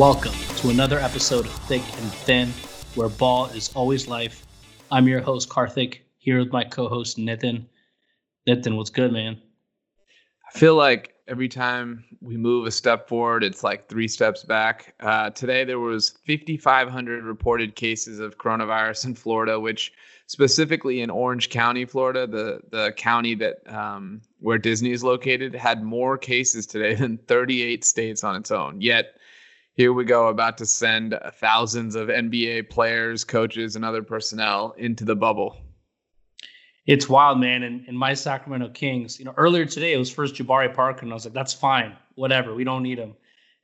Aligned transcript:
Welcome 0.00 0.32
to 0.56 0.70
another 0.70 0.98
episode 0.98 1.44
of 1.44 1.52
Thick 1.52 1.82
and 1.82 2.10
Thin, 2.10 2.48
where 2.94 3.10
ball 3.10 3.48
is 3.48 3.70
always 3.74 4.08
life. 4.08 4.46
I'm 4.90 5.06
your 5.06 5.20
host, 5.20 5.50
Karthik, 5.50 5.98
here 6.16 6.38
with 6.38 6.50
my 6.50 6.64
co 6.64 6.88
host, 6.88 7.18
Nitin. 7.18 7.66
Nitin, 8.48 8.78
what's 8.78 8.88
good, 8.88 9.12
man? 9.12 9.38
I 10.48 10.58
feel 10.58 10.74
like 10.74 11.16
every 11.28 11.50
time 11.50 12.02
we 12.22 12.38
move 12.38 12.66
a 12.66 12.70
step 12.70 13.08
forward, 13.08 13.44
it's 13.44 13.62
like 13.62 13.90
three 13.90 14.08
steps 14.08 14.42
back. 14.42 14.94
Uh, 15.00 15.28
today, 15.28 15.64
there 15.64 15.80
was 15.80 16.14
5,500 16.26 17.22
reported 17.22 17.76
cases 17.76 18.20
of 18.20 18.38
coronavirus 18.38 19.04
in 19.04 19.14
Florida, 19.14 19.60
which 19.60 19.92
specifically 20.28 21.02
in 21.02 21.10
Orange 21.10 21.50
County, 21.50 21.84
Florida, 21.84 22.26
the 22.26 22.62
the 22.70 22.92
county 22.92 23.34
that 23.34 23.56
um, 23.70 24.22
where 24.38 24.56
Disney 24.56 24.92
is 24.92 25.04
located, 25.04 25.54
had 25.54 25.82
more 25.82 26.16
cases 26.16 26.66
today 26.66 26.94
than 26.94 27.18
38 27.18 27.84
states 27.84 28.24
on 28.24 28.34
its 28.34 28.50
own. 28.50 28.80
Yet 28.80 29.19
here 29.74 29.92
we 29.92 30.04
go, 30.04 30.28
about 30.28 30.58
to 30.58 30.66
send 30.66 31.18
thousands 31.34 31.94
of 31.94 32.08
NBA 32.08 32.70
players, 32.70 33.24
coaches, 33.24 33.76
and 33.76 33.84
other 33.84 34.02
personnel 34.02 34.74
into 34.78 35.04
the 35.04 35.16
bubble. 35.16 35.56
It's 36.86 37.08
wild, 37.08 37.40
man. 37.40 37.62
And, 37.62 37.86
and 37.86 37.98
my 37.98 38.14
Sacramento 38.14 38.70
Kings, 38.70 39.18
you 39.18 39.24
know, 39.24 39.34
earlier 39.36 39.64
today 39.64 39.92
it 39.92 39.98
was 39.98 40.10
first 40.10 40.34
Jabari 40.34 40.74
Parker, 40.74 41.02
and 41.02 41.12
I 41.12 41.14
was 41.14 41.24
like, 41.24 41.34
that's 41.34 41.52
fine, 41.52 41.96
whatever, 42.14 42.54
we 42.54 42.64
don't 42.64 42.82
need 42.82 42.98
him. 42.98 43.14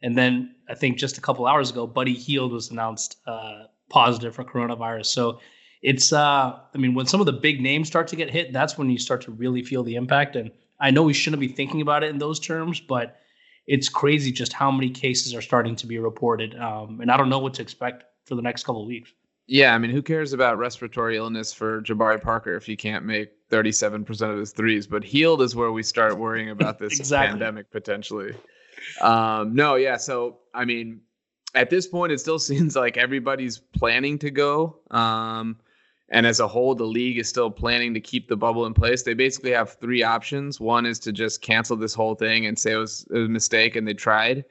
And 0.02 0.16
then 0.16 0.54
I 0.68 0.74
think 0.74 0.98
just 0.98 1.18
a 1.18 1.20
couple 1.20 1.46
hours 1.46 1.70
ago, 1.70 1.86
Buddy 1.86 2.14
Hield 2.14 2.52
was 2.52 2.70
announced 2.70 3.16
uh, 3.26 3.64
positive 3.88 4.34
for 4.34 4.44
coronavirus. 4.44 5.06
So 5.06 5.40
it's 5.82 6.12
uh 6.12 6.58
I 6.74 6.78
mean 6.78 6.94
when 6.94 7.06
some 7.06 7.20
of 7.20 7.26
the 7.26 7.32
big 7.32 7.60
names 7.60 7.86
start 7.88 8.08
to 8.08 8.16
get 8.16 8.30
hit, 8.30 8.52
that's 8.52 8.76
when 8.76 8.90
you 8.90 8.98
start 8.98 9.20
to 9.22 9.30
really 9.30 9.62
feel 9.62 9.82
the 9.82 9.94
impact. 9.94 10.36
And 10.36 10.50
I 10.80 10.90
know 10.90 11.02
we 11.02 11.14
shouldn't 11.14 11.40
be 11.40 11.48
thinking 11.48 11.80
about 11.80 12.02
it 12.02 12.10
in 12.10 12.18
those 12.18 12.40
terms, 12.40 12.80
but 12.80 13.20
it's 13.66 13.88
crazy 13.88 14.32
just 14.32 14.52
how 14.52 14.70
many 14.70 14.90
cases 14.90 15.34
are 15.34 15.42
starting 15.42 15.76
to 15.76 15.86
be 15.86 15.98
reported. 15.98 16.56
Um, 16.56 17.00
and 17.00 17.10
I 17.10 17.16
don't 17.16 17.28
know 17.28 17.38
what 17.38 17.54
to 17.54 17.62
expect 17.62 18.04
for 18.24 18.34
the 18.34 18.42
next 18.42 18.64
couple 18.64 18.82
of 18.82 18.88
weeks. 18.88 19.12
Yeah, 19.48 19.74
I 19.74 19.78
mean, 19.78 19.92
who 19.92 20.02
cares 20.02 20.32
about 20.32 20.58
respiratory 20.58 21.16
illness 21.16 21.52
for 21.52 21.80
Jabari 21.82 22.20
Parker 22.20 22.56
if 22.56 22.66
he 22.66 22.74
can't 22.76 23.04
make 23.04 23.30
37% 23.48 24.32
of 24.32 24.38
his 24.38 24.52
threes? 24.52 24.86
But 24.88 25.04
Hield 25.04 25.40
is 25.40 25.54
where 25.54 25.70
we 25.70 25.84
start 25.84 26.18
worrying 26.18 26.50
about 26.50 26.78
this 26.80 26.98
exactly. 26.98 27.30
pandemic 27.30 27.70
potentially. 27.70 28.34
Um, 29.00 29.54
no, 29.54 29.76
yeah. 29.76 29.96
So, 29.96 30.38
I 30.52 30.64
mean, 30.64 31.00
at 31.54 31.70
this 31.70 31.86
point, 31.86 32.12
it 32.12 32.18
still 32.18 32.38
seems 32.40 32.74
like 32.74 32.96
everybody's 32.96 33.58
planning 33.58 34.18
to 34.18 34.30
go. 34.30 34.80
Um, 34.90 35.58
and 36.08 36.26
as 36.26 36.38
a 36.38 36.46
whole, 36.46 36.74
the 36.74 36.84
league 36.84 37.18
is 37.18 37.28
still 37.28 37.50
planning 37.50 37.92
to 37.94 38.00
keep 38.00 38.28
the 38.28 38.36
bubble 38.36 38.66
in 38.66 38.74
place. 38.74 39.02
They 39.02 39.14
basically 39.14 39.50
have 39.50 39.72
three 39.72 40.02
options. 40.02 40.60
One 40.60 40.86
is 40.86 41.00
to 41.00 41.12
just 41.12 41.42
cancel 41.42 41.76
this 41.76 41.94
whole 41.94 42.14
thing 42.14 42.46
and 42.46 42.58
say 42.58 42.72
it 42.72 42.76
was, 42.76 43.06
it 43.10 43.18
was 43.18 43.26
a 43.26 43.30
mistake 43.30 43.74
and 43.74 43.86
they 43.86 43.94
tried. 43.94 44.44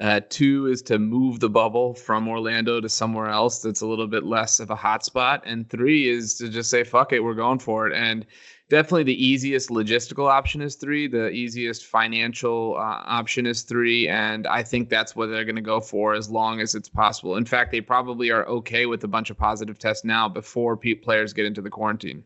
Uh, 0.00 0.20
two 0.28 0.66
is 0.66 0.82
to 0.82 0.98
move 0.98 1.40
the 1.40 1.48
bubble 1.48 1.94
from 1.94 2.28
Orlando 2.28 2.80
to 2.80 2.88
somewhere 2.88 3.28
else 3.28 3.60
that's 3.60 3.80
a 3.80 3.86
little 3.86 4.06
bit 4.06 4.24
less 4.24 4.60
of 4.60 4.70
a 4.70 4.76
hotspot. 4.76 5.40
And 5.44 5.70
three 5.70 6.08
is 6.08 6.34
to 6.34 6.48
just 6.48 6.70
say, 6.70 6.84
fuck 6.84 7.12
it, 7.12 7.20
we're 7.20 7.34
going 7.34 7.60
for 7.60 7.86
it. 7.86 7.94
And 7.94 8.26
definitely 8.68 9.04
the 9.04 9.24
easiest 9.24 9.68
logistical 9.70 10.28
option 10.30 10.60
is 10.60 10.74
three. 10.76 11.06
The 11.06 11.30
easiest 11.30 11.86
financial 11.86 12.76
uh, 12.76 13.02
option 13.06 13.46
is 13.46 13.62
three, 13.62 14.08
and 14.08 14.46
I 14.46 14.62
think 14.62 14.88
that's 14.88 15.14
what 15.14 15.26
they're 15.26 15.44
going 15.44 15.56
to 15.56 15.62
go 15.62 15.80
for 15.80 16.14
as 16.14 16.28
long 16.28 16.60
as 16.60 16.74
it's 16.74 16.88
possible. 16.88 17.36
In 17.36 17.44
fact, 17.44 17.70
they 17.72 17.80
probably 17.80 18.30
are 18.30 18.44
okay 18.46 18.86
with 18.86 19.04
a 19.04 19.08
bunch 19.08 19.30
of 19.30 19.36
positive 19.36 19.78
tests 19.78 20.04
now 20.04 20.28
before 20.28 20.76
players 20.76 21.32
get 21.32 21.46
into 21.46 21.62
the 21.62 21.70
quarantine. 21.70 22.24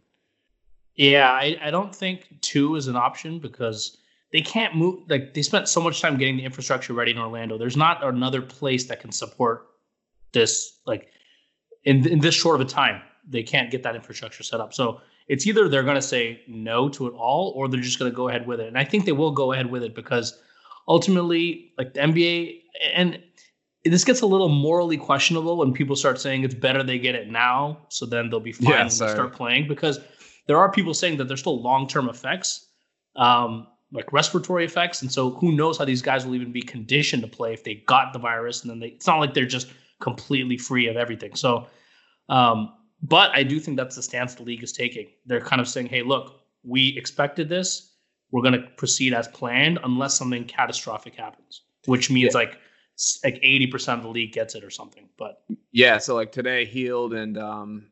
Yeah, 0.96 1.30
I, 1.30 1.58
I 1.62 1.70
don't 1.70 1.94
think 1.94 2.28
two 2.40 2.76
is 2.76 2.86
an 2.86 2.96
option 2.96 3.38
because 3.38 3.98
they 4.32 4.42
can't 4.42 4.76
move. 4.76 5.08
Like 5.08 5.34
they 5.34 5.42
spent 5.42 5.68
so 5.68 5.80
much 5.80 6.00
time 6.00 6.16
getting 6.16 6.36
the 6.36 6.44
infrastructure 6.44 6.92
ready 6.92 7.10
in 7.10 7.18
Orlando. 7.18 7.58
There's 7.58 7.76
not 7.76 8.04
another 8.04 8.42
place 8.42 8.84
that 8.86 9.00
can 9.00 9.12
support 9.12 9.68
this. 10.32 10.78
Like 10.86 11.08
in 11.84 12.06
in 12.06 12.20
this 12.20 12.34
short 12.34 12.60
of 12.60 12.66
a 12.66 12.70
time, 12.70 13.02
they 13.26 13.42
can't 13.42 13.70
get 13.70 13.82
that 13.84 13.96
infrastructure 13.96 14.42
set 14.42 14.60
up. 14.60 14.74
So 14.74 15.00
it's 15.30 15.46
either 15.46 15.68
they're 15.68 15.84
going 15.84 15.94
to 15.94 16.02
say 16.02 16.42
no 16.48 16.88
to 16.88 17.06
it 17.06 17.14
all 17.14 17.52
or 17.54 17.68
they're 17.68 17.80
just 17.80 18.00
going 18.00 18.10
to 18.10 18.14
go 18.14 18.28
ahead 18.28 18.48
with 18.48 18.58
it. 18.58 18.66
And 18.66 18.76
I 18.76 18.82
think 18.82 19.04
they 19.04 19.12
will 19.12 19.30
go 19.30 19.52
ahead 19.52 19.70
with 19.70 19.84
it 19.84 19.94
because 19.94 20.36
ultimately, 20.88 21.72
like 21.78 21.94
the 21.94 22.00
NBA, 22.00 22.62
and 22.96 23.22
this 23.84 24.02
gets 24.02 24.22
a 24.22 24.26
little 24.26 24.48
morally 24.48 24.96
questionable 24.96 25.56
when 25.56 25.72
people 25.72 25.94
start 25.94 26.20
saying 26.20 26.42
it's 26.42 26.52
better 26.52 26.82
they 26.82 26.98
get 26.98 27.14
it 27.14 27.30
now, 27.30 27.78
so 27.90 28.06
then 28.06 28.28
they'll 28.28 28.40
be 28.40 28.50
fine 28.50 28.70
yeah, 28.70 28.78
when 28.78 28.88
they 28.88 28.90
start 28.90 29.32
playing. 29.32 29.68
Because 29.68 30.00
there 30.48 30.58
are 30.58 30.68
people 30.68 30.94
saying 30.94 31.18
that 31.18 31.28
there's 31.28 31.40
still 31.40 31.62
long 31.62 31.86
term 31.86 32.08
effects, 32.08 32.66
um, 33.14 33.68
like 33.92 34.12
respiratory 34.12 34.64
effects, 34.64 35.00
and 35.00 35.12
so 35.12 35.30
who 35.30 35.52
knows 35.52 35.78
how 35.78 35.84
these 35.84 36.02
guys 36.02 36.26
will 36.26 36.34
even 36.34 36.50
be 36.50 36.62
conditioned 36.62 37.22
to 37.22 37.28
play 37.28 37.52
if 37.52 37.62
they 37.62 37.84
got 37.86 38.12
the 38.12 38.18
virus, 38.18 38.62
and 38.62 38.70
then 38.70 38.80
they, 38.80 38.88
it's 38.88 39.06
not 39.06 39.20
like 39.20 39.32
they're 39.32 39.46
just 39.46 39.68
completely 40.00 40.58
free 40.58 40.88
of 40.88 40.96
everything. 40.96 41.36
So. 41.36 41.68
Um, 42.28 42.72
but 43.02 43.30
I 43.34 43.42
do 43.42 43.58
think 43.60 43.76
that's 43.76 43.96
the 43.96 44.02
stance 44.02 44.34
the 44.34 44.42
league 44.42 44.62
is 44.62 44.72
taking. 44.72 45.08
They're 45.26 45.40
kind 45.40 45.60
of 45.60 45.68
saying, 45.68 45.86
hey, 45.86 46.02
look, 46.02 46.40
we 46.62 46.96
expected 46.96 47.48
this. 47.48 47.94
We're 48.30 48.42
going 48.42 48.60
to 48.60 48.68
proceed 48.76 49.14
as 49.14 49.28
planned 49.28 49.78
unless 49.82 50.14
something 50.14 50.44
catastrophic 50.44 51.14
happens, 51.14 51.62
which 51.86 52.10
means 52.10 52.34
yeah. 52.34 52.40
like 52.40 52.58
like 53.24 53.36
80% 53.36 53.94
of 53.94 54.02
the 54.02 54.10
league 54.10 54.32
gets 54.32 54.54
it 54.54 54.62
or 54.62 54.68
something. 54.68 55.08
But 55.16 55.42
yeah, 55.72 55.96
so 55.98 56.14
like 56.14 56.32
today, 56.32 56.66
Hield 56.66 57.14
and 57.14 57.38
um 57.38 57.86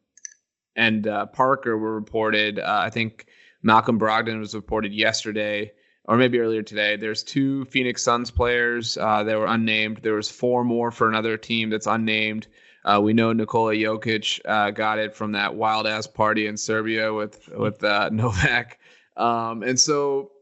and 0.76 1.08
uh, 1.08 1.26
Parker 1.26 1.76
were 1.76 1.94
reported. 1.94 2.58
Uh, 2.58 2.82
I 2.84 2.90
think 2.90 3.26
Malcolm 3.62 3.98
Brogdon 3.98 4.38
was 4.38 4.54
reported 4.54 4.92
yesterday 4.92 5.72
or 6.04 6.16
maybe 6.16 6.38
earlier 6.38 6.62
today. 6.62 6.96
There's 6.96 7.22
two 7.22 7.64
Phoenix 7.66 8.02
Suns 8.02 8.30
players 8.30 8.96
uh, 8.96 9.22
that 9.24 9.38
were 9.38 9.46
unnamed. 9.46 9.98
There 9.98 10.14
was 10.14 10.30
four 10.30 10.64
more 10.64 10.90
for 10.90 11.08
another 11.08 11.36
team 11.36 11.68
that's 11.68 11.86
unnamed. 11.86 12.46
Uh, 12.84 13.00
we 13.02 13.12
know 13.12 13.32
Nikola 13.32 13.74
Jokic 13.74 14.40
uh, 14.44 14.70
got 14.70 14.98
it 14.98 15.14
from 15.14 15.32
that 15.32 15.54
wild 15.54 15.86
ass 15.86 16.06
party 16.06 16.46
in 16.46 16.56
Serbia 16.56 17.12
with 17.12 17.48
with 17.56 17.82
uh, 17.82 18.08
Novak, 18.12 18.78
um, 19.16 19.62
and 19.62 19.78
so 19.78 20.32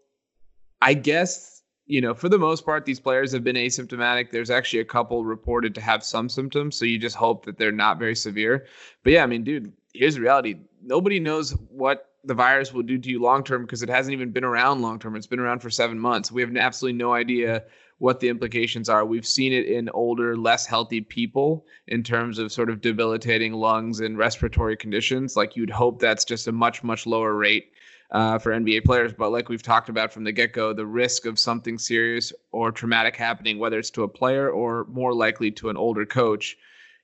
I 0.83 0.95
guess 0.95 1.63
you 1.87 2.01
know 2.01 2.15
for 2.15 2.29
the 2.29 2.39
most 2.39 2.65
part 2.65 2.85
these 2.85 3.01
players 3.01 3.33
have 3.33 3.43
been 3.43 3.57
asymptomatic. 3.57 4.31
There's 4.31 4.51
actually 4.51 4.81
a 4.81 4.85
couple 4.85 5.25
reported 5.25 5.75
to 5.77 5.81
have 5.81 6.05
some 6.05 6.29
symptoms, 6.29 6.77
so 6.77 6.85
you 6.85 6.99
just 6.99 7.17
hope 7.17 7.45
that 7.47 7.59
they're 7.59 7.73
not 7.73 7.99
very 7.99 8.17
severe. 8.17 8.67
But 9.03 9.15
yeah, 9.15 9.23
I 9.23 9.27
mean, 9.27 9.45
dude, 9.45 9.73
here's 9.95 10.15
the 10.15 10.21
reality: 10.21 10.57
nobody 10.83 11.19
knows 11.19 11.53
what 11.71 12.11
the 12.25 12.35
virus 12.35 12.73
will 12.73 12.83
do 12.83 12.99
to 12.99 13.09
you 13.09 13.21
long 13.21 13.45
term 13.45 13.63
because 13.63 13.83
it 13.83 13.89
hasn't 13.89 14.13
even 14.13 14.31
been 14.31 14.45
around 14.45 14.83
long 14.83 14.99
term. 14.99 15.17
It's 15.17 15.27
been 15.27 15.41
around 15.41 15.61
for 15.61 15.71
seven 15.71 15.99
months. 15.99 16.31
We 16.31 16.43
have 16.43 16.55
absolutely 16.57 16.99
no 16.99 17.15
idea 17.15 17.65
what 17.99 18.21
the 18.21 18.29
implications 18.29 18.89
are. 18.89 19.05
We've 19.05 19.27
seen 19.27 19.53
it 19.53 19.67
in 19.67 19.89
older, 19.91 20.37
less 20.37 20.67
healthy 20.67 21.01
people 21.01 21.67
in 21.89 22.03
terms 22.03 22.39
of 22.39 22.53
sort 22.53 22.69
of 22.69 22.81
debilitating 22.81 23.55
lungs 23.55 24.01
and 24.01 24.19
respiratory 24.19 24.77
conditions. 24.77 25.37
Like 25.37 25.57
you'd 25.57 25.71
hope 25.71 26.01
that's 26.01 26.25
just 26.25 26.47
a 26.47 26.53
much, 26.53 26.85
much 26.85 27.07
lower 27.07 27.35
rate 27.35 27.73
uh, 28.11 28.39
for 28.39 28.53
NBA 28.53 28.85
players. 28.85 29.13
But 29.13 29.31
like 29.31 29.49
we've 29.49 29.63
talked 29.63 29.89
about 29.89 30.13
from 30.13 30.25
the 30.25 30.33
get 30.33 30.53
go, 30.53 30.73
the 30.73 30.87
risk 30.87 31.25
of 31.25 31.39
something 31.39 31.79
serious 31.79 32.33
or 32.53 32.71
traumatic 32.71 33.17
happening, 33.17 33.59
whether 33.59 33.79
it's 33.79 33.91
to 33.91 34.03
a 34.03 34.09
player 34.09 34.51
or 34.51 34.87
more 34.91 35.15
likely 35.15 35.51
to 35.53 35.71
an 35.71 35.77
older 35.77 36.05
coach, 36.05 36.57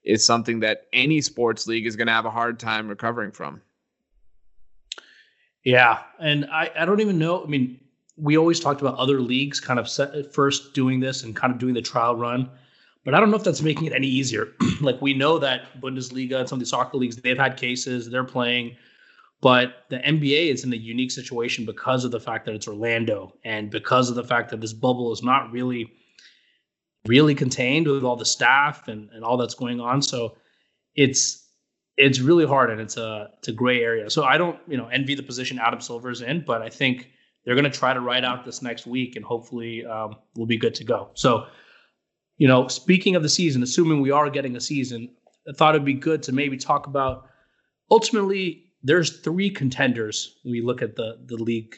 is 0.04 0.26
something 0.26 0.60
that 0.60 0.88
any 0.92 1.20
sports 1.20 1.66
league 1.66 1.86
is 1.86 1.96
going 1.96 2.08
to 2.08 2.12
have 2.12 2.26
a 2.26 2.30
hard 2.30 2.58
time 2.58 2.88
recovering 2.88 3.30
from. 3.30 3.62
Yeah. 5.64 6.00
And 6.18 6.46
I, 6.46 6.70
I 6.76 6.84
don't 6.84 7.00
even 7.00 7.18
know. 7.18 7.42
I 7.42 7.46
mean, 7.46 7.78
we 8.22 8.38
always 8.38 8.60
talked 8.60 8.80
about 8.80 8.96
other 8.98 9.20
leagues 9.20 9.58
kind 9.58 9.80
of 9.80 9.88
set, 9.88 10.32
first 10.32 10.74
doing 10.74 11.00
this 11.00 11.24
and 11.24 11.34
kind 11.34 11.52
of 11.52 11.58
doing 11.58 11.74
the 11.74 11.82
trial 11.82 12.14
run. 12.14 12.48
But 13.04 13.14
I 13.14 13.20
don't 13.20 13.32
know 13.32 13.36
if 13.36 13.42
that's 13.42 13.62
making 13.62 13.86
it 13.86 13.92
any 13.92 14.06
easier. 14.06 14.52
like 14.80 15.02
we 15.02 15.12
know 15.12 15.40
that 15.40 15.80
Bundesliga 15.80 16.38
and 16.38 16.48
some 16.48 16.56
of 16.56 16.60
the 16.60 16.66
soccer 16.66 16.96
leagues, 16.96 17.16
they've 17.16 17.36
had 17.36 17.56
cases, 17.56 18.08
they're 18.08 18.22
playing. 18.22 18.76
But 19.40 19.86
the 19.90 19.98
NBA 19.98 20.52
is 20.52 20.62
in 20.62 20.72
a 20.72 20.76
unique 20.76 21.10
situation 21.10 21.66
because 21.66 22.04
of 22.04 22.12
the 22.12 22.20
fact 22.20 22.46
that 22.46 22.54
it's 22.54 22.68
Orlando 22.68 23.34
and 23.44 23.70
because 23.70 24.08
of 24.08 24.14
the 24.14 24.22
fact 24.22 24.50
that 24.50 24.60
this 24.60 24.72
bubble 24.72 25.12
is 25.12 25.24
not 25.24 25.50
really, 25.50 25.92
really 27.08 27.34
contained 27.34 27.88
with 27.88 28.04
all 28.04 28.14
the 28.14 28.24
staff 28.24 28.86
and, 28.86 29.10
and 29.10 29.24
all 29.24 29.36
that's 29.36 29.54
going 29.54 29.80
on. 29.80 30.00
So 30.00 30.36
it's 30.94 31.40
it's 31.96 32.20
really 32.20 32.46
hard 32.46 32.70
and 32.70 32.80
it's 32.80 32.96
a 32.96 33.30
it's 33.38 33.48
a 33.48 33.52
gray 33.52 33.82
area. 33.82 34.08
So 34.10 34.22
I 34.22 34.38
don't, 34.38 34.60
you 34.68 34.76
know, 34.76 34.86
envy 34.86 35.16
the 35.16 35.24
position 35.24 35.58
Adam 35.58 35.80
Silver's 35.80 36.22
in, 36.22 36.44
but 36.46 36.62
I 36.62 36.68
think 36.68 37.08
they're 37.44 37.54
going 37.54 37.70
to 37.70 37.78
try 37.78 37.92
to 37.92 38.00
ride 38.00 38.24
out 38.24 38.44
this 38.44 38.62
next 38.62 38.86
week, 38.86 39.16
and 39.16 39.24
hopefully 39.24 39.84
um, 39.84 40.16
we'll 40.36 40.46
be 40.46 40.56
good 40.56 40.74
to 40.76 40.84
go. 40.84 41.10
So, 41.14 41.46
you 42.36 42.48
know, 42.48 42.68
speaking 42.68 43.16
of 43.16 43.22
the 43.22 43.28
season, 43.28 43.62
assuming 43.62 44.00
we 44.00 44.10
are 44.10 44.30
getting 44.30 44.56
a 44.56 44.60
season, 44.60 45.08
I 45.48 45.52
thought 45.52 45.74
it'd 45.74 45.84
be 45.84 45.94
good 45.94 46.22
to 46.24 46.32
maybe 46.32 46.56
talk 46.56 46.86
about. 46.86 47.26
Ultimately, 47.90 48.72
there's 48.82 49.20
three 49.20 49.50
contenders. 49.50 50.38
When 50.42 50.52
we 50.52 50.60
look 50.60 50.82
at 50.82 50.96
the 50.96 51.18
the 51.26 51.36
league. 51.36 51.76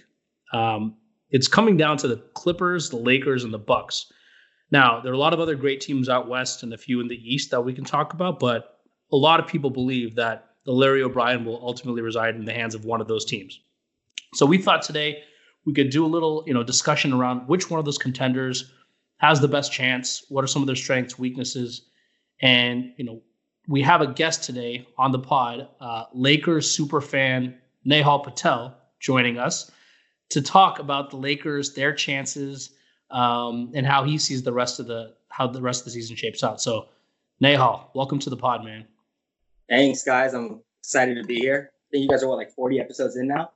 Um, 0.52 0.96
it's 1.31 1.49
coming 1.49 1.76
down 1.76 1.96
to 1.99 2.08
the 2.08 2.19
Clippers, 2.34 2.90
the 2.90 2.96
Lakers, 2.96 3.43
and 3.43 3.52
the 3.52 3.58
Bucks. 3.58 4.12
Now, 4.70 5.00
there 5.00 5.11
are 5.11 5.16
a 5.16 5.19
lot 5.19 5.32
of 5.32 5.40
other 5.40 5.56
great 5.56 5.81
teams 5.81 6.08
out 6.08 6.28
west 6.28 6.62
and 6.62 6.72
a 6.72 6.78
few 6.78 7.00
in 7.00 7.08
the 7.08 7.16
east 7.16 7.50
that 7.50 7.61
we 7.61 7.72
can 7.72 7.84
talk 7.84 8.12
about, 8.12 8.38
but 8.38 8.81
a 9.12 9.16
lot 9.16 9.40
of 9.40 9.46
people 9.46 9.70
believe 9.70 10.14
that 10.14 10.50
the 10.64 10.72
Larry 10.72 11.02
O'Brien 11.02 11.44
will 11.44 11.61
ultimately 11.62 12.02
reside 12.02 12.37
in 12.37 12.44
the 12.44 12.52
hands 12.52 12.75
of 12.75 12.84
one 12.84 13.00
of 13.00 13.08
those 13.08 13.25
teams. 13.25 13.61
So 14.34 14.46
we 14.46 14.58
thought 14.58 14.82
today 14.82 15.22
we 15.64 15.72
could 15.72 15.90
do 15.90 16.05
a 16.05 16.08
little, 16.08 16.44
you 16.46 16.55
know, 16.55 16.62
discussion 16.62 17.12
around 17.12 17.49
which 17.49 17.70
one 17.70 17.78
of 17.78 17.84
those 17.84 17.99
contenders 17.99 18.72
has 19.19 19.40
the 19.40 19.49
best 19.49 19.72
chance? 19.72 20.25
What 20.28 20.44
are 20.44 20.46
some 20.46 20.62
of 20.62 20.66
their 20.66 20.76
strengths, 20.76 21.19
weaknesses? 21.19 21.82
And 22.40 22.93
you 22.96 23.05
know, 23.05 23.22
we 23.69 23.82
have 23.82 24.00
a 24.00 24.06
guest 24.06 24.44
today 24.44 24.87
on 24.99 25.12
the 25.12 25.19
pod, 25.19 25.69
uh, 25.81 26.05
Lakers 26.12 26.70
super 26.70 27.00
fan 27.00 27.58
Nehal 27.87 28.22
Patel, 28.22 28.76
joining 29.00 29.38
us 29.38 29.70
to 30.31 30.43
talk 30.43 30.78
about 30.78 31.11
the 31.11 31.16
Lakers, 31.16 31.75
their 31.75 31.93
chances, 31.93 32.70
um, 33.11 33.70
and 33.75 33.87
how 33.87 34.05
he 34.05 34.19
sees 34.19 34.43
the 34.43 34.52
rest 34.52 34.81
of 34.81 34.87
the 34.87 35.14
how 35.28 35.46
the 35.46 35.61
rest 35.61 35.81
of 35.81 35.84
the 35.87 35.90
season 35.90 36.16
shapes 36.16 36.44
out. 36.44 36.61
So, 36.61 36.88
Nehal, 37.43 37.90
welcome 37.94 38.19
to 38.20 38.31
the 38.31 38.37
pod, 38.37 38.64
man. 38.64 38.87
Thanks, 39.69 40.02
guys. 40.05 40.34
I'm 40.34 40.61
excited 40.81 41.16
to 41.16 41.25
be 41.25 41.40
here. 41.40 41.72
I 41.72 41.87
think 41.90 42.02
you 42.02 42.08
guys 42.08 42.22
are 42.22 42.28
what 42.28 42.37
like 42.37 42.52
40 42.52 42.81
episodes 42.81 43.16
in 43.16 43.28
now. 43.28 43.50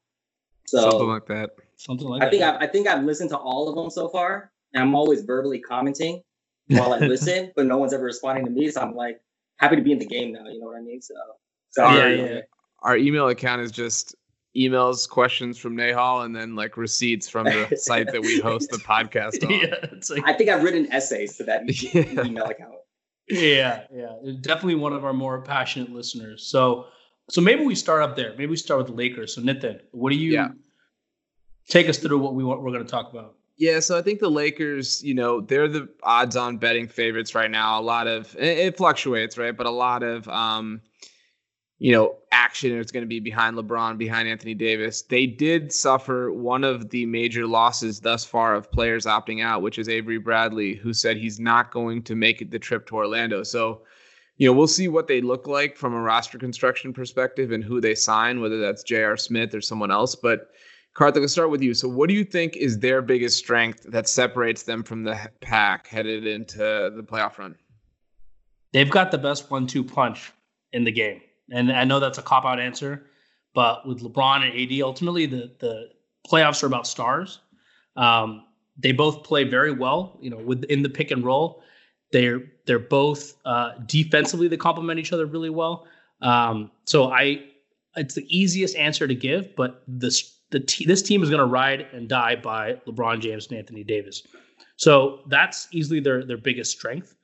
So 0.67 0.91
something 0.91 1.09
like 1.09 1.27
that. 1.27 1.51
Something 1.79 2.09
like 2.09 2.23
I 2.23 2.25
that. 2.27 2.31
think 2.33 2.43
I've, 2.43 2.61
I 2.61 2.67
think 2.67 2.89
I've 2.89 3.05
listened 3.05 3.31
to 3.31 3.37
all 3.37 3.69
of 3.69 3.77
them 3.77 3.89
so 3.89 4.09
far, 4.09 4.51
and 4.75 4.83
I'm 4.83 4.97
always 4.97 5.23
verbally 5.23 5.61
commenting 5.61 6.23
while 6.67 6.93
I 6.93 6.99
listen, 7.07 7.53
but 7.55 7.67
no 7.67 7.79
one's 7.79 7.93
ever 7.95 8.05
responding 8.05 8.45
to 8.47 8.51
me. 8.51 8.69
So 8.69 8.81
I'm 8.81 8.95
like 8.95 9.21
happy 9.59 9.77
to 9.77 9.83
be 9.83 9.93
in 9.93 10.01
the 10.01 10.07
game 10.07 10.33
now. 10.33 10.45
You 10.49 10.59
know 10.59 10.67
what 10.67 10.77
I 10.77 10.81
mean? 10.81 11.01
So, 11.01 11.15
so 11.71 11.85
our, 11.85 11.97
yeah, 11.97 12.25
yeah. 12.25 12.41
Our 12.83 12.97
email 12.97 13.29
account 13.29 13.63
is 13.63 13.71
just 13.71 14.17
emails, 14.57 15.09
questions 15.09 15.57
from 15.57 15.77
Nehal, 15.77 16.25
and 16.25 16.35
then 16.35 16.57
like 16.57 16.77
receipts 16.77 17.29
from 17.29 17.45
the 17.45 17.77
site 17.81 18.11
that 18.11 18.23
we 18.23 18.41
host 18.41 18.71
the 18.71 18.79
podcast 18.79 19.45
on. 19.45 19.53
Yeah, 19.59 19.75
it's 19.93 20.11
like, 20.11 20.25
I 20.27 20.33
think 20.33 20.51
I've 20.51 20.65
written 20.65 20.91
essays 20.93 21.37
to 21.37 21.45
that 21.45 21.63
yeah. 21.95 22.25
email 22.25 22.47
account. 22.47 22.75
Yeah, 23.29 23.85
yeah, 23.95 24.17
definitely 24.41 24.77
one 24.77 24.95
of 24.95 25.05
our 25.05 25.13
more 25.13 25.43
passionate 25.43 25.93
listeners. 25.93 26.51
So, 26.51 26.87
so 27.31 27.41
maybe 27.41 27.65
we 27.65 27.77
start 27.77 28.03
up 28.03 28.17
there. 28.17 28.31
Maybe 28.31 28.47
we 28.47 28.57
start 28.57 28.79
with 28.79 28.89
the 28.89 28.95
Lakers. 28.95 29.35
So, 29.35 29.43
Nitin, 29.43 29.81
what 29.93 30.11
do 30.11 30.17
you 30.17 30.33
yeah. 30.33 30.49
Take 31.69 31.89
us 31.89 31.99
through? 31.99 32.19
What 32.19 32.35
we 32.35 32.45
we're 32.45 32.57
going 32.57 32.85
to 32.85 32.91
talk 32.91 33.11
about? 33.11 33.35
Yeah, 33.57 33.81
so 33.81 33.99
I 33.99 34.03
think 34.03 34.21
the 34.21 34.31
Lakers, 34.31 35.03
you 35.03 35.15
know, 35.15 35.41
they're 35.41 35.67
the 35.67 35.89
odds-on 36.05 36.59
betting 36.59 36.87
favorites 36.87 37.35
right 37.35 37.51
now. 37.51 37.81
A 37.81 37.83
lot 37.83 38.07
of 38.07 38.35
it, 38.37 38.59
it 38.59 38.77
fluctuates, 38.77 39.37
right? 39.37 39.57
But 39.57 39.67
a 39.67 39.71
lot 39.71 40.05
of 40.05 40.29
um, 40.29 40.81
you 41.79 41.93
know, 41.93 42.17
action 42.33 42.77
is 42.77 42.91
going 42.91 43.05
to 43.05 43.09
be 43.09 43.21
behind 43.21 43.57
LeBron, 43.57 43.99
behind 43.99 44.29
Anthony 44.29 44.55
Davis. 44.55 45.03
They 45.03 45.27
did 45.27 45.73
suffer 45.73 46.33
one 46.33 46.65
of 46.65 46.91
the 46.91 47.07
major 47.07 47.47
losses 47.47 48.01
thus 48.01 48.25
far 48.25 48.55
of 48.55 48.71
players 48.71 49.07
opting 49.07 49.43
out, 49.43 49.63
which 49.63 49.79
is 49.79 49.89
Avery 49.89 50.19
Bradley, 50.19 50.75
who 50.75 50.93
said 50.93 51.17
he's 51.17 51.39
not 51.39 51.71
going 51.71 52.03
to 52.05 52.17
make 52.17 52.51
the 52.51 52.59
trip 52.59 52.87
to 52.87 52.97
Orlando. 52.97 53.45
So, 53.45 53.83
you 54.39 54.49
know, 54.49 54.53
we'll 54.53 54.67
see 54.67 54.89
what 54.89 55.07
they 55.07 55.21
look 55.21 55.47
like 55.47 55.77
from 55.77 55.95
a 55.95 56.01
roster 56.01 56.39
construction 56.39 56.93
perspective 56.93 57.53
and 57.53 57.63
who 57.63 57.81
they 57.81 57.95
sign, 57.95 58.41
whether 58.41 58.59
that's 58.59 58.83
J.R. 58.83 59.17
Smith 59.17 59.55
or 59.55 59.61
someone 59.61 59.93
else. 59.93 60.17
But 60.17 60.51
Karthik, 60.97 61.21
let's 61.21 61.33
start 61.33 61.51
with 61.51 61.63
you. 61.63 61.75
So, 61.75 61.89
what 61.89 62.09
do 62.09 62.15
you 62.15 62.25
think 62.25 62.57
is 62.57 62.79
their 62.79 63.03
biggest 63.03 63.39
strength 63.39 63.85
that 63.89 64.09
separates 64.09 64.65
them 64.65 64.83
from 64.83 65.05
the 65.05 65.19
pack 65.41 65.87
headed 65.87 66.27
into 66.27 66.59
the 66.59 67.07
playoff 67.09 67.39
run? 67.39 67.55
They've 68.73 68.91
got 68.91 69.11
the 69.11 69.19
best 69.19 69.51
one-two 69.51 69.85
punch 69.85 70.33
in 70.73 70.85
the 70.85 70.93
game. 70.93 71.21
And 71.51 71.73
I 71.73 71.85
know 71.85 72.01
that's 72.01 72.19
a 72.19 72.23
cop 72.23 72.45
out 72.45 72.61
answer, 72.61 73.07
but 73.55 73.87
with 73.87 74.03
LeBron 74.03 74.45
and 74.45 74.73
AD, 74.73 74.83
ultimately 74.83 75.27
the 75.27 75.53
the 75.61 75.91
playoffs 76.29 76.63
are 76.63 76.67
about 76.67 76.87
stars. 76.87 77.41
Um, 77.97 78.45
they 78.77 78.93
both 78.93 79.25
play 79.25 79.45
very 79.45 79.73
well, 79.73 80.19
you 80.21 80.31
know, 80.31 80.37
within 80.37 80.83
the 80.83 80.91
pick 80.91 81.11
and 81.11 81.25
roll. 81.25 81.63
They're 82.13 82.43
they're 82.67 82.79
both 82.79 83.35
uh, 83.45 83.73
defensively 83.87 84.49
they 84.49 84.57
complement 84.57 84.99
each 85.01 85.13
other 85.13 85.27
really 85.27 85.51
well. 85.51 85.87
Um, 86.21 86.71
so 86.85 87.11
I, 87.11 87.45
it's 87.97 88.15
the 88.15 88.27
easiest 88.29 88.77
answer 88.77 89.07
to 89.07 89.15
give, 89.15 89.55
but 89.57 89.83
this 89.87 90.38
the 90.51 90.61
t- 90.61 90.87
this 90.87 91.03
team 91.03 91.23
is 91.23 91.31
going 91.31 91.41
to 91.41 91.47
ride 91.47 91.87
and 91.93 92.09
die 92.09 92.37
by 92.37 92.75
LeBron 92.87 93.21
James 93.21 93.49
and 93.49 93.59
Anthony 93.59 93.85
Davis. 93.85 94.27
So 94.77 95.21
that's 95.27 95.69
easily 95.73 96.01
their 96.01 96.25
their 96.25 96.39
biggest 96.39 96.73
strength. 96.73 97.15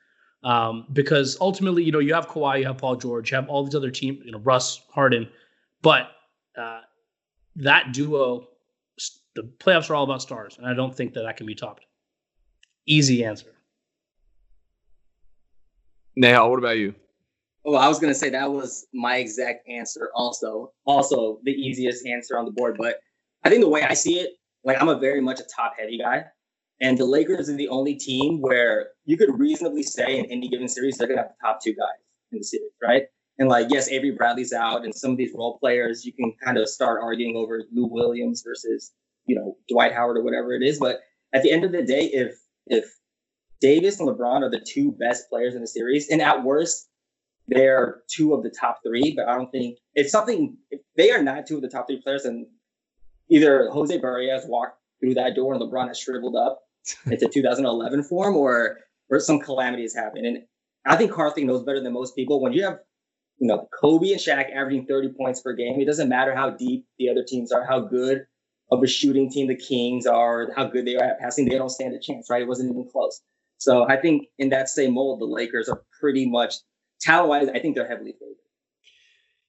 Um, 0.43 0.87
because 0.93 1.38
ultimately, 1.41 1.82
you 1.82 1.91
know, 1.91 2.00
you 2.00 2.12
have 2.12 2.29
Kawhi, 2.29 2.61
you 2.61 2.67
have 2.67 2.76
Paul 2.76 2.97
George, 2.97 3.31
you 3.31 3.37
have 3.37 3.49
all 3.49 3.65
these 3.65 3.75
other 3.75 3.91
teams, 3.91 4.19
you 4.26 4.31
know, 4.31 4.41
Russ, 4.41 4.82
Harden, 4.91 5.26
but 5.81 6.09
uh, 6.59 6.81
that 7.56 7.93
duo, 7.93 8.49
the 9.35 9.43
playoffs 9.59 9.88
are 9.88 9.94
all 9.94 10.05
about 10.05 10.20
stars, 10.20 10.59
and 10.59 10.67
I 10.67 10.75
don't 10.75 10.94
think 10.94 11.15
that 11.15 11.23
that 11.23 11.38
can 11.38 11.47
be 11.47 11.55
topped. 11.55 11.87
Easy 12.87 13.25
answer. 13.25 13.55
Nehal, 16.19 16.50
what 16.50 16.59
about 16.59 16.77
you? 16.77 16.94
Well, 17.65 17.81
I 17.81 17.88
was 17.88 17.99
gonna 17.99 18.15
say 18.15 18.29
that 18.29 18.53
was 18.53 18.87
my 18.93 19.17
exact 19.17 19.67
answer. 19.69 20.11
Also, 20.15 20.73
also 20.85 21.41
the 21.44 21.53
easiest 21.53 22.06
answer 22.06 22.38
on 22.38 22.44
the 22.44 22.50
board. 22.50 22.77
But 22.79 23.00
I 23.44 23.50
think 23.50 23.62
the 23.62 23.69
way 23.69 23.82
I 23.82 23.94
see 23.94 24.19
it, 24.20 24.31
like 24.64 24.81
I'm 24.81 24.88
a 24.88 24.99
very 24.99 25.20
much 25.20 25.41
a 25.41 25.44
top 25.44 25.75
heavy 25.79 25.99
guy. 25.99 26.25
And 26.81 26.99
the 26.99 27.05
Lakers 27.05 27.49
are 27.49 27.56
the 27.56 27.69
only 27.69 27.94
team 27.94 28.41
where 28.41 28.88
you 29.05 29.17
could 29.17 29.38
reasonably 29.38 29.82
say 29.82 30.19
in 30.19 30.26
any 30.26 30.49
given 30.49 30.69
series, 30.69 30.96
they're 30.96 31.08
to 31.08 31.17
have 31.17 31.29
the 31.29 31.46
top 31.46 31.61
two 31.62 31.73
guys 31.73 32.00
in 32.32 32.38
the 32.38 32.44
series, 32.44 32.73
right? 32.82 33.05
And 33.38 33.49
like, 33.49 33.69
yes, 33.70 33.88
Avery 33.88 34.12
Bradley's 34.12 34.52
out, 34.52 34.85
and 34.85 34.94
some 34.94 35.12
of 35.12 35.17
these 35.17 35.32
role 35.35 35.58
players, 35.58 36.05
you 36.05 36.12
can 36.12 36.32
kind 36.44 36.56
of 36.56 36.69
start 36.69 37.00
arguing 37.02 37.37
over 37.37 37.64
Lou 37.73 37.87
Williams 37.87 38.43
versus, 38.46 38.93
you 39.26 39.35
know, 39.37 39.56
Dwight 39.69 39.93
Howard 39.93 40.17
or 40.17 40.23
whatever 40.23 40.52
it 40.52 40.62
is. 40.62 40.79
But 40.79 41.00
at 41.32 41.43
the 41.43 41.50
end 41.50 41.64
of 41.64 41.73
the 41.73 41.82
day, 41.82 42.05
if 42.12 42.37
if 42.67 42.85
Davis 43.61 43.99
and 43.99 44.08
LeBron 44.08 44.43
are 44.43 44.50
the 44.50 44.64
two 44.64 44.93
best 44.93 45.29
players 45.29 45.55
in 45.55 45.61
the 45.61 45.67
series, 45.67 46.08
and 46.11 46.23
at 46.23 46.44
worst, 46.44 46.88
they're 47.49 48.02
two 48.08 48.35
of 48.35 48.43
the 48.43 48.50
top 48.50 48.81
three, 48.87 49.14
but 49.17 49.29
I 49.29 49.37
don't 49.37 49.50
think 49.50 49.79
it's 49.94 50.12
something. 50.12 50.56
If 50.70 50.81
they 50.96 51.11
are 51.11 51.23
not 51.23 51.46
two 51.46 51.56
of 51.56 51.62
the 51.62 51.69
top 51.69 51.87
three 51.88 52.00
players, 52.02 52.25
and 52.25 52.46
either 53.31 53.69
Jose 53.71 53.97
Barrios 53.99 54.44
walked 54.47 54.79
through 55.00 55.15
that 55.15 55.35
door 55.35 55.55
and 55.55 55.62
LeBron 55.62 55.88
has 55.88 55.99
shriveled 55.99 56.37
up 56.37 56.61
into 57.06 57.29
2011 57.29 58.05
form, 58.05 58.37
or 58.37 58.79
or 59.11 59.21
some 59.21 59.41
calamity 59.41 59.82
has 59.82 59.94
happened. 59.94 60.26
And 60.26 60.38
I 60.87 60.97
think 60.97 61.12
Karthik 61.12 61.44
knows 61.44 61.62
better 61.62 61.82
than 61.82 61.93
most 61.93 62.15
people. 62.17 62.41
When 62.41 62.53
you 62.53 62.65
have, 62.65 62.79
you 63.38 63.47
know, 63.47 63.69
Kobe 63.81 64.12
and 64.12 64.21
Shaq 64.21 64.55
averaging 64.55 64.87
30 64.87 65.12
points 65.19 65.41
per 65.41 65.53
game, 65.55 65.81
it 65.81 65.87
doesn't 65.87 66.09
matter 66.09 66.35
how 66.35 66.50
deep 66.50 66.87
the 66.99 67.09
other 67.09 67.25
teams 67.26 67.53
are, 67.53 67.67
how 67.67 67.81
good 67.81 68.26
of 68.71 68.82
a 68.82 68.87
shooting 68.87 69.31
team 69.31 69.49
the 69.49 69.56
Kings 69.56 70.06
are, 70.06 70.50
how 70.56 70.65
good 70.67 70.87
they 70.87 70.97
are 70.97 71.05
at 71.05 71.20
passing. 71.20 71.47
They 71.47 71.56
don't 71.56 71.70
stand 71.70 71.94
a 71.94 72.00
chance, 72.00 72.29
right? 72.31 72.43
It 72.43 72.49
wasn't 72.49 72.70
even 72.70 72.88
close. 72.91 73.20
So 73.59 73.88
I 73.88 73.97
think 73.97 74.27
in 74.38 74.50
that 74.50 74.69
same 74.69 74.94
mold, 74.94 75.20
the 75.20 75.27
Lakers 75.27 75.69
are 75.69 75.82
pretty 76.00 76.29
much 76.29 76.56
talent 77.00 77.29
wise. 77.29 77.49
I 77.49 77.59
think 77.61 77.75
they're 77.75 77.88
heavily 77.88 78.12
favored. 78.12 78.37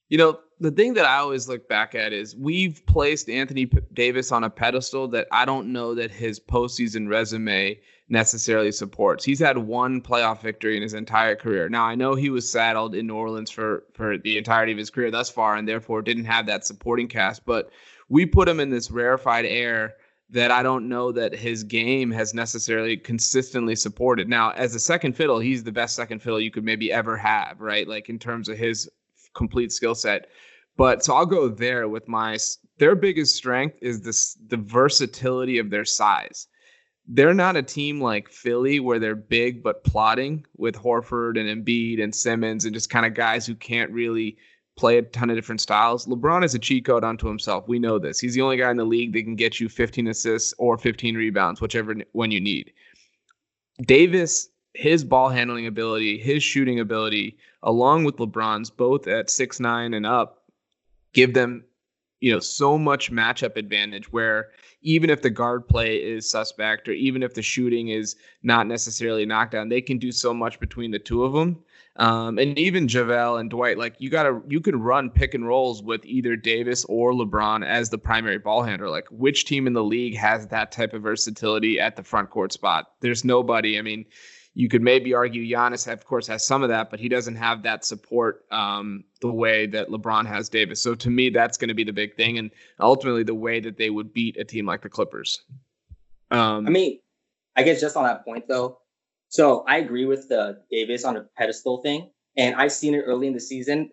You 0.10 0.18
know, 0.18 0.40
the 0.60 0.72
thing 0.72 0.94
that 0.94 1.06
I 1.06 1.18
always 1.18 1.48
look 1.48 1.68
back 1.68 1.96
at 1.96 2.14
is 2.14 2.36
we've 2.36 2.86
placed 2.86 3.30
Anthony 3.30 3.66
Davis 3.94 4.32
on 4.32 4.44
a 4.44 4.50
pedestal 4.50 5.08
that 5.10 5.28
I 5.32 5.46
don't 5.46 5.74
know 5.74 5.96
that 5.96 6.12
his 6.12 6.40
postseason 6.40 7.10
resume 7.10 7.80
necessarily 8.08 8.72
supports. 8.72 9.26
He's 9.26 9.40
had 9.40 9.58
one 9.58 10.02
playoff 10.02 10.42
victory 10.42 10.78
in 10.78 10.84
his 10.84 10.94
entire 10.94 11.36
career. 11.36 11.70
Now 11.70 11.86
I 11.86 11.96
know 11.96 12.14
he 12.14 12.30
was 12.30 12.50
saddled 12.50 12.94
in 12.94 13.08
New 13.08 13.16
Orleans 13.16 13.50
for 13.50 13.84
for 13.94 14.18
the 14.18 14.38
entirety 14.38 14.72
of 14.72 14.78
his 14.78 14.92
career 14.92 15.10
thus 15.12 15.30
far, 15.30 15.56
and 15.56 15.68
therefore 15.68 16.02
didn't 16.02 16.26
have 16.26 16.46
that 16.46 16.66
supporting 16.66 17.08
cast. 17.08 17.46
But 17.46 17.72
we 18.08 18.26
put 18.26 18.48
him 18.48 18.60
in 18.60 18.70
this 18.70 18.92
rarefied 18.92 19.46
air 19.46 19.96
that 20.30 20.52
I 20.52 20.64
don't 20.64 20.88
know 20.88 21.12
that 21.12 21.36
his 21.36 21.64
game 21.64 22.12
has 22.12 22.34
necessarily 22.34 22.98
consistently 22.98 23.76
supported. 23.76 24.28
Now, 24.28 24.52
as 24.52 24.74
a 24.76 24.80
second 24.80 25.14
fiddle, 25.14 25.40
he's 25.40 25.64
the 25.64 25.72
best 25.72 25.96
second 25.96 26.22
fiddle 26.22 26.40
you 26.40 26.52
could 26.52 26.64
maybe 26.64 26.92
ever 26.92 27.18
have, 27.18 27.60
right? 27.60 27.88
Like 27.88 28.10
in 28.10 28.20
terms 28.20 28.50
of 28.50 28.58
his 28.58 28.90
complete 29.36 29.72
skill 29.72 29.96
set. 29.96 30.28
But 30.78 31.04
so 31.04 31.14
I'll 31.14 31.26
go 31.26 31.48
there 31.48 31.88
with 31.88 32.08
my 32.08 32.38
their 32.78 32.96
biggest 32.96 33.36
strength 33.36 33.78
is 33.82 34.02
this 34.02 34.38
the 34.48 34.58
versatility 34.58 35.58
of 35.58 35.70
their 35.70 35.86
size. 35.86 36.48
They're 37.08 37.36
not 37.36 37.56
a 37.56 37.62
team 37.62 38.02
like 38.02 38.30
Philly 38.30 38.80
where 38.80 39.00
they're 39.00 39.16
big 39.16 39.62
but 39.62 39.84
plotting 39.84 40.46
with 40.58 40.76
Horford 40.76 41.40
and 41.40 41.66
Embiid 41.66 42.02
and 42.02 42.14
Simmons 42.14 42.66
and 42.66 42.74
just 42.74 42.90
kind 42.90 43.06
of 43.06 43.14
guys 43.14 43.46
who 43.46 43.56
can't 43.56 43.92
really 43.92 44.38
play 44.76 44.98
a 44.98 45.02
ton 45.04 45.30
of 45.30 45.36
different 45.36 45.62
styles. 45.62 46.08
LeBron 46.08 46.44
is 46.44 46.56
a 46.56 46.60
cheat 46.60 46.86
code 46.86 47.04
unto 47.04 47.28
himself. 47.28 47.68
We 47.68 47.80
know 47.80 48.00
this. 48.00 48.20
He's 48.20 48.34
the 48.34 48.42
only 48.42 48.58
guy 48.58 48.72
in 48.72 48.78
the 48.78 48.84
league 48.84 49.14
that 49.14 49.24
can 49.24 49.36
get 49.36 49.60
you 49.60 49.70
15 49.70 50.08
assists 50.08 50.54
or 50.58 50.78
15 50.78 51.16
rebounds, 51.16 51.62
whichever 51.62 51.96
one 52.12 52.32
you 52.32 52.42
need. 52.42 52.74
Davis 53.84 54.50
his 54.76 55.04
ball 55.04 55.30
handling 55.30 55.68
ability, 55.68 56.18
his 56.18 56.44
shooting 56.44 56.80
ability, 56.80 57.38
along 57.64 58.04
with 58.04 58.18
LeBron's, 58.18 58.70
both 58.70 59.08
at 59.08 59.30
six 59.30 59.60
nine 59.60 59.94
and 59.94 60.06
up, 60.06 60.44
give 61.14 61.34
them, 61.34 61.64
you 62.20 62.32
know, 62.32 62.40
so 62.40 62.78
much 62.78 63.12
matchup 63.12 63.56
advantage 63.56 64.12
where 64.12 64.50
even 64.82 65.10
if 65.10 65.22
the 65.22 65.30
guard 65.30 65.68
play 65.68 65.98
is 65.98 66.30
suspect 66.30 66.88
or 66.88 66.92
even 66.92 67.24
if 67.24 67.34
the 67.34 67.42
shooting 67.42 67.90
is 67.90 68.16
not 68.44 68.68
necessarily 68.68 69.26
knockdown, 69.26 69.70
they 69.70 69.82
can 69.82 69.98
do 69.98 70.12
so 70.12 70.34
much 70.34 70.60
between 70.60 70.92
the 70.92 71.00
two 71.00 71.24
of 71.24 71.34
them. 71.34 71.58
Um, 71.98 72.38
and 72.38 72.60
even 72.60 72.88
JaVale 72.88 73.40
and 73.40 73.50
Dwight, 73.50 73.78
like 73.78 73.96
you 74.00 74.10
gotta 74.10 74.42
you 74.50 74.60
can 74.60 74.82
run 74.82 75.10
pick 75.10 75.34
and 75.34 75.48
rolls 75.48 75.82
with 75.82 76.06
either 76.06 76.36
Davis 76.36 76.84
or 76.86 77.14
LeBron 77.14 77.66
as 77.66 77.90
the 77.90 77.98
primary 77.98 78.38
ball 78.38 78.64
handler. 78.64 78.90
Like 78.90 79.08
which 79.10 79.46
team 79.46 79.66
in 79.66 79.74
the 79.74 79.84
league 79.84 80.18
has 80.18 80.48
that 80.48 80.74
type 80.74 80.94
of 80.94 81.04
versatility 81.04 81.80
at 81.80 81.96
the 81.96 82.04
front 82.04 82.30
court 82.30 82.52
spot? 82.52 82.92
There's 83.00 83.24
nobody. 83.24 83.80
I 83.80 83.82
mean, 83.82 84.06
you 84.58 84.70
could 84.70 84.82
maybe 84.82 85.14
argue 85.14 85.44
Giannis, 85.44 85.92
of 85.92 86.06
course, 86.06 86.26
has 86.28 86.44
some 86.44 86.64
of 86.64 86.70
that, 86.70 86.90
but 86.90 86.98
he 86.98 87.10
doesn't 87.10 87.36
have 87.36 87.62
that 87.64 87.84
support 87.84 88.46
um, 88.52 89.04
the 89.20 89.32
way 89.32 89.68
that 89.68 89.90
LeBron 89.90 90.26
has 90.26 90.48
Davis. 90.48 90.82
So 90.82 90.96
to 90.96 91.10
me, 91.10 91.30
that's 91.30 91.58
going 91.58 91.68
to 91.68 91.74
be 91.74 91.84
the 91.84 91.94
big 91.94 92.16
thing, 92.16 92.38
and 92.38 92.50
ultimately 92.80 93.24
the 93.24 93.36
way 93.36 93.60
that 93.60 93.78
they 93.78 93.90
would 93.90 94.14
beat 94.14 94.38
a 94.38 94.46
team 94.46 94.66
like 94.66 94.82
the 94.82 94.90
Clippers. 94.90 95.42
Um, 96.32 96.66
I 96.66 96.70
mean, 96.70 97.00
I 97.58 97.64
guess 97.64 97.82
just 97.82 97.98
on 97.98 98.06
that 98.06 98.24
point 98.24 98.48
though. 98.48 98.80
So 99.28 99.66
I 99.68 99.78
agree 99.78 100.06
with 100.06 100.30
the 100.30 100.62
Davis 100.72 101.04
on 101.04 101.18
a 101.18 101.24
pedestal 101.38 101.82
thing, 101.82 102.10
and 102.38 102.56
I've 102.56 102.72
seen 102.72 102.96
it 102.96 103.02
early 103.02 103.28
in 103.28 103.34
the 103.34 103.42
season. 103.42 103.92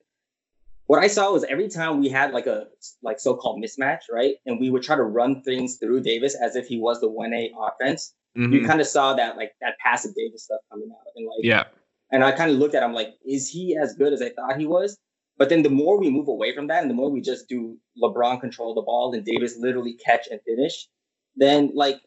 What 0.86 1.02
I 1.02 1.08
saw 1.08 1.32
was 1.32 1.42
every 1.44 1.68
time 1.68 2.00
we 2.00 2.08
had 2.08 2.32
like 2.32 2.46
a 2.46 2.66
like 3.02 3.18
so-called 3.18 3.60
mismatch, 3.60 4.02
right, 4.12 4.36
and 4.46 4.60
we 4.60 4.70
would 4.70 4.84
try 4.84 4.94
to 4.94 5.02
run 5.02 5.42
things 5.42 5.78
through 5.78 6.02
Davis 6.02 6.36
as 6.36 6.54
if 6.54 6.68
he 6.68 6.78
was 6.78 7.00
the 7.00 7.08
one 7.08 7.34
A 7.34 7.52
offense. 7.58 8.14
Mhm. 8.36 8.52
You 8.52 8.66
kind 8.66 8.80
of 8.80 8.86
saw 8.86 9.14
that 9.14 9.36
like 9.36 9.52
that 9.60 9.76
passive 9.78 10.14
Davis 10.14 10.44
stuff 10.44 10.60
coming 10.70 10.90
out, 10.90 11.06
and 11.16 11.26
like 11.26 11.44
yeah. 11.44 11.64
and 12.10 12.24
I 12.24 12.32
kind 12.32 12.50
of 12.50 12.56
looked 12.56 12.74
at 12.74 12.82
him 12.82 12.92
like, 12.92 13.14
is 13.26 13.48
he 13.48 13.76
as 13.76 13.94
good 13.94 14.12
as 14.12 14.22
I 14.22 14.30
thought 14.30 14.58
he 14.58 14.66
was? 14.66 14.98
But 15.38 15.48
then 15.48 15.62
the 15.62 15.70
more 15.70 15.98
we 15.98 16.10
move 16.10 16.28
away 16.28 16.54
from 16.54 16.66
that 16.68 16.82
and 16.82 16.90
the 16.90 16.94
more 16.94 17.10
we 17.10 17.20
just 17.20 17.48
do 17.48 17.76
LeBron 18.02 18.40
control 18.40 18.74
the 18.74 18.82
ball 18.82 19.12
and 19.14 19.24
Davis 19.24 19.56
literally 19.58 19.94
catch 19.94 20.28
and 20.30 20.40
finish, 20.42 20.88
then 21.36 21.72
like 21.74 22.00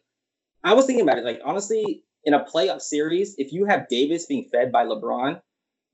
I 0.64 0.74
was 0.74 0.86
thinking 0.86 1.02
about 1.02 1.18
it. 1.18 1.24
Like 1.24 1.40
honestly, 1.44 2.04
in 2.24 2.34
a 2.34 2.44
playoff 2.44 2.80
series, 2.80 3.34
if 3.38 3.52
you 3.52 3.64
have 3.66 3.88
Davis 3.88 4.26
being 4.26 4.48
fed 4.50 4.72
by 4.72 4.84
LeBron 4.84 5.40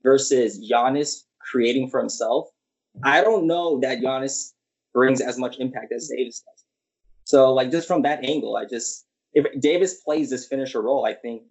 versus 0.03 0.59
Giannis 0.71 1.23
creating 1.39 1.89
for 1.89 1.99
himself, 1.99 2.49
I 3.03 3.21
don't 3.21 3.45
know 3.45 3.79
that 3.81 3.99
Giannis 3.99 4.53
brings 4.93 5.21
as 5.21 5.37
much 5.37 5.57
impact 5.59 5.91
as 5.91 6.07
Davis 6.07 6.43
does. 6.45 6.65
So 7.25 7.53
like 7.53 7.71
just 7.71 7.87
from 7.87 8.01
that 8.03 8.23
angle, 8.23 8.55
I 8.55 8.65
just 8.65 9.05
if 9.33 9.61
Davis 9.61 10.01
plays 10.01 10.29
this 10.29 10.47
finisher 10.47 10.81
role, 10.81 11.05
I 11.05 11.13
think 11.13 11.43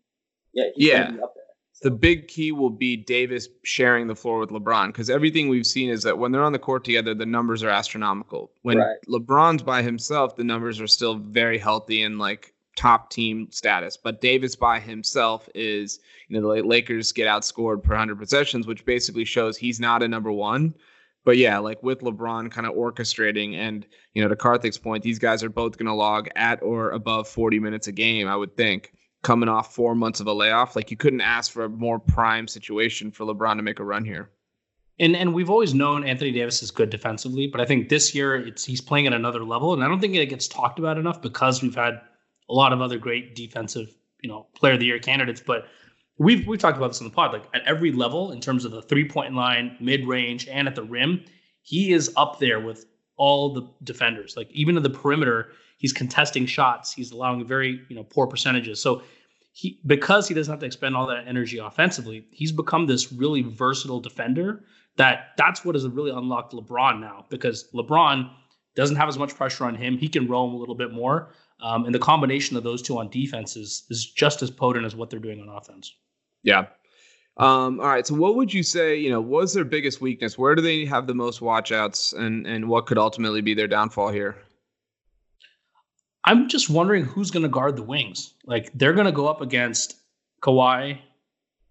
yeah, 0.54 0.64
he's 0.74 0.88
Yeah. 0.88 1.04
gonna 1.04 1.16
be 1.16 1.22
up 1.22 1.34
there. 1.34 1.42
The 1.82 1.90
big 1.90 2.28
key 2.28 2.52
will 2.52 2.70
be 2.70 2.96
Davis 2.96 3.48
sharing 3.64 4.06
the 4.06 4.14
floor 4.14 4.38
with 4.38 4.50
LeBron 4.50 4.88
because 4.88 5.10
everything 5.10 5.48
we've 5.48 5.66
seen 5.66 5.88
is 5.90 6.02
that 6.04 6.18
when 6.18 6.30
they're 6.30 6.44
on 6.44 6.52
the 6.52 6.58
court 6.58 6.84
together, 6.84 7.14
the 7.14 7.26
numbers 7.26 7.62
are 7.64 7.70
astronomical. 7.70 8.52
When 8.62 8.78
Right. 8.78 8.96
LeBron's 9.08 9.62
by 9.62 9.82
himself, 9.82 10.36
the 10.36 10.44
numbers 10.44 10.80
are 10.80 10.86
still 10.86 11.14
very 11.14 11.58
healthy 11.58 12.02
and 12.02 12.18
like 12.18 12.54
top 12.76 13.10
team 13.10 13.48
status. 13.50 13.96
But 13.96 14.20
Davis 14.20 14.54
by 14.54 14.78
himself 14.78 15.48
is, 15.54 15.98
you 16.28 16.40
know, 16.40 16.54
the 16.54 16.62
Lakers 16.62 17.10
get 17.10 17.26
outscored 17.26 17.82
per 17.82 17.94
100 17.94 18.18
possessions, 18.18 18.66
which 18.66 18.84
basically 18.84 19.24
shows 19.24 19.56
he's 19.56 19.80
not 19.80 20.02
a 20.02 20.08
number 20.08 20.30
one. 20.30 20.74
But 21.24 21.36
yeah, 21.36 21.58
like 21.58 21.82
with 21.82 22.00
LeBron 22.00 22.50
kind 22.50 22.66
of 22.66 22.74
orchestrating, 22.74 23.54
and 23.54 23.86
you 24.14 24.22
know, 24.22 24.28
to 24.28 24.36
Karthik's 24.36 24.78
point, 24.78 25.04
these 25.04 25.18
guys 25.18 25.44
are 25.44 25.50
both 25.50 25.78
going 25.78 25.86
to 25.86 25.94
log 25.94 26.28
at 26.34 26.62
or 26.62 26.90
above 26.90 27.28
40 27.28 27.60
minutes 27.60 27.86
a 27.86 27.92
game, 27.92 28.26
I 28.26 28.36
would 28.36 28.56
think 28.56 28.92
coming 29.22 29.48
off 29.48 29.74
four 29.74 29.94
months 29.94 30.20
of 30.20 30.26
a 30.26 30.32
layoff. 30.32 30.76
Like 30.76 30.90
you 30.90 30.96
couldn't 30.96 31.20
ask 31.20 31.52
for 31.52 31.64
a 31.64 31.68
more 31.68 31.98
prime 31.98 32.46
situation 32.48 33.10
for 33.10 33.24
LeBron 33.24 33.56
to 33.56 33.62
make 33.62 33.78
a 33.78 33.84
run 33.84 34.04
here. 34.04 34.30
And 34.98 35.16
and 35.16 35.32
we've 35.32 35.48
always 35.48 35.74
known 35.74 36.04
Anthony 36.04 36.32
Davis 36.32 36.62
is 36.62 36.70
good 36.70 36.90
defensively, 36.90 37.46
but 37.46 37.60
I 37.60 37.64
think 37.64 37.88
this 37.88 38.14
year 38.14 38.36
it's 38.36 38.64
he's 38.64 38.80
playing 38.80 39.06
at 39.06 39.14
another 39.14 39.42
level, 39.42 39.72
and 39.72 39.82
I 39.82 39.88
don't 39.88 40.00
think 40.00 40.14
it 40.14 40.26
gets 40.26 40.46
talked 40.46 40.78
about 40.78 40.98
enough 40.98 41.22
because 41.22 41.62
we've 41.62 41.74
had 41.74 41.94
a 42.48 42.52
lot 42.52 42.72
of 42.72 42.82
other 42.82 42.98
great 42.98 43.34
defensive, 43.34 43.88
you 44.20 44.28
know, 44.28 44.46
player 44.54 44.74
of 44.74 44.80
the 44.80 44.86
year 44.86 44.98
candidates. 44.98 45.42
But 45.44 45.64
we've 46.22 46.46
we've 46.46 46.60
talked 46.60 46.76
about 46.76 46.88
this 46.88 47.00
in 47.00 47.06
the 47.06 47.12
pod, 47.12 47.32
like 47.32 47.44
at 47.54 47.62
every 47.66 47.92
level 47.92 48.32
in 48.32 48.40
terms 48.40 48.64
of 48.64 48.70
the 48.70 48.82
three 48.82 49.08
point 49.08 49.34
line, 49.34 49.76
mid 49.80 50.06
range, 50.06 50.48
and 50.48 50.68
at 50.68 50.74
the 50.74 50.82
rim, 50.82 51.24
he 51.62 51.92
is 51.92 52.12
up 52.16 52.38
there 52.38 52.60
with 52.60 52.86
all 53.16 53.52
the 53.52 53.68
defenders. 53.84 54.36
Like 54.36 54.50
even 54.52 54.76
at 54.76 54.82
the 54.82 54.90
perimeter, 54.90 55.52
he's 55.78 55.92
contesting 55.92 56.46
shots. 56.46 56.92
He's 56.92 57.10
allowing 57.10 57.46
very 57.46 57.80
you 57.88 57.96
know 57.96 58.04
poor 58.04 58.26
percentages. 58.26 58.80
So 58.80 59.02
he 59.52 59.80
because 59.86 60.28
he 60.28 60.34
doesn't 60.34 60.50
have 60.52 60.60
to 60.60 60.66
expend 60.66 60.96
all 60.96 61.06
that 61.06 61.26
energy 61.26 61.58
offensively, 61.58 62.26
he's 62.30 62.52
become 62.52 62.86
this 62.86 63.12
really 63.12 63.42
versatile 63.42 64.00
defender. 64.00 64.64
That 64.96 65.30
that's 65.36 65.64
what 65.64 65.74
has 65.74 65.86
really 65.88 66.10
unlocked 66.10 66.52
LeBron 66.52 67.00
now 67.00 67.26
because 67.30 67.68
LeBron 67.74 68.30
doesn't 68.74 68.96
have 68.96 69.08
as 69.08 69.18
much 69.18 69.34
pressure 69.34 69.64
on 69.64 69.74
him. 69.74 69.98
He 69.98 70.08
can 70.08 70.26
roam 70.28 70.54
a 70.54 70.56
little 70.56 70.74
bit 70.74 70.92
more, 70.92 71.32
um, 71.60 71.84
and 71.84 71.94
the 71.94 71.98
combination 71.98 72.56
of 72.56 72.62
those 72.62 72.80
two 72.82 72.98
on 72.98 73.08
defense 73.08 73.56
is 73.56 73.84
is 73.90 74.06
just 74.06 74.42
as 74.42 74.50
potent 74.50 74.86
as 74.86 74.94
what 74.94 75.10
they're 75.10 75.20
doing 75.20 75.40
on 75.40 75.48
offense. 75.48 75.94
Yeah. 76.42 76.66
Um, 77.38 77.80
all 77.80 77.88
right. 77.88 78.06
So 78.06 78.14
what 78.14 78.36
would 78.36 78.52
you 78.52 78.62
say, 78.62 78.96
you 78.96 79.10
know, 79.10 79.20
was 79.20 79.54
their 79.54 79.64
biggest 79.64 80.00
weakness? 80.00 80.36
Where 80.36 80.54
do 80.54 80.62
they 80.62 80.84
have 80.84 81.06
the 81.06 81.14
most 81.14 81.40
watchouts 81.40 82.12
and 82.16 82.46
and 82.46 82.68
what 82.68 82.86
could 82.86 82.98
ultimately 82.98 83.40
be 83.40 83.54
their 83.54 83.68
downfall 83.68 84.10
here? 84.10 84.36
I'm 86.24 86.48
just 86.48 86.70
wondering 86.70 87.04
who's 87.04 87.30
going 87.30 87.42
to 87.42 87.48
guard 87.48 87.76
the 87.76 87.82
wings. 87.82 88.34
Like 88.44 88.70
they're 88.74 88.92
going 88.92 89.06
to 89.06 89.12
go 89.12 89.26
up 89.26 89.40
against 89.40 89.96
Kawhi, 90.42 90.98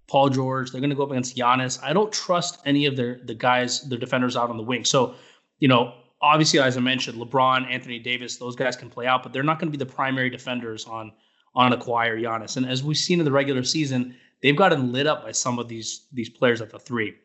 Paul 0.07 0.29
George. 0.29 0.71
They're 0.71 0.81
going 0.81 0.89
to 0.89 0.95
go 0.95 1.03
up 1.03 1.11
against 1.11 1.37
Giannis. 1.37 1.81
I 1.83 1.93
don't 1.93 2.11
trust 2.11 2.59
any 2.65 2.85
of 2.85 2.95
their 2.95 3.19
the 3.23 3.35
guys, 3.35 3.87
their 3.87 3.99
defenders 3.99 4.35
out 4.35 4.49
on 4.49 4.57
the 4.57 4.63
wing. 4.63 4.83
So, 4.83 5.13
you 5.59 5.67
know, 5.67 5.93
obviously, 6.21 6.59
as 6.59 6.75
I 6.75 6.81
mentioned, 6.81 7.17
LeBron, 7.19 7.69
Anthony 7.71 7.99
Davis, 7.99 8.37
those 8.37 8.55
guys 8.55 8.75
can 8.75 8.89
play 8.89 9.05
out, 9.05 9.23
but 9.23 9.31
they're 9.31 9.43
not 9.43 9.59
going 9.59 9.71
to 9.71 9.77
be 9.77 9.83
the 9.83 9.89
primary 9.89 10.29
defenders 10.29 10.85
on 10.85 11.11
on 11.53 11.71
a 11.71 11.77
Kawhi 11.77 12.07
or 12.07 12.17
Giannis. 12.17 12.57
And 12.57 12.65
as 12.65 12.83
we've 12.83 12.97
seen 12.97 13.19
in 13.19 13.25
the 13.25 13.31
regular 13.31 13.63
season, 13.63 14.15
they've 14.41 14.55
gotten 14.55 14.91
lit 14.91 15.07
up 15.07 15.23
by 15.23 15.31
some 15.31 15.59
of 15.59 15.67
these 15.67 16.07
these 16.11 16.29
players 16.29 16.61
at 16.61 16.69
the 16.69 16.79
three. 16.79 17.15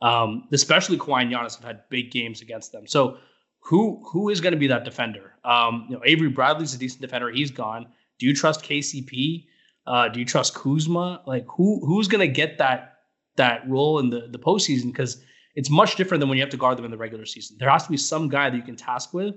Um, 0.00 0.44
especially 0.52 0.96
Kawhi 0.96 1.22
and 1.22 1.32
Giannis 1.32 1.56
have 1.56 1.64
had 1.64 1.88
big 1.88 2.12
games 2.12 2.40
against 2.40 2.70
them. 2.72 2.86
So 2.86 3.18
who 3.60 4.02
who 4.10 4.28
is 4.28 4.40
going 4.40 4.52
to 4.52 4.58
be 4.58 4.68
that 4.68 4.84
defender? 4.84 5.34
Um, 5.44 5.86
you 5.88 5.96
know, 5.96 6.02
Avery 6.04 6.28
Bradley's 6.28 6.74
a 6.74 6.78
decent 6.78 7.02
defender. 7.02 7.30
He's 7.30 7.50
gone. 7.50 7.86
Do 8.18 8.26
you 8.26 8.34
trust 8.34 8.62
KCP? 8.62 9.46
Uh, 9.86 10.08
do 10.08 10.20
you 10.20 10.24
trust 10.24 10.54
Kuzma? 10.54 11.22
Like 11.26 11.46
who 11.48 11.84
who's 11.84 12.08
going 12.08 12.26
to 12.26 12.32
get 12.32 12.58
that 12.58 12.98
that 13.36 13.68
role 13.68 13.98
in 13.98 14.10
the 14.10 14.28
the 14.30 14.38
postseason? 14.38 14.86
Because 14.86 15.22
it's 15.54 15.70
much 15.70 15.96
different 15.96 16.20
than 16.20 16.28
when 16.28 16.38
you 16.38 16.42
have 16.42 16.50
to 16.50 16.56
guard 16.56 16.78
them 16.78 16.84
in 16.84 16.90
the 16.90 16.96
regular 16.96 17.26
season. 17.26 17.56
There 17.58 17.68
has 17.68 17.84
to 17.84 17.90
be 17.90 17.96
some 17.96 18.28
guy 18.28 18.50
that 18.50 18.56
you 18.56 18.62
can 18.62 18.76
task 18.76 19.12
with, 19.12 19.34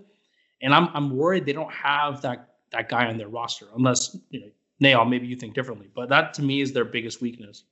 and 0.62 0.74
I'm 0.74 0.90
I'm 0.94 1.16
worried 1.16 1.46
they 1.46 1.54
don't 1.54 1.74
have 1.74 2.22
that 2.22 2.50
that 2.72 2.90
guy 2.90 3.08
on 3.08 3.18
their 3.18 3.30
roster 3.30 3.68
unless 3.76 4.16
you 4.30 4.42
know. 4.42 4.48
Nail, 4.82 5.06
maybe 5.06 5.28
you 5.28 5.36
think 5.36 5.54
differently, 5.54 5.90
but 5.96 6.10
that 6.10 6.34
to 6.34 6.42
me 6.42 6.60
is 6.60 6.74
their 6.74 6.86
biggest 6.86 7.22
weakness. 7.22 7.64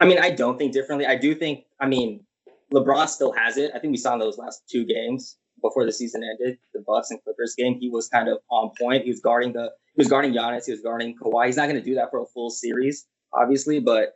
I 0.00 0.06
mean, 0.06 0.18
I 0.18 0.30
don't 0.30 0.58
think 0.58 0.72
differently. 0.72 1.06
I 1.06 1.16
do 1.16 1.34
think, 1.34 1.64
I 1.80 1.86
mean, 1.86 2.24
LeBron 2.72 3.08
still 3.08 3.32
has 3.32 3.56
it. 3.56 3.70
I 3.74 3.78
think 3.78 3.92
we 3.92 3.98
saw 3.98 4.14
in 4.14 4.18
those 4.18 4.38
last 4.38 4.62
two 4.70 4.84
games 4.84 5.36
before 5.60 5.84
the 5.84 5.92
season 5.92 6.22
ended, 6.22 6.58
the 6.72 6.82
Bucks 6.86 7.10
and 7.10 7.22
Clippers 7.22 7.54
game, 7.56 7.78
he 7.78 7.90
was 7.90 8.08
kind 8.08 8.28
of 8.28 8.38
on 8.50 8.70
point. 8.78 9.04
He 9.04 9.10
was 9.10 9.20
guarding 9.20 9.52
the 9.52 9.70
he 9.94 10.00
was 10.00 10.08
guarding 10.08 10.32
Giannis, 10.32 10.66
he 10.66 10.72
was 10.72 10.80
guarding 10.80 11.16
Kawhi. 11.16 11.46
He's 11.46 11.56
not 11.56 11.68
going 11.68 11.76
to 11.76 11.84
do 11.84 11.96
that 11.96 12.10
for 12.10 12.22
a 12.22 12.26
full 12.26 12.50
series, 12.50 13.06
obviously, 13.32 13.80
but 13.80 14.14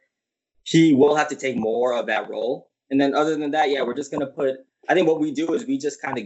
he 0.63 0.95
will 0.95 1.17
have 1.17 1.29
to 1.29 1.37
take 1.37 1.57
more 1.57 1.95
of 1.95 2.07
that 2.07 2.31
role. 2.31 2.71
And 2.91 3.01
then 3.01 3.15
other 3.15 3.37
than 3.37 3.51
that, 3.51 3.71
yeah, 3.71 3.83
we're 3.83 3.95
just 3.95 4.13
going 4.13 4.21
to 4.21 4.29
put 4.29 4.59
I 4.89 4.95
think 4.95 5.09
what 5.09 5.21
we 5.21 5.33
do 5.33 5.53
is 5.55 5.67
we 5.67 5.79
just 5.79 6.01
kind 6.01 6.19
of 6.19 6.25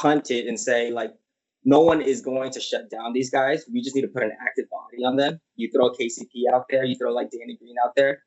punt 0.00 0.30
it 0.30 0.46
and 0.46 0.58
say 0.58 0.90
like 0.90 1.14
no 1.64 1.80
one 1.80 2.00
is 2.00 2.20
going 2.20 2.50
to 2.52 2.60
shut 2.60 2.90
down 2.90 3.12
these 3.12 3.30
guys. 3.30 3.64
We 3.72 3.82
just 3.82 3.94
need 3.94 4.02
to 4.02 4.08
put 4.08 4.22
an 4.22 4.32
active 4.40 4.66
body 4.70 5.04
on 5.04 5.16
them. 5.16 5.40
You 5.56 5.70
throw 5.70 5.90
KCP 5.90 6.52
out 6.52 6.64
there, 6.70 6.84
you 6.84 6.96
throw 6.96 7.12
like 7.12 7.30
Danny 7.30 7.56
Green 7.56 7.76
out 7.84 7.92
there, 7.96 8.22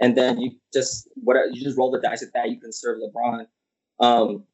and 0.00 0.16
then 0.16 0.38
you 0.40 0.52
just 0.72 1.08
whatever 1.16 1.48
you 1.52 1.62
just 1.62 1.76
roll 1.76 1.90
the 1.90 2.00
dice 2.00 2.20
with 2.20 2.32
that. 2.34 2.50
You 2.50 2.60
can 2.60 2.72
serve 2.72 2.98
LeBron. 2.98 3.46
Um, 3.98 4.44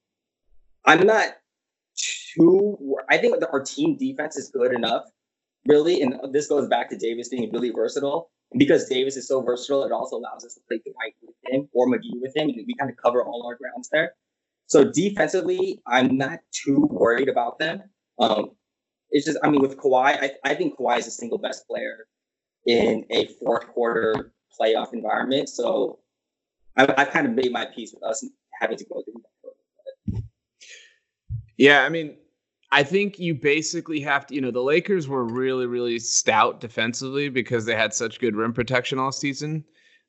I'm 0.84 1.06
not 1.06 1.34
too. 2.34 2.96
I 3.10 3.18
think 3.18 3.36
our 3.52 3.62
team 3.62 3.96
defense 3.98 4.36
is 4.36 4.50
good 4.50 4.72
enough, 4.72 5.04
really, 5.66 6.00
and 6.00 6.14
this 6.32 6.46
goes 6.46 6.68
back 6.68 6.90
to 6.90 6.96
Davis 6.96 7.28
being 7.28 7.50
really 7.52 7.70
versatile. 7.70 8.30
And 8.50 8.58
because 8.58 8.88
Davis 8.88 9.16
is 9.16 9.28
so 9.28 9.42
versatile, 9.42 9.84
it 9.84 9.92
also 9.92 10.16
allows 10.16 10.44
us 10.44 10.54
to 10.54 10.60
play 10.68 10.78
Dwight 10.84 11.14
with 11.22 11.34
him 11.46 11.68
or 11.72 11.86
McGee 11.88 12.20
with 12.20 12.36
him, 12.36 12.48
and 12.48 12.64
we 12.66 12.74
kind 12.78 12.90
of 12.90 12.96
cover 12.96 13.24
all 13.24 13.46
our 13.46 13.56
grounds 13.56 13.88
there. 13.90 14.14
So 14.66 14.84
defensively, 14.84 15.82
I'm 15.86 16.16
not 16.16 16.40
too 16.50 16.88
worried 16.90 17.28
about 17.28 17.58
them. 17.58 17.82
Um, 18.18 18.50
it's 19.10 19.26
just, 19.26 19.38
I 19.42 19.50
mean, 19.50 19.60
with 19.60 19.76
Kawhi, 19.76 20.22
I, 20.22 20.30
I 20.44 20.54
think 20.54 20.78
Kawhi 20.78 20.98
is 20.98 21.04
the 21.04 21.10
single 21.10 21.38
best 21.38 21.66
player 21.66 22.06
in 22.66 23.04
a 23.10 23.26
fourth 23.40 23.66
quarter 23.68 24.32
playoff 24.58 24.92
environment. 24.92 25.48
So 25.48 25.98
I, 26.76 26.92
I 26.96 27.04
kind 27.04 27.26
of 27.26 27.32
made 27.32 27.52
my 27.52 27.66
peace 27.74 27.92
with 27.92 28.02
us 28.02 28.24
having 28.60 28.78
to 28.78 28.84
go 28.84 29.02
through 29.02 29.22
that. 30.14 30.22
Yeah, 31.56 31.82
I 31.82 31.88
mean, 31.88 32.16
I 32.70 32.82
think 32.82 33.18
you 33.18 33.34
basically 33.34 34.00
have 34.00 34.26
to, 34.26 34.34
you 34.34 34.40
know, 34.40 34.50
the 34.50 34.62
Lakers 34.62 35.06
were 35.06 35.24
really, 35.24 35.66
really 35.66 35.98
stout 35.98 36.60
defensively 36.60 37.28
because 37.28 37.66
they 37.66 37.76
had 37.76 37.92
such 37.92 38.18
good 38.18 38.34
rim 38.34 38.54
protection 38.54 38.98
all 38.98 39.12
season. 39.12 39.64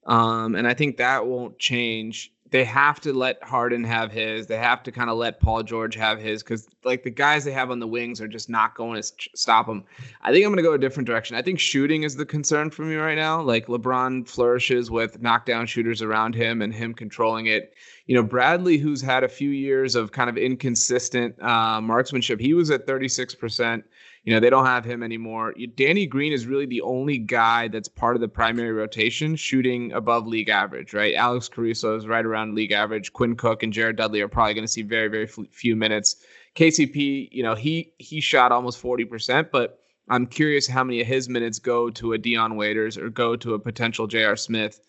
Um, 0.06 0.56
and 0.56 0.68
I 0.68 0.74
think 0.74 0.98
that 0.98 1.26
won't 1.26 1.60
change. 1.60 2.32
They 2.54 2.66
have 2.66 3.02
to 3.02 3.14
let 3.14 3.42
Harden 3.42 3.84
have 3.84 4.12
his. 4.12 4.46
They 4.46 4.58
have 4.58 4.84
to 4.84 4.92
kind 4.92 5.10
of 5.10 5.18
let 5.18 5.40
Paul 5.40 5.64
George 5.64 5.96
have 5.96 6.20
his 6.20 6.44
because, 6.44 6.68
like, 6.84 7.02
the 7.02 7.10
guys 7.10 7.44
they 7.44 7.52
have 7.52 7.72
on 7.72 7.80
the 7.80 7.88
wings 7.88 8.22
are 8.22 8.28
just 8.28 8.48
not 8.48 8.76
going 8.76 9.02
to 9.02 9.12
stop 9.34 9.66
them. 9.66 9.84
I 10.22 10.32
think 10.32 10.46
I'm 10.46 10.52
going 10.52 10.58
to 10.58 10.70
go 10.70 10.74
a 10.74 10.78
different 10.78 11.08
direction. 11.08 11.36
I 11.36 11.42
think 11.42 11.60
shooting 11.60 12.04
is 12.04 12.16
the 12.16 12.28
concern 12.28 12.70
for 12.70 12.84
me 12.84 12.94
right 12.94 13.16
now. 13.16 13.42
Like, 13.42 13.66
LeBron 13.66 14.30
flourishes 14.30 14.92
with 14.92 15.20
knockdown 15.20 15.66
shooters 15.66 16.04
around 16.04 16.36
him 16.36 16.62
and 16.62 16.72
him 16.72 16.94
controlling 16.94 17.48
it. 17.48 17.74
You 18.06 18.14
know, 18.14 18.24
Bradley, 18.24 18.78
who's 18.78 19.02
had 19.02 19.24
a 19.24 19.30
few 19.30 19.50
years 19.50 19.96
of 19.96 20.12
kind 20.12 20.30
of 20.30 20.38
inconsistent 20.38 21.42
uh, 21.42 21.82
marksmanship, 21.82 22.40
he 22.40 22.54
was 22.54 22.70
at 22.70 22.86
36%. 22.86 23.82
You 24.24 24.34
know, 24.34 24.40
they 24.40 24.50
don't 24.50 24.66
have 24.66 24.86
him 24.86 25.04
anymore. 25.04 25.54
Danny 25.76 26.06
Green 26.06 26.32
is 26.32 26.48
really 26.48 26.66
the 26.66 26.82
only 26.82 27.18
guy 27.18 27.68
that's 27.68 27.90
part 27.90 28.16
of 28.16 28.22
the 28.22 28.30
primary 28.30 28.72
rotation 28.72 29.36
shooting 29.36 29.92
above 29.92 30.28
league 30.28 30.48
average, 30.48 30.94
right? 30.94 31.14
Alex 31.14 31.50
Caruso 31.50 31.98
is 31.98 32.08
right 32.08 32.26
around 32.26 32.56
league 32.56 32.72
average. 32.72 33.12
Quinn 33.12 33.36
Cook 33.36 33.64
and 33.64 33.74
Jared 33.74 33.98
Dudley 33.98 34.22
are 34.22 34.30
probably 34.30 34.54
going 34.54 34.64
to 34.64 34.72
see 34.72 34.82
very, 34.82 35.10
very 35.10 35.28
few 35.28 35.76
minutes. 35.76 36.24
KCP, 36.56 37.30
you 37.32 37.44
know, 37.44 37.54
he 37.54 37.92
he 37.98 38.22
shot 38.22 38.54
almost 38.54 38.82
40%, 38.82 39.50
but 39.52 39.80
I'm 40.10 40.26
curious 40.26 40.68
how 40.68 40.86
many 40.86 41.02
of 41.02 41.08
his 41.08 41.28
minutes 41.28 41.60
go 41.60 41.90
to 41.90 42.14
a 42.14 42.18
Dion 42.18 42.56
Waiters 42.56 42.98
or 42.98 43.10
go 43.10 43.36
to 43.36 43.56
a 43.56 43.60
potential 43.60 44.08
J.R. 44.08 44.38
Smith. 44.38 44.80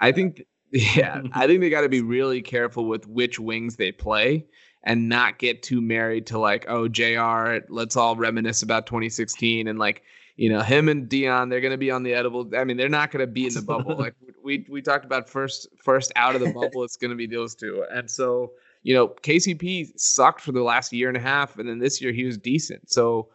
I 0.00 0.12
think, 0.12 0.44
yeah, 0.72 1.22
I 1.32 1.46
think 1.46 1.60
they 1.60 1.68
got 1.68 1.82
to 1.82 1.88
be 1.90 2.00
really 2.00 2.40
careful 2.40 2.86
with 2.86 3.06
which 3.06 3.38
wings 3.38 3.76
they 3.76 3.92
play 3.92 4.46
and 4.84 5.08
not 5.08 5.38
get 5.38 5.62
too 5.62 5.80
married 5.80 6.26
to 6.26 6.38
like, 6.38 6.66
oh, 6.68 6.88
JR, 6.88 7.64
let's 7.68 7.96
all 7.96 8.16
reminisce 8.16 8.62
about 8.62 8.86
2016 8.86 9.68
and 9.68 9.78
like, 9.78 10.02
you 10.36 10.48
know, 10.48 10.60
him 10.60 10.88
and 10.88 11.08
Dion, 11.08 11.48
they're 11.48 11.60
going 11.60 11.72
to 11.72 11.78
be 11.78 11.90
on 11.90 12.04
the 12.04 12.14
edible. 12.14 12.48
I 12.56 12.62
mean, 12.64 12.76
they're 12.76 12.88
not 12.88 13.10
going 13.10 13.20
to 13.20 13.26
be 13.26 13.46
in 13.46 13.54
the 13.54 13.62
bubble. 13.62 13.96
like 13.98 14.14
we 14.42 14.64
we 14.68 14.80
talked 14.80 15.04
about 15.04 15.28
first 15.28 15.66
first 15.82 16.12
out 16.14 16.36
of 16.36 16.40
the 16.40 16.52
bubble, 16.52 16.84
it's 16.84 16.96
going 16.96 17.10
to 17.10 17.16
be 17.16 17.26
those 17.26 17.56
two. 17.56 17.84
And 17.90 18.08
so, 18.08 18.52
you 18.84 18.94
know, 18.94 19.08
KCP 19.08 19.98
sucked 19.98 20.40
for 20.40 20.52
the 20.52 20.62
last 20.62 20.92
year 20.92 21.08
and 21.08 21.16
a 21.16 21.20
half, 21.20 21.58
and 21.58 21.68
then 21.68 21.80
this 21.80 22.00
year 22.00 22.12
he 22.12 22.24
was 22.24 22.38
decent. 22.38 22.88
So 22.88 23.30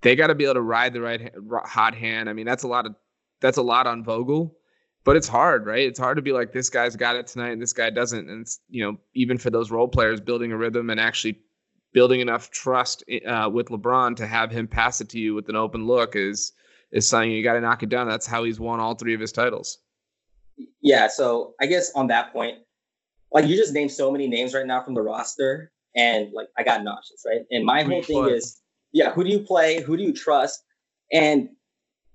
they 0.00 0.16
got 0.16 0.28
to 0.28 0.34
be 0.34 0.44
able 0.44 0.54
to 0.54 0.62
ride 0.62 0.94
the 0.94 1.02
right 1.02 1.30
hot 1.66 1.94
hand. 1.94 2.30
I 2.30 2.32
mean, 2.32 2.46
that's 2.46 2.62
a 2.62 2.68
lot 2.68 2.86
of 2.86 2.94
that's 3.40 3.58
a 3.58 3.62
lot 3.62 3.86
on 3.86 4.02
Vogel 4.02 4.56
but 5.04 5.16
it's 5.16 5.28
hard, 5.28 5.66
right? 5.66 5.86
It's 5.86 5.98
hard 5.98 6.16
to 6.16 6.22
be 6.22 6.32
like 6.32 6.52
this 6.52 6.70
guy's 6.70 6.96
got 6.96 7.16
it 7.16 7.26
tonight 7.26 7.50
and 7.50 7.60
this 7.60 7.74
guy 7.74 7.90
doesn't. 7.90 8.28
And 8.28 8.40
it's, 8.42 8.60
you 8.68 8.84
know, 8.84 8.98
even 9.14 9.38
for 9.38 9.50
those 9.50 9.70
role 9.70 9.86
players, 9.86 10.20
building 10.20 10.50
a 10.50 10.56
rhythm 10.56 10.90
and 10.90 10.98
actually 10.98 11.38
building 11.92 12.20
enough 12.20 12.50
trust 12.50 13.04
uh, 13.26 13.48
with 13.52 13.68
LeBron 13.68 14.16
to 14.16 14.26
have 14.26 14.50
him 14.50 14.66
pass 14.66 15.00
it 15.00 15.08
to 15.10 15.18
you 15.18 15.34
with 15.34 15.48
an 15.48 15.56
open 15.56 15.86
look 15.86 16.16
is 16.16 16.52
is 16.90 17.08
something 17.08 17.30
you 17.30 17.42
got 17.42 17.54
to 17.54 17.60
knock 17.60 17.82
it 17.82 17.88
down. 17.88 18.08
That's 18.08 18.26
how 18.26 18.44
he's 18.44 18.58
won 18.58 18.80
all 18.80 18.94
three 18.94 19.14
of 19.14 19.20
his 19.20 19.32
titles. 19.32 19.78
Yeah. 20.80 21.08
So 21.08 21.54
I 21.60 21.66
guess 21.66 21.92
on 21.94 22.06
that 22.08 22.32
point, 22.32 22.58
like 23.32 23.46
you 23.46 23.56
just 23.56 23.74
named 23.74 23.90
so 23.90 24.10
many 24.10 24.28
names 24.28 24.54
right 24.54 24.66
now 24.66 24.80
from 24.82 24.94
the 24.94 25.02
roster, 25.02 25.72
and 25.96 26.32
like 26.32 26.48
I 26.56 26.62
got 26.62 26.82
nauseous, 26.82 27.24
right? 27.26 27.42
And 27.50 27.64
my 27.64 27.82
whole 27.82 28.02
thing 28.02 28.28
is, 28.28 28.60
yeah, 28.92 29.12
who 29.12 29.24
do 29.24 29.30
you 29.30 29.40
play? 29.40 29.82
Who 29.82 29.96
do 29.96 30.02
you 30.02 30.12
trust? 30.12 30.62
And 31.12 31.48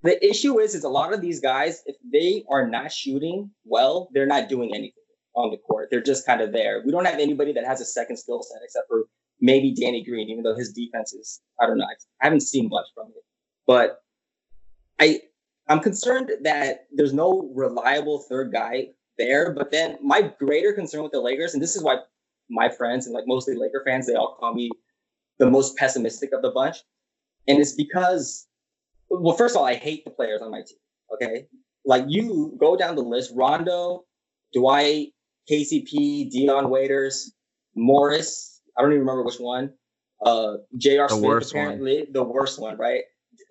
the 0.02 0.24
issue 0.26 0.58
is, 0.60 0.74
is 0.74 0.84
a 0.84 0.88
lot 0.88 1.12
of 1.12 1.20
these 1.20 1.40
guys, 1.40 1.82
if 1.86 1.96
they 2.12 2.44
are 2.50 2.66
not 2.66 2.92
shooting 2.92 3.50
well, 3.64 4.08
they're 4.12 4.26
not 4.26 4.48
doing 4.48 4.70
anything 4.74 4.94
on 5.34 5.50
the 5.50 5.58
court. 5.58 5.88
They're 5.90 6.02
just 6.02 6.26
kind 6.26 6.40
of 6.40 6.52
there. 6.52 6.82
We 6.84 6.92
don't 6.92 7.04
have 7.04 7.18
anybody 7.18 7.52
that 7.52 7.66
has 7.66 7.80
a 7.80 7.84
second 7.84 8.16
skill 8.16 8.42
set 8.42 8.60
except 8.64 8.88
for 8.88 9.04
maybe 9.40 9.74
Danny 9.74 10.04
Green, 10.04 10.28
even 10.28 10.42
though 10.42 10.56
his 10.56 10.72
defense 10.72 11.12
is, 11.12 11.40
I 11.60 11.66
don't 11.66 11.78
know, 11.78 11.84
I 11.84 12.24
haven't 12.24 12.40
seen 12.42 12.68
much 12.68 12.86
from 12.94 13.08
it. 13.08 13.24
But 13.66 14.02
I, 14.98 15.20
I'm 15.68 15.80
concerned 15.80 16.30
that 16.42 16.86
there's 16.92 17.12
no 17.12 17.50
reliable 17.54 18.24
third 18.28 18.52
guy 18.52 18.88
there. 19.18 19.52
But 19.52 19.70
then 19.70 19.98
my 20.02 20.32
greater 20.38 20.72
concern 20.72 21.02
with 21.02 21.12
the 21.12 21.20
Lakers, 21.20 21.54
and 21.54 21.62
this 21.62 21.76
is 21.76 21.82
why 21.82 21.98
my 22.48 22.68
friends 22.68 23.06
and 23.06 23.14
like 23.14 23.24
mostly 23.26 23.54
Laker 23.54 23.82
fans, 23.86 24.06
they 24.06 24.14
all 24.14 24.36
call 24.40 24.54
me 24.54 24.70
the 25.38 25.48
most 25.48 25.76
pessimistic 25.76 26.32
of 26.32 26.42
the 26.42 26.50
bunch. 26.50 26.78
And 27.48 27.58
it's 27.58 27.72
because 27.72 28.46
well, 29.10 29.36
first 29.36 29.54
of 29.54 29.60
all, 29.60 29.66
I 29.66 29.74
hate 29.74 30.04
the 30.04 30.10
players 30.10 30.40
on 30.40 30.50
my 30.50 30.58
team. 30.58 30.78
Okay, 31.14 31.46
like 31.84 32.04
you 32.08 32.56
go 32.58 32.76
down 32.76 32.94
the 32.94 33.02
list: 33.02 33.32
Rondo, 33.34 34.04
Dwight, 34.54 35.08
KCP, 35.50 36.30
Dion 36.30 36.70
Waiters, 36.70 37.32
Morris. 37.74 38.60
I 38.78 38.82
don't 38.82 38.92
even 38.92 39.00
remember 39.00 39.24
which 39.24 39.38
one. 39.38 39.72
Uh, 40.24 40.54
J.R. 40.76 41.08
The 41.08 41.16
Smith, 41.16 41.50
apparently 41.50 41.98
one. 41.98 42.12
the 42.12 42.22
worst 42.22 42.60
one, 42.60 42.76
right? 42.76 43.02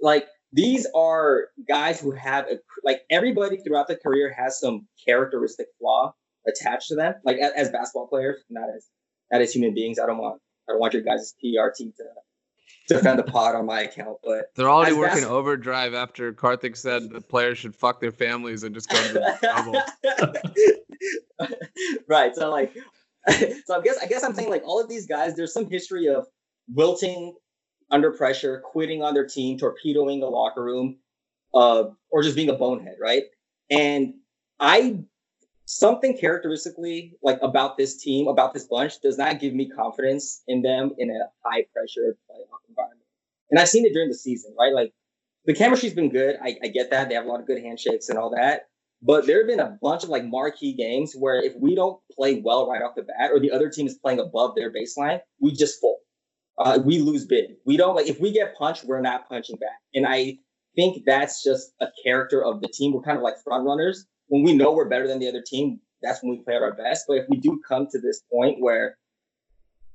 Like 0.01 0.27
these 0.53 0.87
are 0.95 1.47
guys 1.67 1.99
who 1.99 2.11
have 2.11 2.45
a, 2.45 2.59
like 2.83 3.01
everybody 3.09 3.57
throughout 3.57 3.87
the 3.87 3.95
career 3.95 4.33
has 4.37 4.59
some 4.59 4.87
characteristic 5.05 5.67
flaw 5.79 6.13
attached 6.47 6.87
to 6.89 6.95
them, 6.95 7.15
like 7.25 7.37
as, 7.37 7.51
as 7.55 7.69
basketball 7.69 8.07
players, 8.07 8.37
not 8.49 8.69
as 8.75 8.87
not 9.31 9.41
as 9.41 9.53
human 9.53 9.73
beings. 9.73 9.99
I 9.99 10.05
don't 10.05 10.17
want 10.17 10.41
I 10.67 10.73
don't 10.73 10.79
want 10.79 10.93
your 10.93 11.03
guys' 11.03 11.33
PR 11.41 11.69
team 11.75 11.93
to 11.97 12.03
defend 12.88 13.19
the 13.19 13.23
pod 13.23 13.55
on 13.55 13.65
my 13.65 13.81
account. 13.81 14.17
But 14.23 14.53
they're 14.55 14.69
already 14.69 14.95
working 14.95 15.23
overdrive 15.23 15.93
after 15.93 16.34
Karthik 16.34 16.75
said 16.75 17.10
the 17.10 17.21
players 17.21 17.58
should 17.58 17.75
fuck 17.75 18.01
their 18.01 18.12
families 18.12 18.63
and 18.63 18.73
just 18.73 18.89
go 18.89 18.97
to 19.08 19.13
the 19.13 19.86
right. 22.08 22.36
So 22.36 22.49
like, 22.49 22.73
so 23.65 23.79
I 23.79 23.82
guess 23.82 23.97
I 24.01 24.08
guess 24.08 24.23
I'm 24.23 24.34
saying 24.34 24.49
like 24.49 24.63
all 24.65 24.82
of 24.82 24.89
these 24.89 25.05
guys, 25.08 25.36
there's 25.36 25.53
some 25.53 25.69
history 25.69 26.08
of 26.08 26.25
wilting 26.73 27.36
under 27.91 28.12
pressure, 28.12 28.62
quitting 28.63 29.01
on 29.01 29.13
their 29.13 29.27
team, 29.27 29.58
torpedoing 29.58 30.19
the 30.19 30.27
locker 30.27 30.63
room, 30.63 30.97
uh, 31.53 31.86
or 32.10 32.23
just 32.23 32.36
being 32.36 32.49
a 32.49 32.53
bonehead, 32.53 32.95
right? 33.01 33.23
And 33.69 34.15
I 34.60 34.99
something 35.69 36.17
characteristically 36.17 37.13
like 37.21 37.38
about 37.43 37.77
this 37.77 37.95
team, 37.95 38.27
about 38.27 38.55
this 38.55 38.65
bunch, 38.65 38.99
does 39.01 39.19
not 39.19 39.39
give 39.39 39.53
me 39.53 39.69
confidence 39.69 40.41
in 40.47 40.63
them 40.63 40.91
in 40.97 41.12
a 41.12 41.19
high 41.45 41.63
pressure 41.71 42.17
playoff 42.27 42.67
environment. 42.67 43.05
And 43.51 43.60
I've 43.60 43.69
seen 43.69 43.86
it 43.86 43.93
during 43.93 44.10
the 44.10 44.15
season, 44.15 44.55
right? 44.58 44.73
Like 44.73 44.93
the 45.45 45.53
chemistry's 45.53 45.93
been 45.93 46.10
good. 46.10 46.38
I, 46.43 46.58
I 46.63 46.67
get 46.69 46.89
that. 46.89 47.08
They 47.08 47.13
have 47.13 47.25
a 47.25 47.27
lot 47.27 47.39
of 47.39 47.45
good 47.45 47.62
handshakes 47.62 48.10
and 48.10 48.17
all 48.17 48.32
that. 48.32 48.63
But 49.03 49.27
there 49.27 49.38
have 49.38 49.47
been 49.47 49.60
a 49.60 49.77
bunch 49.79 50.03
of 50.03 50.10
like 50.10 50.25
marquee 50.25 50.73
games 50.73 51.13
where 51.13 51.39
if 51.39 51.53
we 51.55 51.75
don't 51.75 52.01
play 52.12 52.41
well 52.43 52.67
right 52.67 52.82
off 52.82 52.95
the 52.95 53.03
bat, 53.03 53.29
or 53.32 53.39
the 53.39 53.51
other 53.51 53.69
team 53.69 53.86
is 53.86 53.93
playing 53.93 54.19
above 54.19 54.55
their 54.55 54.73
baseline, 54.73 55.19
we 55.39 55.51
just 55.51 55.79
fold. 55.79 55.99
Uh, 56.58 56.79
we 56.84 56.97
lose 56.97 57.25
big. 57.25 57.51
We 57.65 57.77
don't 57.77 57.95
like 57.95 58.08
if 58.08 58.19
we 58.19 58.32
get 58.34 58.58
punched, 58.58 58.86
we're 58.86 59.01
not 59.01 59.29
punching 59.29 59.58
back. 59.58 59.79
And 59.93 60.08
I 60.08 60.39
think 60.75 61.03
that's 61.05 61.43
just 61.43 61.73
a 61.79 61.88
character 62.03 62.43
of 62.43 62.60
the 62.60 62.67
team. 62.67 62.91
We're 62.91 63.01
kind 63.01 63.17
of 63.17 63.23
like 63.23 63.36
front 63.43 63.65
runners, 63.65 64.08
when 64.29 64.43
we 64.43 64.53
know 64.53 64.71
we're 64.71 64.87
better 64.87 65.07
than 65.07 65.19
the 65.19 65.27
other 65.27 65.43
team, 65.45 65.79
that's 66.01 66.23
when 66.23 66.31
we 66.31 66.43
play 66.43 66.55
at 66.55 66.61
our 66.61 66.73
best. 66.73 67.05
But 67.07 67.17
if 67.17 67.25
we 67.29 67.37
do 67.37 67.59
come 67.67 67.87
to 67.91 67.99
this 67.99 68.21
point 68.31 68.59
where 68.59 68.97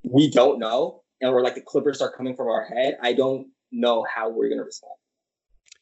we 0.02 0.30
don't 0.30 0.58
know, 0.58 1.02
and 1.20 1.32
we're 1.32 1.42
like 1.42 1.54
the 1.54 1.62
Clippers 1.62 2.02
are 2.02 2.12
coming 2.12 2.36
from 2.36 2.48
our 2.48 2.64
head, 2.64 2.98
I 3.02 3.14
don't 3.14 3.46
know 3.72 4.04
how 4.12 4.28
we're 4.28 4.48
going 4.48 4.58
to 4.58 4.64
respond. 4.64 4.92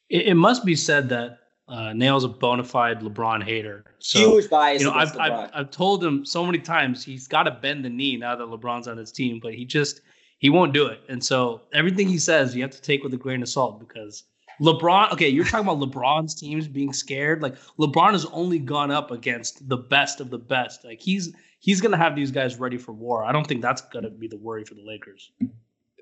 It, 0.09 0.27
it, 0.29 0.35
must 0.35 0.65
be 0.65 0.77
said 0.77 1.09
that 1.09 1.39
uh, 1.69 1.93
Nail's 1.95 2.25
a 2.25 2.29
bona 2.29 2.63
fide 2.63 3.01
LeBron 3.01 3.43
hater. 3.43 3.85
So, 3.99 4.19
Huge 4.19 4.51
bias. 4.51 4.83
You 4.83 4.89
know, 4.89 4.95
I've, 4.95 5.17
I've, 5.19 5.51
I've 5.55 5.71
told 5.71 6.05
him 6.05 6.25
so 6.25 6.45
many 6.45 6.59
times 6.59 7.05
he's 7.05 7.27
got 7.27 7.45
to 7.45 7.51
bend 7.51 7.85
the 7.85 7.91
knee 7.91 8.17
now 8.17 8.37
that 8.37 8.47
LeBron's 8.47 8.87
on 8.87 8.97
his 8.97 9.11
team, 9.11 9.41
but 9.43 9.55
he 9.55 9.65
just 9.65 10.03
he 10.39 10.51
won't 10.51 10.75
do 10.75 10.87
it. 10.87 11.01
And 11.09 11.25
so 11.25 11.63
everything 11.73 12.09
he 12.09 12.19
says, 12.19 12.55
you 12.55 12.63
have 12.63 12.73
to 12.73 12.83
take 12.83 13.03
with 13.03 13.15
a 13.15 13.17
grain 13.17 13.43
of 13.43 13.49
salt 13.49 13.81
because 13.81 14.25
LeBron, 14.63 15.13
okay, 15.13 15.29
you're 15.29 15.45
talking 15.45 15.67
about 15.67 15.81
LeBron's 15.81 16.35
teams 16.35 16.69
being 16.69 16.93
scared. 16.93 17.43
Like 17.43 17.57
LeBron 17.79 18.13
has 18.13 18.25
only 18.27 18.61
gone 18.61 18.93
up 18.93 19.11
against 19.11 19.69
the 19.69 19.77
best 19.77 20.21
of 20.21 20.31
the 20.31 20.39
best. 20.39 20.85
Like 20.85 21.01
he's 21.01 21.35
he's 21.59 21.81
gonna 21.81 21.97
have 21.97 22.15
these 22.15 22.31
guys 22.31 22.59
ready 22.59 22.79
for 22.79 22.93
war. 22.93 23.25
I 23.25 23.33
don't 23.33 23.47
think 23.47 23.61
that's 23.61 23.83
gonna 23.83 24.11
be 24.11 24.29
the 24.29 24.37
worry 24.37 24.65
for 24.65 24.75
the 24.75 24.83
Lakers. 24.83 25.33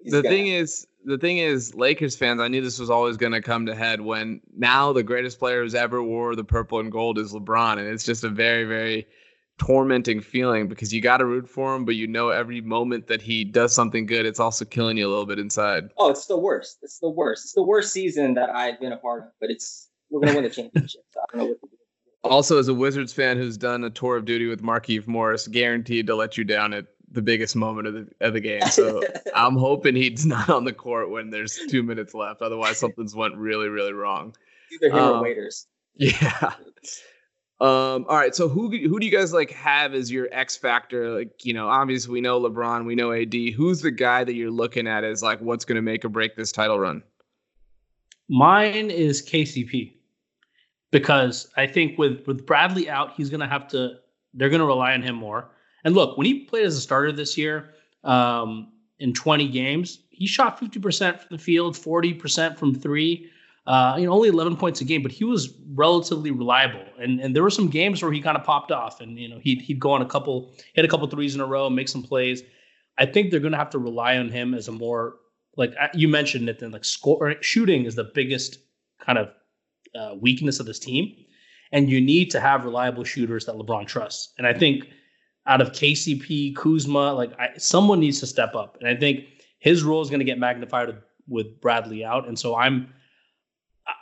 the 0.04 0.22
thing 0.22 0.48
is, 0.48 0.86
the 1.04 1.16
thing 1.16 1.38
is, 1.38 1.74
Lakers 1.74 2.16
fans. 2.16 2.40
I 2.40 2.48
knew 2.48 2.60
this 2.60 2.78
was 2.78 2.90
always 2.90 3.16
going 3.16 3.32
to 3.32 3.40
come 3.40 3.66
to 3.66 3.74
head 3.74 4.00
when 4.00 4.40
now 4.54 4.92
the 4.92 5.02
greatest 5.02 5.38
player 5.38 5.62
who's 5.62 5.74
ever 5.74 6.02
wore 6.02 6.36
the 6.36 6.44
purple 6.44 6.80
and 6.80 6.92
gold 6.92 7.18
is 7.18 7.32
LeBron, 7.32 7.78
and 7.78 7.88
it's 7.88 8.04
just 8.04 8.24
a 8.24 8.28
very, 8.28 8.64
very 8.64 9.06
tormenting 9.60 10.22
feeling 10.22 10.66
because 10.68 10.92
you 10.92 11.02
got 11.02 11.18
to 11.18 11.26
root 11.26 11.46
for 11.46 11.76
him, 11.76 11.84
but 11.84 11.94
you 11.94 12.06
know 12.06 12.30
every 12.30 12.62
moment 12.62 13.06
that 13.08 13.20
he 13.20 13.44
does 13.44 13.74
something 13.74 14.06
good, 14.06 14.24
it's 14.24 14.40
also 14.40 14.64
killing 14.64 14.96
you 14.96 15.06
a 15.06 15.10
little 15.10 15.26
bit 15.26 15.38
inside. 15.38 15.90
Oh, 15.98 16.08
it's 16.08 16.26
the 16.26 16.38
worst. 16.38 16.78
It's 16.82 16.98
the 16.98 17.10
worst. 17.10 17.44
It's 17.44 17.52
the 17.52 17.62
worst 17.62 17.92
season 17.92 18.32
that 18.34 18.48
I've 18.48 18.80
been 18.80 18.92
a 18.92 18.96
part 18.96 19.24
of, 19.24 19.28
but 19.38 19.50
it's 19.50 19.90
we're 20.08 20.20
gonna 20.20 20.34
win 20.34 20.44
the 20.44 20.50
championship. 20.50 21.02
So 21.12 21.20
I 21.20 21.24
don't 21.36 21.38
know 21.38 21.46
what 21.50 21.60
to 21.60 21.66
do. 21.66 21.76
Also, 22.24 22.58
as 22.58 22.68
a 22.68 22.74
Wizards 22.74 23.12
fan 23.12 23.36
who's 23.36 23.58
done 23.58 23.84
a 23.84 23.90
tour 23.90 24.16
of 24.16 24.24
duty 24.24 24.46
with 24.46 24.62
Markieff 24.62 25.06
Morris, 25.06 25.46
guaranteed 25.46 26.06
to 26.06 26.16
let 26.16 26.38
you 26.38 26.44
down 26.44 26.72
at 26.72 26.86
the 27.12 27.22
biggest 27.22 27.54
moment 27.54 27.86
of 27.86 27.94
the 27.94 28.08
of 28.22 28.32
the 28.32 28.40
game. 28.40 28.62
So 28.62 29.02
I'm 29.34 29.56
hoping 29.56 29.94
he's 29.94 30.24
not 30.24 30.48
on 30.48 30.64
the 30.64 30.72
court 30.72 31.10
when 31.10 31.28
there's 31.28 31.58
two 31.68 31.82
minutes 31.82 32.14
left. 32.14 32.40
Otherwise, 32.40 32.78
something's 32.78 33.14
went 33.14 33.36
really, 33.36 33.68
really 33.68 33.92
wrong. 33.92 34.34
Either 34.72 34.88
him 34.88 34.98
um, 34.98 35.16
or 35.16 35.22
waiters. 35.22 35.66
Yeah. 35.96 36.54
Um, 37.60 38.06
all 38.08 38.16
right, 38.16 38.34
so 38.34 38.48
who 38.48 38.70
who 38.70 38.98
do 38.98 39.04
you 39.04 39.12
guys 39.12 39.34
like 39.34 39.50
have 39.50 39.92
as 39.92 40.10
your 40.10 40.28
X 40.32 40.56
factor? 40.56 41.10
Like, 41.10 41.44
you 41.44 41.52
know, 41.52 41.68
obviously 41.68 42.10
we 42.10 42.22
know 42.22 42.40
LeBron, 42.40 42.86
we 42.86 42.94
know 42.94 43.12
AD. 43.12 43.34
Who's 43.54 43.82
the 43.82 43.90
guy 43.90 44.24
that 44.24 44.32
you're 44.32 44.50
looking 44.50 44.86
at 44.86 45.04
as 45.04 45.22
like 45.22 45.40
what's 45.40 45.66
going 45.66 45.76
to 45.76 45.82
make 45.82 46.02
or 46.02 46.08
break 46.08 46.36
this 46.36 46.52
title 46.52 46.78
run? 46.78 47.02
Mine 48.30 48.90
is 48.90 49.20
KCP 49.22 49.92
because 50.90 51.50
I 51.58 51.66
think 51.66 51.98
with 51.98 52.26
with 52.26 52.46
Bradley 52.46 52.88
out, 52.88 53.12
he's 53.14 53.28
going 53.28 53.40
to 53.40 53.48
have 53.48 53.68
to. 53.68 53.96
They're 54.32 54.48
going 54.48 54.60
to 54.60 54.66
rely 54.66 54.94
on 54.94 55.02
him 55.02 55.16
more. 55.16 55.50
And 55.84 55.94
look, 55.94 56.16
when 56.16 56.26
he 56.26 56.44
played 56.44 56.64
as 56.64 56.76
a 56.76 56.80
starter 56.80 57.12
this 57.12 57.36
year, 57.36 57.74
um, 58.04 58.72
in 59.00 59.12
20 59.12 59.48
games, 59.48 60.00
he 60.10 60.26
shot 60.26 60.60
50% 60.60 61.18
from 61.18 61.36
the 61.36 61.42
field, 61.42 61.74
40% 61.74 62.56
from 62.56 62.74
three 62.74 63.30
uh, 63.70 63.94
you 63.96 64.04
know, 64.04 64.12
only 64.12 64.28
11 64.28 64.56
points 64.56 64.80
a 64.80 64.84
game, 64.84 65.00
but 65.00 65.12
he 65.12 65.22
was 65.22 65.54
relatively 65.74 66.32
reliable. 66.32 66.84
And 66.98 67.20
and 67.20 67.36
there 67.36 67.44
were 67.44 67.50
some 67.50 67.68
games 67.68 68.02
where 68.02 68.10
he 68.10 68.20
kind 68.20 68.36
of 68.36 68.42
popped 68.42 68.72
off, 68.72 69.00
and 69.00 69.16
you 69.16 69.28
know, 69.28 69.38
he'd 69.38 69.60
he'd 69.60 69.78
go 69.78 69.92
on 69.92 70.02
a 70.02 70.06
couple, 70.06 70.52
hit 70.74 70.84
a 70.84 70.88
couple 70.88 71.06
threes 71.06 71.36
in 71.36 71.40
a 71.40 71.46
row, 71.46 71.70
make 71.70 71.88
some 71.88 72.02
plays. 72.02 72.42
I 72.98 73.06
think 73.06 73.30
they're 73.30 73.38
going 73.38 73.52
to 73.52 73.58
have 73.58 73.70
to 73.70 73.78
rely 73.78 74.16
on 74.16 74.28
him 74.28 74.54
as 74.54 74.66
a 74.66 74.72
more 74.72 75.18
like 75.56 75.72
uh, 75.80 75.86
you 75.94 76.08
mentioned 76.08 76.48
it. 76.48 76.58
Then 76.58 76.72
like 76.72 76.84
score 76.84 77.36
shooting 77.42 77.84
is 77.84 77.94
the 77.94 78.10
biggest 78.12 78.58
kind 78.98 79.18
of 79.18 79.28
uh, 79.94 80.16
weakness 80.20 80.58
of 80.58 80.66
this 80.66 80.80
team, 80.80 81.14
and 81.70 81.88
you 81.88 82.00
need 82.00 82.28
to 82.32 82.40
have 82.40 82.64
reliable 82.64 83.04
shooters 83.04 83.46
that 83.46 83.54
LeBron 83.54 83.86
trusts. 83.86 84.32
And 84.36 84.48
I 84.48 84.52
think 84.52 84.88
out 85.46 85.60
of 85.60 85.70
KCP, 85.70 86.56
Kuzma, 86.56 87.12
like 87.12 87.38
I, 87.38 87.50
someone 87.56 88.00
needs 88.00 88.18
to 88.18 88.26
step 88.26 88.56
up, 88.56 88.78
and 88.80 88.88
I 88.88 88.96
think 88.96 89.26
his 89.60 89.84
role 89.84 90.02
is 90.02 90.10
going 90.10 90.18
to 90.18 90.24
get 90.24 90.40
magnified 90.40 90.88
with 91.28 91.60
Bradley 91.60 92.04
out. 92.04 92.26
And 92.26 92.36
so 92.36 92.56
I'm 92.56 92.92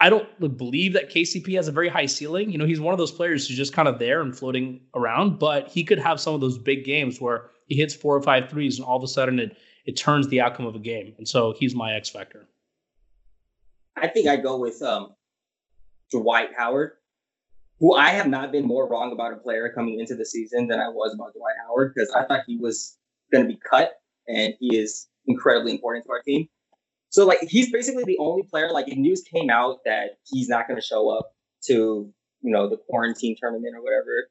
I 0.00 0.10
don't 0.10 0.56
believe 0.56 0.92
that 0.92 1.10
KCP 1.10 1.54
has 1.56 1.68
a 1.68 1.72
very 1.72 1.88
high 1.88 2.06
ceiling. 2.06 2.50
You 2.50 2.58
know, 2.58 2.66
he's 2.66 2.80
one 2.80 2.92
of 2.92 2.98
those 2.98 3.12
players 3.12 3.46
who's 3.46 3.56
just 3.56 3.72
kind 3.72 3.88
of 3.88 3.98
there 3.98 4.20
and 4.20 4.36
floating 4.36 4.80
around, 4.94 5.38
but 5.38 5.68
he 5.68 5.84
could 5.84 5.98
have 5.98 6.20
some 6.20 6.34
of 6.34 6.40
those 6.40 6.58
big 6.58 6.84
games 6.84 7.20
where 7.20 7.50
he 7.66 7.76
hits 7.76 7.94
four 7.94 8.16
or 8.16 8.22
five 8.22 8.48
threes 8.48 8.78
and 8.78 8.86
all 8.86 8.96
of 8.96 9.02
a 9.02 9.08
sudden 9.08 9.38
it 9.38 9.56
it 9.86 9.96
turns 9.96 10.28
the 10.28 10.38
outcome 10.38 10.66
of 10.66 10.74
a 10.74 10.78
game. 10.78 11.14
And 11.16 11.26
so 11.26 11.54
he's 11.58 11.74
my 11.74 11.94
X 11.94 12.10
factor. 12.10 12.46
I 13.96 14.06
think 14.06 14.28
I 14.28 14.36
go 14.36 14.58
with 14.58 14.82
um, 14.82 15.14
Dwight 16.10 16.50
Howard, 16.56 16.92
who 17.80 17.94
I 17.94 18.10
have 18.10 18.28
not 18.28 18.52
been 18.52 18.66
more 18.66 18.86
wrong 18.86 19.12
about 19.12 19.32
a 19.32 19.36
player 19.36 19.72
coming 19.74 19.98
into 19.98 20.14
the 20.14 20.26
season 20.26 20.68
than 20.68 20.78
I 20.78 20.88
was 20.88 21.14
about 21.14 21.32
Dwight 21.32 21.54
Howard 21.66 21.94
because 21.94 22.10
I 22.10 22.24
thought 22.26 22.42
he 22.46 22.58
was 22.58 22.98
going 23.32 23.44
to 23.44 23.48
be 23.48 23.58
cut 23.58 23.94
and 24.28 24.52
he 24.60 24.76
is 24.76 25.06
incredibly 25.26 25.72
important 25.72 26.04
to 26.04 26.12
our 26.12 26.20
team. 26.22 26.48
So 27.10 27.26
like 27.26 27.40
he's 27.42 27.72
basically 27.72 28.04
the 28.04 28.18
only 28.18 28.42
player. 28.42 28.70
Like 28.70 28.88
if 28.88 28.96
news 28.96 29.22
came 29.22 29.50
out 29.50 29.78
that 29.84 30.18
he's 30.26 30.48
not 30.48 30.68
going 30.68 30.80
to 30.80 30.86
show 30.86 31.10
up 31.10 31.32
to 31.66 32.12
you 32.42 32.52
know 32.52 32.68
the 32.68 32.76
quarantine 32.88 33.36
tournament 33.40 33.74
or 33.74 33.82
whatever, 33.82 34.28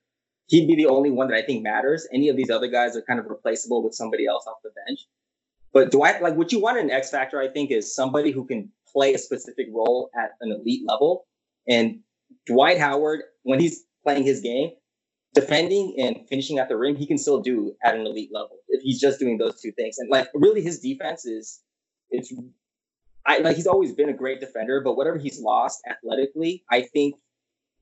he'd 0.47 0.67
be 0.67 0.75
the 0.75 0.87
only 0.87 1.09
one 1.09 1.27
that 1.29 1.37
I 1.37 1.41
think 1.41 1.63
matters. 1.63 2.07
Any 2.13 2.29
of 2.29 2.37
these 2.37 2.49
other 2.49 2.67
guys 2.67 2.95
are 2.95 3.01
kind 3.01 3.19
of 3.19 3.25
replaceable 3.27 3.83
with 3.83 3.93
somebody 3.93 4.25
else 4.25 4.45
off 4.47 4.57
the 4.63 4.71
bench. 4.85 5.01
But 5.73 5.91
Dwight, 5.91 6.21
like 6.21 6.35
what 6.35 6.51
you 6.51 6.59
want 6.59 6.77
in 6.77 6.89
X 6.89 7.11
factor, 7.11 7.41
I 7.41 7.49
think, 7.49 7.71
is 7.71 7.93
somebody 7.93 8.31
who 8.31 8.45
can 8.45 8.71
play 8.91 9.13
a 9.13 9.17
specific 9.17 9.67
role 9.73 10.09
at 10.15 10.31
an 10.41 10.51
elite 10.51 10.81
level. 10.87 11.27
And 11.67 11.99
Dwight 12.45 12.79
Howard, 12.79 13.23
when 13.43 13.59
he's 13.59 13.83
playing 14.03 14.23
his 14.23 14.39
game, 14.39 14.71
defending 15.33 15.95
and 15.99 16.27
finishing 16.29 16.57
at 16.57 16.69
the 16.69 16.77
rim, 16.77 16.95
he 16.95 17.05
can 17.05 17.17
still 17.17 17.41
do 17.41 17.75
at 17.83 17.95
an 17.95 18.07
elite 18.07 18.29
level 18.33 18.57
if 18.69 18.81
he's 18.81 18.99
just 18.99 19.19
doing 19.19 19.37
those 19.37 19.61
two 19.61 19.71
things. 19.73 19.97
And 19.97 20.09
like 20.09 20.29
really, 20.33 20.61
his 20.61 20.79
defense 20.79 21.25
is 21.25 21.59
it's 22.09 22.33
I 23.27 23.39
like 23.39 23.57
he's 23.57 23.67
always 23.67 23.91
been 23.91 24.09
a 24.09 24.13
great 24.13 24.39
defender, 24.39 24.81
but 24.81 24.95
whatever 24.95 25.17
he's 25.17 25.39
lost 25.39 25.81
athletically, 25.87 26.63
I 26.71 26.81
think 26.81 27.15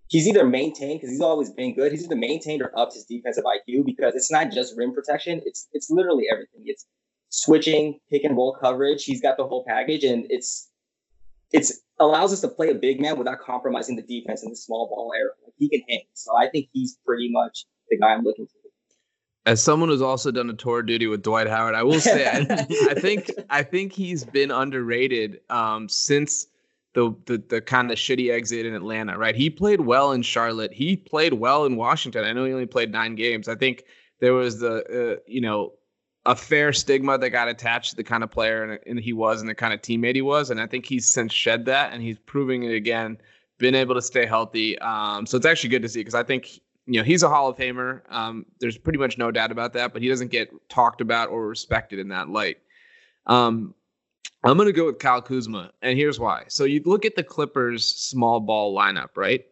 he's 0.07 0.27
either 0.27 0.45
maintained 0.45 0.99
because 0.99 1.11
he's 1.11 1.21
always 1.21 1.51
been 1.51 1.75
good. 1.75 1.91
He's 1.91 2.03
either 2.03 2.15
maintained 2.15 2.63
or 2.63 2.77
upped 2.77 2.95
his 2.95 3.05
defensive 3.05 3.43
IQ 3.43 3.85
because 3.85 4.15
it's 4.15 4.31
not 4.31 4.51
just 4.51 4.75
rim 4.75 4.93
protection; 4.93 5.41
it's 5.45 5.67
it's 5.71 5.89
literally 5.89 6.25
everything. 6.31 6.63
It's 6.65 6.87
switching, 7.29 7.99
pick 8.09 8.23
and 8.23 8.35
roll 8.35 8.57
coverage. 8.59 9.05
He's 9.05 9.21
got 9.21 9.37
the 9.37 9.45
whole 9.45 9.63
package, 9.67 10.03
and 10.03 10.25
it's 10.29 10.69
it's 11.51 11.79
allows 11.99 12.33
us 12.33 12.41
to 12.41 12.47
play 12.47 12.71
a 12.71 12.75
big 12.75 12.99
man 12.99 13.17
without 13.17 13.39
compromising 13.39 13.95
the 13.95 14.01
defense 14.01 14.43
in 14.43 14.49
the 14.49 14.55
small 14.55 14.87
ball 14.87 15.13
area. 15.15 15.31
Like 15.43 15.53
he 15.59 15.69
can 15.69 15.81
hang, 15.87 16.05
so 16.13 16.35
I 16.35 16.49
think 16.49 16.69
he's 16.73 16.97
pretty 17.05 17.29
much 17.31 17.65
the 17.89 17.97
guy 17.99 18.13
I'm 18.13 18.23
looking 18.23 18.47
for 18.47 18.64
as 19.45 19.61
someone 19.61 19.89
who's 19.89 20.01
also 20.01 20.31
done 20.31 20.49
a 20.49 20.53
tour 20.53 20.81
duty 20.81 21.07
with 21.07 21.21
Dwight 21.21 21.47
Howard, 21.47 21.75
I 21.75 21.83
will 21.83 21.99
say 21.99 22.25
I, 22.27 22.39
I 22.89 22.93
think 22.95 23.31
I 23.49 23.63
think 23.63 23.93
he's 23.93 24.23
been 24.23 24.51
underrated 24.51 25.41
um, 25.49 25.87
since 25.87 26.47
the 26.93 27.15
the, 27.25 27.37
the 27.49 27.61
kind 27.61 27.91
of 27.91 27.97
shitty 27.97 28.31
exit 28.31 28.65
in 28.65 28.73
Atlanta. 28.73 29.17
Right, 29.17 29.35
he 29.35 29.49
played 29.49 29.81
well 29.81 30.11
in 30.11 30.21
Charlotte. 30.23 30.73
He 30.73 30.97
played 30.97 31.33
well 31.33 31.65
in 31.65 31.75
Washington. 31.75 32.25
I 32.25 32.33
know 32.33 32.45
he 32.45 32.53
only 32.53 32.65
played 32.65 32.91
nine 32.91 33.15
games. 33.15 33.47
I 33.47 33.55
think 33.55 33.85
there 34.19 34.33
was 34.33 34.59
the 34.59 35.15
uh, 35.17 35.19
you 35.27 35.41
know 35.41 35.73
a 36.25 36.35
fair 36.35 36.73
stigma 36.73 37.19
that 37.19 37.29
got 37.29 37.47
attached 37.47 37.91
to 37.91 37.95
the 37.95 38.03
kind 38.03 38.23
of 38.23 38.31
player 38.31 38.63
and, 38.63 38.79
and 38.87 38.99
he 38.99 39.13
was 39.13 39.41
and 39.41 39.49
the 39.49 39.53
kind 39.53 39.73
of 39.73 39.81
teammate 39.81 40.15
he 40.15 40.23
was, 40.23 40.49
and 40.49 40.59
I 40.59 40.65
think 40.65 40.87
he's 40.87 41.07
since 41.07 41.31
shed 41.31 41.65
that 41.65 41.93
and 41.93 42.01
he's 42.01 42.17
proving 42.25 42.63
it 42.63 42.73
again. 42.73 43.19
Been 43.57 43.75
able 43.75 43.95
to 43.95 44.01
stay 44.01 44.25
healthy, 44.25 44.77
um, 44.79 45.25
so 45.25 45.37
it's 45.37 45.45
actually 45.45 45.69
good 45.69 45.83
to 45.83 45.87
see 45.87 46.01
because 46.01 46.15
I 46.15 46.23
think 46.23 46.59
you 46.87 46.99
know, 46.99 47.03
he's 47.03 47.23
a 47.23 47.29
Hall 47.29 47.49
of 47.49 47.57
Famer. 47.57 48.01
Um, 48.09 48.45
there's 48.59 48.77
pretty 48.77 48.99
much 48.99 49.17
no 49.17 49.31
doubt 49.31 49.51
about 49.51 49.73
that, 49.73 49.93
but 49.93 50.01
he 50.01 50.09
doesn't 50.09 50.31
get 50.31 50.51
talked 50.69 51.01
about 51.01 51.29
or 51.29 51.47
respected 51.47 51.99
in 51.99 52.09
that 52.09 52.29
light. 52.29 52.57
Um, 53.25 53.73
I'm 54.43 54.57
going 54.57 54.67
to 54.67 54.73
go 54.73 54.85
with 54.85 54.99
Kyle 54.99 55.21
Kuzma, 55.21 55.71
and 55.81 55.97
here's 55.97 56.19
why. 56.19 56.43
So 56.47 56.65
you 56.65 56.81
look 56.85 57.03
at 57.03 57.15
the 57.15 57.23
Clippers' 57.23 57.85
small 57.85 58.39
ball 58.39 58.75
lineup, 58.77 59.09
right? 59.15 59.43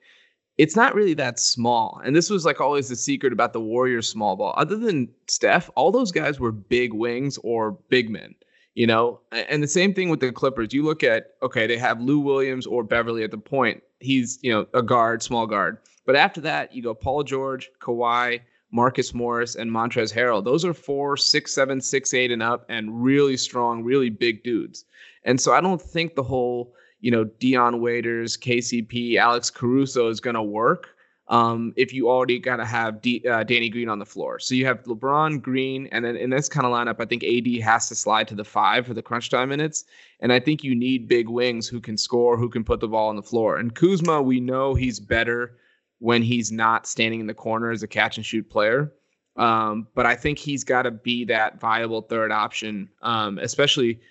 It's 0.59 0.75
not 0.75 0.93
really 0.93 1.15
that 1.15 1.39
small. 1.39 1.99
And 2.05 2.15
this 2.15 2.29
was 2.29 2.45
like 2.45 2.61
always 2.61 2.89
the 2.89 2.95
secret 2.95 3.33
about 3.33 3.53
the 3.53 3.59
Warriors' 3.59 4.07
small 4.07 4.35
ball. 4.35 4.53
Other 4.55 4.75
than 4.75 5.09
Steph, 5.27 5.71
all 5.75 5.91
those 5.91 6.11
guys 6.11 6.39
were 6.39 6.51
big 6.51 6.93
wings 6.93 7.39
or 7.39 7.71
big 7.89 8.11
men, 8.11 8.35
you 8.75 8.85
know? 8.85 9.19
And 9.31 9.63
the 9.63 9.67
same 9.67 9.95
thing 9.95 10.09
with 10.09 10.19
the 10.19 10.31
Clippers. 10.31 10.71
You 10.71 10.83
look 10.83 11.01
at, 11.01 11.31
okay, 11.41 11.65
they 11.65 11.77
have 11.79 11.99
Lou 11.99 12.19
Williams 12.19 12.67
or 12.67 12.83
Beverly 12.83 13.23
at 13.23 13.31
the 13.31 13.39
point. 13.39 13.81
He's, 13.99 14.37
you 14.43 14.53
know, 14.53 14.67
a 14.75 14.83
guard, 14.83 15.23
small 15.23 15.47
guard. 15.47 15.79
But 16.05 16.15
after 16.15 16.41
that, 16.41 16.73
you 16.73 16.81
go 16.83 16.93
Paul 16.93 17.23
George, 17.23 17.69
Kawhi, 17.79 18.41
Marcus 18.71 19.13
Morris, 19.13 19.55
and 19.55 19.69
Montrezl 19.71 20.13
Harrell. 20.13 20.43
Those 20.43 20.65
are 20.65 20.73
four, 20.73 21.15
six, 21.15 21.53
seven, 21.53 21.79
six, 21.79 22.13
eight, 22.13 22.31
and 22.31 22.43
up, 22.43 22.65
and 22.69 23.03
really 23.03 23.37
strong, 23.37 23.83
really 23.83 24.09
big 24.09 24.43
dudes. 24.43 24.85
And 25.23 25.39
so 25.39 25.53
I 25.53 25.61
don't 25.61 25.81
think 25.81 26.15
the 26.15 26.23
whole, 26.23 26.73
you 26.99 27.11
know, 27.11 27.23
Dion 27.23 27.81
Waiters, 27.81 28.35
KCP, 28.37 29.15
Alex 29.17 29.49
Caruso 29.49 30.09
is 30.09 30.19
going 30.19 30.35
to 30.35 30.43
work 30.43 30.89
um, 31.29 31.73
if 31.77 31.93
you 31.93 32.09
already 32.09 32.37
got 32.37 32.57
to 32.57 32.65
have 32.65 33.01
D, 33.01 33.23
uh, 33.27 33.43
Danny 33.43 33.69
Green 33.69 33.87
on 33.87 33.99
the 33.99 34.05
floor. 34.05 34.39
So 34.39 34.55
you 34.55 34.65
have 34.65 34.83
LeBron, 34.83 35.41
Green, 35.41 35.87
and 35.91 36.03
then 36.03 36.17
in 36.17 36.29
this 36.29 36.49
kind 36.49 36.65
of 36.65 36.73
lineup, 36.73 37.01
I 37.01 37.05
think 37.05 37.23
AD 37.23 37.61
has 37.63 37.87
to 37.89 37.95
slide 37.95 38.27
to 38.27 38.35
the 38.35 38.43
five 38.43 38.85
for 38.85 38.93
the 38.93 39.01
crunch 39.01 39.29
time 39.29 39.49
minutes. 39.49 39.85
And 40.19 40.33
I 40.33 40.39
think 40.39 40.63
you 40.63 40.75
need 40.75 41.07
big 41.07 41.29
wings 41.29 41.67
who 41.67 41.79
can 41.79 41.97
score, 41.97 42.37
who 42.37 42.49
can 42.49 42.63
put 42.63 42.81
the 42.81 42.87
ball 42.87 43.09
on 43.09 43.15
the 43.15 43.23
floor. 43.23 43.57
And 43.57 43.73
Kuzma, 43.73 44.21
we 44.21 44.39
know 44.39 44.73
he's 44.73 44.99
better 44.99 45.57
when 46.03 46.21
he's 46.21 46.51
not 46.51 46.85
standing 46.85 47.21
in 47.21 47.27
the 47.27 47.33
corner 47.33 47.71
as 47.71 47.81
a 47.81 47.87
catch 47.87 48.17
and 48.17 48.25
shoot 48.25 48.49
player. 48.49 48.91
Um, 49.37 49.87
but 49.95 50.05
I 50.05 50.15
think 50.15 50.37
he's 50.37 50.65
got 50.65 50.81
to 50.81 50.91
be 50.91 51.23
that 51.25 51.61
viable 51.61 52.01
third 52.01 52.29
option, 52.29 52.89
um, 53.01 53.39
especially 53.39 54.01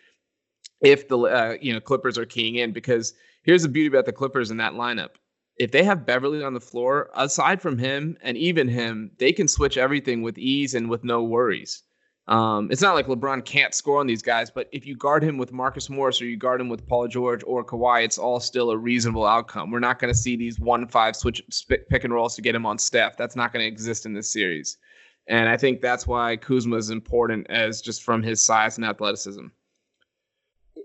if 0.81 1.07
the 1.09 1.19
uh, 1.19 1.57
you 1.61 1.71
know 1.71 1.81
Clippers 1.81 2.17
are 2.17 2.25
keying 2.25 2.55
in. 2.55 2.73
Because 2.73 3.13
here's 3.43 3.63
the 3.63 3.69
beauty 3.69 3.89
about 3.89 4.07
the 4.07 4.13
Clippers 4.13 4.51
in 4.51 4.57
that 4.57 4.73
lineup: 4.73 5.11
if 5.59 5.71
they 5.71 5.85
have 5.85 6.07
Beverly 6.07 6.43
on 6.43 6.55
the 6.55 6.61
floor, 6.61 7.11
aside 7.15 7.61
from 7.61 7.77
him 7.77 8.17
and 8.23 8.39
even 8.39 8.69
him, 8.69 9.11
they 9.19 9.31
can 9.31 9.47
switch 9.47 9.77
everything 9.77 10.23
with 10.23 10.39
ease 10.39 10.73
and 10.75 10.89
with 10.89 11.05
no 11.05 11.23
worries. 11.23 11.83
Um, 12.29 12.71
it's 12.71 12.81
not 12.81 12.95
like 12.95 13.09
LeBron 13.09 13.45
can't 13.45 13.75
score 13.75 13.99
on 13.99 14.07
these 14.07 14.23
guys, 14.23 14.49
but 14.49 14.69
if 14.71 14.87
you 14.87 14.97
guard 14.97 15.25
him 15.25 15.39
with 15.39 15.53
Marcus 15.53 15.91
Morris 15.91 16.23
or 16.23 16.27
you 16.27 16.37
guard 16.37 16.61
him 16.61 16.69
with 16.69 16.87
Paul 16.87 17.09
George 17.09 17.43
or 17.45 17.65
Kawhi, 17.65 18.05
it's 18.05 18.17
all 18.17 18.39
still 18.39 18.71
a 18.71 18.79
reasonable 18.79 19.27
outcome. 19.27 19.73
We're 19.73 19.81
not 19.81 19.99
going 19.99 20.13
to 20.13 20.19
see 20.19 20.37
these 20.37 20.61
one 20.61 20.87
five 20.87 21.17
switch 21.17 21.43
pick 21.69 22.05
and 22.05 22.15
rolls 22.15 22.37
to 22.37 22.43
get 22.43 22.55
him 22.55 22.65
on 22.65 22.79
Steph. 22.79 23.17
That's 23.17 23.35
not 23.35 23.53
going 23.53 23.65
to 23.65 23.67
exist 23.67 24.07
in 24.07 24.15
this 24.15 24.33
series, 24.33 24.79
and 25.27 25.49
I 25.49 25.57
think 25.57 25.81
that's 25.81 26.07
why 26.07 26.37
Kuzma 26.37 26.77
is 26.77 26.91
important 26.91 27.51
as 27.51 27.81
just 27.81 28.05
from 28.05 28.23
his 28.23 28.45
size 28.47 28.77
and 28.77 28.87
athleticism. 28.87 29.47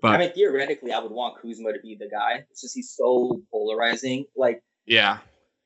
But, 0.02 0.16
I 0.16 0.18
mean, 0.18 0.34
theoretically, 0.34 0.92
I 0.92 1.00
would 1.00 1.12
want 1.12 1.40
Kuzma 1.40 1.72
to 1.72 1.80
be 1.80 1.96
the 1.96 2.10
guy. 2.10 2.46
It's 2.50 2.62
just 2.62 2.76
he's 2.76 2.96
so 2.96 3.42
polarizing. 3.52 4.26
Like, 4.36 4.64
yeah, 4.88 5.20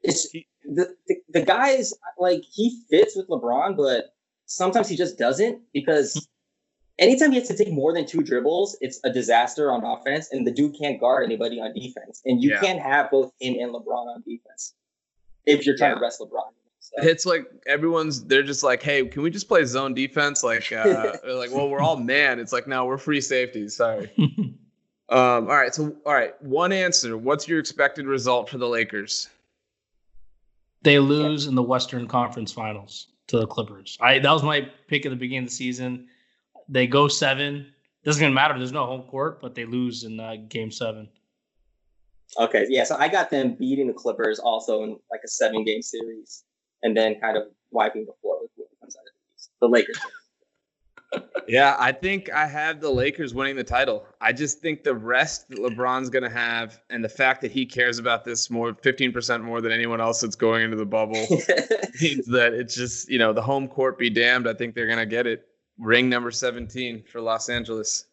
it's 0.03 0.29
the 0.31 0.95
the, 1.07 1.15
the 1.29 1.41
guy 1.43 1.69
is 1.69 1.97
like 2.19 2.43
he 2.51 2.81
fits 2.89 3.15
with 3.15 3.29
LeBron, 3.29 3.77
but 3.77 4.13
sometimes 4.51 4.89
he 4.89 4.95
just 4.95 5.17
doesn't 5.17 5.61
because 5.73 6.27
anytime 6.99 7.31
he 7.31 7.39
has 7.39 7.47
to 7.47 7.57
take 7.57 7.71
more 7.71 7.93
than 7.93 8.05
two 8.05 8.21
dribbles, 8.21 8.77
it's 8.81 8.99
a 9.03 9.11
disaster 9.11 9.71
on 9.71 9.83
offense, 9.83 10.29
and 10.31 10.45
the 10.45 10.51
dude 10.51 10.75
can't 10.77 10.99
guard 10.99 11.25
anybody 11.25 11.59
on 11.59 11.73
defense. 11.73 12.21
And 12.25 12.41
you 12.41 12.51
yeah. 12.51 12.59
can't 12.59 12.79
have 12.79 13.09
both 13.09 13.31
him 13.39 13.55
and 13.59 13.73
LeBron 13.73 14.15
on 14.15 14.23
defense 14.27 14.75
if 15.45 15.65
you're 15.65 15.77
trying 15.77 15.91
yeah. 15.91 15.95
to 15.95 16.01
rest 16.01 16.19
LeBron. 16.19 16.51
So. 16.79 17.07
It's 17.07 17.25
like 17.25 17.45
everyone's 17.67 18.23
they're 18.25 18.43
just 18.43 18.63
like, 18.63 18.81
hey, 18.81 19.05
can 19.05 19.21
we 19.21 19.29
just 19.29 19.47
play 19.47 19.63
zone 19.65 19.93
defense? 19.93 20.43
Like, 20.43 20.71
uh, 20.71 21.13
like, 21.27 21.51
well, 21.51 21.69
we're 21.69 21.79
all 21.79 21.95
man. 21.95 22.39
It's 22.39 22.51
like, 22.51 22.67
no, 22.67 22.85
we're 22.85 22.97
free 22.97 23.21
safeties. 23.21 23.75
Sorry. 23.75 24.11
um, 24.17 24.57
all 25.09 25.43
right, 25.43 25.73
so 25.73 25.95
all 26.05 26.13
right, 26.13 26.41
one 26.41 26.71
answer. 26.71 27.17
What's 27.17 27.47
your 27.47 27.59
expected 27.59 28.07
result 28.07 28.49
for 28.49 28.57
the 28.57 28.67
Lakers? 28.67 29.29
They 30.81 30.97
lose 30.97 31.45
in 31.45 31.53
the 31.53 31.61
Western 31.61 32.07
Conference 32.07 32.51
Finals 32.51 33.10
to 33.31 33.39
the 33.39 33.47
Clippers. 33.47 33.97
I 33.99 34.19
that 34.19 34.31
was 34.31 34.43
my 34.43 34.69
pick 34.87 35.05
at 35.05 35.09
the 35.09 35.15
beginning 35.15 35.45
of 35.45 35.49
the 35.49 35.55
season. 35.55 36.07
They 36.69 36.87
go 36.87 37.07
seven. 37.07 37.67
Doesn't 38.03 38.21
even 38.21 38.33
matter. 38.33 38.57
There's 38.57 38.71
no 38.71 38.85
home 38.85 39.03
court, 39.03 39.41
but 39.41 39.55
they 39.55 39.65
lose 39.65 40.03
in 40.03 40.19
uh, 40.19 40.35
game 40.47 40.71
seven. 40.71 41.09
Okay, 42.39 42.65
yeah. 42.69 42.83
So 42.83 42.95
I 42.97 43.07
got 43.07 43.29
them 43.29 43.55
beating 43.55 43.87
the 43.87 43.93
Clippers 43.93 44.39
also 44.39 44.83
in 44.83 44.91
like 45.11 45.21
a 45.23 45.27
seven 45.27 45.63
game 45.63 45.81
series, 45.81 46.43
and 46.83 46.95
then 46.95 47.19
kind 47.19 47.37
of 47.37 47.43
wiping 47.71 48.05
the 48.05 48.13
floor 48.21 48.37
with 48.41 48.51
comes 48.79 48.95
out 48.95 49.01
of 49.01 49.13
the 49.13 49.35
East. 49.35 49.51
The 49.59 49.67
Lakers 49.67 49.99
yeah, 51.47 51.75
I 51.79 51.91
think 51.91 52.31
I 52.31 52.47
have 52.47 52.79
the 52.79 52.89
Lakers 52.89 53.33
winning 53.33 53.55
the 53.55 53.63
title. 53.63 54.05
I 54.21 54.31
just 54.31 54.59
think 54.59 54.83
the 54.83 54.95
rest 54.95 55.49
that 55.49 55.59
LeBron's 55.59 56.09
going 56.09 56.23
to 56.23 56.29
have 56.29 56.81
and 56.89 57.03
the 57.03 57.09
fact 57.09 57.41
that 57.41 57.51
he 57.51 57.65
cares 57.65 57.99
about 57.99 58.23
this 58.23 58.49
more 58.49 58.73
15% 58.73 59.43
more 59.43 59.61
than 59.61 59.71
anyone 59.71 59.99
else 59.99 60.21
that's 60.21 60.35
going 60.35 60.63
into 60.63 60.77
the 60.77 60.85
bubble 60.85 61.13
means 62.01 62.25
that 62.27 62.53
it's 62.53 62.75
just, 62.75 63.09
you 63.09 63.19
know, 63.19 63.33
the 63.33 63.41
home 63.41 63.67
court 63.67 63.97
be 63.97 64.09
damned. 64.09 64.47
I 64.47 64.53
think 64.53 64.75
they're 64.75 64.87
going 64.87 64.99
to 64.99 65.05
get 65.05 65.27
it. 65.27 65.47
Ring 65.77 66.09
number 66.09 66.31
17 66.31 67.03
for 67.11 67.19
Los 67.19 67.49
Angeles. 67.49 68.05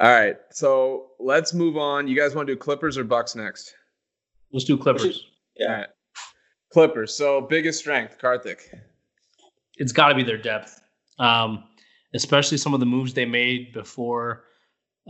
All 0.00 0.10
right. 0.10 0.36
So 0.50 1.10
let's 1.20 1.52
move 1.52 1.76
on. 1.76 2.08
You 2.08 2.16
guys 2.16 2.34
want 2.34 2.46
to 2.48 2.54
do 2.54 2.58
Clippers 2.58 2.96
or 2.96 3.04
Bucks 3.04 3.34
next? 3.34 3.74
Let's 4.52 4.64
do 4.64 4.76
Clippers. 4.76 5.26
Yeah. 5.56 5.86
Clippers. 6.72 7.14
So 7.14 7.40
biggest 7.42 7.80
strength, 7.80 8.18
Karthik. 8.20 8.60
It's 9.76 9.92
got 9.92 10.08
to 10.08 10.14
be 10.14 10.22
their 10.22 10.38
depth 10.38 10.80
um, 11.18 11.64
especially 12.14 12.58
some 12.58 12.74
of 12.74 12.80
the 12.80 12.86
moves 12.86 13.14
they 13.14 13.24
made 13.24 13.72
before 13.72 14.44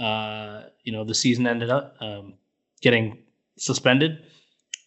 uh, 0.01 0.65
you 0.83 0.93
know 0.93 1.05
the 1.05 1.15
season 1.15 1.47
ended 1.47 1.71
up. 1.71 1.97
Um, 2.01 2.35
getting 2.85 3.19
suspended. 3.59 4.19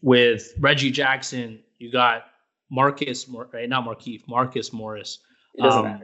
With 0.04 0.54
Reggie 0.60 0.92
Jackson, 0.92 1.60
you 1.80 1.92
got 1.92 2.26
Marcus, 2.70 3.28
right? 3.28 3.68
Not 3.68 3.86
Markieff, 3.86 4.22
Marcus 4.28 4.72
Morris. 4.72 5.20
It 5.56 5.64
doesn't 5.64 5.86
um, 5.86 6.02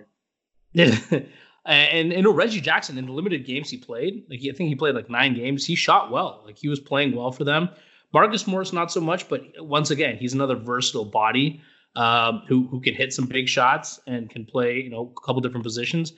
matter. 0.75 1.27
And, 1.65 2.11
and 2.11 2.11
you 2.11 2.21
know, 2.23 2.33
Reggie 2.33 2.59
Jackson 2.59 2.97
in 2.97 3.05
the 3.05 3.13
limited 3.13 3.45
games 3.45 3.69
he 3.69 3.77
played, 3.77 4.25
like 4.29 4.41
I 4.41 4.51
think 4.51 4.67
he 4.67 4.75
played 4.75 4.95
like 4.95 5.09
nine 5.09 5.33
games. 5.33 5.65
He 5.65 5.75
shot 5.75 6.11
well. 6.11 6.41
Like 6.45 6.57
he 6.57 6.67
was 6.67 6.81
playing 6.81 7.15
well 7.15 7.31
for 7.31 7.45
them. 7.45 7.69
Marcus 8.13 8.45
Morris 8.45 8.73
not 8.73 8.91
so 8.91 8.99
much, 8.99 9.29
but 9.29 9.43
once 9.59 9.89
again, 9.89 10.17
he's 10.17 10.33
another 10.33 10.57
versatile 10.57 11.05
body 11.05 11.61
um, 11.95 12.43
who 12.47 12.67
who 12.67 12.79
can 12.81 12.93
hit 12.93 13.13
some 13.13 13.25
big 13.25 13.47
shots 13.47 13.99
and 14.07 14.29
can 14.29 14.45
play 14.45 14.81
you 14.81 14.89
know 14.89 15.13
a 15.15 15.21
couple 15.25 15.41
different 15.41 15.63
positions. 15.63 16.13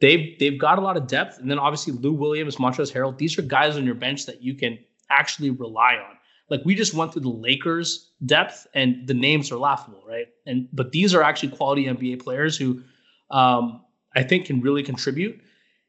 They've 0.00 0.36
they've 0.38 0.58
got 0.58 0.78
a 0.78 0.82
lot 0.82 0.96
of 0.96 1.06
depth, 1.06 1.38
and 1.38 1.50
then 1.50 1.58
obviously 1.58 1.92
Lou 1.92 2.12
Williams, 2.12 2.56
Montrezl 2.56 2.92
Harrell. 2.92 3.16
These 3.16 3.38
are 3.38 3.42
guys 3.42 3.76
on 3.76 3.84
your 3.84 3.94
bench 3.94 4.26
that 4.26 4.42
you 4.42 4.54
can 4.54 4.78
actually 5.10 5.50
rely 5.50 5.94
on. 5.94 6.16
Like 6.50 6.60
we 6.64 6.74
just 6.74 6.94
went 6.94 7.12
through 7.12 7.22
the 7.22 7.28
Lakers 7.28 8.10
depth, 8.26 8.66
and 8.74 9.06
the 9.06 9.14
names 9.14 9.50
are 9.50 9.56
laughable, 9.56 10.02
right? 10.06 10.26
And 10.46 10.68
but 10.72 10.92
these 10.92 11.14
are 11.14 11.22
actually 11.22 11.50
quality 11.56 11.84
NBA 11.84 12.22
players 12.22 12.56
who 12.56 12.82
um, 13.30 13.82
I 14.14 14.22
think 14.22 14.46
can 14.46 14.60
really 14.60 14.82
contribute. 14.82 15.40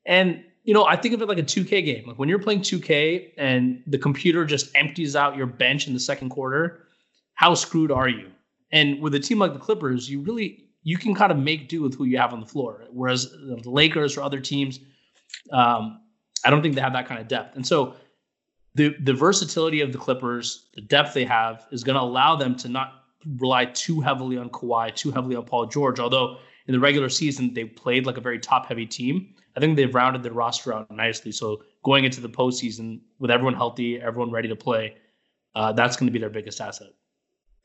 And 0.06 0.44
you 0.64 0.74
know, 0.74 0.86
I 0.86 0.96
think 0.96 1.14
of 1.14 1.22
it 1.22 1.28
like 1.28 1.38
a 1.38 1.44
2K 1.44 1.86
game. 1.86 2.08
Like 2.08 2.18
when 2.18 2.28
you're 2.28 2.40
playing 2.40 2.62
2K 2.62 3.34
and 3.38 3.84
the 3.86 4.00
computer 4.00 4.46
just 4.46 4.72
empties 4.76 5.16
out 5.16 5.36
your 5.36 5.46
bench 5.46 5.88
in 5.88 5.94
the 5.94 6.00
second 6.00 6.30
quarter, 6.30 6.88
how 7.36 7.54
screwed 7.54 7.92
are 7.92 8.10
you? 8.10 8.32
And 8.72 9.02
with 9.02 9.16
a 9.16 9.20
team 9.20 9.40
like 9.40 9.54
the 9.54 9.60
Clippers, 9.60 10.10
you 10.10 10.22
really 10.22 10.66
you 10.84 10.98
can 10.98 11.16
kind 11.16 11.32
of 11.32 11.38
make 11.38 11.68
do 11.68 11.82
with 11.82 11.96
who 11.96 12.06
you 12.06 12.18
have 12.18 12.32
on 12.34 12.40
the 12.40 12.46
floor. 12.46 12.86
Whereas 12.92 13.32
the 13.32 13.62
Lakers 13.66 14.18
or 14.18 14.22
other 14.22 14.40
teams, 14.40 14.80
um, 15.52 16.02
I 16.46 16.50
don't 16.50 16.62
think 16.62 16.76
they 16.76 16.82
have 16.82 16.94
that 16.94 17.08
kind 17.08 17.20
of 17.20 17.28
depth. 17.28 17.56
And 17.56 17.66
so 17.66 17.96
the 18.76 18.96
the 19.02 19.14
versatility 19.14 19.82
of 19.82 19.92
the 19.92 19.98
Clippers, 19.98 20.70
the 20.76 20.82
depth 20.82 21.14
they 21.14 21.26
have, 21.26 21.66
is 21.72 21.84
going 21.84 21.96
to 21.96 22.02
allow 22.02 22.36
them 22.36 22.56
to 22.58 22.70
not 22.70 23.06
rely 23.40 23.66
too 23.66 24.02
heavily 24.02 24.38
on 24.38 24.50
Kawhi, 24.50 24.94
too 24.94 25.12
heavily 25.12 25.36
on 25.36 25.46
Paul 25.46 25.66
George. 25.66 26.00
Although 26.00 26.38
in 26.68 26.74
the 26.74 26.80
regular 26.80 27.10
season 27.10 27.54
they 27.54 27.66
played 27.66 28.06
like 28.06 28.18
a 28.18 28.22
very 28.22 28.40
top 28.40 28.68
heavy 28.68 28.86
team, 28.86 29.34
I 29.56 29.60
think 29.60 29.76
they've 29.76 29.94
rounded 29.94 30.24
their 30.24 30.34
roster 30.34 30.74
out 30.74 30.92
nicely. 30.92 31.32
So 31.32 31.64
going 31.84 32.04
into 32.04 32.22
the 32.22 32.30
postseason 32.30 33.02
with 33.20 33.32
everyone 33.32 33.56
healthy, 33.56 34.00
everyone 34.00 34.32
ready 34.32 34.50
to 34.50 34.56
play, 34.56 34.96
uh, 35.56 35.72
that's 35.72 35.96
going 35.96 36.08
to 36.08 36.12
be 36.12 36.20
their 36.20 36.30
biggest 36.30 36.62
asset. 36.62 36.90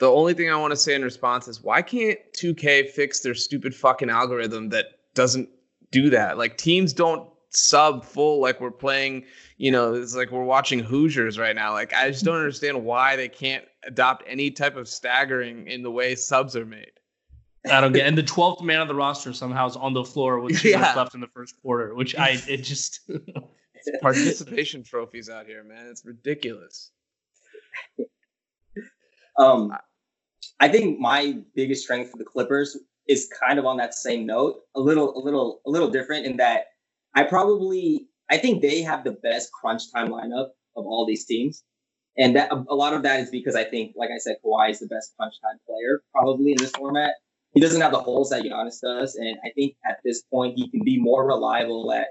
The 0.00 0.10
only 0.10 0.32
thing 0.32 0.50
I 0.50 0.56
want 0.56 0.72
to 0.72 0.76
say 0.76 0.94
in 0.94 1.02
response 1.02 1.46
is 1.46 1.62
why 1.62 1.82
can't 1.82 2.18
2K 2.32 2.88
fix 2.88 3.20
their 3.20 3.34
stupid 3.34 3.74
fucking 3.74 4.08
algorithm 4.08 4.70
that 4.70 4.86
doesn't 5.14 5.50
do 5.90 6.08
that? 6.10 6.38
Like 6.38 6.56
teams 6.56 6.94
don't 6.94 7.28
sub 7.50 8.04
full 8.04 8.40
like 8.40 8.62
we're 8.62 8.70
playing, 8.70 9.24
you 9.58 9.70
know, 9.70 9.92
it's 9.92 10.16
like 10.16 10.30
we're 10.30 10.42
watching 10.42 10.78
Hoosiers 10.78 11.38
right 11.38 11.54
now. 11.54 11.72
Like 11.72 11.92
I 11.92 12.10
just 12.10 12.24
don't 12.24 12.36
understand 12.36 12.82
why 12.82 13.14
they 13.14 13.28
can't 13.28 13.64
adopt 13.84 14.24
any 14.26 14.50
type 14.50 14.76
of 14.76 14.88
staggering 14.88 15.66
in 15.66 15.82
the 15.82 15.90
way 15.90 16.14
subs 16.14 16.56
are 16.56 16.66
made. 16.66 16.92
I 17.70 17.82
don't 17.82 17.92
get. 17.92 18.06
And 18.06 18.16
the 18.16 18.22
twelfth 18.34 18.62
man 18.62 18.80
on 18.80 18.88
the 18.88 18.94
roster 18.94 19.34
somehow 19.34 19.66
is 19.66 19.76
on 19.76 19.92
the 19.92 20.04
floor 20.04 20.40
with 20.40 20.58
two 20.58 20.70
yeah. 20.70 20.94
left 20.94 21.14
in 21.14 21.20
the 21.20 21.28
first 21.28 21.60
quarter, 21.60 21.94
which 21.94 22.16
I 22.16 22.40
it 22.48 22.58
just 22.58 23.00
participation 24.00 24.82
trophies 24.82 25.28
out 25.28 25.44
here, 25.44 25.62
man. 25.62 25.88
It's 25.88 26.06
ridiculous. 26.06 26.90
Um, 29.38 29.72
I 30.60 30.68
think 30.68 31.00
my 31.00 31.38
biggest 31.54 31.84
strength 31.84 32.10
for 32.10 32.18
the 32.18 32.24
Clippers 32.24 32.76
is 33.08 33.28
kind 33.40 33.58
of 33.58 33.64
on 33.66 33.78
that 33.78 33.94
same 33.94 34.26
note, 34.26 34.60
a 34.76 34.80
little, 34.80 35.16
a 35.16 35.20
little, 35.20 35.60
a 35.66 35.70
little 35.70 35.90
different 35.90 36.26
in 36.26 36.36
that 36.36 36.66
I 37.14 37.24
probably 37.24 38.06
I 38.30 38.38
think 38.38 38.62
they 38.62 38.82
have 38.82 39.04
the 39.04 39.12
best 39.12 39.50
crunch 39.52 39.92
time 39.92 40.08
lineup 40.08 40.50
of 40.76 40.86
all 40.86 41.04
these 41.06 41.24
teams. 41.24 41.64
And 42.16 42.36
that 42.36 42.50
a 42.52 42.74
lot 42.74 42.92
of 42.92 43.02
that 43.02 43.20
is 43.20 43.30
because 43.30 43.54
I 43.56 43.64
think, 43.64 43.94
like 43.96 44.10
I 44.14 44.18
said, 44.18 44.36
Kawhi 44.44 44.70
is 44.70 44.80
the 44.80 44.86
best 44.86 45.14
crunch 45.16 45.34
time 45.42 45.58
player 45.66 46.02
probably 46.12 46.52
in 46.52 46.58
this 46.58 46.70
format. 46.72 47.14
He 47.52 47.60
doesn't 47.60 47.80
have 47.80 47.92
the 47.92 48.00
holes 48.00 48.30
that 48.30 48.44
Giannis 48.44 48.80
does, 48.80 49.16
and 49.16 49.36
I 49.44 49.50
think 49.50 49.74
at 49.88 49.98
this 50.04 50.22
point 50.22 50.54
he 50.56 50.70
can 50.70 50.84
be 50.84 51.00
more 51.00 51.26
reliable 51.26 51.92
at 51.92 52.08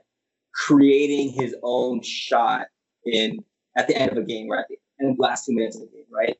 creating 0.53 1.31
his 1.31 1.55
own 1.63 2.01
shot 2.01 2.67
in 3.05 3.39
at 3.77 3.87
the 3.87 3.95
end 3.95 4.11
of 4.11 4.17
a 4.17 4.23
game, 4.23 4.49
right? 4.49 4.65
The 4.99 5.15
last 5.17 5.45
two 5.45 5.53
minutes 5.53 5.77
of 5.77 5.83
the 5.83 5.87
game, 5.87 6.05
right? 6.11 6.35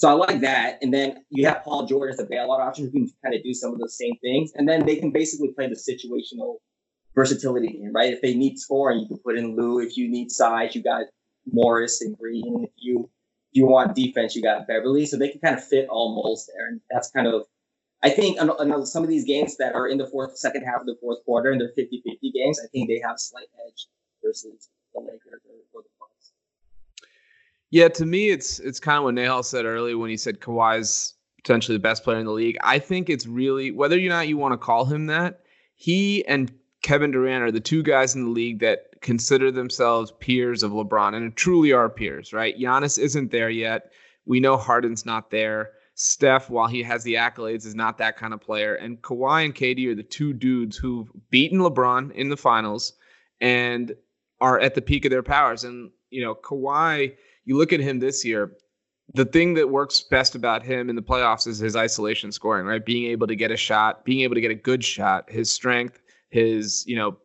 So 0.00 0.08
I 0.08 0.12
like 0.12 0.40
that. 0.40 0.78
And 0.80 0.94
then 0.94 1.22
you 1.28 1.46
have 1.46 1.62
Paul 1.62 1.84
George 1.84 2.14
as 2.14 2.20
a 2.20 2.24
bailout 2.24 2.58
option 2.58 2.86
who 2.86 2.90
can 2.90 3.10
kind 3.22 3.34
of 3.34 3.42
do 3.42 3.52
some 3.52 3.74
of 3.74 3.78
those 3.78 3.98
same 3.98 4.16
things. 4.22 4.50
And 4.54 4.66
then 4.66 4.86
they 4.86 4.96
can 4.96 5.10
basically 5.10 5.52
play 5.52 5.68
the 5.68 5.74
situational 5.74 6.56
versatility 7.14 7.68
game, 7.68 7.92
right? 7.92 8.10
If 8.10 8.22
they 8.22 8.32
need 8.32 8.58
scoring, 8.58 9.00
you 9.00 9.08
can 9.08 9.18
put 9.18 9.36
in 9.36 9.56
Lou. 9.56 9.78
If 9.78 9.98
you 9.98 10.08
need 10.08 10.30
size, 10.30 10.74
you 10.74 10.82
got 10.82 11.04
Morris 11.52 12.00
and 12.00 12.16
Green. 12.16 12.64
If 12.64 12.70
you 12.78 13.10
if 13.52 13.58
you 13.58 13.66
want 13.66 13.94
defense, 13.94 14.34
you 14.34 14.40
got 14.40 14.66
Beverly. 14.66 15.04
So 15.04 15.18
they 15.18 15.28
can 15.28 15.40
kind 15.42 15.58
of 15.58 15.62
fit 15.62 15.86
all 15.90 16.14
molds 16.14 16.46
there. 16.46 16.68
And 16.68 16.80
that's 16.90 17.10
kind 17.10 17.26
of 17.26 17.44
I 18.02 18.08
think 18.08 18.38
some 18.86 19.02
of 19.02 19.08
these 19.10 19.26
games 19.26 19.58
that 19.58 19.74
are 19.74 19.86
in 19.86 19.98
the 19.98 20.06
fourth, 20.06 20.38
second 20.38 20.62
half 20.62 20.80
of 20.80 20.86
the 20.86 20.96
fourth 21.02 21.22
quarter 21.26 21.50
and 21.50 21.60
they're 21.60 21.72
50 21.76 22.02
50 22.06 22.32
games, 22.32 22.58
I 22.58 22.68
think 22.68 22.88
they 22.88 23.02
have 23.06 23.20
slight 23.20 23.48
edge 23.66 23.86
versus 24.24 24.70
the 24.94 25.00
Lakers 25.00 25.42
or, 25.74 25.82
the. 25.82 25.99
Yeah, 27.70 27.88
to 27.88 28.06
me, 28.06 28.30
it's 28.30 28.58
it's 28.58 28.80
kind 28.80 28.98
of 28.98 29.04
what 29.04 29.14
Nehal 29.14 29.44
said 29.44 29.64
earlier 29.64 29.96
when 29.96 30.10
he 30.10 30.16
said 30.16 30.40
Kawhi's 30.40 31.14
potentially 31.36 31.76
the 31.76 31.82
best 31.82 32.04
player 32.04 32.18
in 32.18 32.26
the 32.26 32.32
league. 32.32 32.58
I 32.62 32.78
think 32.78 33.08
it's 33.08 33.26
really 33.26 33.70
whether 33.70 33.96
or 33.96 34.08
not 34.08 34.28
you 34.28 34.36
want 34.36 34.52
to 34.52 34.58
call 34.58 34.84
him 34.84 35.06
that, 35.06 35.40
he 35.76 36.24
and 36.26 36.52
Kevin 36.82 37.10
Durant 37.10 37.44
are 37.44 37.52
the 37.52 37.60
two 37.60 37.82
guys 37.82 38.14
in 38.14 38.24
the 38.24 38.30
league 38.30 38.60
that 38.60 39.00
consider 39.00 39.50
themselves 39.50 40.12
peers 40.18 40.62
of 40.62 40.72
LeBron 40.72 41.14
and 41.14 41.34
truly 41.36 41.72
are 41.72 41.88
peers, 41.88 42.32
right? 42.32 42.58
Giannis 42.58 42.98
isn't 42.98 43.30
there 43.30 43.50
yet. 43.50 43.92
We 44.26 44.40
know 44.40 44.56
Harden's 44.56 45.06
not 45.06 45.30
there. 45.30 45.70
Steph, 45.94 46.48
while 46.48 46.68
he 46.68 46.82
has 46.82 47.02
the 47.02 47.14
accolades, 47.14 47.66
is 47.66 47.74
not 47.74 47.98
that 47.98 48.16
kind 48.16 48.32
of 48.32 48.40
player. 48.40 48.74
And 48.74 49.00
Kawhi 49.02 49.44
and 49.44 49.54
KD 49.54 49.88
are 49.88 49.94
the 49.94 50.02
two 50.02 50.32
dudes 50.32 50.76
who've 50.76 51.10
beaten 51.30 51.60
LeBron 51.60 52.12
in 52.12 52.28
the 52.28 52.36
finals 52.36 52.94
and 53.40 53.94
are 54.40 54.58
at 54.58 54.74
the 54.74 54.82
peak 54.82 55.04
of 55.04 55.10
their 55.10 55.22
powers. 55.22 55.64
And, 55.64 55.90
you 56.10 56.22
know, 56.22 56.34
Kawhi, 56.34 57.14
you 57.44 57.56
look 57.56 57.72
at 57.72 57.80
him 57.80 57.98
this 57.98 58.24
year, 58.24 58.52
the 59.14 59.24
thing 59.24 59.54
that 59.54 59.68
works 59.68 60.00
best 60.02 60.34
about 60.34 60.62
him 60.62 60.88
in 60.88 60.96
the 60.96 61.02
playoffs 61.02 61.46
is 61.46 61.58
his 61.58 61.74
isolation 61.74 62.30
scoring, 62.30 62.66
right? 62.66 62.84
Being 62.84 63.10
able 63.10 63.26
to 63.26 63.34
get 63.34 63.50
a 63.50 63.56
shot, 63.56 64.04
being 64.04 64.20
able 64.20 64.34
to 64.34 64.40
get 64.40 64.50
a 64.50 64.56
good 64.56 64.84
shot, 64.84 65.28
his 65.30 65.50
strength, 65.50 66.00
his, 66.28 66.84
you 66.86 66.96
know, 66.96 67.18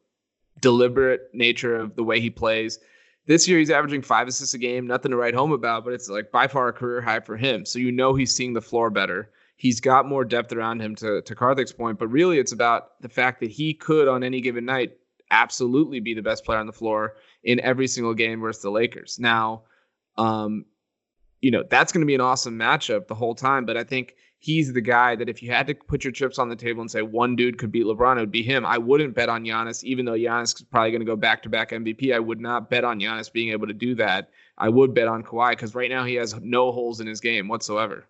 deliberate 0.61 1.29
nature 1.33 1.75
of 1.75 1.95
the 1.95 2.03
way 2.03 2.19
he 2.19 2.29
plays. 2.29 2.79
This 3.27 3.47
year 3.47 3.59
he's 3.59 3.69
averaging 3.69 4.01
five 4.01 4.27
assists 4.27 4.53
a 4.53 4.57
game, 4.57 4.87
nothing 4.87 5.11
to 5.11 5.17
write 5.17 5.33
home 5.33 5.51
about, 5.51 5.83
but 5.83 5.93
it's 5.93 6.09
like 6.09 6.31
by 6.31 6.47
far 6.47 6.69
a 6.69 6.73
career 6.73 7.01
high 7.01 7.19
for 7.19 7.37
him. 7.37 7.65
So 7.65 7.79
you 7.79 7.91
know 7.91 8.15
he's 8.15 8.35
seeing 8.35 8.53
the 8.53 8.61
floor 8.61 8.89
better. 8.89 9.31
He's 9.57 9.79
got 9.79 10.07
more 10.07 10.25
depth 10.25 10.51
around 10.53 10.81
him 10.81 10.95
to 10.95 11.21
to 11.21 11.35
Karthik's 11.35 11.71
point, 11.71 11.97
but 11.97 12.07
really 12.07 12.39
it's 12.39 12.51
about 12.51 13.01
the 13.01 13.09
fact 13.09 13.39
that 13.39 13.51
he 13.51 13.73
could 13.73 14.07
on 14.07 14.23
any 14.23 14.41
given 14.41 14.65
night 14.65 14.97
absolutely 15.31 15.99
be 15.99 16.13
the 16.13 16.21
best 16.21 16.45
player 16.45 16.59
on 16.59 16.67
the 16.67 16.73
floor 16.73 17.15
in 17.43 17.59
every 17.61 17.87
single 17.87 18.13
game 18.13 18.41
versus 18.41 18.61
the 18.61 18.69
Lakers. 18.69 19.17
Now, 19.19 19.63
um, 20.17 20.65
you 21.41 21.51
know, 21.51 21.63
that's 21.69 21.91
going 21.91 22.01
to 22.01 22.07
be 22.07 22.15
an 22.15 22.21
awesome 22.21 22.57
matchup 22.57 23.07
the 23.07 23.15
whole 23.15 23.35
time, 23.35 23.65
but 23.65 23.77
I 23.77 23.83
think 23.83 24.15
he's 24.39 24.73
the 24.73 24.81
guy 24.81 25.15
that 25.15 25.29
if 25.29 25.41
you 25.41 25.51
had 25.51 25.67
to 25.67 25.73
put 25.73 26.03
your 26.03 26.11
chips 26.11 26.37
on 26.39 26.49
the 26.49 26.55
table 26.55 26.81
and 26.81 26.89
say 26.89 27.01
one 27.01 27.35
dude 27.35 27.57
could 27.57 27.71
beat 27.71 27.85
LeBron, 27.85 28.17
it 28.17 28.19
would 28.19 28.31
be 28.31 28.43
him. 28.43 28.65
I 28.65 28.77
wouldn't 28.77 29.15
bet 29.15 29.29
on 29.29 29.43
Giannis, 29.43 29.83
even 29.83 30.05
though 30.05 30.13
Giannis 30.13 30.55
is 30.55 30.61
probably 30.63 30.91
going 30.91 31.01
to 31.01 31.05
go 31.05 31.15
back 31.15 31.41
to 31.43 31.49
back 31.49 31.71
MVP. 31.71 32.13
I 32.13 32.19
would 32.19 32.39
not 32.39 32.69
bet 32.69 32.83
on 32.83 32.99
Giannis 32.99 33.31
being 33.31 33.51
able 33.51 33.67
to 33.67 33.73
do 33.73 33.95
that. 33.95 34.29
I 34.57 34.69
would 34.69 34.93
bet 34.93 35.07
on 35.07 35.23
Kawhi 35.23 35.51
because 35.51 35.75
right 35.75 35.89
now 35.89 36.03
he 36.03 36.15
has 36.15 36.35
no 36.41 36.71
holes 36.71 36.99
in 36.99 37.07
his 37.07 37.19
game 37.19 37.47
whatsoever. 37.47 38.05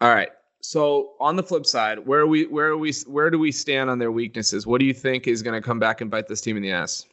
All 0.00 0.14
right. 0.14 0.30
So 0.60 1.14
on 1.20 1.36
the 1.36 1.42
flip 1.42 1.66
side, 1.66 2.06
where 2.06 2.26
we 2.26 2.46
where 2.46 2.68
are 2.68 2.76
we 2.76 2.92
where 3.06 3.30
do 3.30 3.38
we 3.38 3.52
stand 3.52 3.90
on 3.90 3.98
their 3.98 4.12
weaknesses? 4.12 4.66
What 4.66 4.78
do 4.78 4.86
you 4.86 4.94
think 4.94 5.26
is 5.26 5.42
going 5.42 5.60
to 5.60 5.64
come 5.64 5.78
back 5.78 6.00
and 6.00 6.10
bite 6.10 6.28
this 6.28 6.40
team 6.40 6.56
in 6.56 6.62
the 6.62 6.72
ass? 6.72 7.06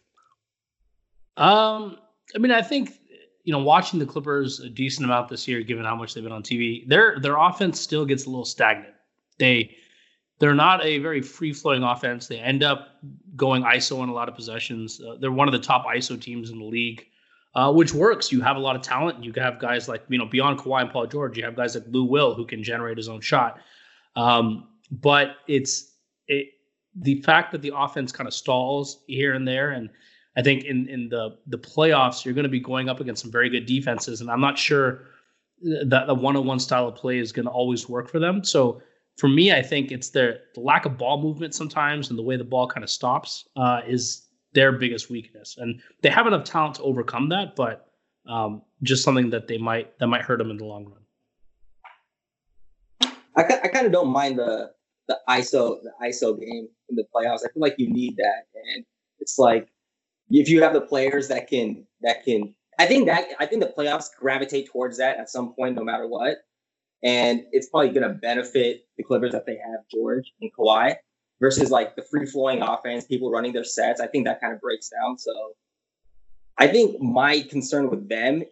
Um, 1.39 1.97
I 2.35 2.37
mean, 2.37 2.51
I 2.51 2.61
think 2.61 2.99
you 3.43 3.53
know, 3.53 3.59
watching 3.59 3.97
the 3.97 4.05
Clippers 4.05 4.59
a 4.59 4.69
decent 4.69 5.05
amount 5.05 5.29
this 5.29 5.47
year, 5.47 5.63
given 5.63 5.85
how 5.85 5.95
much 5.95 6.13
they've 6.13 6.23
been 6.23 6.33
on 6.33 6.43
TV, 6.43 6.87
their 6.87 7.19
their 7.19 7.37
offense 7.37 7.79
still 7.79 8.05
gets 8.05 8.25
a 8.25 8.29
little 8.29 8.45
stagnant. 8.45 8.93
They 9.39 9.75
they're 10.39 10.53
not 10.53 10.85
a 10.85 10.99
very 10.99 11.21
free 11.21 11.53
flowing 11.53 11.81
offense. 11.81 12.27
They 12.27 12.37
end 12.37 12.63
up 12.63 12.89
going 13.35 13.63
ISO 13.63 14.03
in 14.03 14.09
a 14.09 14.13
lot 14.13 14.29
of 14.29 14.35
possessions. 14.35 15.01
Uh, 15.01 15.15
they're 15.19 15.31
one 15.31 15.47
of 15.47 15.53
the 15.53 15.59
top 15.59 15.85
ISO 15.85 16.19
teams 16.19 16.49
in 16.49 16.59
the 16.59 16.65
league, 16.65 17.05
uh, 17.55 17.71
which 17.73 17.93
works. 17.93 18.31
You 18.31 18.41
have 18.41 18.55
a 18.55 18.59
lot 18.59 18.75
of 18.75 18.81
talent. 18.81 19.23
You 19.23 19.33
have 19.37 19.59
guys 19.59 19.87
like 19.87 20.03
you 20.09 20.17
know 20.17 20.25
beyond 20.25 20.59
Kawhi 20.59 20.81
and 20.81 20.91
Paul 20.91 21.07
George. 21.07 21.37
You 21.37 21.43
have 21.45 21.55
guys 21.55 21.75
like 21.75 21.85
Lou 21.87 22.03
Will 22.03 22.35
who 22.35 22.45
can 22.45 22.61
generate 22.61 22.97
his 22.97 23.09
own 23.09 23.21
shot. 23.21 23.59
Um, 24.15 24.67
but 24.91 25.37
it's 25.47 25.95
it, 26.27 26.49
the 26.95 27.21
fact 27.21 27.51
that 27.53 27.61
the 27.61 27.71
offense 27.75 28.11
kind 28.11 28.27
of 28.27 28.33
stalls 28.33 29.03
here 29.07 29.33
and 29.33 29.47
there 29.47 29.71
and 29.71 29.89
I 30.39 30.41
think 30.41 30.63
in 30.63 30.87
in 30.87 31.09
the 31.09 31.37
the 31.47 31.57
playoffs, 31.57 32.23
you're 32.23 32.33
going 32.33 32.43
to 32.43 32.49
be 32.49 32.61
going 32.61 32.87
up 32.87 33.01
against 33.01 33.21
some 33.21 33.31
very 33.31 33.49
good 33.49 33.65
defenses, 33.65 34.21
and 34.21 34.31
I'm 34.31 34.39
not 34.39 34.57
sure 34.57 35.01
that 35.85 36.07
the 36.07 36.15
one-on-one 36.15 36.59
style 36.59 36.87
of 36.87 36.95
play 36.95 37.19
is 37.19 37.33
going 37.33 37.45
to 37.45 37.51
always 37.51 37.89
work 37.89 38.09
for 38.09 38.19
them. 38.19 38.45
So 38.45 38.81
for 39.17 39.27
me, 39.27 39.51
I 39.51 39.61
think 39.61 39.91
it's 39.91 40.11
their 40.11 40.39
the 40.55 40.61
lack 40.61 40.85
of 40.85 40.97
ball 40.97 41.21
movement 41.21 41.53
sometimes 41.53 42.09
and 42.09 42.17
the 42.17 42.23
way 42.23 42.37
the 42.37 42.45
ball 42.45 42.67
kind 42.67 42.85
of 42.85 42.89
stops 42.89 43.49
uh, 43.57 43.81
is 43.85 44.27
their 44.53 44.71
biggest 44.71 45.09
weakness, 45.09 45.57
and 45.57 45.81
they 46.03 46.09
have 46.09 46.25
enough 46.25 46.45
talent 46.45 46.75
to 46.75 46.83
overcome 46.83 47.27
that, 47.29 47.57
but 47.57 47.89
um, 48.29 48.61
just 48.81 49.03
something 49.03 49.31
that 49.31 49.49
they 49.49 49.57
might 49.57 49.99
that 49.99 50.07
might 50.07 50.21
hurt 50.21 50.37
them 50.37 50.51
in 50.51 50.57
the 50.57 50.63
long 50.63 50.85
run. 50.85 53.11
I, 53.35 53.43
I 53.65 53.67
kind 53.67 53.85
of 53.85 53.91
don't 53.91 54.07
mind 54.07 54.39
the 54.39 54.71
the 55.09 55.19
ISO 55.27 55.81
the 55.83 55.91
ISO 56.01 56.39
game 56.39 56.69
in 56.87 56.95
the 56.95 57.03
playoffs. 57.13 57.39
I 57.39 57.51
feel 57.51 57.61
like 57.61 57.75
you 57.77 57.89
need 57.89 58.15
that, 58.15 58.47
and 58.55 58.85
it's 59.19 59.37
like 59.37 59.67
if 60.29 60.49
you 60.49 60.61
have 60.63 60.73
the 60.73 60.81
players 60.81 61.27
that 61.29 61.47
can 61.47 61.85
that 62.01 62.23
can. 62.23 62.55
I 62.77 62.85
think 62.85 63.07
that 63.07 63.27
I 63.39 63.45
think 63.45 63.61
the 63.61 63.73
playoffs 63.77 64.07
gravitate 64.17 64.69
towards 64.71 64.97
that 64.97 65.17
at 65.17 65.29
some 65.29 65.53
point, 65.53 65.75
no 65.75 65.83
matter 65.83 66.07
what, 66.07 66.37
and 67.03 67.41
it's 67.51 67.69
probably 67.69 67.89
going 67.89 68.07
to 68.07 68.15
benefit 68.15 68.83
the 68.97 69.03
Clippers 69.03 69.33
that 69.33 69.45
they 69.45 69.57
have 69.57 69.81
George 69.91 70.31
and 70.41 70.49
Kawhi 70.57 70.95
versus 71.39 71.71
like 71.71 71.95
the 71.95 72.03
free 72.09 72.25
flowing 72.25 72.61
offense, 72.61 73.05
people 73.05 73.31
running 73.31 73.53
their 73.53 73.63
sets. 73.63 73.99
I 73.99 74.07
think 74.07 74.25
that 74.25 74.41
kind 74.41 74.53
of 74.53 74.61
breaks 74.61 74.89
down. 74.89 75.17
So 75.17 75.31
I 76.57 76.67
think 76.67 77.01
my 77.01 77.41
concern 77.49 77.89
with 77.89 78.07
them 78.09 78.43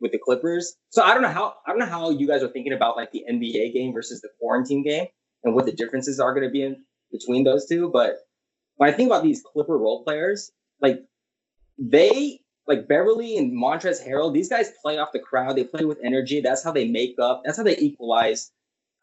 with 0.00 0.12
the 0.12 0.18
Clippers. 0.18 0.76
So 0.88 1.02
I 1.02 1.12
don't 1.12 1.22
know 1.22 1.28
how 1.28 1.54
I 1.66 1.70
don't 1.70 1.78
know 1.78 1.86
how 1.86 2.10
you 2.10 2.26
guys 2.26 2.42
are 2.42 2.48
thinking 2.48 2.72
about 2.72 2.96
like 2.96 3.12
the 3.12 3.24
NBA 3.30 3.74
game 3.74 3.92
versus 3.92 4.20
the 4.20 4.28
quarantine 4.40 4.82
game 4.82 5.06
and 5.44 5.54
what 5.54 5.66
the 5.66 5.72
differences 5.72 6.18
are 6.20 6.34
going 6.34 6.46
to 6.46 6.52
be 6.52 6.62
in 6.62 6.84
between 7.12 7.44
those 7.44 7.66
two. 7.66 7.90
But 7.90 8.16
when 8.76 8.88
I 8.88 8.92
think 8.92 9.08
about 9.08 9.22
these 9.22 9.42
Clipper 9.42 9.76
role 9.76 10.04
players, 10.04 10.50
like 10.80 11.00
they 11.80 12.40
like 12.66 12.86
Beverley 12.86 13.36
and 13.36 13.52
Montrezl 13.52 14.06
Harrell, 14.06 14.32
these 14.32 14.48
guys 14.48 14.70
play 14.80 14.98
off 14.98 15.08
the 15.12 15.18
crowd. 15.18 15.56
They 15.56 15.64
play 15.64 15.84
with 15.84 15.98
energy. 16.04 16.40
That's 16.40 16.62
how 16.62 16.70
they 16.70 16.86
make 16.86 17.16
up. 17.20 17.42
That's 17.44 17.56
how 17.56 17.64
they 17.64 17.76
equalize, 17.78 18.52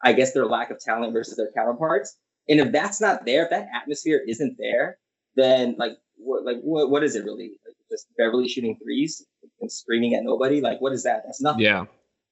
I 0.02 0.14
guess, 0.14 0.32
their 0.32 0.46
lack 0.46 0.70
of 0.70 0.80
talent 0.80 1.12
versus 1.12 1.36
their 1.36 1.50
counterparts. 1.54 2.16
And 2.48 2.60
if 2.60 2.72
that's 2.72 3.00
not 3.00 3.26
there, 3.26 3.44
if 3.44 3.50
that 3.50 3.68
atmosphere 3.74 4.22
isn't 4.26 4.56
there, 4.58 4.96
then 5.36 5.74
like 5.78 5.98
what 6.16 6.44
like 6.44 6.60
what, 6.62 6.88
what 6.90 7.04
is 7.04 7.14
it 7.14 7.24
really? 7.24 7.52
Like 7.66 7.76
just 7.90 8.06
Beverley 8.16 8.48
shooting 8.48 8.78
threes 8.82 9.26
and 9.60 9.70
screaming 9.70 10.14
at 10.14 10.24
nobody? 10.24 10.60
Like 10.60 10.80
what 10.80 10.92
is 10.92 11.02
that? 11.02 11.24
That's 11.26 11.42
nothing. 11.42 11.64
Yeah. 11.64 11.84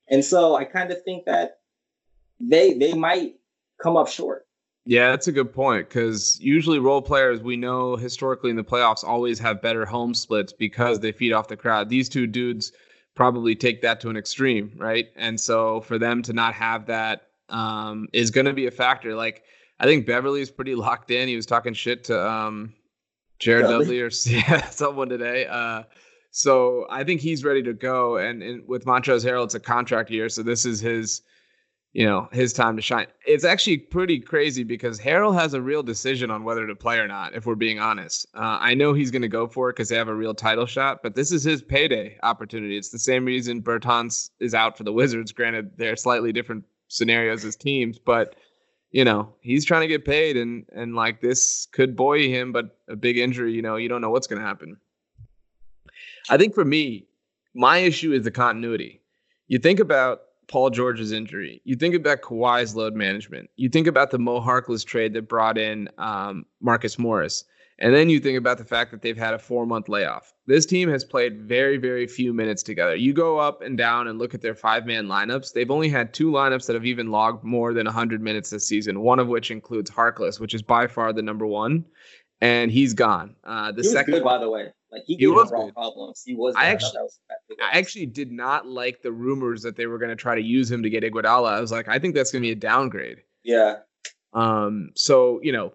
And 0.09 0.25
so 0.25 0.57
I 0.57 0.65
kind 0.65 0.91
of 0.91 1.03
think 1.03 1.27
that 1.27 1.59
they 2.41 2.75
they 2.75 2.95
might 2.95 3.35
come 3.83 3.97
up 3.97 4.09
short. 4.09 4.46
Yeah, 4.89 5.11
that's 5.11 5.27
a 5.27 5.33
good 5.33 5.53
point 5.53 5.89
because 5.89 6.41
usually 6.41 6.79
role 6.79 7.03
players 7.03 7.41
we 7.41 7.57
know 7.57 7.97
historically 7.97 8.51
in 8.51 8.57
the 8.57 8.63
playoffs 8.63 9.03
always 9.03 9.37
have 9.41 9.61
better 9.61 9.85
home 9.85 10.15
splits 10.15 10.53
because 10.53 11.01
they 11.01 11.11
feed 11.11 11.33
off 11.33 11.49
the 11.49 11.57
crowd. 11.57 11.89
These 11.89 12.09
two 12.09 12.29
dudes 12.29 12.71
probably 13.17 13.57
take 13.57 13.83
that 13.83 13.99
to 14.01 14.11
an 14.11 14.17
extreme, 14.17 14.71
right? 14.77 15.09
And 15.17 15.41
so 15.41 15.81
for 15.81 15.99
them 15.99 16.23
to 16.23 16.33
not 16.33 16.55
have 16.55 16.87
that 16.87 17.23
um, 17.49 18.07
is 18.13 18.31
going 18.31 18.47
to 18.47 18.53
be 18.53 18.67
a 18.67 18.71
factor. 18.71 19.17
Like 19.17 19.43
I 19.81 19.87
think 19.87 20.07
Beverley 20.07 20.41
is 20.41 20.53
pretty 20.53 20.75
locked 20.77 21.11
in. 21.11 21.27
He 21.27 21.35
was 21.35 21.47
talking 21.47 21.75
shit 21.75 22.05
to 22.05 22.25
um, 22.25 22.73
Jared 23.41 23.65
Dudley, 23.65 23.99
Dudley 23.99 24.01
or 24.03 24.11
yeah, 24.25 24.71
someone 24.71 25.09
today. 25.09 25.47
Uh, 25.47 25.83
so 26.31 26.87
I 26.91 27.03
think 27.03 27.21
he's 27.21 27.43
ready 27.43 27.63
to 27.65 27.73
go. 27.73 28.19
And, 28.19 28.41
and 28.41 28.69
with 28.69 28.85
Montrezl 28.85 29.25
Harrell, 29.25 29.45
it's 29.45 29.57
a 29.57 29.61
contract 29.61 30.11
year, 30.11 30.29
so 30.29 30.45
this 30.45 30.65
is 30.65 30.79
his 30.79 31.23
you 31.97 32.05
know, 32.05 32.29
his 32.31 32.53
time 32.53 32.77
to 32.77 32.83
shine. 32.83 33.07
It's 33.25 33.43
actually 33.43 33.79
pretty 33.79 34.21
crazy 34.21 34.65
because 34.65 35.01
Harrell 35.01 35.35
has 35.35 35.55
a 35.55 35.63
real 35.63 35.83
decision 35.83 36.31
on 36.31 36.45
whether 36.45 36.67
to 36.67 36.77
play 36.77 36.99
or 36.99 37.09
not, 37.09 37.35
if 37.35 37.47
we're 37.47 37.55
being 37.55 37.81
honest. 37.81 38.27
Uh, 38.35 38.59
I 38.61 38.75
know 38.75 38.93
he's 38.93 39.11
going 39.11 39.23
to 39.23 39.29
go 39.29 39.47
for 39.47 39.71
it 39.71 39.77
because 39.77 39.89
they 39.89 39.97
have 39.97 40.09
a 40.09 40.15
real 40.15 40.35
title 40.35 40.67
shot, 40.67 41.03
but 41.03 41.15
this 41.15 41.33
is 41.33 41.43
his 41.43 41.63
payday 41.63 42.19
opportunity. 42.23 42.77
It's 42.77 42.91
the 42.91 42.99
same 42.99 43.25
reason 43.25 43.63
Bertans 43.63 44.29
is 44.41 44.53
out 44.53 44.77
for 44.77 44.85
the 44.85 44.93
Wizards. 44.93 45.33
Granted, 45.33 45.71
they're 45.79 45.97
slightly 45.97 46.35
different 46.35 46.67
scenarios 46.89 47.47
as 47.47 47.57
teams, 47.57 47.99
but 47.99 48.37
you 48.91 49.03
know, 49.03 49.33
he's 49.41 49.65
trying 49.65 49.81
to 49.81 49.89
get 49.89 50.05
paid 50.05 50.37
and 50.37 50.67
and 50.75 50.95
like 50.95 51.23
this 51.23 51.67
could 51.73 51.97
buoy 51.97 52.31
him, 52.31 52.53
but 52.53 52.77
a 52.91 52.97
big 52.97 53.17
injury, 53.17 53.55
you 53.55 53.63
know, 53.63 53.77
you 53.77 53.89
don't 53.89 54.03
know 54.03 54.11
what's 54.11 54.27
going 54.27 54.41
to 54.43 54.47
happen. 54.47 54.77
I 56.29 56.37
think 56.37 56.55
for 56.55 56.65
me, 56.67 57.07
my 57.55 57.79
issue 57.79 58.13
is 58.13 58.25
the 58.25 58.31
continuity. 58.31 59.01
You 59.49 59.59
think 59.59 59.81
about 59.81 60.21
Paul 60.49 60.71
George's 60.71 61.13
injury. 61.13 61.61
You 61.65 61.77
think 61.77 61.95
about 61.95 62.23
Kawhi's 62.23 62.77
load 62.77 62.95
management. 62.95 63.51
You 63.57 63.69
think 63.69 63.87
about 63.87 64.11
the 64.11 64.19
Mo 64.19 64.41
Harkless 64.41 64.85
trade 64.85 65.13
that 65.15 65.29
brought 65.29 65.59
in 65.59 65.89
um, 65.99 66.47
Marcus 66.61 66.99
Morris. 66.99 67.45
And 67.79 67.95
then 67.95 68.09
you 68.09 68.21
think 68.21 68.39
about 68.39 68.57
the 68.57 68.65
fact 68.65 68.91
that 68.91 69.03
they've 69.03 69.17
had 69.17 69.35
a 69.35 69.39
four 69.39 69.67
month 69.67 69.89
layoff. 69.89 70.33
This 70.47 70.65
team 70.65 70.89
has 70.89 71.05
played 71.05 71.43
very, 71.43 71.77
very 71.77 72.07
few 72.07 72.33
minutes 72.33 72.63
together. 72.63 72.97
You 72.97 73.13
go 73.13 73.39
up 73.39 73.61
and 73.61 73.77
down 73.77 74.09
and 74.09 74.19
look 74.19 74.33
at 74.33 74.41
their 74.41 74.55
five 74.55 74.87
man 74.87 75.07
lineups. 75.07 75.53
They've 75.53 75.71
only 75.71 75.91
had 75.91 76.15
two 76.15 76.31
lineups 76.31 76.67
that 76.67 76.75
have 76.75 76.87
even 76.87 77.11
logged 77.11 77.45
more 77.45 77.75
than 77.75 77.85
100 77.85 78.23
minutes 78.23 78.49
this 78.49 78.67
season, 78.67 79.01
one 79.01 79.19
of 79.19 79.29
which 79.29 79.51
includes 79.51 79.91
Harkless, 79.91 80.41
which 80.41 80.55
is 80.55 80.63
by 80.63 80.87
far 80.87 81.13
the 81.13 81.23
number 81.23 81.47
one. 81.47 81.85
And 82.41 82.71
he's 82.71 82.95
gone. 82.95 83.35
Uh, 83.45 83.73
the 83.73 83.83
he 83.83 83.89
second, 83.89 84.15
good, 84.15 84.25
by 84.25 84.39
the 84.39 84.49
way. 84.49 84.73
Like 84.97 85.05
he, 85.07 85.17
he 85.17 85.27
was 85.27 85.53
wrong 85.53 85.73
problems. 85.73 86.23
He 86.25 86.35
was. 86.35 86.55
I 86.57 86.67
actually, 86.67 86.99
I 87.63 87.79
actually 87.79 88.07
did 88.07 88.33
not 88.33 88.67
like 88.67 89.03
the 89.03 89.13
rumors 89.13 89.61
that 89.63 89.77
they 89.77 89.87
were 89.87 89.99
going 89.99 90.09
to 90.09 90.17
try 90.17 90.35
to 90.35 90.41
use 90.41 90.71
him 90.71 90.83
to 90.83 90.89
get 90.89 91.05
Iguodala. 91.05 91.53
I 91.53 91.61
was 91.61 91.71
like, 91.71 91.87
I 91.87 91.99
think 91.99 92.15
that's 92.15 92.33
going 92.33 92.43
to 92.43 92.47
be 92.47 92.53
a 92.53 92.57
downgrade. 92.57 93.19
Yeah. 93.45 93.77
Um. 94.33 94.91
So 94.95 95.39
you 95.43 95.53
know, 95.53 95.75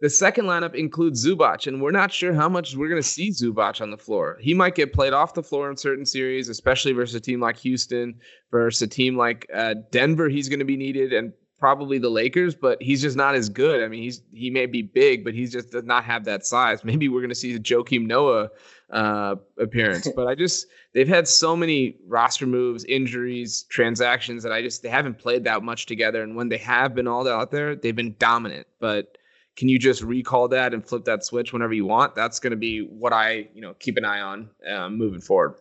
the 0.00 0.10
second 0.10 0.44
lineup 0.44 0.74
includes 0.74 1.26
Zubac, 1.26 1.66
and 1.66 1.80
we're 1.80 1.92
not 1.92 2.12
sure 2.12 2.34
how 2.34 2.48
much 2.48 2.76
we're 2.76 2.90
going 2.90 3.02
to 3.02 3.08
see 3.08 3.30
Zubac 3.30 3.80
on 3.80 3.90
the 3.90 3.96
floor. 3.96 4.36
He 4.38 4.52
might 4.52 4.74
get 4.74 4.92
played 4.92 5.14
off 5.14 5.32
the 5.32 5.42
floor 5.42 5.70
in 5.70 5.76
certain 5.78 6.04
series, 6.04 6.50
especially 6.50 6.92
versus 6.92 7.14
a 7.14 7.20
team 7.20 7.40
like 7.40 7.56
Houston, 7.56 8.20
versus 8.50 8.82
a 8.82 8.86
team 8.86 9.16
like 9.16 9.46
uh, 9.54 9.76
Denver. 9.90 10.28
He's 10.28 10.50
going 10.50 10.58
to 10.58 10.66
be 10.66 10.76
needed, 10.76 11.14
and 11.14 11.32
probably 11.58 11.98
the 11.98 12.08
Lakers, 12.08 12.54
but 12.54 12.80
he's 12.80 13.02
just 13.02 13.16
not 13.16 13.34
as 13.34 13.48
good. 13.48 13.82
I 13.82 13.88
mean, 13.88 14.02
he's 14.02 14.22
he 14.32 14.50
may 14.50 14.66
be 14.66 14.82
big, 14.82 15.24
but 15.24 15.34
he 15.34 15.46
just 15.46 15.70
does 15.70 15.84
not 15.84 16.04
have 16.04 16.24
that 16.24 16.46
size. 16.46 16.84
Maybe 16.84 17.08
we're 17.08 17.20
going 17.20 17.30
to 17.30 17.34
see 17.34 17.54
a 17.54 17.58
Joakim 17.58 18.06
Noah 18.06 18.50
uh, 18.90 19.36
appearance, 19.58 20.08
but 20.16 20.26
I 20.26 20.34
just 20.34 20.66
they've 20.94 21.08
had 21.08 21.26
so 21.28 21.56
many 21.56 21.96
roster 22.06 22.46
moves, 22.46 22.84
injuries, 22.84 23.64
transactions 23.64 24.42
that 24.42 24.52
I 24.52 24.62
just 24.62 24.82
they 24.82 24.88
haven't 24.88 25.18
played 25.18 25.44
that 25.44 25.62
much 25.62 25.86
together. 25.86 26.22
And 26.22 26.36
when 26.36 26.48
they 26.48 26.58
have 26.58 26.94
been 26.94 27.08
all 27.08 27.28
out 27.28 27.50
there, 27.50 27.74
they've 27.74 27.96
been 27.96 28.14
dominant. 28.18 28.66
But 28.78 29.18
can 29.56 29.68
you 29.68 29.78
just 29.78 30.02
recall 30.02 30.46
that 30.48 30.72
and 30.72 30.86
flip 30.86 31.04
that 31.06 31.24
switch 31.24 31.52
whenever 31.52 31.74
you 31.74 31.84
want? 31.84 32.14
That's 32.14 32.38
going 32.38 32.52
to 32.52 32.56
be 32.56 32.82
what 32.82 33.12
I 33.12 33.48
you 33.54 33.60
know 33.60 33.74
keep 33.74 33.96
an 33.96 34.04
eye 34.04 34.20
on 34.20 34.50
um, 34.70 34.96
moving 34.96 35.20
forward. 35.20 35.56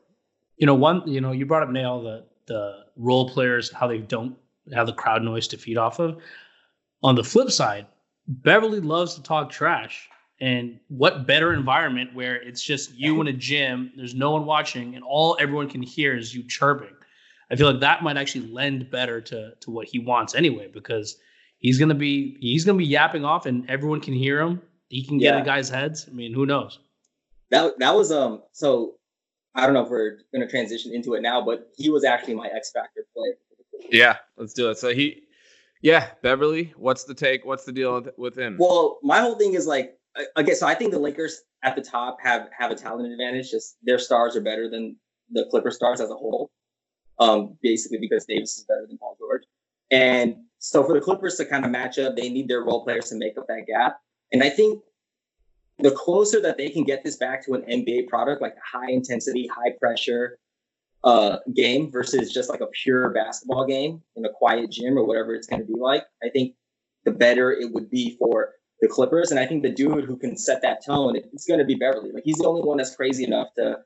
You 0.57 0.67
know, 0.67 0.75
one 0.75 1.07
you 1.07 1.21
know 1.21 1.31
you 1.31 1.45
brought 1.45 1.63
up 1.63 1.69
Nehal 1.69 2.03
the 2.03 2.25
the 2.45 2.85
role 2.95 3.29
players 3.29 3.71
how 3.71 3.87
they 3.87 3.97
don't 3.97 4.37
have 4.73 4.87
the 4.87 4.93
crowd 4.93 5.23
noise 5.23 5.47
to 5.49 5.57
feed 5.57 5.77
off 5.77 5.99
of. 5.99 6.21
On 7.03 7.15
the 7.15 7.23
flip 7.23 7.51
side, 7.51 7.85
Beverley 8.27 8.79
loves 8.79 9.15
to 9.15 9.23
talk 9.23 9.49
trash. 9.49 10.09
And 10.39 10.79
what 10.87 11.25
better 11.25 11.53
environment 11.53 12.13
where 12.13 12.35
it's 12.35 12.61
just 12.61 12.93
you 12.93 13.19
in 13.21 13.27
a 13.27 13.33
gym, 13.33 13.91
there's 13.95 14.13
no 14.13 14.31
one 14.31 14.45
watching, 14.45 14.93
and 14.93 15.03
all 15.03 15.35
everyone 15.39 15.67
can 15.67 15.81
hear 15.81 16.15
is 16.15 16.33
you 16.33 16.43
chirping. 16.43 16.93
I 17.49 17.55
feel 17.55 17.71
like 17.71 17.79
that 17.79 18.03
might 18.03 18.17
actually 18.17 18.47
lend 18.51 18.91
better 18.91 19.19
to 19.21 19.53
to 19.59 19.71
what 19.71 19.87
he 19.87 19.97
wants 19.97 20.35
anyway, 20.35 20.67
because 20.71 21.17
he's 21.57 21.79
gonna 21.79 21.95
be 21.95 22.37
he's 22.39 22.65
gonna 22.65 22.77
be 22.77 22.85
yapping 22.85 23.25
off 23.25 23.47
and 23.47 23.67
everyone 23.67 23.99
can 23.99 24.13
hear 24.13 24.39
him. 24.39 24.61
He 24.89 25.03
can 25.03 25.17
get 25.17 25.33
yeah. 25.33 25.39
in 25.39 25.45
guys' 25.45 25.69
heads. 25.69 26.07
I 26.07 26.13
mean, 26.13 26.33
who 26.33 26.45
knows? 26.45 26.79
That 27.49 27.79
that 27.79 27.95
was 27.95 28.11
um 28.11 28.43
so 28.51 28.95
I 29.55 29.65
don't 29.65 29.73
know 29.73 29.83
if 29.83 29.89
we're 29.89 30.19
gonna 30.31 30.47
transition 30.47 30.93
into 30.93 31.15
it 31.15 31.21
now, 31.21 31.43
but 31.43 31.71
he 31.75 31.89
was 31.89 32.03
actually 32.03 32.35
my 32.35 32.47
X 32.47 32.71
Factor 32.71 33.07
player 33.15 33.33
yeah, 33.91 34.17
let's 34.37 34.53
do 34.53 34.69
it. 34.69 34.77
So 34.77 34.93
he, 34.93 35.23
yeah, 35.81 36.09
Beverley. 36.21 36.73
What's 36.77 37.03
the 37.03 37.13
take? 37.13 37.45
What's 37.45 37.65
the 37.65 37.71
deal 37.71 38.05
with 38.17 38.37
him? 38.37 38.57
Well, 38.59 38.99
my 39.03 39.19
whole 39.19 39.35
thing 39.35 39.53
is 39.53 39.67
like, 39.67 39.97
okay, 40.37 40.53
so 40.53 40.67
I 40.67 40.75
think 40.75 40.91
the 40.91 40.99
Lakers 40.99 41.41
at 41.63 41.75
the 41.75 41.81
top 41.81 42.17
have 42.21 42.49
have 42.57 42.71
a 42.71 42.75
talent 42.75 43.11
advantage. 43.11 43.51
Just 43.51 43.77
their 43.83 43.99
stars 43.99 44.35
are 44.35 44.41
better 44.41 44.69
than 44.69 44.95
the 45.31 45.45
Clipper 45.49 45.71
stars 45.71 46.01
as 46.01 46.09
a 46.09 46.15
whole. 46.15 46.51
Um, 47.19 47.57
basically 47.63 47.97
because 47.97 48.25
Davis 48.25 48.59
is 48.59 48.65
better 48.65 48.85
than 48.87 48.99
Paul 48.99 49.17
George, 49.19 49.41
and 49.89 50.35
so 50.59 50.83
for 50.83 50.93
the 50.93 51.01
Clippers 51.01 51.35
to 51.35 51.45
kind 51.45 51.65
of 51.65 51.71
match 51.71 51.97
up, 51.97 52.15
they 52.15 52.29
need 52.29 52.47
their 52.47 52.63
role 52.63 52.83
players 52.83 53.09
to 53.09 53.15
make 53.15 53.37
up 53.37 53.47
that 53.47 53.65
gap. 53.67 53.97
And 54.31 54.43
I 54.43 54.49
think 54.49 54.83
the 55.79 55.91
closer 55.91 56.41
that 56.41 56.57
they 56.57 56.69
can 56.69 56.83
get 56.83 57.03
this 57.03 57.17
back 57.17 57.45
to 57.45 57.53
an 57.53 57.61
NBA 57.61 58.07
product, 58.07 58.41
like 58.41 58.55
high 58.63 58.91
intensity, 58.91 59.47
high 59.47 59.73
pressure, 59.79 60.39
uh, 61.03 61.37
game 61.55 61.91
versus 61.91 62.33
just 62.33 62.49
like 62.49 62.61
a 62.61 62.67
pure 62.67 63.09
basketball 63.11 63.65
game 63.65 64.01
in 64.15 64.25
a 64.25 64.29
quiet 64.33 64.71
gym 64.71 64.97
or 64.97 65.05
whatever 65.05 65.33
it's 65.35 65.47
going 65.47 65.61
to 65.61 65.67
be 65.67 65.79
like, 65.79 66.03
I 66.23 66.29
think 66.29 66.55
the 67.05 67.11
better 67.11 67.51
it 67.51 67.73
would 67.73 67.89
be 67.89 68.17
for 68.17 68.53
the 68.81 68.87
Clippers. 68.87 69.31
And 69.31 69.39
I 69.39 69.45
think 69.45 69.63
the 69.63 69.71
dude 69.71 70.05
who 70.05 70.17
can 70.17 70.37
set 70.37 70.61
that 70.61 70.85
tone, 70.85 71.15
it's 71.15 71.45
going 71.45 71.59
to 71.59 71.65
be 71.65 71.75
Beverley. 71.75 72.11
Like 72.11 72.23
he's 72.25 72.37
the 72.37 72.47
only 72.47 72.61
one 72.61 72.77
that's 72.77 72.95
crazy 72.95 73.23
enough 73.23 73.47
to 73.55 73.77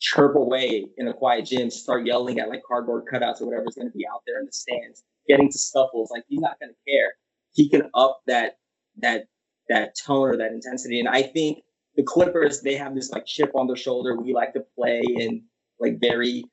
chirp 0.00 0.34
away 0.34 0.86
in 0.96 1.08
a 1.08 1.12
quiet 1.12 1.46
gym, 1.46 1.70
start 1.70 2.06
yelling 2.06 2.38
at 2.38 2.48
like 2.48 2.62
cardboard 2.66 3.04
cutouts 3.12 3.40
or 3.40 3.46
whatever 3.46 3.66
is 3.68 3.74
going 3.74 3.90
to 3.90 3.96
be 3.96 4.06
out 4.06 4.22
there 4.26 4.40
in 4.40 4.46
the 4.46 4.52
stands, 4.52 5.04
getting 5.28 5.50
to 5.50 5.58
scuffles. 5.58 6.10
Like 6.10 6.24
he's 6.28 6.40
not 6.40 6.58
going 6.58 6.72
to 6.72 6.90
care. 6.90 7.12
He 7.52 7.68
can 7.68 7.90
up 7.94 8.20
that 8.26 8.56
that 8.98 9.26
that 9.68 9.94
tone 10.04 10.30
or 10.30 10.36
that 10.36 10.52
intensity. 10.52 10.98
And 10.98 11.08
I 11.08 11.22
think 11.22 11.62
the 11.96 12.02
Clippers, 12.02 12.62
they 12.62 12.76
have 12.76 12.94
this 12.94 13.10
like 13.10 13.26
chip 13.26 13.50
on 13.54 13.66
their 13.66 13.76
shoulder. 13.76 14.16
We 14.16 14.32
like 14.32 14.54
to 14.54 14.64
play 14.76 15.02
in 15.06 15.42
like 15.78 16.00
very 16.00 16.44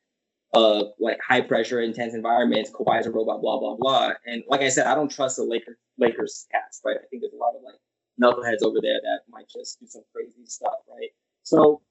like 1.00 1.20
high 1.28 1.42
pressure, 1.42 1.82
intense 1.82 2.14
environments. 2.14 2.72
Kawhi's 2.72 3.06
a 3.06 3.12
robot, 3.12 3.42
blah 3.42 3.60
blah 3.60 3.76
blah. 3.76 4.12
And 4.26 4.44
like 4.48 4.62
I 4.62 4.70
said, 4.70 4.88
I 4.88 4.96
don't 4.96 5.10
trust 5.10 5.38
the 5.38 5.44
Lakers 5.44 5.78
Lakers 5.98 6.48
cast, 6.52 6.82
right? 6.86 6.98
I 6.98 7.06
think 7.10 7.22
there's 7.22 7.34
a 7.34 7.38
lot 7.38 7.54
of 7.56 7.62
like 7.64 7.80
knuckleheads 8.22 8.66
over 8.66 8.80
there 8.82 9.00
that 9.02 9.20
might 9.30 9.50
just 9.50 9.80
do 9.80 9.88
some 9.88 10.04
crazy 10.14 10.46
stuff, 10.46 10.74
right? 10.90 11.10
So 11.44 11.82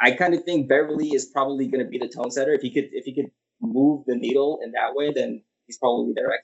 I 0.00 0.12
kind 0.12 0.34
of 0.34 0.44
think 0.44 0.68
Beverley 0.68 1.08
is 1.10 1.26
probably 1.26 1.66
going 1.68 1.84
to 1.84 1.90
be 1.90 1.98
the 1.98 2.08
tone 2.08 2.30
setter. 2.30 2.52
If 2.52 2.62
he 2.62 2.72
could, 2.72 2.88
if 2.92 3.04
he 3.04 3.14
could 3.14 3.30
move 3.60 4.04
the 4.06 4.16
needle 4.16 4.58
in 4.62 4.72
that 4.72 4.94
way, 4.94 5.12
then 5.12 5.42
he's 5.66 5.78
probably 5.78 6.12
their 6.14 6.32
X. 6.32 6.42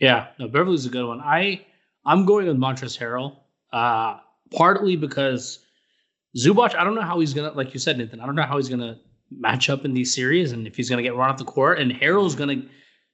Yeah, 0.00 0.28
no, 0.38 0.48
Beverley's 0.48 0.86
a 0.86 0.90
good 0.90 1.06
one. 1.06 1.20
I 1.20 1.64
I'm 2.04 2.24
going 2.24 2.46
with 2.46 2.56
Montrezl 2.56 2.98
Harrell, 2.98 3.36
uh, 3.72 4.18
partly 4.54 4.96
because 4.96 5.60
Zubac. 6.36 6.74
I 6.74 6.84
don't 6.84 6.94
know 6.94 7.02
how 7.02 7.20
he's 7.20 7.32
gonna, 7.32 7.52
like 7.52 7.72
you 7.74 7.80
said, 7.80 7.98
Nathan. 7.98 8.20
I 8.20 8.26
don't 8.26 8.34
know 8.34 8.42
how 8.42 8.56
he's 8.56 8.68
gonna 8.68 8.98
match 9.38 9.70
up 9.70 9.84
in 9.84 9.94
these 9.94 10.12
series 10.14 10.52
and 10.52 10.66
if 10.66 10.76
he's 10.76 10.88
gonna 10.90 11.02
get 11.02 11.14
run 11.16 11.30
off 11.30 11.38
the 11.38 11.44
court. 11.44 11.78
And 11.78 11.92
Harrell's 11.92 12.34
gonna 12.34 12.62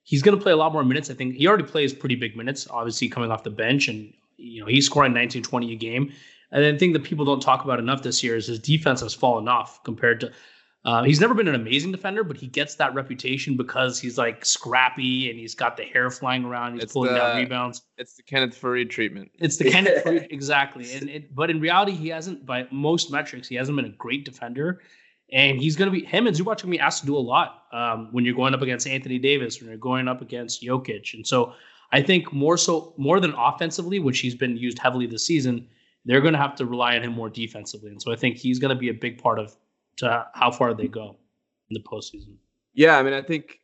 he's 0.02 0.22
gonna 0.22 0.36
play 0.36 0.52
a 0.52 0.56
lot 0.56 0.72
more 0.72 0.84
minutes. 0.84 1.10
I 1.10 1.14
think 1.14 1.34
he 1.34 1.46
already 1.46 1.64
plays 1.64 1.92
pretty 1.92 2.16
big 2.16 2.36
minutes, 2.36 2.66
obviously 2.70 3.08
coming 3.08 3.30
off 3.30 3.42
the 3.44 3.50
bench, 3.50 3.88
and 3.88 4.12
you 4.36 4.60
know 4.60 4.66
he's 4.66 4.86
scoring 4.86 5.12
19, 5.12 5.42
20 5.42 5.72
a 5.72 5.76
game. 5.76 6.12
And 6.52 6.64
the 6.64 6.78
thing 6.78 6.92
that 6.94 7.04
people 7.04 7.24
don't 7.24 7.40
talk 7.40 7.64
about 7.64 7.78
enough 7.78 8.02
this 8.02 8.22
year 8.24 8.36
is 8.36 8.46
his 8.48 8.58
defense 8.58 9.00
has 9.02 9.14
fallen 9.14 9.46
off 9.48 9.82
compared 9.84 10.20
to 10.20 10.32
uh, 10.82 11.02
he's 11.02 11.20
never 11.20 11.34
been 11.34 11.46
an 11.46 11.54
amazing 11.54 11.92
defender, 11.92 12.24
but 12.24 12.38
he 12.38 12.46
gets 12.46 12.76
that 12.76 12.94
reputation 12.94 13.54
because 13.54 14.00
he's 14.00 14.16
like 14.16 14.44
scrappy 14.46 15.28
and 15.28 15.38
he's 15.38 15.54
got 15.54 15.76
the 15.76 15.82
hair 15.84 16.10
flying 16.10 16.42
around. 16.42 16.72
He's 16.74 16.84
It's 16.84 16.92
pulling 16.94 17.12
the- 17.12 17.18
down 17.18 17.36
rebounds. 17.36 17.82
It's 17.98 18.14
the 18.14 18.22
Kenneth 18.22 18.58
Faried 18.58 18.88
treatment. 18.88 19.30
It's 19.38 19.58
the 19.58 19.70
Kenneth 19.70 20.04
Faried- 20.04 20.28
exactly. 20.32 20.90
And 20.94 21.10
it, 21.10 21.34
but 21.34 21.50
in 21.50 21.60
reality, 21.60 21.92
he 21.92 22.08
hasn't. 22.08 22.46
By 22.46 22.66
most 22.70 23.10
metrics, 23.12 23.46
he 23.46 23.56
hasn't 23.56 23.76
been 23.76 23.84
a 23.84 23.90
great 23.90 24.24
defender. 24.24 24.80
And 25.32 25.60
he's 25.60 25.76
going 25.76 25.92
to 25.92 25.98
be 25.98 26.04
him 26.04 26.26
and 26.26 26.36
Zubac 26.36 26.40
are 26.40 26.44
going 26.44 26.56
to 26.56 26.66
be 26.66 26.80
asked 26.80 27.00
to 27.00 27.06
do 27.06 27.16
a 27.16 27.18
lot 27.18 27.64
um, 27.72 28.08
when 28.10 28.24
you're 28.24 28.34
going 28.34 28.54
up 28.54 28.62
against 28.62 28.86
Anthony 28.86 29.18
Davis, 29.18 29.60
when 29.60 29.68
you're 29.68 29.78
going 29.78 30.08
up 30.08 30.20
against 30.22 30.62
Jokic. 30.62 31.14
And 31.14 31.26
so 31.26 31.54
I 31.92 32.02
think 32.02 32.32
more 32.32 32.56
so 32.56 32.94
more 32.96 33.20
than 33.20 33.34
offensively, 33.36 33.98
which 33.98 34.20
he's 34.20 34.34
been 34.34 34.56
used 34.56 34.78
heavily 34.78 35.06
this 35.06 35.24
season, 35.24 35.68
they're 36.04 36.20
going 36.20 36.32
to 36.32 36.38
have 36.38 36.56
to 36.56 36.66
rely 36.66 36.96
on 36.96 37.02
him 37.02 37.12
more 37.12 37.28
defensively. 37.28 37.90
And 37.90 38.02
so 38.02 38.12
I 38.12 38.16
think 38.16 38.36
he's 38.36 38.58
going 38.58 38.74
to 38.74 38.80
be 38.80 38.88
a 38.88 38.94
big 38.94 39.22
part 39.22 39.38
of 39.38 39.56
to 39.98 40.26
how 40.34 40.50
far 40.50 40.74
they 40.74 40.88
go 40.88 41.16
in 41.68 41.74
the 41.74 41.80
postseason. 41.80 42.34
Yeah, 42.74 42.98
I 42.98 43.02
mean, 43.02 43.12
I 43.12 43.22
think 43.22 43.59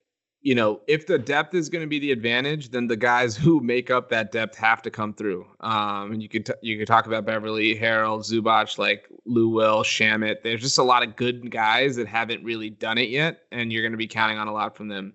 you 0.47 0.55
know 0.55 0.81
if 0.87 1.09
the 1.09 1.19
depth 1.19 1.55
is 1.55 1.69
going 1.69 1.83
to 1.83 1.89
be 1.89 1.99
the 1.99 2.13
advantage, 2.13 2.71
then 2.71 2.87
the 2.87 2.97
guys 2.97 3.37
who 3.37 3.59
make 3.59 3.91
up 3.91 4.09
that 4.11 4.31
depth 4.31 4.57
have 4.57 4.81
to 4.83 4.93
come 4.93 5.13
through. 5.13 5.45
Um, 5.59 6.13
and 6.13 6.23
you 6.23 6.29
could 6.29 6.47
t- 6.47 6.53
you 6.63 6.79
could 6.79 6.87
talk 6.87 7.09
about 7.09 7.27
Beverley, 7.27 7.77
Harrell, 7.77 8.21
Zubac, 8.21 8.79
like 8.79 9.09
Lou 9.25 9.49
Will, 9.49 9.83
Shamet. 9.83 10.43
There's 10.45 10.61
just 10.61 10.79
a 10.79 10.85
lot 10.85 11.03
of 11.03 11.17
good 11.17 11.51
guys 11.51 11.97
that 11.97 12.07
haven't 12.07 12.45
really 12.45 12.71
done 12.71 12.97
it 12.97 13.09
yet, 13.09 13.41
and 13.51 13.73
you're 13.73 13.83
going 13.83 13.91
to 13.91 13.99
be 13.99 14.07
counting 14.07 14.39
on 14.39 14.47
a 14.47 14.53
lot 14.53 14.77
from 14.77 14.87
them. 14.87 15.15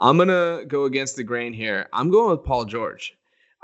I'm 0.00 0.16
gonna 0.16 0.64
go 0.66 0.84
against 0.84 1.16
the 1.16 1.22
grain 1.22 1.52
here. 1.52 1.86
I'm 1.92 2.10
going 2.10 2.30
with 2.30 2.42
Paul 2.42 2.64
George. 2.64 3.12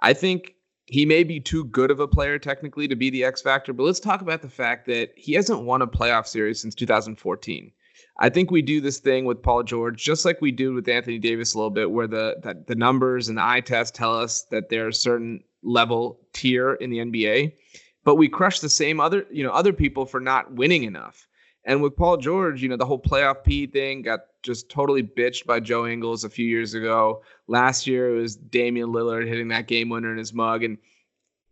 I 0.01 0.13
think 0.13 0.57
he 0.85 1.07
may 1.07 1.25
be 1.25 1.41
too 1.41 1.65
good 1.65 1.91
of 1.91 2.01
a 2.01 2.07
player 2.07 2.39
technically 2.39 2.87
to 2.87 2.97
be 2.97 3.09
the 3.09 3.25
X 3.25 3.41
factor, 3.41 3.73
but 3.73 3.85
let's 3.85 3.99
talk 3.99 4.21
about 4.21 4.43
the 4.43 4.51
fact 4.51 4.85
that 4.89 5.13
he 5.17 5.33
hasn't 5.33 5.63
won 5.63 5.81
a 5.81 5.87
playoff 5.87 6.27
series 6.27 6.61
since 6.61 6.75
2014. 6.75 7.73
I 8.19 8.29
think 8.29 8.51
we 8.51 8.62
do 8.62 8.81
this 8.81 8.99
thing 8.99 9.25
with 9.25 9.43
Paul 9.43 9.62
George, 9.62 10.03
just 10.03 10.25
like 10.25 10.41
we 10.41 10.51
do 10.51 10.75
with 10.75 10.89
Anthony 10.89 11.19
Davis 11.19 11.55
a 11.55 11.59
little 11.59 11.71
bit, 11.71 11.91
where 11.91 12.07
the 12.07 12.37
that 12.43 12.66
the 12.66 12.75
numbers 12.75 13.29
and 13.29 13.39
the 13.39 13.45
eye 13.45 13.61
test 13.61 13.95
tell 13.95 14.19
us 14.19 14.43
that 14.51 14.69
there's 14.69 14.99
a 14.99 15.01
certain 15.01 15.43
level 15.62 16.21
tier 16.33 16.75
in 16.75 16.91
the 16.91 16.99
NBA, 16.99 17.53
but 18.05 18.16
we 18.16 18.29
crush 18.29 18.61
the 18.61 18.69
same 18.69 19.01
other 19.01 19.25
you 19.31 19.45
know 19.45 19.53
other 19.53 19.73
people 19.73 20.05
for 20.05 20.21
not 20.21 20.53
winning 20.53 20.85
enough. 20.85 21.27
And 21.64 21.83
with 21.83 21.97
Paul 21.97 22.16
George, 22.16 22.62
you 22.62 22.69
know 22.69 22.77
the 22.77 22.87
whole 22.87 23.01
playoff 23.01 23.45
P 23.45 23.66
thing 23.66 24.03
got 24.03 24.21
just 24.43 24.69
totally 24.69 25.03
bitched 25.03 25.47
by 25.47 25.61
Joe 25.61 25.87
Ingles 25.87 26.25
a 26.25 26.31
few 26.31 26.47
years 26.47 26.75
ago. 26.75 27.23
Last 27.47 27.87
year 27.87 28.14
it 28.14 28.21
was 28.21 28.37
Damian 28.37 28.89
Lillard 28.89 29.27
hitting 29.29 29.49
that 29.49 29.66
game 29.69 29.89
winner 29.89 30.11
in 30.11 30.19
his 30.19 30.33
mug. 30.33 30.64
And 30.64 30.79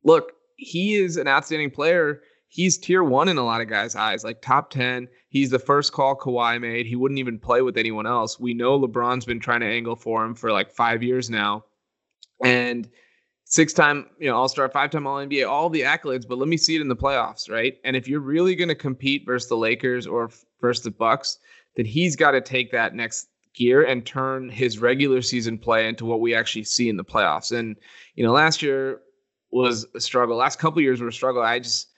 look, 0.04 0.32
he 0.56 0.94
is 0.94 1.16
an 1.16 1.28
outstanding 1.28 1.70
player. 1.70 2.22
He's 2.48 2.78
tier 2.78 3.02
one 3.02 3.28
in 3.28 3.38
a 3.38 3.44
lot 3.44 3.60
of 3.60 3.68
guys' 3.68 3.96
eyes, 3.96 4.24
like 4.24 4.40
top 4.40 4.70
10. 4.70 5.08
He's 5.28 5.50
the 5.50 5.58
first 5.58 5.92
call 5.92 6.16
Kawhi 6.16 6.60
made. 6.60 6.86
He 6.86 6.96
wouldn't 6.96 7.18
even 7.18 7.38
play 7.38 7.62
with 7.62 7.76
anyone 7.76 8.06
else. 8.06 8.38
We 8.38 8.54
know 8.54 8.78
LeBron's 8.78 9.24
been 9.24 9.40
trying 9.40 9.60
to 9.60 9.66
angle 9.66 9.96
for 9.96 10.24
him 10.24 10.34
for 10.34 10.52
like 10.52 10.70
five 10.70 11.02
years 11.02 11.28
now. 11.28 11.64
And 12.44 12.88
six 13.44 13.72
time, 13.72 14.06
you 14.18 14.28
know, 14.28 14.36
all 14.36 14.48
star, 14.48 14.68
five 14.68 14.90
time 14.90 15.06
All 15.06 15.18
NBA, 15.18 15.48
all 15.48 15.70
the 15.70 15.82
accolades, 15.82 16.26
but 16.28 16.38
let 16.38 16.48
me 16.48 16.56
see 16.56 16.76
it 16.76 16.80
in 16.80 16.88
the 16.88 16.96
playoffs, 16.96 17.50
right? 17.50 17.74
And 17.84 17.96
if 17.96 18.06
you're 18.06 18.20
really 18.20 18.54
going 18.54 18.68
to 18.68 18.74
compete 18.74 19.24
versus 19.24 19.48
the 19.48 19.56
Lakers 19.56 20.06
or 20.06 20.30
versus 20.60 20.84
the 20.84 20.90
Bucks, 20.90 21.38
then 21.76 21.86
he's 21.86 22.16
got 22.16 22.32
to 22.32 22.40
take 22.40 22.72
that 22.72 22.94
next 22.94 23.28
gear 23.54 23.84
and 23.84 24.04
turn 24.04 24.48
his 24.48 24.78
regular 24.78 25.22
season 25.22 25.58
play 25.58 25.88
into 25.88 26.04
what 26.04 26.20
we 26.20 26.34
actually 26.34 26.64
see 26.64 26.88
in 26.88 26.96
the 26.96 27.04
playoffs. 27.04 27.56
And, 27.56 27.76
you 28.14 28.24
know, 28.24 28.32
last 28.32 28.62
year 28.62 29.00
was 29.50 29.86
a 29.94 30.00
struggle. 30.00 30.36
Last 30.36 30.58
couple 30.58 30.82
years 30.82 31.00
were 31.00 31.08
a 31.08 31.12
struggle. 31.12 31.42
I 31.42 31.58
just, 31.60 31.88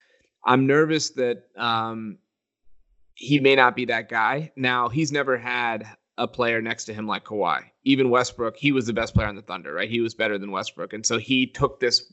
I'm 0.45 0.67
nervous 0.67 1.11
that 1.11 1.45
um, 1.57 2.19
he 3.15 3.41
may 3.41 3.57
not 3.57 3.77
be 3.77 3.87
that 3.87 4.09
guy. 4.09 4.53
Now, 4.57 4.89
he's 4.89 5.13
never 5.13 5.37
had 5.37 5.87
a 6.17 6.27
player 6.27 6.61
next 6.63 6.85
to 6.87 6.95
him 6.95 7.07
like 7.07 7.25
Kawhi. 7.25 7.63
Even 7.85 8.11
Westbrook, 8.11 8.57
he 8.57 8.73
was 8.73 8.87
the 8.87 8.93
best 8.93 9.15
player 9.15 9.29
on 9.29 9.37
the 9.37 9.43
Thunder, 9.43 9.73
right? 9.73 9.91
He 9.91 10.01
was 10.01 10.15
better 10.15 10.39
than 10.39 10.51
Westbrook. 10.51 10.93
And 10.93 11.05
so 11.05 11.19
he 11.19 11.47
took 11.47 11.81
this 11.81 12.13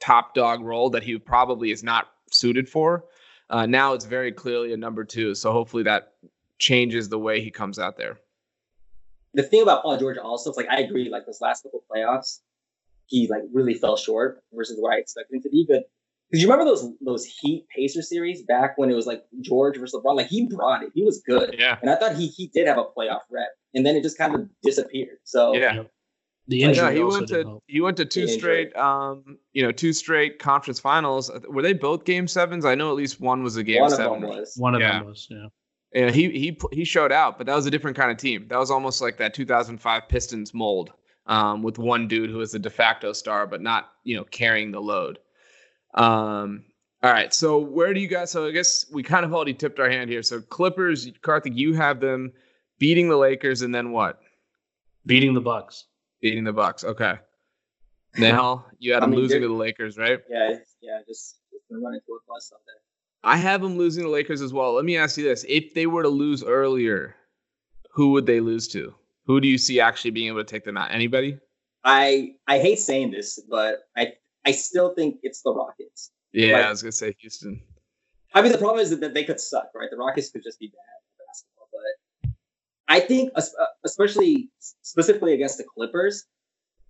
top 0.00 0.34
dog 0.34 0.60
role 0.62 0.90
that 0.90 1.02
he 1.02 1.18
probably 1.18 1.70
is 1.70 1.82
not 1.82 2.08
suited 2.30 2.68
for. 2.68 3.04
Uh, 3.50 3.66
now 3.66 3.92
it's 3.92 4.04
very 4.04 4.32
clearly 4.32 4.72
a 4.72 4.76
number 4.76 5.04
two. 5.04 5.34
So 5.34 5.52
hopefully 5.52 5.84
that 5.84 6.14
changes 6.58 7.08
the 7.08 7.18
way 7.18 7.40
he 7.40 7.50
comes 7.50 7.78
out 7.78 7.96
there. 7.96 8.18
the 9.34 9.42
thing 9.42 9.62
about 9.62 9.82
Paul 9.82 9.98
George 9.98 10.18
also 10.18 10.50
is 10.50 10.56
like 10.56 10.68
I 10.68 10.80
agree, 10.80 11.08
like 11.10 11.26
those 11.26 11.40
last 11.40 11.62
couple 11.62 11.82
playoffs, 11.90 12.40
he 13.06 13.28
like 13.28 13.42
really 13.52 13.74
fell 13.74 13.96
short 13.96 14.42
versus 14.52 14.78
where 14.80 14.92
I 14.92 14.98
expected 14.98 15.36
him 15.36 15.42
to 15.42 15.50
be. 15.50 15.66
But 15.68 15.90
because 16.34 16.42
you 16.42 16.50
remember 16.50 16.68
those 16.70 16.90
those 17.00 17.24
Heat 17.24 17.66
Pacer 17.74 18.02
series 18.02 18.42
back 18.42 18.76
when 18.76 18.90
it 18.90 18.94
was 18.94 19.06
like 19.06 19.24
George 19.40 19.76
versus 19.78 20.00
LeBron, 20.04 20.16
like 20.16 20.26
he 20.26 20.46
brought 20.46 20.82
it. 20.82 20.90
He 20.94 21.02
was 21.04 21.22
good. 21.26 21.54
Yeah. 21.58 21.78
And 21.80 21.90
I 21.90 21.94
thought 21.96 22.16
he 22.16 22.26
he 22.26 22.48
did 22.48 22.66
have 22.66 22.78
a 22.78 22.84
playoff 22.84 23.20
rep. 23.30 23.48
And 23.74 23.86
then 23.86 23.94
it 23.96 24.02
just 24.02 24.18
kind 24.18 24.34
of 24.34 24.48
disappeared. 24.62 25.18
So 25.24 25.54
Yeah. 25.54 25.84
The 26.48 26.60
Like, 26.62 26.68
injury 26.70 26.84
Yeah, 26.88 26.92
he 26.92 27.02
also 27.02 27.18
went 27.18 27.28
to 27.28 27.42
help. 27.44 27.62
he 27.68 27.80
went 27.80 27.96
to 27.98 28.04
two 28.04 28.26
straight 28.28 28.74
um 28.76 29.38
you 29.52 29.62
know 29.62 29.70
two 29.72 29.92
straight 29.92 30.38
conference 30.40 30.80
finals. 30.80 31.30
Were 31.48 31.62
they 31.62 31.72
both 31.72 32.04
game 32.04 32.26
sevens? 32.26 32.64
I 32.64 32.74
know 32.74 32.90
at 32.90 32.96
least 32.96 33.20
one 33.20 33.42
was 33.44 33.56
a 33.56 33.62
game 33.62 33.80
one 33.80 33.92
of 33.92 33.98
them 33.98 34.22
was. 34.22 34.54
One 34.58 34.74
of 34.74 34.80
Yeah. 34.80 34.98
them 34.98 35.06
was, 35.06 35.28
yeah. 35.30 35.46
Yeah, 35.94 36.10
he 36.10 36.30
he 36.30 36.58
he 36.72 36.84
showed 36.84 37.12
out, 37.12 37.38
but 37.38 37.46
that 37.46 37.54
was 37.54 37.66
a 37.66 37.70
different 37.70 37.96
kind 37.96 38.10
of 38.10 38.16
team. 38.16 38.48
That 38.48 38.58
was 38.58 38.70
almost 38.70 39.00
like 39.00 39.16
that 39.18 39.32
2005 39.32 40.08
Pistons 40.08 40.52
mold, 40.52 40.90
um, 41.26 41.62
with 41.62 41.78
one 41.78 42.08
dude 42.08 42.30
who 42.30 42.38
was 42.38 42.50
the 42.50 42.58
de 42.58 42.68
facto 42.68 43.12
star, 43.12 43.46
but 43.46 43.62
not 43.62 43.90
you 44.02 44.16
know 44.16 44.24
carrying 44.24 44.72
the 44.72 44.80
load. 44.80 45.20
Um, 45.94 46.64
all 47.02 47.12
right, 47.12 47.32
so 47.34 47.58
where 47.58 47.92
do 47.92 48.00
you 48.00 48.08
guys? 48.08 48.30
So 48.30 48.46
I 48.46 48.50
guess 48.50 48.86
we 48.92 49.02
kind 49.02 49.24
of 49.24 49.34
already 49.34 49.54
tipped 49.54 49.78
our 49.78 49.90
hand 49.90 50.10
here. 50.10 50.22
So 50.22 50.40
Clippers, 50.40 51.10
Karthik, 51.22 51.54
you 51.56 51.74
have 51.74 52.00
them 52.00 52.32
beating 52.78 53.08
the 53.08 53.16
Lakers, 53.16 53.62
and 53.62 53.74
then 53.74 53.92
what? 53.92 54.20
Beating 55.06 55.34
the 55.34 55.40
Bucks. 55.40 55.84
Beating 56.20 56.44
the 56.44 56.52
Bucks. 56.52 56.82
Okay. 56.82 57.14
Now 58.16 58.66
you 58.78 58.92
had 58.92 59.02
I 59.02 59.06
them 59.06 59.10
mean, 59.10 59.20
losing 59.20 59.42
to 59.42 59.48
the 59.48 59.54
Lakers, 59.54 59.98
right? 59.98 60.20
Yeah, 60.30 60.50
yeah, 60.80 61.00
just, 61.06 61.40
just 61.52 61.64
running 61.70 62.00
to 62.06 62.12
a 62.12 62.18
bus 62.28 62.52
out 62.54 62.60
there. 62.66 62.76
I 63.24 63.36
have 63.36 63.60
them 63.60 63.76
losing 63.76 64.04
the 64.04 64.10
Lakers 64.10 64.40
as 64.40 64.52
well. 64.52 64.74
Let 64.74 64.84
me 64.84 64.96
ask 64.96 65.16
you 65.18 65.24
this: 65.24 65.44
If 65.48 65.74
they 65.74 65.86
were 65.86 66.02
to 66.02 66.08
lose 66.08 66.44
earlier, 66.44 67.16
who 67.90 68.12
would 68.12 68.26
they 68.26 68.40
lose 68.40 68.68
to? 68.68 68.94
Who 69.26 69.40
do 69.40 69.48
you 69.48 69.58
see 69.58 69.80
actually 69.80 70.10
being 70.12 70.28
able 70.28 70.44
to 70.44 70.44
take 70.44 70.64
them 70.64 70.76
out? 70.76 70.90
Anybody? 70.90 71.38
I 71.82 72.34
I 72.46 72.58
hate 72.58 72.78
saying 72.78 73.10
this, 73.10 73.40
but 73.50 73.80
I 73.96 74.12
I 74.46 74.52
still 74.52 74.94
think 74.94 75.18
it's 75.22 75.42
the 75.42 75.54
Rockets. 75.54 76.10
Yeah, 76.32 76.54
Like- 76.54 76.64
I 76.66 76.70
was 76.70 76.82
gonna 76.82 76.92
say 76.92 77.14
Houston. 77.20 77.62
I 78.34 78.42
mean, 78.42 78.50
the 78.50 78.58
problem 78.58 78.80
is 78.82 78.90
that 78.98 79.14
they 79.14 79.24
could 79.24 79.38
suck, 79.38 79.70
right? 79.74 79.88
The 79.90 79.96
Rockets 79.96 80.30
could 80.30 80.42
just 80.42 80.58
be 80.58 80.66
bad 80.66 81.24
basketball. 81.28 81.68
But 81.72 82.30
I 82.88 82.98
think, 83.00 83.30
uh, 83.36 83.42
especially 83.84 84.50
specifically 84.82 85.34
against 85.34 85.56
the 85.56 85.64
Clippers, 85.64 86.24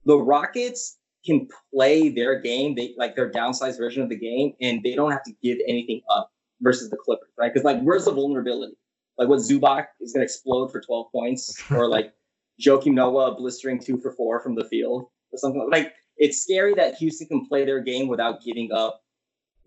the 0.07 0.17
Rockets 0.17 0.99
can 1.27 1.47
play 1.73 2.09
their 2.09 2.41
game, 2.41 2.75
they 2.75 2.95
like 2.97 3.15
their 3.15 3.31
downsized 3.31 3.77
version 3.79 4.03
of 4.03 4.09
the 4.09 4.17
game, 4.17 4.55
and 4.61 4.83
they 4.83 4.95
don't 4.95 5.11
have 5.11 5.23
to 5.25 5.33
give 5.43 5.59
anything 5.69 6.01
up 6.11 6.31
versus 6.63 6.89
the 6.91 6.97
Clippers, 6.97 7.31
right? 7.39 7.53
Because 7.53 7.65
like, 7.65 7.81
where's 7.83 8.07
the 8.07 8.13
vulnerability? 8.13 8.77
Like, 9.19 9.29
what 9.29 9.39
Zubac 9.41 9.87
is 10.01 10.13
going 10.13 10.21
to 10.21 10.25
explode 10.25 10.73
for 10.73 10.81
12 10.81 11.13
points, 11.13 11.63
or 11.71 11.89
like 11.89 12.13
Joakim 12.61 12.95
Noah 12.95 13.35
blistering 13.37 13.79
two 13.79 13.99
for 13.99 14.13
four 14.13 14.41
from 14.41 14.55
the 14.55 14.65
field, 14.65 15.09
or 15.33 15.39
something 15.39 15.69
like. 15.71 15.93
It's 16.17 16.43
scary 16.43 16.75
that 16.75 16.95
Houston 16.97 17.27
can 17.27 17.47
play 17.47 17.65
their 17.65 17.81
game 17.81 18.09
without 18.09 18.43
giving 18.43 18.71
up 18.73 19.03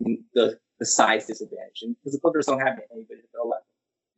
the 0.00 0.58
the 0.78 0.86
size 0.86 1.26
disadvantage, 1.26 1.82
and 1.82 1.96
because 1.96 2.12
the 2.12 2.20
Clippers 2.20 2.46
don't 2.46 2.60
have 2.60 2.78
anybody 2.92 3.20
to 3.20 3.28
throw 3.32 3.52
at. 3.52 3.62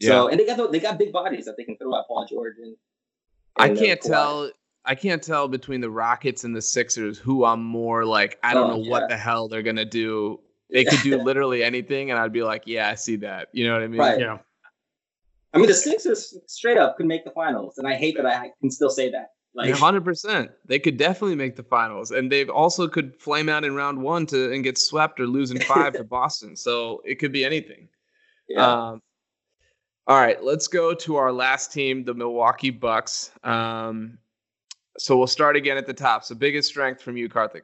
So 0.03 0.29
and 0.29 0.41
they 0.41 0.47
got 0.47 0.57
the, 0.57 0.69
they 0.69 0.81
got 0.81 0.99
big 0.99 1.13
bodies 1.13 1.45
that 1.45 1.57
they 1.57 1.65
can 1.65 1.77
throw 1.77 1.99
at 1.99 2.07
Paul 2.09 2.27
George 2.29 2.55
and. 2.63 2.77
I 3.57 3.67
and, 3.67 3.77
uh, 3.77 3.81
can't 3.81 4.01
tell. 4.01 4.51
I 4.85 4.95
can't 4.95 5.23
tell 5.23 5.47
between 5.49 5.83
the 5.83 5.91
Rockets 5.91 6.45
and 6.45 6.57
the 6.57 6.63
Sixers 6.63 7.19
who 7.19 7.45
I'm 7.45 7.63
more 7.63 8.05
like. 8.07 8.39
I 8.43 8.55
don't 8.55 8.71
Oh, 8.71 8.77
know 8.77 8.89
what 8.91 9.09
the 9.09 9.17
hell 9.17 9.49
they're 9.49 9.63
gonna 9.63 9.85
do. 9.85 10.41
They 10.71 10.85
could 10.85 11.01
do 11.03 11.17
literally 11.23 11.63
anything, 11.63 12.11
and 12.11 12.19
I'd 12.19 12.33
be 12.33 12.43
like, 12.43 12.63
"Yeah, 12.67 12.89
I 12.89 12.95
see 12.95 13.17
that." 13.17 13.49
You 13.53 13.67
know 13.67 13.75
what 13.75 13.83
I 13.83 13.89
mean? 13.89 14.01
Right. 14.01 14.21
Yeah. 14.21 14.39
I 15.53 15.59
mean, 15.59 15.67
the 15.67 15.75
Sixers 15.75 16.39
straight 16.47 16.79
up 16.79 16.97
could 16.97 17.07
make 17.07 17.25
the 17.25 17.33
finals, 17.33 17.79
and 17.79 17.87
I 17.87 17.95
hate 17.97 18.17
that 18.17 18.25
I 18.25 18.53
can 18.61 18.71
still 18.71 18.91
say 18.91 19.11
that. 19.11 19.31
Like 19.53 19.75
hundred 19.75 20.05
percent, 20.05 20.53
they 20.65 20.79
could 20.79 20.97
definitely 20.97 21.35
make 21.35 21.57
the 21.57 21.65
finals, 21.65 22.13
and 22.13 22.31
they 22.31 22.45
also 22.45 22.87
could 22.87 23.17
flame 23.17 23.49
out 23.49 23.65
in 23.65 23.75
round 23.75 24.01
one 24.01 24.25
to 24.27 24.53
and 24.53 24.63
get 24.63 24.79
swept 24.79 25.19
or 25.19 25.27
lose 25.27 25.51
in 25.51 25.61
five 25.63 25.95
to 25.95 26.05
Boston. 26.05 26.55
So 26.55 27.03
it 27.05 27.17
could 27.17 27.33
be 27.33 27.45
anything. 27.45 27.89
yeah. 28.49 28.91
Um, 28.91 29.03
all 30.07 30.21
right, 30.21 30.43
let's 30.43 30.67
go 30.67 30.95
to 30.95 31.17
our 31.17 31.31
last 31.33 31.73
team, 31.73 32.05
the 32.05 32.15
Milwaukee 32.15 32.71
Bucks. 32.71 33.31
Um, 33.45 34.19
so 34.99 35.17
we'll 35.17 35.27
start 35.27 35.57
again 35.57 35.77
at 35.77 35.87
the 35.87 35.95
top. 35.95 36.25
So 36.25 36.35
biggest 36.35 36.69
strength 36.69 37.01
from 37.01 37.17
you, 37.17 37.29
Karthik. 37.29 37.63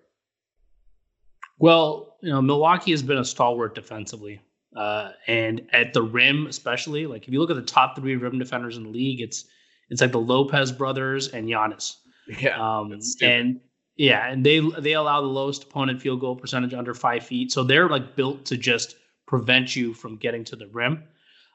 Well, 1.58 2.16
you 2.20 2.30
know, 2.30 2.42
Milwaukee 2.42 2.90
has 2.90 3.02
been 3.02 3.18
a 3.18 3.24
stalwart 3.24 3.74
defensively. 3.74 4.40
Uh, 4.76 5.12
and 5.26 5.62
at 5.72 5.94
the 5.94 6.02
rim, 6.02 6.46
especially, 6.46 7.06
like 7.06 7.26
if 7.26 7.32
you 7.32 7.40
look 7.40 7.50
at 7.50 7.56
the 7.56 7.62
top 7.62 7.96
three 7.96 8.14
rim 8.16 8.38
defenders 8.38 8.76
in 8.76 8.84
the 8.84 8.90
league, 8.90 9.20
it's 9.20 9.46
it's 9.90 10.00
like 10.00 10.12
the 10.12 10.20
Lopez 10.20 10.72
brothers 10.72 11.28
and 11.28 11.48
Giannis. 11.48 11.96
Yeah, 12.40 12.58
Um, 12.58 12.98
and 13.22 13.60
yeah, 13.96 14.28
and 14.28 14.44
they 14.44 14.60
they 14.78 14.92
allow 14.92 15.20
the 15.20 15.28
lowest 15.28 15.64
opponent 15.64 16.02
field 16.02 16.20
goal 16.20 16.36
percentage 16.36 16.74
under 16.74 16.92
five 16.92 17.24
feet, 17.24 17.52
so 17.52 17.62
they're 17.62 17.88
like 17.88 18.16
built 18.16 18.44
to 18.46 18.56
just 18.56 18.96
prevent 19.26 19.74
you 19.76 19.94
from 19.94 20.16
getting 20.16 20.44
to 20.44 20.56
the 20.56 20.66
rim. 20.68 21.04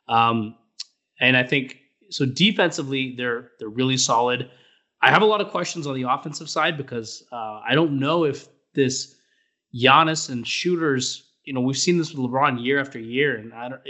Um, 0.08 0.56
and 1.20 1.38
I 1.38 1.44
think 1.44 1.78
so 2.10 2.26
defensively, 2.26 3.16
they're 3.16 3.52
they're 3.60 3.70
really 3.70 3.98
solid. 3.98 4.50
I 5.02 5.10
have 5.10 5.22
a 5.22 5.26
lot 5.26 5.42
of 5.42 5.50
questions 5.50 5.88
on 5.88 5.96
the 5.96 6.04
offensive 6.04 6.50
side 6.50 6.78
because 6.78 7.24
uh, 7.32 7.62
I 7.68 7.74
don't 7.74 8.00
know 8.00 8.24
if 8.24 8.48
this 8.74 9.16
Giannis 9.76 10.30
and 10.30 10.46
shooters. 10.46 11.28
You 11.44 11.54
know, 11.54 11.62
we've 11.62 11.78
seen 11.78 11.98
this 11.98 12.14
with 12.14 12.32
LeBron 12.32 12.64
year 12.64 12.80
after 12.80 13.00
year, 13.00 13.36
and 13.38 13.54
I 13.54 13.70
don't. 13.70 13.82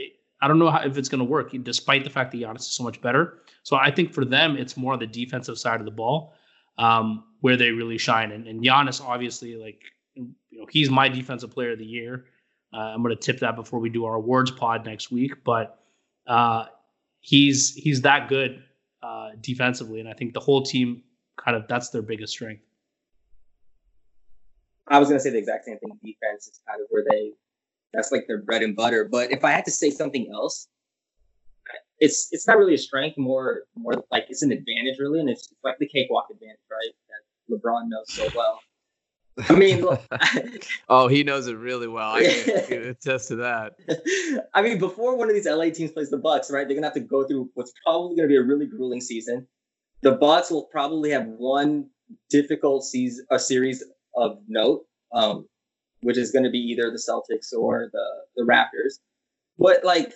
I 0.42 0.48
don't 0.48 0.60
know 0.60 0.70
how, 0.70 0.82
if 0.82 0.98
it's 0.98 1.10
going 1.10 1.20
to 1.20 1.26
work, 1.26 1.52
despite 1.64 2.04
the 2.04 2.10
fact 2.10 2.32
that 2.32 2.42
Giannis 2.42 2.62
is 2.62 2.74
so 2.74 2.84
much 2.84 3.02
better. 3.02 3.40
So 3.64 3.76
I 3.76 3.92
think 3.92 4.14
for 4.14 4.26
them, 4.26 4.58
it's 4.58 4.76
more 4.76 4.94
on 4.94 5.00
the 5.00 5.08
defensive 5.08 5.58
side 5.58 5.80
of 5.80 5.86
the 5.86 5.92
ball 5.92 6.34
um, 6.78 7.26
where 7.42 7.58
they 7.58 7.72
really 7.72 7.98
shine. 7.98 8.32
And, 8.32 8.48
and 8.48 8.64
Giannis, 8.64 9.02
obviously, 9.02 9.56
like 9.56 9.84
you 10.16 10.34
know, 10.52 10.66
he's 10.70 10.90
my 10.90 11.08
defensive 11.10 11.52
player 11.52 11.72
of 11.72 11.80
the 11.80 11.86
year. 11.86 12.26
Uh, 12.74 12.78
I'm 12.78 13.04
going 13.04 13.16
to 13.16 13.22
tip 13.22 13.40
that 13.40 13.56
before 13.56 13.80
we 13.80 13.90
do 13.90 14.06
our 14.06 14.16
awards 14.16 14.50
pod 14.50 14.86
next 14.86 15.12
week, 15.12 15.44
but 15.44 15.80
uh, 16.28 16.66
he's 17.20 17.76
he's 17.76 18.02
that 18.02 18.30
good 18.30 18.64
uh, 19.04 19.32
defensively, 19.42 20.00
and 20.00 20.08
I 20.08 20.14
think 20.14 20.34
the 20.34 20.40
whole 20.40 20.64
team 20.64 21.04
kind 21.38 21.58
of 21.58 21.68
that's 21.68 21.90
their 21.90 22.02
biggest 22.02 22.34
strength. 22.34 22.64
I 24.88 25.00
was 25.00 25.10
gonna 25.10 25.20
say 25.20 25.32
the 25.32 25.38
exact 25.38 25.66
same 25.66 25.78
thing. 25.80 25.90
Defense 26.04 26.48
is 26.48 26.62
kind 26.68 26.82
of 26.82 26.88
where 26.90 27.04
they 27.10 27.32
that's 27.94 28.12
like 28.12 28.26
their 28.28 28.42
bread 28.42 28.64
and 28.64 28.76
butter. 28.76 29.08
But 29.12 29.32
if 29.32 29.44
I 29.44 29.52
had 29.52 29.66
to 29.66 29.72
say 29.72 29.90
something 29.90 30.30
else, 30.34 30.68
it's 32.00 32.30
it's 32.32 32.48
not 32.48 32.58
really 32.58 32.74
a 32.74 32.80
strength, 32.80 33.18
more 33.18 33.64
more 33.76 33.94
like 34.12 34.26
it's 34.30 34.42
an 34.42 34.52
advantage 34.52 34.98
really, 35.00 35.20
and 35.20 35.30
it's 35.30 35.54
like 35.64 35.78
the 35.80 35.88
cakewalk 35.88 36.28
advantage, 36.32 36.60
right? 36.70 36.92
That 37.10 37.56
LeBron 37.56 37.90
knows 37.90 38.12
so 38.12 38.30
well. 38.34 38.60
I 39.50 39.56
mean, 39.56 39.82
look, 39.82 40.02
Oh, 40.90 41.08
he 41.08 41.24
knows 41.24 41.48
it 41.48 41.56
really 41.56 41.88
well. 41.88 42.12
I 42.16 42.24
can, 42.24 42.66
can 42.66 42.88
attest 42.90 43.30
to 43.30 43.38
that. 43.38 43.74
I 44.54 44.62
mean, 44.62 44.78
before 44.78 45.16
one 45.16 45.30
of 45.30 45.36
these 45.36 45.48
LA 45.48 45.70
teams 45.70 45.92
plays 45.92 46.10
the 46.10 46.18
Bucks, 46.18 46.52
right? 46.52 46.68
They're 46.68 46.76
gonna 46.76 46.88
have 46.88 46.96
to 46.96 47.00
go 47.00 47.26
through 47.26 47.50
what's 47.54 47.72
probably 47.86 48.16
gonna 48.16 48.28
be 48.28 48.36
a 48.36 48.44
really 48.44 48.66
grueling 48.66 49.02
season. 49.02 49.48
The 50.02 50.14
Bucks 50.14 50.50
will 50.50 50.66
probably 50.66 51.12
have 51.12 51.28
one 51.28 51.90
difficult 52.30 52.84
season, 52.84 53.26
a 53.32 53.40
series 53.40 53.84
of 54.16 54.40
note, 54.48 54.86
um, 55.14 55.48
which 56.02 56.18
is 56.18 56.32
gonna 56.32 56.50
be 56.50 56.60
either 56.60 56.92
the 56.92 56.98
Celtics 56.98 57.54
or 57.58 57.90
the 57.92 58.06
the 58.36 58.44
Raptors. 58.44 59.00
But 59.58 59.84
like, 59.84 60.14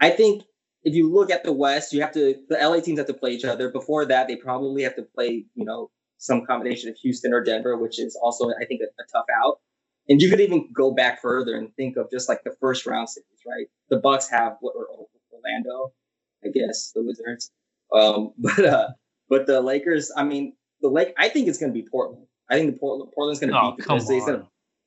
I 0.00 0.10
think 0.10 0.44
if 0.82 0.94
you 0.94 1.10
look 1.12 1.30
at 1.30 1.44
the 1.44 1.52
West, 1.52 1.92
you 1.92 2.00
have 2.02 2.12
to 2.12 2.34
the 2.48 2.56
LA 2.60 2.80
teams 2.80 2.98
have 2.98 3.06
to 3.08 3.14
play 3.14 3.30
each 3.32 3.44
other. 3.44 3.70
Before 3.70 4.04
that, 4.06 4.28
they 4.28 4.36
probably 4.36 4.82
have 4.82 4.96
to 4.96 5.02
play, 5.02 5.46
you 5.54 5.64
know, 5.64 5.90
some 6.18 6.44
combination 6.46 6.88
of 6.90 6.96
Houston 6.96 7.32
or 7.32 7.42
Denver, 7.42 7.76
which 7.76 7.98
is 7.98 8.16
also 8.20 8.50
I 8.60 8.64
think 8.66 8.80
a, 8.82 8.84
a 8.84 9.06
tough 9.12 9.26
out. 9.42 9.60
And 10.08 10.20
you 10.20 10.28
could 10.28 10.40
even 10.40 10.68
go 10.74 10.90
back 10.92 11.22
further 11.22 11.56
and 11.56 11.74
think 11.76 11.96
of 11.96 12.10
just 12.10 12.28
like 12.28 12.44
the 12.44 12.54
first 12.60 12.84
round 12.84 13.08
series, 13.08 13.26
right? 13.46 13.66
The 13.88 13.96
Bucks 13.96 14.28
have 14.28 14.56
what 14.60 14.74
or 14.76 14.86
Orlando, 15.32 15.92
I 16.44 16.48
guess 16.48 16.92
the 16.94 17.02
Wizards, 17.02 17.50
um, 17.94 18.32
but 18.38 18.64
uh, 18.64 18.88
but 19.28 19.46
the 19.46 19.60
Lakers. 19.62 20.10
I 20.14 20.24
mean, 20.24 20.54
the 20.82 20.88
Lake. 20.88 21.14
I 21.16 21.28
think 21.30 21.48
it's 21.48 21.58
going 21.58 21.72
to 21.72 21.80
be 21.80 21.86
Portland. 21.90 22.26
I 22.50 22.58
think 22.58 22.74
the 22.74 22.78
Portland 22.78 23.12
Portland's 23.14 23.40
going 23.40 23.52
to 23.52 23.58
Oh, 23.58 23.70
beat 23.70 23.78
the 23.78 23.82
come 23.84 23.96
Grizzlies. 23.98 24.26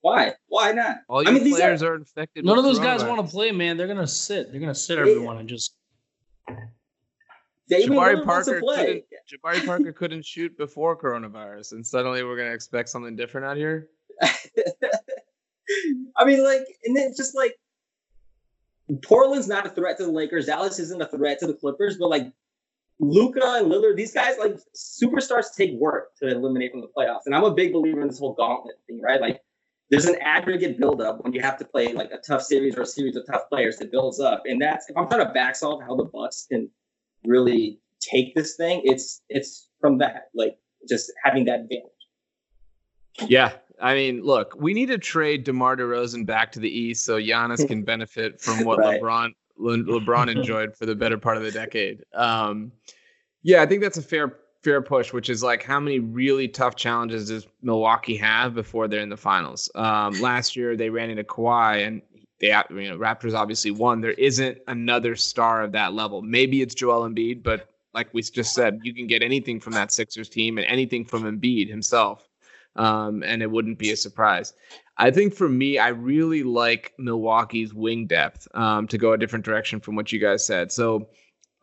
On. 0.07 0.15
Why? 0.15 0.33
Why 0.47 0.71
not? 0.71 0.97
All 1.09 1.19
I 1.19 1.23
your 1.23 1.33
mean, 1.33 1.43
these 1.43 1.55
players 1.57 1.83
are- 1.83 1.93
are, 1.93 1.95
infected. 1.95 2.45
None 2.45 2.57
of 2.57 2.63
those 2.63 2.79
guys 2.79 3.03
want 3.03 3.25
to 3.25 3.31
play, 3.31 3.51
man. 3.51 3.77
They're 3.77 3.87
gonna 3.87 4.07
sit. 4.07 4.51
They're 4.51 4.59
gonna 4.59 4.75
sit 4.75 4.97
Yeah. 4.97 5.01
everyone 5.01 5.37
and 5.37 5.49
just. 5.49 5.75
Damian 7.69 7.89
Jabari 7.91 8.15
Lillard 8.15 8.25
wants 8.25 8.47
to 8.47 8.53
Parker 8.61 8.75
couldn't. 8.77 9.03
Jabari 9.29 9.65
Parker 9.65 9.91
couldn't 9.91 10.25
shoot 10.25 10.57
before 10.57 10.95
coronavirus, 10.95 11.73
and 11.73 11.85
suddenly 11.85 12.23
we're 12.23 12.37
gonna 12.37 12.53
expect 12.53 12.87
something 12.89 13.15
different 13.15 13.45
out 13.45 13.57
here. 13.57 13.89
I 16.15 16.23
mean, 16.25 16.43
like, 16.43 16.65
and 16.85 16.95
then 16.95 17.07
it's 17.09 17.17
just 17.17 17.35
like 17.35 17.55
Portland's 19.03 19.47
not 19.49 19.65
a 19.65 19.69
threat 19.69 19.97
to 19.97 20.05
the 20.05 20.11
Lakers. 20.11 20.45
Dallas 20.45 20.79
isn't 20.79 21.01
a 21.01 21.07
threat 21.07 21.39
to 21.39 21.47
the 21.47 21.53
Clippers, 21.53 21.97
but 21.97 22.09
like 22.09 22.31
Luka 22.99 23.41
and 23.57 23.69
Lillard, 23.71 23.97
these 23.97 24.13
guys 24.13 24.37
like 24.39 24.57
superstars 24.75 25.53
take 25.55 25.73
work 25.73 26.15
to 26.19 26.27
eliminate 26.27 26.71
from 26.71 26.81
the 26.81 26.87
playoffs. 26.97 27.23
And 27.25 27.35
I'm 27.35 27.43
a 27.43 27.53
big 27.53 27.73
believer 27.73 28.01
in 28.01 28.07
this 28.07 28.19
whole 28.19 28.33
gauntlet 28.33 28.75
thing, 28.87 29.01
right? 29.01 29.19
Like, 29.19 29.41
there's 29.89 30.05
an 30.05 30.17
aggregate 30.21 30.77
buildup 30.77 31.23
when 31.23 31.33
you 31.33 31.41
have 31.41 31.57
to 31.57 31.65
play 31.65 31.93
like 31.93 32.11
a 32.11 32.17
tough 32.17 32.41
series 32.41 32.75
or 32.75 32.81
a 32.81 32.85
series 32.85 33.15
of 33.15 33.25
tough 33.25 33.49
players 33.49 33.77
that 33.77 33.91
builds 33.91 34.19
up. 34.19 34.43
And 34.45 34.61
that's 34.61 34.89
if 34.89 34.97
I'm 34.97 35.07
trying 35.07 35.25
to 35.25 35.33
back 35.33 35.55
solve 35.55 35.81
how 35.81 35.95
the 35.95 36.03
Bucks 36.05 36.45
can 36.49 36.69
really 37.25 37.79
take 38.01 38.35
this 38.35 38.55
thing, 38.55 38.81
it's 38.83 39.21
it's 39.29 39.69
from 39.79 39.97
that, 39.99 40.23
like 40.35 40.57
just 40.87 41.11
having 41.23 41.45
that 41.45 41.61
advantage. 41.61 41.91
Yeah, 43.27 43.53
I 43.81 43.95
mean, 43.95 44.21
look, 44.23 44.55
we 44.59 44.73
need 44.73 44.87
to 44.87 44.97
trade 44.97 45.43
DeMar 45.43 45.77
DeRozan 45.77 46.25
back 46.25 46.51
to 46.53 46.59
the 46.59 46.69
East 46.69 47.05
so 47.05 47.19
Giannis 47.19 47.67
can 47.67 47.83
benefit 47.85 48.39
from 48.41 48.63
what 48.65 48.79
Right. 48.79 49.01
LeBron 49.01 49.33
Le- 49.57 49.77
LeBron 49.77 50.29
enjoyed 50.35 50.75
for 50.75 50.85
the 50.85 50.95
better 50.95 51.17
part 51.17 51.37
of 51.37 51.43
the 51.43 51.51
decade. 51.51 52.03
Um, 52.13 52.71
yeah, 53.43 53.61
I 53.61 53.65
think 53.65 53.81
that's 53.81 53.97
a 53.97 54.03
fair 54.03 54.37
push, 54.81 55.13
which 55.13 55.29
is 55.29 55.43
like 55.43 55.63
how 55.63 55.79
many 55.79 55.99
really 55.99 56.47
tough 56.47 56.75
challenges 56.75 57.29
does 57.29 57.47
Milwaukee 57.61 58.17
have 58.17 58.53
before 58.53 58.87
they're 58.87 59.01
in 59.01 59.09
the 59.09 59.17
finals? 59.17 59.69
Um, 59.75 60.13
last 60.21 60.55
year 60.55 60.75
they 60.75 60.89
ran 60.89 61.09
into 61.09 61.23
Kawhi 61.23 61.85
and 61.85 62.01
they 62.39 62.47
you 62.47 62.89
know 62.89 62.97
Raptors 62.97 63.33
obviously 63.33 63.71
won. 63.71 64.01
There 64.01 64.11
isn't 64.11 64.59
another 64.67 65.15
star 65.15 65.63
of 65.63 65.71
that 65.71 65.93
level. 65.93 66.21
Maybe 66.21 66.61
it's 66.61 66.75
Joel 66.75 67.09
Embiid, 67.09 67.43
but 67.43 67.69
like 67.93 68.13
we 68.13 68.21
just 68.21 68.53
said, 68.53 68.79
you 68.83 68.93
can 68.93 69.07
get 69.07 69.23
anything 69.23 69.59
from 69.59 69.73
that 69.73 69.91
Sixers 69.91 70.29
team 70.29 70.57
and 70.57 70.67
anything 70.67 71.05
from 71.05 71.23
Embiid 71.23 71.67
himself 71.67 72.27
um, 72.77 73.23
and 73.23 73.41
it 73.41 73.51
wouldn't 73.51 73.77
be 73.77 73.91
a 73.91 73.97
surprise. 73.97 74.53
I 74.97 75.11
think 75.11 75.33
for 75.33 75.49
me, 75.49 75.77
I 75.77 75.89
really 75.89 76.43
like 76.43 76.93
Milwaukee's 76.97 77.73
wing 77.73 78.07
depth 78.07 78.47
um, 78.55 78.87
to 78.87 78.97
go 78.97 79.13
a 79.13 79.17
different 79.17 79.45
direction 79.45 79.79
from 79.79 79.95
what 79.95 80.11
you 80.11 80.19
guys 80.19 80.45
said. 80.45 80.71
So 80.71 81.09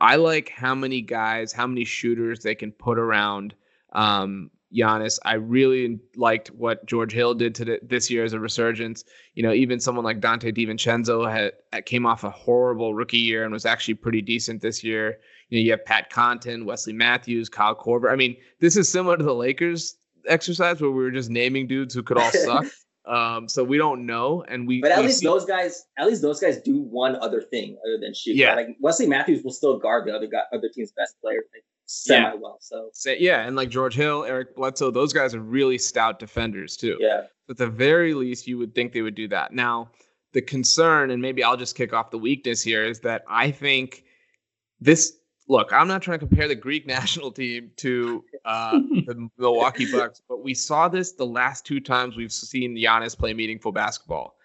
I 0.05 0.17
like 0.17 0.51
how 0.51 0.75
many 0.75 1.01
guys, 1.01 1.51
how 1.51 1.67
many 1.67 1.87
shooters 1.87 2.41
they 2.41 2.55
can 2.55 2.73
put 2.73 2.99
around 2.99 3.55
um, 3.95 4.51
Giannis. 4.71 5.19
I 5.25 5.35
really 5.35 5.99
liked 6.15 6.49
what 6.49 6.85
George 6.85 7.11
Hill 7.11 7.33
did 7.33 7.55
to 7.55 7.79
this 7.83 8.11
year 8.11 8.23
as 8.23 8.35
a 8.35 8.39
resurgence. 8.39 9.05
You 9.33 9.45
know, 9.45 9.55
even 9.55 9.81
someone 9.81 10.05
like 10.05 10.21
Donte 10.21 10.55
DiVincenzo 10.55 11.31
had 11.33 11.87
came 11.87 12.05
off 12.05 12.23
a 12.23 12.29
horrible 12.29 12.93
rookie 12.93 13.17
year 13.17 13.45
and 13.45 13.53
was 13.53 13.65
actually 13.65 13.95
pretty 13.95 14.21
decent 14.21 14.61
this 14.61 14.85
year. 14.85 15.21
You 15.49 15.59
know, 15.59 15.65
you 15.65 15.71
have 15.71 15.87
Pat 15.87 16.13
Connaughton, 16.13 16.67
Wesley 16.67 16.93
Matthews, 16.93 17.49
Kyle 17.49 17.75
Korver. 17.75 18.13
I 18.13 18.17
mean, 18.17 18.37
this 18.61 18.77
is 18.77 18.91
similar 18.91 19.17
to 19.17 19.25
the 19.25 19.35
Lakers 19.35 19.97
exercise 20.27 20.83
where 20.83 20.91
we 20.91 21.03
were 21.03 21.11
just 21.11 21.31
naming 21.31 21.67
dudes 21.67 21.95
who 21.95 22.03
could 22.03 22.19
all 22.19 22.31
suck. 22.45 22.67
Um, 23.07 23.49
so 23.49 23.63
we 23.63 23.77
don't 23.77 24.07
know, 24.07 24.43
and 24.49 24.67
we. 24.67 24.81
But 24.81 24.93
at 24.93 24.99
we 25.01 25.07
least 25.07 25.19
see- 25.21 25.27
those 25.27 25.45
guys, 25.45 25.85
at 25.99 26.07
least 26.07 26.23
those 26.23 26.41
guys 26.41 26.59
do 26.63 26.81
one 26.81 27.17
other 27.17 27.43
thing 27.43 27.77
other 27.85 27.99
than 28.01 28.15
shoot. 28.15 28.37
Yeah. 28.37 28.55
Like 28.55 28.77
Wesley 28.81 29.07
Matthews 29.07 29.45
will 29.45 29.53
still 29.53 29.79
guard 29.79 30.07
the 30.07 30.15
other 30.15 30.27
guy, 30.27 30.43
other 30.53 30.71
team's 30.73 30.93
best 30.93 31.21
player 31.21 31.43
like, 31.55 31.65
semi 31.87 32.35
well. 32.35 32.57
So 32.61 32.89
say, 32.95 33.19
yeah, 33.21 33.47
and 33.47 33.57
like 33.57 33.69
George 33.69 33.95
Hill, 33.95 34.25
Eric 34.25 34.57
Bledsoe, 34.57 34.91
those 34.91 35.13
guys 35.13 35.35
are 35.35 35.41
really 35.41 35.77
stout 35.77 36.19
defenders 36.19 36.77
too. 36.79 36.97
yeah, 36.99 37.25
at 37.51 37.59
the 37.59 37.67
very 37.67 38.15
least, 38.15 38.47
you 38.47 38.57
would 38.59 38.75
think 38.75 38.93
they 38.93 39.03
would 39.03 39.15
do 39.15 39.29
that. 39.29 39.53
Now, 39.53 39.91
the 40.33 40.41
concern, 40.41 41.11
and 41.11 41.21
maybe 41.21 41.45
I'll 41.45 41.59
just 41.59 41.77
kick 41.77 41.93
off 41.93 42.11
the 42.11 42.19
weakness 42.19 42.63
here, 42.63 42.85
is 42.85 43.01
that 43.01 43.23
I 43.29 43.51
think 43.51 44.05
this. 44.81 45.13
Look, 45.47 45.73
I'm 45.73 45.89
not 45.89 46.01
trying 46.03 46.19
to 46.19 46.27
compare 46.27 46.49
the 46.49 46.55
Greek 46.55 46.87
national 46.99 47.31
team 47.31 47.71
to 47.77 48.25
uh, 48.45 48.79
the 49.07 49.29
Milwaukee 49.39 49.91
Bucks, 49.91 50.23
but 50.29 50.43
we 50.43 50.55
saw 50.55 50.89
this 50.89 51.13
the 51.13 51.27
last 51.27 51.67
two 51.67 51.81
times 51.81 52.17
we've 52.17 52.33
seen 52.33 52.77
Giannis 52.77 53.17
play 53.17 53.35
meaningful 53.35 53.73
basketball. 53.73 54.37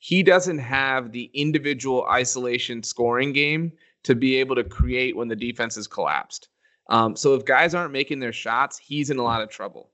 He 0.00 0.22
doesn't 0.22 0.58
have 0.58 1.10
the 1.10 1.30
individual 1.34 2.06
isolation 2.08 2.82
scoring 2.82 3.32
game 3.32 3.72
to 4.04 4.14
be 4.14 4.36
able 4.36 4.54
to 4.54 4.64
create 4.64 5.16
when 5.16 5.28
the 5.28 5.36
defense 5.36 5.76
is 5.76 5.86
collapsed. 5.86 6.48
Um, 6.88 7.16
so 7.16 7.34
if 7.34 7.44
guys 7.44 7.74
aren't 7.74 7.92
making 7.92 8.20
their 8.20 8.32
shots, 8.32 8.78
he's 8.78 9.10
in 9.10 9.18
a 9.18 9.22
lot 9.22 9.42
of 9.42 9.50
trouble. 9.50 9.90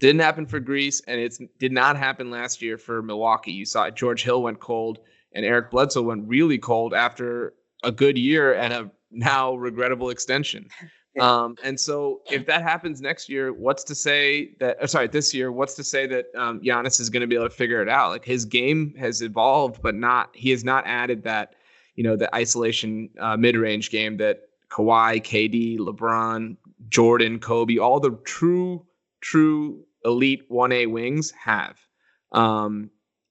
Didn't 0.00 0.20
happen 0.20 0.44
for 0.44 0.60
Greece, 0.60 1.00
and 1.06 1.20
it 1.20 1.38
did 1.58 1.72
not 1.72 1.96
happen 1.96 2.30
last 2.30 2.60
year 2.60 2.76
for 2.76 3.00
Milwaukee. 3.00 3.52
You 3.52 3.64
saw 3.64 3.88
George 3.90 4.24
Hill 4.24 4.42
went 4.42 4.60
cold, 4.60 4.98
and 5.32 5.44
Eric 5.46 5.70
Bledsoe 5.70 6.02
went 6.02 6.28
really 6.28 6.58
cold 6.58 6.92
after 6.92 7.54
a 7.82 7.92
good 7.92 8.18
year 8.18 8.54
and 8.54 8.72
a 8.72 8.90
now 9.14 9.54
regrettable 9.54 10.10
extension. 10.10 10.68
Um, 11.20 11.56
and 11.62 11.78
so 11.78 12.22
if 12.28 12.44
that 12.46 12.62
happens 12.62 13.00
next 13.00 13.28
year, 13.28 13.52
what's 13.52 13.84
to 13.84 13.94
say 13.94 14.56
that? 14.58 14.82
Uh, 14.82 14.86
sorry, 14.86 15.06
this 15.06 15.32
year, 15.32 15.52
what's 15.52 15.74
to 15.74 15.84
say 15.84 16.06
that 16.08 16.26
um, 16.36 16.60
Giannis 16.60 17.00
is 17.00 17.08
going 17.08 17.20
to 17.20 17.26
be 17.26 17.36
able 17.36 17.48
to 17.48 17.54
figure 17.54 17.80
it 17.80 17.88
out? 17.88 18.10
Like 18.10 18.24
his 18.24 18.44
game 18.44 18.94
has 18.98 19.22
evolved, 19.22 19.80
but 19.80 19.94
not 19.94 20.30
he 20.34 20.50
has 20.50 20.64
not 20.64 20.84
added 20.86 21.22
that, 21.22 21.54
you 21.94 22.02
know, 22.02 22.16
the 22.16 22.34
isolation 22.34 23.10
uh, 23.20 23.36
mid 23.36 23.56
range 23.56 23.90
game 23.90 24.16
that 24.16 24.40
Kawhi, 24.70 25.22
KD, 25.22 25.78
LeBron, 25.78 26.56
Jordan, 26.88 27.38
Kobe, 27.38 27.78
all 27.78 28.00
the 28.00 28.18
true 28.24 28.84
true 29.20 29.84
elite 30.04 30.44
one 30.48 30.72
A 30.72 30.86
wings 30.86 31.30
have. 31.32 31.78
Um, 32.32 32.90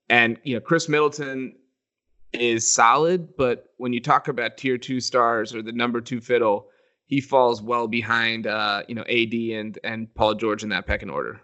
and 0.09 0.37
you 0.43 0.55
know, 0.55 0.61
Khris 0.61 0.87
Middleton 0.87 1.53
is 2.33 2.71
solid, 2.71 3.35
but 3.37 3.67
when 3.77 3.93
you 3.93 3.99
talk 3.99 4.27
about 4.27 4.57
tier 4.57 4.77
two 4.77 4.99
stars 4.99 5.53
or 5.53 5.61
the 5.61 5.71
number 5.71 6.01
two 6.01 6.21
fiddle 6.21 6.67
he 7.05 7.21
falls 7.21 7.61
well 7.61 7.87
behind 7.87 8.47
uh, 8.47 8.83
you 8.87 8.95
know 8.95 9.03
AD 9.03 9.33
and 9.33 9.77
and 9.83 10.13
Paul 10.15 10.35
George 10.35 10.63
in 10.63 10.69
that 10.69 10.87
pecking 10.87 11.09
order. 11.09 11.39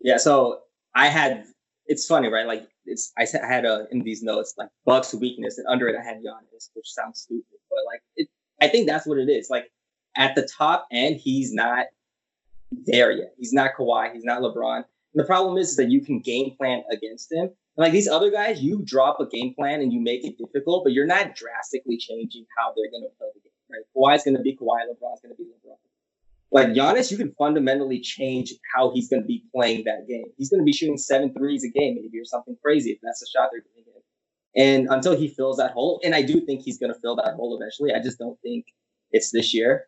Yeah, 0.00 0.18
so 0.18 0.60
I 0.94 1.08
had 1.08 1.44
it's 1.86 2.06
funny, 2.06 2.28
right? 2.28 2.46
Like 2.46 2.68
it's 2.84 3.12
I 3.18 3.26
had 3.46 3.64
a 3.64 3.86
in 3.90 4.02
these 4.02 4.22
notes 4.22 4.54
like 4.58 4.68
Bucks 4.84 5.14
weakness, 5.14 5.58
and 5.58 5.66
under 5.68 5.88
it 5.88 5.96
I 5.98 6.04
had 6.04 6.16
Giannis, 6.18 6.70
which 6.74 6.86
sounds 6.86 7.20
stupid, 7.20 7.58
but 7.70 7.78
like 7.86 8.02
it, 8.16 8.28
I 8.60 8.68
think 8.68 8.86
that's 8.86 9.06
what 9.06 9.18
it 9.18 9.30
is. 9.30 9.48
Like 9.50 9.70
at 10.16 10.34
the 10.34 10.46
top 10.46 10.86
end, 10.92 11.16
he's 11.16 11.52
not 11.52 11.86
there 12.70 13.12
yet. 13.12 13.32
He's 13.38 13.52
not 13.52 13.70
Kawhi. 13.78 14.12
He's 14.12 14.24
not 14.24 14.42
LeBron. 14.42 14.76
And 14.76 15.22
the 15.22 15.24
problem 15.24 15.56
is, 15.56 15.70
is 15.70 15.76
that 15.76 15.90
you 15.90 16.00
can 16.02 16.20
game 16.20 16.54
plan 16.58 16.82
against 16.90 17.32
him. 17.32 17.50
And 17.76 17.84
like 17.84 17.92
these 17.92 18.08
other 18.08 18.30
guys, 18.30 18.62
you 18.62 18.82
drop 18.84 19.20
a 19.20 19.26
game 19.26 19.54
plan 19.54 19.80
and 19.82 19.92
you 19.92 20.00
make 20.00 20.24
it 20.24 20.38
difficult, 20.38 20.84
but 20.84 20.92
you're 20.92 21.06
not 21.06 21.34
drastically 21.34 21.98
changing 21.98 22.46
how 22.56 22.72
they're 22.74 22.90
going 22.90 23.02
to 23.02 23.16
play 23.18 23.28
the 23.34 23.40
game. 23.40 23.52
Right? 23.70 23.84
Kawhi's 23.94 24.24
going 24.24 24.36
to 24.36 24.42
be 24.42 24.56
Kawhi. 24.56 24.86
LeBron's 24.88 25.20
going 25.20 25.34
to 25.34 25.36
be 25.36 25.44
LeBron. 25.44 25.76
Like 26.52 26.68
Giannis, 26.68 27.10
you 27.10 27.16
can 27.18 27.34
fundamentally 27.36 28.00
change 28.00 28.54
how 28.74 28.92
he's 28.92 29.10
going 29.10 29.20
to 29.20 29.26
be 29.26 29.44
playing 29.54 29.84
that 29.84 30.08
game. 30.08 30.26
He's 30.38 30.48
going 30.48 30.60
to 30.60 30.64
be 30.64 30.72
shooting 30.72 30.96
seven 30.96 31.34
threes 31.34 31.64
a 31.64 31.68
game, 31.68 31.96
maybe, 31.96 32.18
or 32.18 32.24
something 32.24 32.56
crazy 32.62 32.92
if 32.92 32.98
that's 33.02 33.20
the 33.20 33.26
shot 33.26 33.50
they're 33.52 33.60
giving 33.60 33.84
him. 33.92 34.02
And 34.56 34.88
until 34.88 35.14
he 35.14 35.28
fills 35.28 35.58
that 35.58 35.72
hole, 35.72 36.00
and 36.02 36.14
I 36.14 36.22
do 36.22 36.40
think 36.40 36.62
he's 36.62 36.78
going 36.78 36.94
to 36.94 36.98
fill 36.98 37.16
that 37.16 37.34
hole 37.34 37.58
eventually. 37.60 37.92
I 37.92 38.00
just 38.00 38.18
don't 38.18 38.40
think 38.40 38.66
it's 39.10 39.30
this 39.30 39.52
year. 39.52 39.86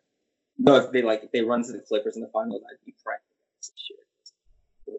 No, 0.59 0.75
if 0.75 0.91
they 0.91 1.01
like 1.01 1.23
if 1.23 1.31
they 1.31 1.41
run 1.41 1.63
to 1.63 1.71
the 1.71 1.79
Clippers 1.79 2.17
in 2.17 2.21
the 2.21 2.27
finals, 2.27 2.61
I'd 2.69 2.85
be 2.85 2.93
crying 3.03 3.19
this 3.57 3.71
year. 3.89 4.97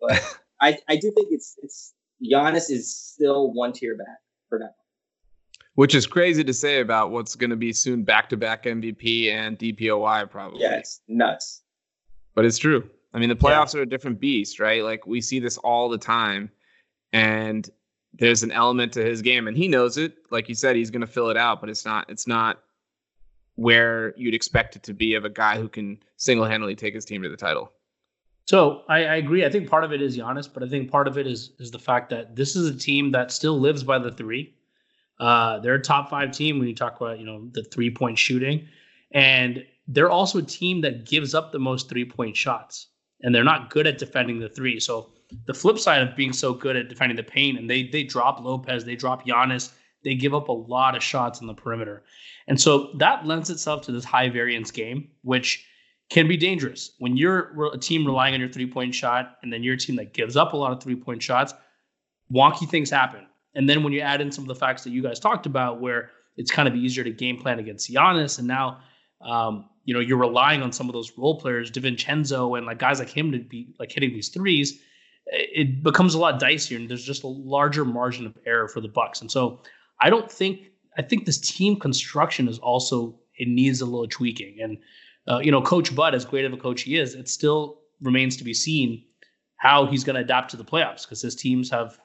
But 0.00 0.38
I, 0.60 0.78
I 0.88 0.96
do 0.96 1.12
think 1.12 1.28
it's 1.30 1.56
it's 1.62 1.92
Giannis 2.22 2.70
is 2.70 2.94
still 2.94 3.52
one 3.52 3.72
tier 3.72 3.96
back 3.96 4.18
for 4.48 4.58
now 4.58 4.70
which 5.74 5.94
is 5.94 6.06
crazy 6.06 6.44
to 6.44 6.52
say 6.52 6.80
about 6.80 7.10
what's 7.10 7.34
going 7.34 7.50
to 7.50 7.56
be 7.56 7.72
soon 7.72 8.02
back-to-back 8.02 8.64
MVP 8.64 9.30
and 9.30 9.58
DPOY 9.58 10.30
probably. 10.30 10.60
Yeah, 10.60 10.74
it's 10.74 11.00
nuts. 11.08 11.62
But 12.34 12.44
it's 12.44 12.58
true. 12.58 12.88
I 13.14 13.18
mean, 13.18 13.28
the 13.28 13.36
playoffs 13.36 13.74
yeah. 13.74 13.80
are 13.80 13.82
a 13.82 13.88
different 13.88 14.20
beast, 14.20 14.58
right? 14.58 14.82
Like 14.82 15.06
we 15.06 15.20
see 15.20 15.38
this 15.38 15.58
all 15.58 15.88
the 15.88 15.98
time, 15.98 16.50
and 17.12 17.68
there's 18.14 18.42
an 18.42 18.50
element 18.50 18.92
to 18.94 19.04
his 19.04 19.22
game, 19.22 19.48
and 19.48 19.56
he 19.56 19.68
knows 19.68 19.98
it. 19.98 20.14
Like 20.30 20.48
you 20.48 20.54
said, 20.54 20.76
he's 20.76 20.90
going 20.90 21.02
to 21.02 21.06
fill 21.06 21.30
it 21.30 21.36
out, 21.36 21.60
but 21.60 21.68
it's 21.68 21.84
not. 21.84 22.08
It's 22.08 22.26
not 22.26 22.60
where 23.56 24.14
you'd 24.16 24.34
expect 24.34 24.76
it 24.76 24.82
to 24.84 24.94
be 24.94 25.14
of 25.14 25.26
a 25.26 25.30
guy 25.30 25.58
who 25.58 25.68
can 25.68 25.98
single-handedly 26.16 26.74
take 26.74 26.94
his 26.94 27.04
team 27.04 27.22
to 27.22 27.28
the 27.28 27.36
title. 27.36 27.70
So 28.46 28.82
I, 28.88 29.04
I, 29.04 29.16
agree. 29.16 29.44
I 29.44 29.50
think 29.50 29.68
part 29.68 29.84
of 29.84 29.92
it 29.92 30.02
is 30.02 30.18
Giannis, 30.18 30.52
but 30.52 30.62
I 30.62 30.68
think 30.68 30.90
part 30.90 31.06
of 31.06 31.16
it 31.16 31.26
is 31.26 31.52
is 31.58 31.70
the 31.70 31.78
fact 31.78 32.10
that 32.10 32.34
this 32.34 32.56
is 32.56 32.68
a 32.68 32.76
team 32.76 33.12
that 33.12 33.30
still 33.30 33.58
lives 33.58 33.84
by 33.84 33.98
the 33.98 34.10
three. 34.10 34.54
Uh, 35.20 35.60
they're 35.60 35.74
a 35.74 35.82
top 35.82 36.10
five 36.10 36.32
team 36.32 36.58
when 36.58 36.66
you 36.66 36.74
talk 36.74 37.00
about 37.00 37.18
you 37.18 37.26
know 37.26 37.48
the 37.52 37.62
three 37.62 37.90
point 37.90 38.18
shooting, 38.18 38.66
and 39.12 39.64
they're 39.86 40.10
also 40.10 40.38
a 40.38 40.42
team 40.42 40.80
that 40.80 41.06
gives 41.06 41.34
up 41.34 41.52
the 41.52 41.58
most 41.58 41.88
three 41.88 42.04
point 42.04 42.36
shots, 42.36 42.88
and 43.20 43.34
they're 43.34 43.44
not 43.44 43.70
good 43.70 43.86
at 43.86 43.98
defending 43.98 44.40
the 44.40 44.48
three. 44.48 44.80
So 44.80 45.10
the 45.46 45.54
flip 45.54 45.78
side 45.78 46.02
of 46.02 46.16
being 46.16 46.32
so 46.32 46.52
good 46.52 46.76
at 46.76 46.88
defending 46.88 47.16
the 47.16 47.22
paint, 47.22 47.58
and 47.58 47.70
they 47.70 47.84
they 47.84 48.02
drop 48.02 48.40
Lopez, 48.40 48.84
they 48.84 48.96
drop 48.96 49.24
Giannis, 49.24 49.70
they 50.02 50.16
give 50.16 50.34
up 50.34 50.48
a 50.48 50.52
lot 50.52 50.96
of 50.96 51.02
shots 51.02 51.40
on 51.40 51.46
the 51.46 51.54
perimeter, 51.54 52.02
and 52.48 52.60
so 52.60 52.90
that 52.98 53.24
lends 53.24 53.50
itself 53.50 53.82
to 53.82 53.92
this 53.92 54.04
high 54.04 54.28
variance 54.28 54.72
game, 54.72 55.08
which 55.22 55.64
can 56.12 56.28
be 56.28 56.36
dangerous 56.36 56.92
when 56.98 57.16
you're 57.16 57.72
a 57.72 57.78
team 57.78 58.06
relying 58.06 58.34
on 58.34 58.40
your 58.40 58.48
three 58.50 58.70
point 58.70 58.94
shot, 58.94 59.38
and 59.42 59.52
then 59.52 59.62
you're 59.62 59.74
a 59.74 59.78
team 59.78 59.96
that 59.96 60.12
gives 60.12 60.36
up 60.36 60.52
a 60.52 60.56
lot 60.56 60.72
of 60.72 60.82
three 60.82 60.96
point 60.96 61.22
shots. 61.22 61.54
Wonky 62.32 62.68
things 62.68 62.90
happen 62.90 63.26
and 63.54 63.68
then 63.68 63.82
when 63.82 63.92
you 63.92 64.00
add 64.00 64.20
in 64.20 64.32
some 64.32 64.44
of 64.44 64.48
the 64.48 64.54
facts 64.54 64.84
that 64.84 64.90
you 64.90 65.02
guys 65.02 65.18
talked 65.20 65.46
about, 65.46 65.80
where 65.80 66.10
it's 66.36 66.50
kind 66.50 66.66
of 66.66 66.74
easier 66.74 67.04
to 67.04 67.10
game 67.10 67.38
plan 67.38 67.58
against 67.58 67.90
Giannis, 67.90 68.38
and 68.38 68.48
now 68.48 68.78
um, 69.20 69.68
you 69.84 69.92
know 69.92 70.00
you're 70.00 70.18
relying 70.18 70.62
on 70.62 70.72
some 70.72 70.88
of 70.88 70.94
those 70.94 71.12
role 71.18 71.38
players, 71.38 71.70
DiVincenzo, 71.70 72.56
and 72.56 72.66
like 72.66 72.78
guys 72.78 72.98
like 72.98 73.10
him 73.10 73.32
to 73.32 73.38
be 73.38 73.74
like 73.78 73.92
hitting 73.92 74.10
these 74.10 74.28
threes, 74.28 74.80
it 75.26 75.82
becomes 75.82 76.14
a 76.14 76.18
lot 76.18 76.40
dicier, 76.40 76.76
and 76.76 76.88
there's 76.88 77.04
just 77.04 77.24
a 77.24 77.28
larger 77.28 77.84
margin 77.84 78.26
of 78.26 78.36
error 78.46 78.68
for 78.68 78.80
the 78.80 78.88
Bucks. 78.88 79.20
And 79.20 79.30
so 79.30 79.60
I 80.00 80.08
don't 80.08 80.30
think 80.30 80.70
I 80.96 81.02
think 81.02 81.26
this 81.26 81.38
team 81.38 81.78
construction 81.78 82.48
is 82.48 82.58
also 82.58 83.18
it 83.36 83.48
needs 83.48 83.80
a 83.80 83.86
little 83.86 84.08
tweaking. 84.08 84.58
And 84.62 84.78
uh, 85.28 85.38
you 85.42 85.50
know, 85.50 85.62
Coach 85.62 85.94
Bud, 85.94 86.14
as 86.14 86.24
great 86.24 86.44
of 86.44 86.52
a 86.52 86.56
coach 86.56 86.82
he 86.82 86.98
is, 86.98 87.14
it 87.14 87.28
still 87.28 87.80
remains 88.00 88.36
to 88.36 88.44
be 88.44 88.54
seen 88.54 89.04
how 89.56 89.86
he's 89.86 90.02
going 90.02 90.16
to 90.16 90.22
adapt 90.22 90.50
to 90.50 90.56
the 90.56 90.64
playoffs 90.64 91.02
because 91.02 91.22
his 91.22 91.36
teams 91.36 91.70
have 91.70 91.98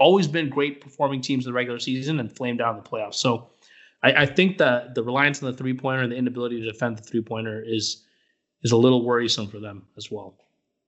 always 0.00 0.26
been 0.26 0.48
great 0.48 0.80
performing 0.80 1.20
teams 1.20 1.44
in 1.44 1.50
the 1.50 1.54
regular 1.54 1.78
season 1.78 2.18
and 2.18 2.34
flamed 2.34 2.60
out 2.60 2.76
in 2.76 2.82
the 2.82 2.88
playoffs. 2.88 3.16
So 3.16 3.50
I, 4.02 4.22
I 4.22 4.26
think 4.26 4.58
that 4.58 4.94
the 4.94 5.02
reliance 5.02 5.42
on 5.42 5.50
the 5.50 5.56
three 5.56 5.74
pointer 5.74 6.02
and 6.02 6.10
the 6.10 6.16
inability 6.16 6.60
to 6.60 6.66
defend 6.66 6.98
the 6.98 7.02
three 7.02 7.22
pointer 7.22 7.62
is 7.64 8.02
is 8.62 8.72
a 8.72 8.76
little 8.76 9.04
worrisome 9.04 9.48
for 9.48 9.60
them 9.60 9.86
as 9.96 10.10
well. 10.10 10.38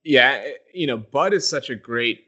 Yeah, 0.03 0.43
you 0.73 0.87
know, 0.87 0.97
Bud 0.97 1.33
is 1.33 1.47
such 1.47 1.69
a 1.69 1.75
great 1.75 2.25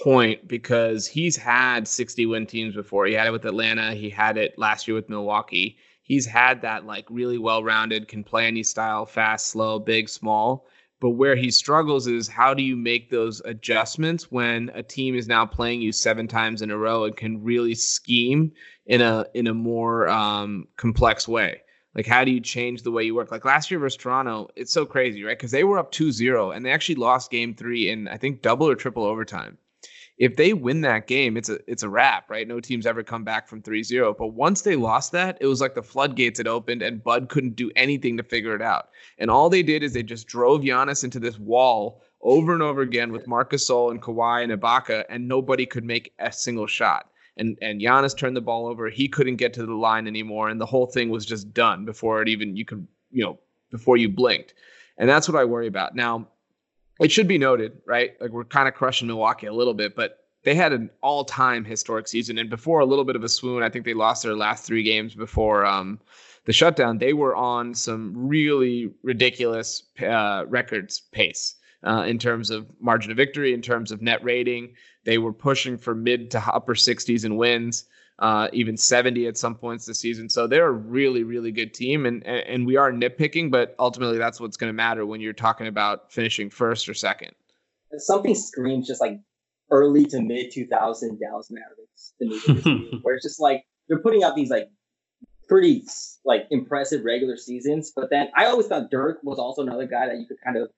point 0.00 0.46
because 0.46 1.06
he's 1.06 1.36
had 1.36 1.88
60 1.88 2.26
win 2.26 2.46
teams 2.46 2.74
before. 2.74 3.06
He 3.06 3.14
had 3.14 3.26
it 3.26 3.32
with 3.32 3.44
Atlanta, 3.44 3.94
he 3.94 4.08
had 4.08 4.36
it 4.36 4.56
last 4.58 4.86
year 4.86 4.94
with 4.94 5.08
Milwaukee. 5.08 5.76
He's 6.08 6.24
had 6.24 6.62
that 6.62 6.86
like 6.86 7.04
really 7.10 7.36
well 7.36 7.62
rounded, 7.62 8.08
can 8.08 8.24
play 8.24 8.46
any 8.46 8.62
style, 8.62 9.04
fast, 9.04 9.48
slow, 9.48 9.78
big, 9.78 10.08
small. 10.08 10.66
But 11.00 11.10
where 11.10 11.36
he 11.36 11.50
struggles 11.50 12.06
is 12.08 12.26
how 12.26 12.54
do 12.54 12.62
you 12.62 12.76
make 12.76 13.10
those 13.10 13.40
adjustments 13.44 14.32
when 14.32 14.70
a 14.74 14.82
team 14.82 15.14
is 15.14 15.28
now 15.28 15.46
playing 15.46 15.82
you 15.82 15.92
seven 15.92 16.26
times 16.26 16.62
in 16.62 16.70
a 16.70 16.78
row 16.78 17.04
and 17.04 17.16
can 17.16 17.44
really 17.44 17.74
scheme 17.74 18.52
in 18.86 19.02
a 19.02 19.26
in 19.34 19.46
a 19.46 19.54
more 19.54 20.08
um, 20.08 20.66
complex 20.76 21.28
way. 21.28 21.60
Like 21.94 22.06
how 22.06 22.24
do 22.24 22.30
you 22.30 22.40
change 22.40 22.82
the 22.82 22.90
way 22.90 23.04
you 23.04 23.14
work? 23.14 23.30
Like 23.30 23.44
last 23.44 23.70
year 23.70 23.78
versus 23.78 23.98
Toronto, 23.98 24.48
it's 24.56 24.72
so 24.72 24.86
crazy, 24.86 25.22
right? 25.22 25.36
Because 25.36 25.50
they 25.50 25.62
were 25.62 25.78
up 25.78 25.92
2-0 25.92 26.56
and 26.56 26.64
they 26.64 26.72
actually 26.72 26.94
lost 26.94 27.30
game 27.30 27.54
three 27.54 27.90
in 27.90 28.08
I 28.08 28.16
think 28.16 28.40
double 28.40 28.68
or 28.68 28.74
triple 28.74 29.04
overtime 29.04 29.58
if 30.18 30.34
they 30.34 30.52
win 30.52 30.80
that 30.80 31.06
game, 31.06 31.36
it's 31.36 31.48
a 31.48 31.58
it's 31.70 31.84
a 31.84 31.88
wrap, 31.88 32.28
right? 32.28 32.46
No 32.46 32.58
team's 32.58 32.86
ever 32.86 33.04
come 33.04 33.22
back 33.22 33.48
from 33.48 33.62
3-0. 33.62 34.16
But 34.18 34.28
once 34.28 34.62
they 34.62 34.74
lost 34.74 35.12
that, 35.12 35.38
it 35.40 35.46
was 35.46 35.60
like 35.60 35.74
the 35.74 35.82
floodgates 35.82 36.38
had 36.38 36.48
opened 36.48 36.82
and 36.82 37.02
Bud 37.02 37.28
couldn't 37.28 37.56
do 37.56 37.70
anything 37.76 38.16
to 38.16 38.24
figure 38.24 38.54
it 38.54 38.62
out. 38.62 38.88
And 39.18 39.30
all 39.30 39.48
they 39.48 39.62
did 39.62 39.82
is 39.82 39.92
they 39.92 40.02
just 40.02 40.26
drove 40.26 40.62
Giannis 40.62 41.04
into 41.04 41.20
this 41.20 41.38
wall 41.38 42.02
over 42.20 42.52
and 42.52 42.62
over 42.62 42.82
again 42.82 43.12
with 43.12 43.28
Marc 43.28 43.52
Gasol 43.52 43.92
and 43.92 44.02
Kawhi 44.02 44.42
and 44.42 44.52
Ibaka, 44.52 45.04
and 45.08 45.28
nobody 45.28 45.64
could 45.64 45.84
make 45.84 46.12
a 46.18 46.32
single 46.32 46.66
shot. 46.66 47.08
And 47.36 47.56
and 47.62 47.80
Giannis 47.80 48.16
turned 48.16 48.36
the 48.36 48.40
ball 48.40 48.66
over. 48.66 48.90
He 48.90 49.06
couldn't 49.08 49.36
get 49.36 49.54
to 49.54 49.64
the 49.64 49.74
line 49.74 50.08
anymore, 50.08 50.48
and 50.48 50.60
the 50.60 50.66
whole 50.66 50.86
thing 50.86 51.10
was 51.10 51.24
just 51.24 51.54
done 51.54 51.84
before 51.84 52.22
it 52.22 52.28
even 52.28 52.56
you 52.56 52.64
could 52.64 52.86
you 53.12 53.22
know 53.22 53.38
before 53.70 53.96
you 53.96 54.08
blinked. 54.08 54.54
And 54.96 55.08
that's 55.08 55.28
what 55.28 55.40
I 55.40 55.44
worry 55.44 55.68
about 55.68 55.94
now 55.94 56.26
it 57.00 57.12
should 57.12 57.28
be 57.28 57.38
noted, 57.38 57.80
right? 57.86 58.20
Like 58.20 58.30
we're 58.30 58.44
kind 58.44 58.68
of 58.68 58.74
crushing 58.74 59.08
Milwaukee 59.08 59.46
a 59.46 59.52
little 59.52 59.74
bit, 59.74 59.94
but 59.94 60.24
they 60.44 60.54
had 60.54 60.72
an 60.72 60.90
all-time 61.02 61.64
historic 61.64 62.08
season, 62.08 62.38
and 62.38 62.48
before 62.48 62.80
a 62.80 62.86
little 62.86 63.04
bit 63.04 63.16
of 63.16 63.24
a 63.24 63.28
swoon, 63.28 63.62
I 63.62 63.68
think 63.68 63.84
they 63.84 63.94
lost 63.94 64.22
their 64.22 64.36
last 64.36 64.64
three 64.64 64.82
games 64.82 65.14
before 65.14 65.66
um, 65.66 66.00
the 66.44 66.52
shutdown. 66.52 66.98
They 66.98 67.12
were 67.12 67.34
on 67.34 67.74
some 67.74 68.12
really 68.16 68.90
ridiculous 69.02 69.82
uh, 70.00 70.44
records 70.48 71.00
pace 71.12 71.56
uh, 71.84 72.04
in 72.06 72.18
terms 72.18 72.50
of 72.50 72.66
margin 72.80 73.10
of 73.10 73.16
victory, 73.16 73.52
in 73.52 73.62
terms 73.62 73.92
of 73.92 74.00
net 74.00 74.22
rating. 74.22 74.74
They 75.04 75.18
were 75.18 75.32
pushing 75.32 75.76
for 75.76 75.94
mid 75.94 76.30
to 76.32 76.40
upper 76.40 76.74
60s 76.74 77.24
in 77.24 77.36
wins 77.36 77.84
uh, 78.18 78.48
even 78.52 78.76
70 78.76 79.26
at 79.26 79.36
some 79.36 79.54
points 79.54 79.86
this 79.86 80.00
season. 80.00 80.28
So 80.28 80.46
they're 80.46 80.68
a 80.68 80.72
really, 80.72 81.22
really 81.22 81.52
good 81.52 81.72
team, 81.72 82.06
and 82.06 82.24
and 82.26 82.66
we 82.66 82.76
are 82.76 82.92
nitpicking, 82.92 83.50
but 83.50 83.74
ultimately 83.78 84.18
that's 84.18 84.40
what's 84.40 84.56
going 84.56 84.68
to 84.68 84.74
matter 84.74 85.06
when 85.06 85.20
you're 85.20 85.32
talking 85.32 85.66
about 85.66 86.12
finishing 86.12 86.50
first 86.50 86.88
or 86.88 86.94
second. 86.94 87.32
Something 87.96 88.34
screams 88.34 88.86
just 88.86 89.00
like 89.00 89.20
early 89.70 90.04
to 90.06 90.20
mid 90.20 90.52
2000 90.52 91.18
Dallas 91.20 91.50
Mavericks 91.50 92.14
to 92.20 92.64
me, 92.64 92.98
where 93.02 93.14
it's 93.14 93.24
just 93.24 93.40
like 93.40 93.64
they're 93.88 94.00
putting 94.00 94.24
out 94.24 94.34
these 94.34 94.50
like 94.50 94.68
pretty 95.48 95.84
like 96.24 96.46
impressive 96.50 97.04
regular 97.04 97.36
seasons, 97.36 97.92
but 97.94 98.10
then 98.10 98.28
I 98.36 98.46
always 98.46 98.66
thought 98.66 98.90
Dirk 98.90 99.20
was 99.22 99.38
also 99.38 99.62
another 99.62 99.86
guy 99.86 100.06
that 100.06 100.16
you 100.16 100.26
could 100.26 100.38
kind 100.44 100.56
of 100.56 100.68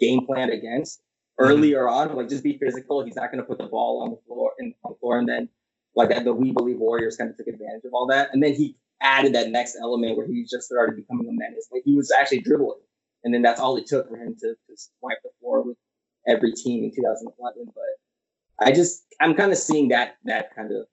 game 0.00 0.26
plan 0.26 0.50
against 0.50 1.00
mm-hmm. 1.38 1.50
earlier 1.50 1.88
on, 1.88 2.14
like 2.16 2.28
just 2.28 2.42
be 2.42 2.58
physical. 2.58 3.04
He's 3.04 3.16
not 3.16 3.30
going 3.30 3.42
to 3.42 3.46
put 3.46 3.58
the 3.58 3.66
ball 3.66 4.02
on 4.02 4.10
the 4.10 4.18
floor 4.26 4.52
and 4.58 4.74
on 4.84 4.92
the 4.92 4.98
floor, 4.98 5.18
and 5.18 5.28
then 5.28 5.48
like 5.96 6.10
the 6.24 6.32
We 6.32 6.52
Believe 6.52 6.78
Warriors 6.78 7.16
kind 7.16 7.30
of 7.30 7.36
took 7.36 7.46
advantage 7.48 7.84
of 7.84 7.92
all 7.94 8.06
that. 8.08 8.28
And 8.32 8.42
then 8.42 8.52
he 8.54 8.76
added 9.00 9.34
that 9.34 9.50
next 9.50 9.76
element 9.80 10.16
where 10.16 10.26
he 10.26 10.44
just 10.48 10.66
started 10.68 10.96
becoming 10.96 11.28
a 11.28 11.32
menace. 11.32 11.68
Like 11.72 11.82
he 11.84 11.94
was 11.96 12.12
actually 12.12 12.40
dribbling, 12.40 12.78
and 13.24 13.34
then 13.34 13.42
that's 13.42 13.60
all 13.60 13.76
it 13.76 13.86
took 13.86 14.08
for 14.08 14.16
him 14.16 14.36
to 14.40 14.54
just 14.70 14.92
wipe 15.00 15.18
the 15.24 15.30
floor 15.40 15.62
with 15.62 15.76
every 16.28 16.52
team 16.52 16.84
in 16.84 16.90
2011. 16.94 17.66
But 17.74 18.66
I 18.66 18.72
just 18.72 19.04
I'm 19.20 19.34
kind 19.34 19.50
of 19.52 19.58
seeing 19.58 19.88
that 19.88 20.16
that 20.24 20.54
kind 20.54 20.70
of 20.70 20.86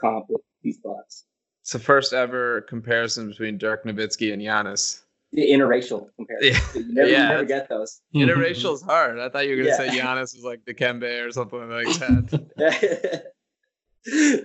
comp 0.00 0.26
with 0.28 0.42
these 0.62 0.78
Bucks. 0.78 1.24
It's 1.62 1.72
the 1.72 1.78
first 1.78 2.12
ever 2.12 2.62
comparison 2.62 3.28
between 3.28 3.58
Dirk 3.58 3.84
Nowitzki 3.84 4.32
and 4.32 4.40
Giannis. 4.42 5.02
The 5.32 5.50
interracial 5.50 6.08
comparison. 6.16 6.52
Yeah. 6.74 6.80
You 6.80 6.94
never, 6.94 7.08
Yeah. 7.10 7.22
you 7.24 7.28
never 7.28 7.44
get 7.44 7.68
those. 7.68 8.00
Interracial 8.14 8.72
is 8.74 8.80
hard. 8.82 9.18
I 9.18 9.28
thought 9.28 9.46
you 9.46 9.50
were 9.56 9.62
gonna 9.64 9.68
Yeah. 9.68 9.76
say 9.76 9.98
Giannis 9.98 10.34
was 10.34 10.42
like 10.44 10.64
Dikembe 10.64 11.26
or 11.26 11.30
something 11.30 11.68
like 11.68 11.86
that. 11.98 13.32
um, 14.12 14.44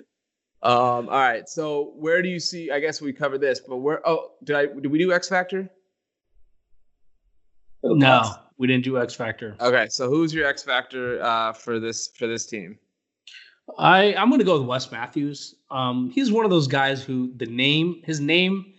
all 0.64 1.06
right. 1.08 1.48
So 1.48 1.94
where 1.96 2.22
do 2.22 2.30
you 2.30 2.40
see? 2.40 2.72
I 2.72 2.80
guess 2.80 3.02
we 3.02 3.14
covered 3.14 3.42
this, 3.42 3.60
but 3.60 3.78
where? 3.78 4.08
Oh, 4.08 4.32
did 4.44 4.56
I? 4.56 4.66
Did 4.68 4.88
we 4.88 4.98
do 5.00 5.12
X 5.14 5.30
Factor? 5.30 5.70
No, 7.84 8.36
we 8.58 8.68
didn't 8.68 8.86
do 8.86 8.98
X 8.98 9.14
Factor. 9.14 9.56
Okay. 9.60 9.88
So 9.90 10.10
who's 10.10 10.34
your 10.34 10.48
X 10.48 10.64
Factor 10.64 11.22
uh, 11.22 11.54
for 11.54 11.80
this 11.80 12.08
for 12.18 12.28
this 12.28 12.46
team? 12.46 12.78
I 13.78 14.14
I'm 14.16 14.30
gonna 14.30 14.44
go 14.44 14.60
with 14.60 14.68
Wes 14.68 14.92
Matthews. 14.92 15.56
Um, 15.72 16.10
he's 16.12 16.32
one 16.32 16.46
of 16.46 16.52
those 16.52 16.68
guys 16.68 17.04
who 17.04 17.34
the 17.38 17.46
name 17.46 18.02
his 18.04 18.20
name 18.20 18.74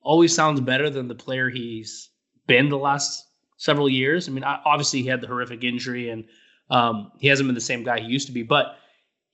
always 0.00 0.34
sounds 0.34 0.60
better 0.60 0.90
than 0.90 1.08
the 1.08 1.14
player 1.14 1.50
he's 1.50 2.10
been 2.46 2.68
the 2.68 2.78
last 2.78 3.24
several 3.58 3.88
years. 3.88 4.28
I 4.28 4.32
mean, 4.32 4.44
I- 4.44 4.60
obviously 4.64 5.02
he 5.02 5.08
had 5.08 5.20
the 5.20 5.26
horrific 5.26 5.64
injury 5.64 6.10
and 6.10 6.24
um, 6.70 7.12
he 7.18 7.28
hasn't 7.28 7.46
been 7.48 7.54
the 7.54 7.60
same 7.60 7.82
guy 7.82 8.00
he 8.00 8.06
used 8.06 8.26
to 8.28 8.32
be, 8.32 8.42
but 8.42 8.76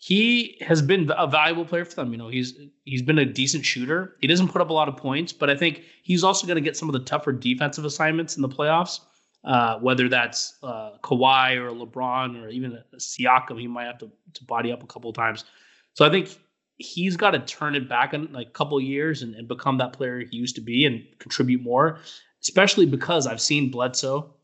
he 0.05 0.59
has 0.61 0.83
been 0.83 1.11
a 1.17 1.27
valuable 1.27 1.65
player 1.65 1.87
for 1.87 1.95
them. 1.95 2.13
You 2.13 2.19
know, 2.19 2.29
he's 2.29 2.53
he's 2.85 3.01
been 3.01 3.17
a 3.17 3.25
decent 3.25 3.65
shooter. 3.65 4.17
He 4.21 4.27
doesn't 4.27 4.49
put 4.49 4.61
up 4.61 4.69
a 4.69 4.73
lot 4.75 4.87
of 4.87 4.99
points, 4.99 5.33
but 5.33 5.49
I 5.49 5.57
think 5.57 5.81
he's 6.03 6.23
also 6.23 6.47
going 6.47 6.57
to 6.57 6.61
get 6.61 6.77
some 6.77 6.91
of 6.91 6.93
the 6.93 6.99
tougher 6.99 7.33
defensive 7.33 7.87
assignments 7.87 8.37
in 8.37 8.43
the 8.43 8.49
playoffs. 8.51 9.01
Uh, 9.45 9.79
whether 9.79 10.11
that's 10.11 10.59
uh, 10.63 10.91
Kawhi 11.03 11.57
or 11.57 11.71
LeBron 11.71 12.43
or 12.43 12.51
even 12.51 12.75
a 12.75 12.97
Siakam, 12.97 13.59
he 13.59 13.67
might 13.67 13.87
have 13.87 13.97
to, 13.97 14.11
to 14.35 14.45
body 14.45 14.73
up 14.73 14.83
a 14.83 14.87
couple 14.87 15.09
of 15.09 15.17
times. 15.17 15.47
So 15.95 16.05
I 16.05 16.11
think 16.11 16.39
he's 16.77 17.17
got 17.17 17.31
to 17.31 17.39
turn 17.39 17.75
it 17.75 17.89
back 17.89 18.13
in 18.13 18.31
like 18.31 18.49
a 18.49 18.53
couple 18.53 18.79
years 18.83 19.23
and, 19.23 19.35
and 19.35 19.49
become 19.49 19.79
that 19.79 19.95
player 19.95 20.21
he 20.21 20.37
used 20.37 20.57
to 20.57 20.61
be 20.61 20.85
and 20.85 21.03
contribute 21.19 21.63
more. 21.63 22.01
Especially 22.43 22.85
because 22.85 23.27
I've 23.27 23.41
seen 23.41 23.71
Bledsoe 23.71 24.35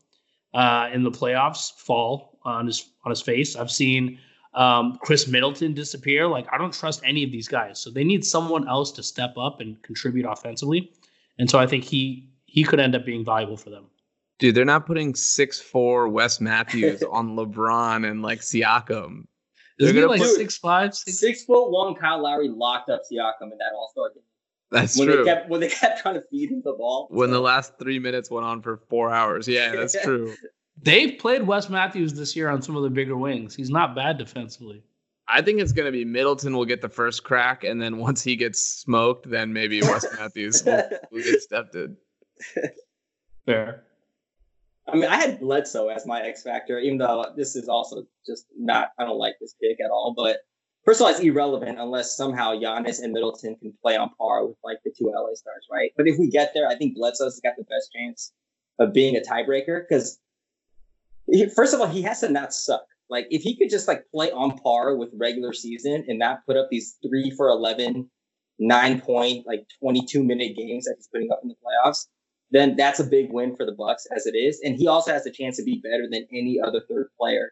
uh, 0.55 0.89
in 0.91 1.03
the 1.03 1.11
playoffs 1.11 1.71
fall 1.77 2.39
on 2.45 2.65
his 2.65 2.89
on 3.05 3.11
his 3.11 3.21
face. 3.21 3.55
I've 3.55 3.69
seen 3.69 4.17
um, 4.53 4.97
Khris 5.01 5.27
Middleton 5.27 5.73
disappear. 5.73 6.27
Like 6.27 6.47
I 6.51 6.57
don't 6.57 6.73
trust 6.73 7.01
any 7.05 7.23
of 7.23 7.31
these 7.31 7.47
guys, 7.47 7.79
so 7.79 7.89
they 7.89 8.03
need 8.03 8.25
someone 8.25 8.67
else 8.67 8.91
to 8.93 9.03
step 9.03 9.35
up 9.37 9.61
and 9.61 9.81
contribute 9.83 10.25
offensively. 10.25 10.91
And 11.39 11.49
so 11.49 11.59
I 11.59 11.67
think 11.67 11.83
he 11.83 12.29
he 12.45 12.63
could 12.63 12.79
end 12.79 12.95
up 12.95 13.05
being 13.05 13.23
valuable 13.23 13.57
for 13.57 13.69
them. 13.69 13.85
Dude, 14.39 14.55
they're 14.55 14.65
not 14.65 14.85
putting 14.85 15.13
six 15.15 15.59
four 15.59 16.07
Wes 16.09 16.41
Matthews 16.41 17.03
on 17.11 17.35
LeBron 17.35 18.09
and 18.09 18.21
like 18.21 18.39
Siakam. 18.41 19.25
They're 19.79 19.87
Isn't 19.89 19.95
he 19.95 20.01
gonna 20.01 20.11
like 20.11 20.21
put- 20.21 20.35
six 20.35 20.57
five, 20.57 20.93
six? 20.95 21.19
Six 21.19 21.43
foot 21.45 21.69
one 21.71 21.95
Kyle 21.95 22.21
Lowry 22.21 22.49
locked 22.49 22.89
up 22.89 23.01
Siakam 23.09 23.43
in 23.51 23.57
that 23.57 23.71
All 23.73 23.89
Star 23.91 24.09
game. 24.13 24.23
That's 24.69 24.97
When 24.97 25.07
true. 25.07 25.17
they 25.17 25.23
kept 25.25 25.49
when 25.49 25.59
they 25.61 25.69
kept 25.69 26.01
trying 26.01 26.15
to 26.15 26.23
feed 26.29 26.49
him 26.51 26.61
the 26.63 26.73
ball. 26.73 27.07
when 27.11 27.29
the 27.31 27.39
last 27.41 27.77
three 27.79 27.99
minutes 27.99 28.29
went 28.31 28.45
on 28.45 28.61
for 28.61 28.77
four 28.89 29.11
hours. 29.13 29.47
Yeah, 29.47 29.75
that's 29.75 29.99
true. 30.03 30.33
They've 30.83 31.17
played 31.17 31.45
Wes 31.45 31.69
Matthews 31.69 32.13
this 32.13 32.35
year 32.35 32.49
on 32.49 32.61
some 32.61 32.75
of 32.75 32.83
the 32.83 32.89
bigger 32.89 33.15
wings. 33.15 33.55
He's 33.55 33.69
not 33.69 33.95
bad 33.95 34.17
defensively. 34.17 34.83
I 35.27 35.41
think 35.41 35.61
it's 35.61 35.71
going 35.71 35.85
to 35.85 35.91
be 35.91 36.03
Middleton 36.03 36.55
will 36.55 36.65
get 36.65 36.81
the 36.81 36.89
first 36.89 37.23
crack, 37.23 37.63
and 37.63 37.81
then 37.81 37.97
once 37.97 38.23
he 38.23 38.35
gets 38.35 38.59
smoked, 38.59 39.29
then 39.29 39.53
maybe 39.53 39.81
Wes 39.81 40.05
Matthews 40.19 40.63
will, 40.65 40.83
will 41.11 41.23
get 41.23 41.41
stepped 41.41 41.75
in. 41.75 41.95
Fair. 43.45 43.83
I 44.87 44.95
mean, 44.95 45.05
I 45.05 45.15
had 45.15 45.39
Bledsoe 45.39 45.87
as 45.89 46.05
my 46.05 46.21
X 46.21 46.43
factor, 46.43 46.79
even 46.79 46.97
though 46.97 47.25
this 47.37 47.55
is 47.55 47.69
also 47.69 48.05
just 48.25 48.47
not. 48.57 48.89
I 48.99 49.05
don't 49.05 49.19
like 49.19 49.35
this 49.39 49.55
pick 49.61 49.79
at 49.79 49.91
all. 49.91 50.13
But 50.17 50.39
first 50.83 50.99
of 50.99 51.05
all, 51.05 51.11
it's 51.11 51.21
irrelevant 51.21 51.79
unless 51.79 52.17
somehow 52.17 52.55
Giannis 52.55 53.01
and 53.01 53.13
Middleton 53.13 53.55
can 53.55 53.73
play 53.81 53.95
on 53.95 54.09
par 54.17 54.45
with 54.45 54.57
like 54.63 54.79
the 54.83 54.91
two 54.91 55.13
LA 55.15 55.33
stars, 55.35 55.67
right? 55.71 55.91
But 55.95 56.07
if 56.07 56.17
we 56.19 56.29
get 56.29 56.51
there, 56.53 56.67
I 56.67 56.75
think 56.75 56.95
Bledsoe's 56.95 57.39
got 57.39 57.55
the 57.55 57.63
best 57.63 57.91
chance 57.93 58.33
of 58.79 58.91
being 58.91 59.15
a 59.15 59.21
tiebreaker 59.21 59.83
because 59.87 60.19
first 61.55 61.73
of 61.73 61.81
all, 61.81 61.87
he 61.87 62.01
has 62.03 62.21
to 62.21 62.29
not 62.29 62.53
suck. 62.53 62.85
Like 63.09 63.27
if 63.29 63.41
he 63.41 63.57
could 63.57 63.69
just 63.69 63.87
like 63.87 64.05
play 64.13 64.31
on 64.31 64.57
par 64.57 64.95
with 64.95 65.09
regular 65.13 65.53
season 65.53 66.05
and 66.07 66.17
not 66.17 66.45
put 66.45 66.57
up 66.57 66.69
these 66.71 66.97
three 67.05 67.31
for 67.31 67.49
11, 67.49 68.09
nine 68.59 69.01
point, 69.01 69.45
like 69.45 69.65
22 69.81 70.23
minute 70.23 70.55
games 70.55 70.85
that 70.85 70.95
he's 70.97 71.07
putting 71.07 71.31
up 71.31 71.39
in 71.43 71.49
the 71.49 71.55
playoffs, 71.55 72.07
then 72.51 72.75
that's 72.75 72.99
a 72.99 73.03
big 73.03 73.31
win 73.31 73.55
for 73.55 73.65
the 73.65 73.71
Bucks 73.73 74.07
as 74.15 74.25
it 74.25 74.35
is. 74.35 74.61
And 74.63 74.75
he 74.75 74.87
also 74.87 75.11
has 75.11 75.25
a 75.25 75.31
chance 75.31 75.57
to 75.57 75.63
be 75.63 75.81
better 75.83 76.07
than 76.09 76.27
any 76.31 76.59
other 76.61 76.81
third 76.89 77.07
player 77.19 77.51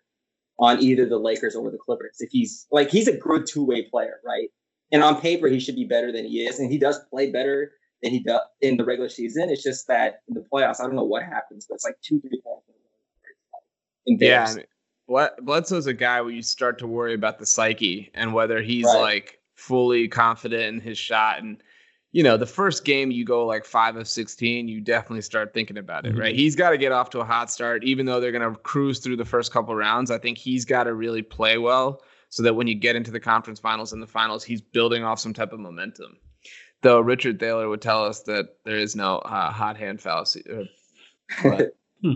on 0.59 0.81
either 0.81 1.07
the 1.07 1.17
Lakers 1.17 1.55
or 1.55 1.71
the 1.71 1.77
Clippers. 1.77 2.17
If 2.19 2.29
he's 2.31 2.67
like 2.71 2.89
he's 2.89 3.07
a 3.07 3.17
good 3.17 3.45
two 3.47 3.65
way 3.65 3.83
player, 3.83 4.19
right? 4.25 4.49
And 4.91 5.03
on 5.03 5.19
paper 5.19 5.47
he 5.47 5.59
should 5.59 5.75
be 5.75 5.85
better 5.85 6.11
than 6.11 6.25
he 6.25 6.45
is, 6.45 6.59
and 6.59 6.71
he 6.71 6.77
does 6.77 6.99
play 7.09 7.31
better 7.31 7.71
than 8.01 8.11
he 8.11 8.21
does 8.21 8.41
in 8.61 8.77
the 8.77 8.85
regular 8.85 9.09
season. 9.09 9.49
It's 9.49 9.63
just 9.63 9.87
that 9.87 10.21
in 10.27 10.35
the 10.35 10.45
playoffs, 10.53 10.79
I 10.79 10.83
don't 10.83 10.95
know 10.95 11.03
what 11.03 11.23
happens, 11.23 11.65
but 11.67 11.75
it's 11.75 11.85
like 11.85 11.97
two, 12.01 12.19
three 12.21 12.41
points. 12.43 12.67
In 12.69 12.75
Yeah. 14.19 14.47
I 14.49 14.55
mean, 14.55 14.65
Bled- 15.07 15.31
Bledsoe's 15.41 15.87
a 15.87 15.93
guy 15.93 16.21
where 16.21 16.31
you 16.31 16.41
start 16.41 16.77
to 16.79 16.87
worry 16.87 17.13
about 17.13 17.39
the 17.39 17.45
psyche 17.45 18.11
and 18.13 18.33
whether 18.33 18.61
he's 18.61 18.85
Right. 18.85 19.01
like 19.01 19.39
fully 19.55 20.07
confident 20.07 20.63
in 20.63 20.79
his 20.81 20.97
shot. 20.97 21.39
And 21.39 21.61
you 22.11 22.23
know, 22.23 22.37
the 22.37 22.45
first 22.47 22.85
game 22.85 23.11
you 23.11 23.23
go 23.23 23.45
like 23.45 23.63
five 23.65 23.95
of 23.95 24.07
sixteen, 24.07 24.67
you 24.67 24.81
definitely 24.81 25.21
start 25.21 25.53
thinking 25.53 25.77
about 25.77 26.05
it, 26.07 26.17
right? 26.17 26.35
He's 26.35 26.55
got 26.55 26.71
to 26.71 26.77
get 26.77 26.91
off 26.91 27.11
to 27.11 27.19
a 27.19 27.23
hot 27.25 27.51
start, 27.51 27.83
even 27.83 28.07
though 28.07 28.19
they're 28.19 28.31
going 28.31 28.51
to 28.51 28.59
cruise 28.61 28.97
through 28.99 29.17
the 29.17 29.25
first 29.25 29.51
couple 29.53 29.75
rounds. 29.75 30.09
I 30.09 30.17
think 30.17 30.37
he's 30.39 30.65
got 30.65 30.85
to 30.85 30.95
really 30.95 31.21
play 31.21 31.59
well 31.59 32.01
so 32.29 32.41
that 32.41 32.55
when 32.55 32.65
you 32.65 32.73
get 32.73 32.95
into 32.95 33.11
the 33.11 33.19
conference 33.19 33.59
finals 33.59 33.93
and 33.93 34.01
the 34.01 34.07
finals, 34.07 34.43
he's 34.43 34.59
building 34.61 35.03
off 35.03 35.19
some 35.19 35.35
type 35.35 35.53
of 35.53 35.59
momentum. 35.59 36.17
Though 36.81 36.99
Richard 36.99 37.39
Thaler 37.39 37.69
would 37.69 37.81
tell 37.81 38.03
us 38.05 38.21
that 38.23 38.55
there 38.65 38.77
is 38.77 38.95
no 38.95 39.17
uh, 39.19 39.51
hot 39.51 39.77
hand 39.77 40.01
fallacy. 40.01 40.43
uh, 40.51 40.63
but- 41.43 41.75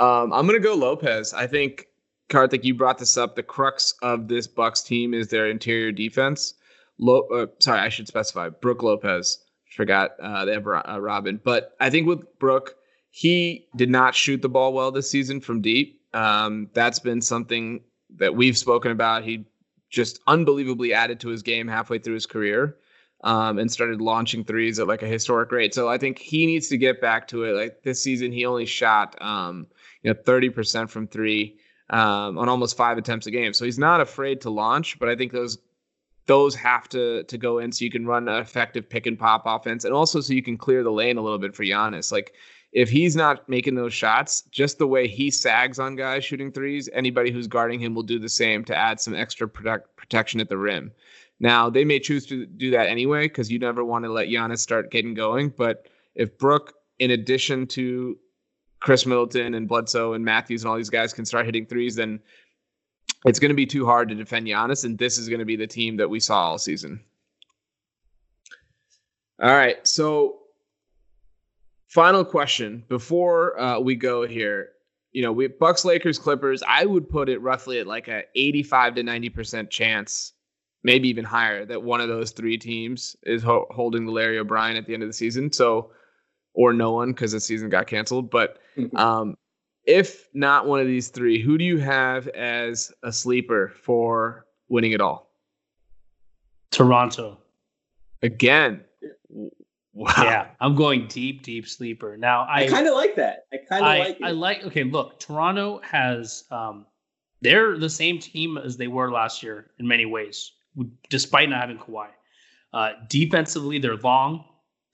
um, 0.00 0.32
I'm 0.32 0.46
gonna 0.46 0.58
go 0.58 0.74
Lopez. 0.74 1.32
I 1.34 1.46
think 1.46 1.86
Karthik, 2.30 2.64
you 2.64 2.74
brought 2.74 2.98
this 2.98 3.16
up. 3.16 3.36
The 3.36 3.42
crux 3.42 3.94
of 4.02 4.28
this 4.28 4.46
Bucks 4.46 4.82
team 4.82 5.12
is 5.12 5.28
their 5.28 5.48
interior 5.48 5.92
defense. 5.92 6.54
Lo- 6.98 7.26
uh, 7.34 7.46
sorry, 7.58 7.80
I 7.80 7.88
should 7.88 8.08
specify. 8.08 8.48
Brook 8.48 8.82
Lopez. 8.82 9.44
Forgot 9.76 10.12
uh, 10.20 10.44
they 10.44 10.52
have 10.52 10.66
uh, 10.66 11.00
Robin, 11.00 11.40
but 11.44 11.76
I 11.78 11.90
think 11.90 12.08
with 12.08 12.24
Brook, 12.40 12.74
he 13.10 13.68
did 13.76 13.88
not 13.88 14.16
shoot 14.16 14.42
the 14.42 14.48
ball 14.48 14.72
well 14.72 14.90
this 14.90 15.08
season 15.08 15.40
from 15.40 15.60
deep. 15.60 16.00
Um, 16.12 16.68
that's 16.72 16.98
been 16.98 17.20
something 17.20 17.80
that 18.16 18.34
we've 18.34 18.58
spoken 18.58 18.90
about. 18.90 19.22
He 19.22 19.46
just 19.88 20.18
unbelievably 20.26 20.92
added 20.92 21.20
to 21.20 21.28
his 21.28 21.42
game 21.42 21.68
halfway 21.68 21.98
through 21.98 22.14
his 22.14 22.26
career. 22.26 22.76
Um, 23.22 23.58
and 23.58 23.70
started 23.70 24.00
launching 24.00 24.44
threes 24.44 24.78
at 24.78 24.86
like 24.86 25.02
a 25.02 25.06
historic 25.06 25.52
rate. 25.52 25.74
So 25.74 25.90
I 25.90 25.98
think 25.98 26.18
he 26.18 26.46
needs 26.46 26.68
to 26.68 26.78
get 26.78 27.02
back 27.02 27.28
to 27.28 27.44
it. 27.44 27.52
Like 27.52 27.82
this 27.82 28.02
season, 28.02 28.32
he 28.32 28.46
only 28.46 28.64
shot 28.64 29.14
um, 29.20 29.66
you 30.02 30.12
know 30.12 30.20
30% 30.20 30.88
from 30.88 31.06
three 31.06 31.58
um, 31.90 32.38
on 32.38 32.48
almost 32.48 32.76
five 32.76 32.98
attempts 32.98 33.26
a 33.26 33.30
game. 33.30 33.52
So 33.52 33.64
he's 33.64 33.78
not 33.78 34.00
afraid 34.00 34.40
to 34.42 34.50
launch, 34.50 34.98
but 34.98 35.08
I 35.08 35.16
think 35.16 35.32
those 35.32 35.58
those 36.26 36.54
have 36.54 36.88
to 36.90 37.24
to 37.24 37.38
go 37.38 37.58
in 37.58 37.72
so 37.72 37.84
you 37.84 37.90
can 37.90 38.06
run 38.06 38.28
an 38.28 38.40
effective 38.40 38.88
pick 38.88 39.06
and 39.06 39.18
pop 39.18 39.42
offense, 39.46 39.84
and 39.84 39.92
also 39.92 40.20
so 40.20 40.32
you 40.32 40.42
can 40.42 40.56
clear 40.56 40.82
the 40.82 40.92
lane 40.92 41.16
a 41.16 41.22
little 41.22 41.38
bit 41.38 41.54
for 41.54 41.64
Giannis. 41.64 42.12
Like 42.12 42.34
if 42.72 42.88
he's 42.88 43.16
not 43.16 43.48
making 43.48 43.74
those 43.74 43.92
shots, 43.92 44.42
just 44.42 44.78
the 44.78 44.86
way 44.86 45.08
he 45.08 45.30
sags 45.30 45.80
on 45.80 45.96
guys 45.96 46.24
shooting 46.24 46.52
threes, 46.52 46.88
anybody 46.92 47.32
who's 47.32 47.48
guarding 47.48 47.80
him 47.80 47.94
will 47.94 48.04
do 48.04 48.18
the 48.18 48.28
same 48.28 48.64
to 48.66 48.76
add 48.76 49.00
some 49.00 49.14
extra 49.14 49.48
protect, 49.48 49.96
protection 49.96 50.40
at 50.40 50.48
the 50.48 50.56
rim. 50.56 50.92
Now 51.40 51.68
they 51.68 51.84
may 51.84 51.98
choose 51.98 52.26
to 52.26 52.46
do 52.46 52.70
that 52.70 52.86
anyway 52.86 53.24
because 53.24 53.50
you 53.50 53.58
never 53.58 53.84
want 53.84 54.04
to 54.04 54.12
let 54.12 54.28
Giannis 54.28 54.58
start 54.58 54.92
getting 54.92 55.14
going. 55.14 55.48
But 55.48 55.88
if 56.14 56.38
Brook, 56.38 56.74
in 57.00 57.10
addition 57.10 57.66
to 57.68 58.16
Khris 58.80 59.06
Middleton 59.06 59.54
and 59.54 59.68
Bledsoe 59.68 60.14
and 60.14 60.24
Matthews 60.24 60.62
and 60.62 60.70
all 60.70 60.76
these 60.76 60.90
guys 60.90 61.12
can 61.12 61.24
start 61.24 61.46
hitting 61.46 61.66
threes, 61.66 61.94
then 61.94 62.20
it's 63.26 63.38
going 63.38 63.50
to 63.50 63.56
be 63.56 63.66
too 63.66 63.84
hard 63.84 64.08
to 64.08 64.14
defend 64.14 64.46
Giannis, 64.46 64.84
and 64.84 64.98
this 64.98 65.18
is 65.18 65.28
going 65.28 65.40
to 65.40 65.44
be 65.44 65.56
the 65.56 65.66
team 65.66 65.96
that 65.98 66.08
we 66.08 66.20
saw 66.20 66.50
all 66.50 66.58
season. 66.58 67.00
All 69.42 69.50
right, 69.50 69.86
so 69.86 70.38
final 71.88 72.24
question 72.24 72.84
before 72.88 73.58
uh, 73.60 73.78
we 73.80 73.94
go 73.94 74.26
here. 74.26 74.70
You 75.12 75.22
know, 75.22 75.32
we 75.32 75.48
Bucks, 75.48 75.84
Lakers, 75.84 76.18
Clippers. 76.18 76.62
I 76.66 76.86
would 76.86 77.08
put 77.08 77.28
it 77.28 77.40
roughly 77.40 77.80
at 77.80 77.86
like 77.86 78.08
a 78.08 78.22
85 78.34 78.96
to 78.96 79.02
90 79.02 79.28
percent 79.30 79.70
chance, 79.70 80.32
maybe 80.82 81.08
even 81.08 81.24
higher, 81.24 81.64
that 81.66 81.82
one 81.82 82.00
of 82.00 82.08
those 82.08 82.30
three 82.30 82.56
teams 82.56 83.16
is 83.24 83.42
ho- 83.42 83.66
holding 83.70 84.06
the 84.06 84.12
Larry 84.12 84.38
O'Brien 84.38 84.76
at 84.76 84.86
the 84.86 84.94
end 84.94 85.02
of 85.02 85.08
the 85.08 85.14
season. 85.14 85.52
So, 85.52 85.90
or 86.54 86.72
no 86.72 86.92
one 86.92 87.12
because 87.12 87.32
the 87.32 87.40
season 87.40 87.68
got 87.68 87.86
canceled. 87.86 88.30
But 88.30 88.58
um, 88.94 89.36
if 89.86 90.28
not 90.34 90.66
one 90.66 90.80
of 90.80 90.86
these 90.86 91.08
three, 91.08 91.40
who 91.40 91.58
do 91.58 91.64
you 91.64 91.78
have 91.78 92.28
as 92.28 92.92
a 93.02 93.12
sleeper 93.12 93.72
for 93.82 94.46
winning 94.68 94.92
it 94.92 95.00
all? 95.00 95.30
Toronto. 96.70 97.38
Again, 98.22 98.84
Wow. 99.92 100.12
Yeah, 100.18 100.46
I'm 100.60 100.76
going 100.76 101.08
deep, 101.08 101.42
deep 101.42 101.66
sleeper. 101.66 102.16
Now 102.16 102.42
I, 102.42 102.64
I 102.64 102.68
kind 102.68 102.86
of 102.86 102.94
like 102.94 103.16
that. 103.16 103.46
I 103.52 103.56
kind 103.68 103.84
of 103.84 104.06
like 104.06 104.20
it. 104.20 104.24
I 104.24 104.30
like 104.30 104.64
okay, 104.64 104.84
look, 104.84 105.18
Toronto 105.18 105.80
has 105.82 106.44
um 106.50 106.86
they're 107.42 107.76
the 107.76 107.90
same 107.90 108.18
team 108.18 108.56
as 108.56 108.76
they 108.76 108.86
were 108.86 109.10
last 109.10 109.42
year 109.42 109.70
in 109.78 109.88
many 109.88 110.06
ways, 110.06 110.52
despite 111.08 111.48
not 111.48 111.60
having 111.60 111.78
Kawhi. 111.78 112.08
Uh, 112.72 112.92
defensively, 113.08 113.78
they're 113.78 113.96
long, 113.96 114.44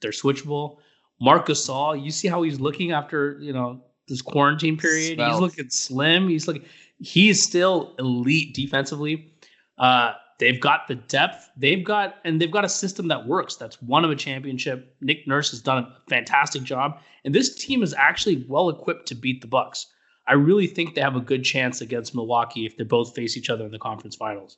they're 0.01 0.11
switchable. 0.11 0.77
Marc 1.19 1.47
Gasol, 1.47 2.03
you 2.03 2.11
see 2.11 2.27
how 2.27 2.41
he's 2.43 2.59
looking 2.59 2.91
after 2.91 3.37
you 3.39 3.53
know 3.53 3.81
this 4.07 4.21
quarantine 4.21 4.77
period. 4.77 5.19
He's 5.19 5.39
looking 5.39 5.69
slim. 5.69 6.29
He's 6.29 6.47
looking. 6.47 6.63
He's 6.99 7.41
still 7.41 7.95
elite 7.99 8.53
defensively. 8.53 9.33
Uh, 9.77 10.13
they've 10.39 10.59
got 10.59 10.87
the 10.87 10.95
depth. 10.95 11.49
They've 11.57 11.83
got 11.83 12.15
and 12.23 12.41
they've 12.41 12.51
got 12.51 12.65
a 12.65 12.69
system 12.69 13.07
that 13.09 13.27
works. 13.27 13.55
That's 13.55 13.81
won 13.81 14.05
of 14.05 14.11
a 14.11 14.15
championship. 14.15 14.95
Nick 15.01 15.27
Nurse 15.27 15.51
has 15.51 15.61
done 15.61 15.79
a 15.79 15.97
fantastic 16.09 16.63
job, 16.63 16.99
and 17.25 17.33
this 17.33 17.55
team 17.55 17.83
is 17.83 17.93
actually 17.93 18.45
well 18.47 18.69
equipped 18.69 19.07
to 19.07 19.15
beat 19.15 19.41
the 19.41 19.47
Bucks. 19.47 19.87
I 20.27 20.33
really 20.33 20.67
think 20.67 20.93
they 20.93 21.01
have 21.01 21.15
a 21.15 21.21
good 21.21 21.43
chance 21.43 21.79
against 21.79 22.13
Milwaukee 22.13 22.65
if 22.65 22.75
they 22.77 22.83
both 22.83 23.15
face 23.15 23.37
each 23.37 23.49
other 23.49 23.65
in 23.65 23.71
the 23.71 23.79
conference 23.79 24.15
finals. 24.15 24.57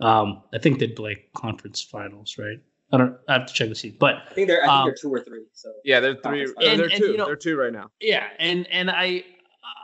Um, 0.00 0.42
I 0.54 0.58
think 0.58 0.78
they'd 0.78 0.96
play 0.96 1.24
conference 1.36 1.82
finals, 1.82 2.36
right? 2.38 2.58
I 2.92 2.96
don't. 2.96 3.16
I 3.28 3.34
have 3.34 3.46
to 3.46 3.54
check 3.54 3.68
the 3.68 3.74
seat, 3.74 3.98
but 3.98 4.16
I 4.30 4.34
think 4.34 4.48
they're. 4.48 4.62
I 4.62 4.66
think 4.66 4.72
um, 4.72 4.86
they're 4.86 4.94
two 5.00 5.12
or 5.14 5.20
three. 5.20 5.44
So 5.52 5.72
Yeah, 5.84 6.00
they're 6.00 6.16
three. 6.16 6.42
And- 6.42 6.50
or 6.50 6.76
they're 6.76 6.86
and, 6.86 7.00
two. 7.00 7.12
you 7.12 7.16
know- 7.16 7.26
they're 7.26 7.36
two 7.36 7.56
right 7.56 7.72
now. 7.72 7.90
yeah, 8.00 8.28
and 8.38 8.66
and 8.68 8.90
I, 8.90 9.24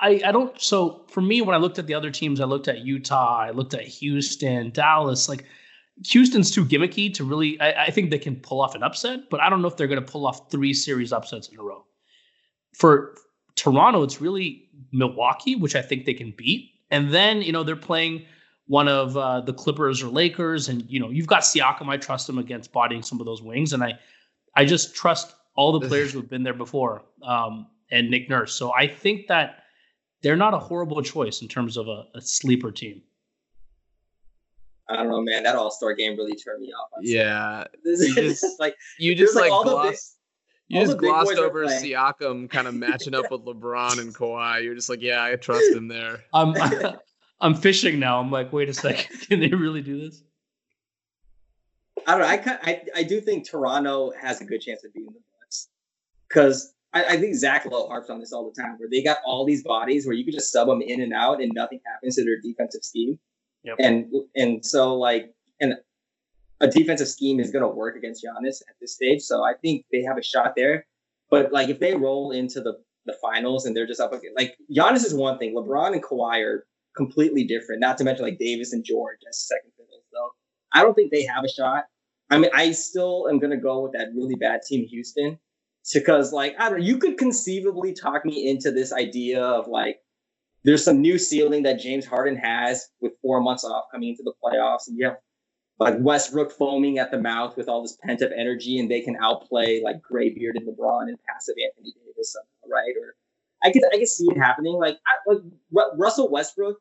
I 0.00 0.20
I 0.24 0.32
don't. 0.32 0.60
So 0.60 1.04
for 1.08 1.20
me, 1.20 1.40
when 1.40 1.54
I 1.54 1.58
looked 1.58 1.78
at 1.78 1.86
the 1.86 1.94
other 1.94 2.10
teams, 2.10 2.40
I 2.40 2.44
looked 2.44 2.68
at 2.68 2.78
Utah, 2.80 3.38
I 3.38 3.50
looked 3.50 3.74
at 3.74 3.82
Houston, 3.82 4.70
Dallas. 4.70 5.28
Like 5.28 5.44
Houston's 6.08 6.50
too 6.50 6.64
gimmicky 6.64 7.12
to 7.14 7.24
really. 7.24 7.60
I, 7.60 7.84
I 7.84 7.90
think 7.90 8.10
they 8.10 8.18
can 8.18 8.36
pull 8.36 8.60
off 8.60 8.74
an 8.74 8.82
upset, 8.82 9.30
but 9.30 9.40
I 9.40 9.48
don't 9.48 9.62
know 9.62 9.68
if 9.68 9.76
they're 9.76 9.86
going 9.86 10.04
to 10.04 10.12
pull 10.12 10.26
off 10.26 10.50
three 10.50 10.74
series 10.74 11.12
upsets 11.12 11.48
in 11.48 11.58
a 11.58 11.62
row. 11.62 11.84
For 12.74 13.14
Toronto, 13.54 14.02
it's 14.02 14.20
really 14.20 14.68
Milwaukee, 14.92 15.54
which 15.56 15.76
I 15.76 15.82
think 15.82 16.04
they 16.06 16.14
can 16.14 16.34
beat, 16.36 16.70
and 16.90 17.12
then 17.14 17.40
you 17.40 17.52
know 17.52 17.62
they're 17.62 17.76
playing 17.76 18.26
one 18.66 18.88
of 18.88 19.16
uh, 19.16 19.40
the 19.40 19.52
Clippers 19.52 20.02
or 20.02 20.08
Lakers, 20.08 20.68
and 20.68 20.84
you 20.88 20.98
know 21.00 21.10
you've 21.10 21.26
got 21.26 21.42
Siakam. 21.42 21.88
I 21.88 21.96
trust 21.96 22.28
him 22.28 22.38
against 22.38 22.72
bodying 22.72 23.02
some 23.02 23.20
of 23.20 23.26
those 23.26 23.42
wings, 23.42 23.72
and 23.72 23.82
I, 23.84 23.94
I 24.54 24.64
just 24.64 24.94
trust 24.94 25.34
all 25.54 25.78
the 25.78 25.86
players 25.88 26.12
who've 26.14 26.28
been 26.28 26.42
there 26.42 26.54
before, 26.54 27.02
um, 27.22 27.66
and 27.90 28.10
Nick 28.10 28.28
Nurse. 28.28 28.54
So 28.54 28.72
I 28.74 28.86
think 28.88 29.28
that 29.28 29.62
they're 30.22 30.36
not 30.36 30.54
a 30.54 30.58
horrible 30.58 31.00
choice 31.02 31.42
in 31.42 31.48
terms 31.48 31.76
of 31.76 31.86
a, 31.88 32.04
a 32.14 32.20
sleeper 32.20 32.72
team. 32.72 33.02
I 34.88 34.96
don't 34.96 35.08
know, 35.08 35.20
man. 35.20 35.42
That 35.42 35.56
All 35.56 35.70
Star 35.70 35.94
game 35.94 36.16
really 36.16 36.34
turned 36.36 36.62
me 36.62 36.68
off. 36.72 36.88
honestly. 36.96 37.16
Yeah, 37.16 37.64
This 37.84 38.00
is 38.00 38.08
You 38.16 38.22
just- 38.22 38.40
just 38.42 38.60
like 38.60 38.76
you 38.98 39.14
just 39.14 39.34
like, 39.34 39.44
like, 39.44 39.52
all 39.52 39.64
the 39.64 39.90
big- 39.90 39.98
you 40.68 40.80
all 40.80 40.86
just 40.86 40.98
glossed 40.98 41.36
over. 41.38 41.66
Siakam 41.66 42.50
kind 42.50 42.66
of 42.66 42.74
matching 42.74 43.14
up 43.14 43.30
with 43.30 43.42
LeBron 43.44 44.00
and 44.00 44.12
Kawhi. 44.14 44.64
You're 44.64 44.74
just 44.74 44.88
like, 44.88 45.00
yeah, 45.00 45.22
I 45.22 45.36
trust 45.36 45.72
him 45.72 45.86
there. 45.86 46.24
I'm 46.34 46.54
I'm 47.40 47.54
fishing 47.54 47.98
now. 47.98 48.18
I'm 48.20 48.30
like, 48.30 48.52
wait 48.52 48.68
a 48.68 48.74
second, 48.74 49.20
can 49.28 49.40
they 49.40 49.48
really 49.48 49.82
do 49.82 50.00
this? 50.00 50.22
I 52.06 52.12
don't 52.12 52.20
know. 52.20 52.52
I, 52.52 52.70
I 52.70 52.82
I 52.96 53.02
do 53.02 53.20
think 53.20 53.48
Toronto 53.48 54.12
has 54.20 54.40
a 54.40 54.44
good 54.44 54.60
chance 54.60 54.84
of 54.84 54.92
beating 54.92 55.12
the 55.12 55.20
Bucks 55.40 55.68
because 56.28 56.74
I, 56.92 57.04
I 57.04 57.16
think 57.16 57.34
Zach 57.34 57.66
Lowe 57.66 57.88
harps 57.88 58.10
on 58.10 58.20
this 58.20 58.32
all 58.32 58.50
the 58.50 58.62
time, 58.62 58.76
where 58.78 58.88
they 58.90 59.02
got 59.02 59.18
all 59.26 59.44
these 59.44 59.64
bodies 59.64 60.06
where 60.06 60.14
you 60.14 60.24
could 60.24 60.34
just 60.34 60.52
sub 60.52 60.68
them 60.68 60.80
in 60.80 61.00
and 61.00 61.12
out 61.12 61.42
and 61.42 61.52
nothing 61.54 61.80
happens 61.84 62.16
to 62.16 62.24
their 62.24 62.40
defensive 62.40 62.84
scheme. 62.84 63.18
Yep. 63.64 63.76
And 63.80 64.12
and 64.34 64.64
so 64.64 64.94
like 64.94 65.34
and 65.60 65.74
a 66.60 66.68
defensive 66.68 67.08
scheme 67.08 67.40
is 67.40 67.50
going 67.50 67.62
to 67.62 67.68
work 67.68 67.96
against 67.96 68.24
Giannis 68.24 68.62
at 68.68 68.76
this 68.80 68.94
stage. 68.94 69.20
So 69.22 69.44
I 69.44 69.54
think 69.54 69.84
they 69.92 70.02
have 70.02 70.16
a 70.16 70.22
shot 70.22 70.54
there. 70.56 70.86
But 71.30 71.52
like 71.52 71.68
if 71.68 71.80
they 71.80 71.94
roll 71.94 72.30
into 72.30 72.60
the 72.60 72.78
the 73.04 73.14
finals 73.20 73.66
and 73.66 73.76
they're 73.76 73.86
just 73.86 74.00
up 74.00 74.12
against 74.12 74.36
like 74.36 74.56
Giannis 74.74 75.04
is 75.04 75.14
one 75.14 75.38
thing, 75.38 75.54
LeBron 75.54 75.92
and 75.92 76.02
Kawhi 76.02 76.44
are 76.44 76.66
completely 76.96 77.44
different. 77.44 77.80
Not 77.80 77.98
to 77.98 78.04
mention 78.04 78.24
like 78.24 78.38
Davis 78.38 78.72
and 78.72 78.84
George 78.84 79.18
as 79.28 79.46
second 79.46 79.72
fiddles. 79.76 80.04
So 80.12 80.32
I 80.72 80.82
don't 80.82 80.94
think 80.94 81.10
they 81.12 81.24
have 81.24 81.44
a 81.44 81.48
shot. 81.48 81.84
I 82.30 82.38
mean, 82.38 82.50
I 82.54 82.72
still 82.72 83.28
am 83.30 83.38
gonna 83.38 83.56
go 83.56 83.80
with 83.82 83.92
that 83.92 84.08
really 84.14 84.34
bad 84.34 84.62
team, 84.62 84.86
Houston, 84.88 85.38
because 85.94 86.32
like 86.32 86.56
I 86.58 86.70
don't. 86.70 86.82
You 86.82 86.98
could 86.98 87.18
conceivably 87.18 87.92
talk 87.92 88.24
me 88.24 88.48
into 88.48 88.72
this 88.72 88.92
idea 88.92 89.42
of 89.42 89.68
like 89.68 89.98
there's 90.64 90.84
some 90.84 91.00
new 91.00 91.18
ceiling 91.18 91.62
that 91.62 91.78
James 91.78 92.04
Harden 92.04 92.36
has 92.36 92.88
with 93.00 93.12
four 93.22 93.40
months 93.40 93.64
off 93.64 93.84
coming 93.92 94.08
into 94.08 94.24
the 94.24 94.32
playoffs, 94.42 94.88
and 94.88 94.98
you 94.98 95.06
have 95.06 95.16
like 95.78 95.94
Westbrook 95.98 96.50
foaming 96.50 96.98
at 96.98 97.10
the 97.10 97.20
mouth 97.20 97.56
with 97.56 97.68
all 97.68 97.82
this 97.82 97.96
pent 98.02 98.22
up 98.22 98.30
energy, 98.36 98.78
and 98.78 98.90
they 98.90 99.00
can 99.02 99.16
outplay 99.20 99.80
like 99.82 100.02
gray 100.02 100.30
bearded 100.30 100.66
LeBron 100.66 101.02
and 101.02 101.18
passive 101.28 101.54
Anthony 101.64 101.94
Davis, 102.04 102.36
right? 102.68 102.94
Or 103.00 103.14
I 103.62 103.70
could 103.70 103.82
I 103.92 103.98
could 103.98 104.08
see 104.08 104.26
it 104.28 104.38
happening. 104.38 104.74
Like 104.74 104.98
I, 105.06 105.32
like 105.32 105.42
Ru- 105.70 105.96
Russell 105.96 106.30
Westbrook, 106.30 106.78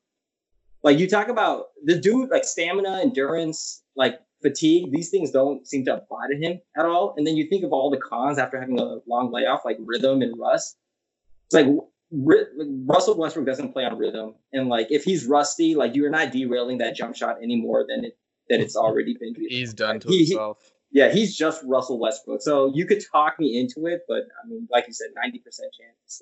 like 0.86 1.00
you 1.00 1.10
talk 1.10 1.28
about 1.30 1.66
the 1.84 1.98
dude, 2.00 2.30
like 2.30 2.46
stamina, 2.46 3.00
endurance, 3.02 3.84
like 3.96 4.20
fatigue. 4.42 4.92
These 4.92 5.10
things 5.10 5.32
don't 5.32 5.68
seem 5.68 5.84
to 5.86 5.96
apply 5.96 6.28
to 6.30 6.38
him 6.38 6.62
at 6.78 6.86
all. 6.86 7.16
And 7.18 7.26
then 7.26 7.36
you 7.36 7.50
think 7.50 7.64
of 7.66 7.74
all 7.74 7.90
the 7.90 7.98
cons 7.98 8.38
after 8.38 8.60
having 8.60 8.80
a 8.80 8.98
long 9.08 9.32
layoff, 9.34 9.66
like 9.66 9.78
rhythm 9.80 10.22
and 10.22 10.40
rust. 10.40 10.78
It's 11.48 11.56
like 11.56 11.66
Russell 12.12 13.18
Westbrook 13.18 13.48
doesn't 13.48 13.74
play 13.74 13.84
on 13.84 13.98
rhythm, 13.98 14.36
and 14.54 14.70
like 14.70 14.88
if 14.92 15.04
he's 15.04 15.26
rusty, 15.26 15.74
like 15.76 15.96
you're 15.96 16.12
not 16.12 16.32
derailing 16.32 16.78
that 16.78 16.96
jump 16.96 17.16
shot 17.16 17.38
any 17.42 17.56
more 17.60 17.84
than 17.88 18.06
it 18.06 18.18
than 18.48 18.62
it's 18.62 18.76
already 18.76 19.18
been. 19.20 19.34
He's 19.50 19.74
done 19.74 20.00
to 20.02 20.08
He- 20.08 20.20
he- 20.20 20.26
himself. 20.26 20.60
Yeah, 20.92 21.12
he's 21.12 21.36
just 21.36 21.62
Russell 21.66 22.00
Westbrook. 22.00 22.42
So 22.42 22.72
you 22.74 22.86
could 22.86 23.04
talk 23.12 23.38
me 23.38 23.60
into 23.60 23.86
it, 23.88 24.04
but 24.08 24.20
I 24.42 24.48
mean, 24.48 24.66
like 24.72 24.86
you 24.88 24.94
said, 24.94 25.08
ninety 25.16 25.40
percent 25.40 25.74
chance. 25.78 26.22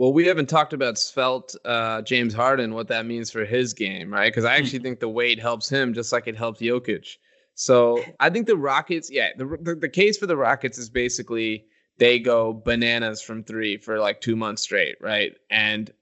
Well, 0.00 0.14
we 0.14 0.26
haven't 0.26 0.48
talked 0.48 0.72
about 0.72 0.96
Svelte 0.96 1.54
uh, 1.66 2.00
James 2.00 2.32
Harden, 2.32 2.72
what 2.72 2.88
that 2.88 3.04
means 3.04 3.30
for 3.30 3.44
his 3.44 3.74
game, 3.74 4.10
right? 4.10 4.32
Because 4.32 4.46
I 4.46 4.56
actually 4.56 4.78
think 4.78 4.98
the 4.98 5.10
weight 5.10 5.38
helps 5.38 5.68
him 5.68 5.92
just 5.92 6.10
like 6.10 6.26
it 6.26 6.38
helps 6.38 6.62
Jokic. 6.62 7.18
So 7.54 8.02
I 8.18 8.30
think 8.30 8.46
the 8.46 8.56
Rockets, 8.56 9.10
yeah, 9.10 9.28
the, 9.36 9.58
the 9.60 9.74
the 9.74 9.90
case 9.90 10.16
for 10.16 10.24
the 10.24 10.38
Rockets 10.38 10.78
is 10.78 10.88
basically 10.88 11.66
they 11.98 12.18
go 12.18 12.54
bananas 12.54 13.20
from 13.20 13.44
three 13.44 13.76
for 13.76 13.98
like 13.98 14.22
two 14.22 14.36
months 14.36 14.62
straight, 14.62 14.96
right? 15.02 15.32
And 15.50 15.92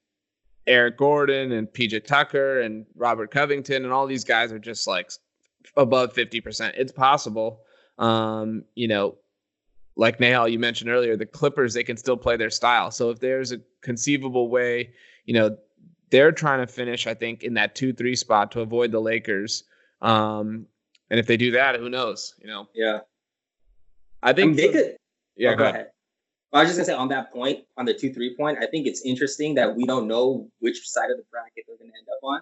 Eric 0.69 0.97
Gordon 0.97 1.51
and 1.51 1.67
PJ 1.67 2.05
Tucker 2.05 2.61
and 2.61 2.87
Robert 2.95 3.33
Covington 3.33 3.83
and 3.83 3.93
all 3.93 4.07
these 4.07 4.23
guys 4.23 4.53
are 4.53 4.61
just 4.61 4.87
like 4.87 5.11
above 5.77 6.13
fifty 6.13 6.41
percent. 6.41 6.77
It's 6.79 6.93
possible, 6.93 7.63
um, 7.99 8.63
you 8.77 8.87
know, 8.87 9.17
like 9.99 10.19
Nehal, 10.19 10.51
you 10.51 10.59
mentioned 10.61 10.89
earlier, 10.89 11.17
the 11.17 11.27
Clippers, 11.27 11.75
they 11.75 11.83
can 11.83 11.97
still 11.97 12.17
play 12.17 12.37
their 12.37 12.51
style. 12.51 12.91
So 12.93 13.11
if 13.11 13.19
there's 13.19 13.51
a 13.53 13.59
conceivable 13.83 14.49
way, 14.49 14.93
you 15.27 15.35
know, 15.35 15.59
they're 16.11 16.33
trying 16.33 16.65
to 16.65 16.73
finish, 16.73 17.07
I 17.09 17.15
think, 17.15 17.43
in 17.43 17.55
that 17.55 17.75
two, 17.75 17.93
three 17.93 18.15
spot 18.15 18.53
to 18.53 18.61
avoid 18.61 18.93
the 18.93 19.01
Lakers. 19.01 19.65
Um, 20.01 20.67
and 21.11 21.19
if 21.19 21.27
they 21.27 21.37
do 21.37 21.51
that, 21.51 21.77
who 21.81 21.91
knows? 21.91 22.35
You 22.41 22.47
know, 22.47 22.69
Yeah, 22.75 23.01
I 24.23 24.31
I 24.31 24.33
think 24.33 24.57
mean, 24.57 24.57
they 24.57 24.73
could. 24.73 24.97
Yeah, 25.37 25.51
Oh, 25.53 25.57
go 25.57 25.65
ahead. 25.65 25.91
I 26.53 26.61
was 26.61 26.69
just 26.69 26.79
gonna 26.79 26.87
say 26.87 26.95
on 26.95 27.09
that 27.09 27.33
point, 27.33 27.65
on 27.77 27.85
the 27.85 27.93
two 27.93 28.13
three 28.15 28.35
point, 28.37 28.59
I 28.63 28.67
think 28.67 28.87
it's 28.87 29.03
interesting 29.05 29.55
that 29.57 29.75
we 29.75 29.85
don't 29.85 30.07
know 30.07 30.49
which 30.61 30.89
side 30.89 31.11
of 31.11 31.19
the 31.19 31.25
bracket 31.31 31.65
they're 31.67 31.77
gonna 31.77 31.91
end 31.99 32.07
up 32.11 32.21
on, 32.23 32.41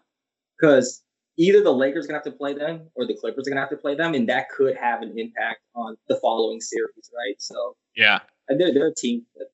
because 0.57 1.03
either 1.37 1.63
the 1.63 1.73
Lakers 1.73 2.05
are 2.05 2.09
gonna 2.09 2.19
have 2.19 2.25
to 2.25 2.31
play 2.33 2.55
them 2.55 2.89
or 2.95 3.07
the 3.07 3.15
Clippers 3.15 3.47
are 3.47 3.51
gonna 3.51 3.61
have 3.61 3.71
to 3.71 3.77
play 3.77 3.95
them, 3.95 4.15
and 4.15 4.29
that 4.29 4.49
could 4.51 4.77
have 4.77 5.03
an 5.03 5.19
impact 5.19 5.61
on 5.75 5.97
the 6.09 6.17
following 6.17 6.61
series, 6.61 7.11
right? 7.15 7.41
So 7.41 7.77
Yeah. 7.95 8.21
and 8.49 8.61
they're 8.61 8.73
they're 8.73 8.89
a 8.89 8.95
team 8.95 9.25
that. 9.35 9.49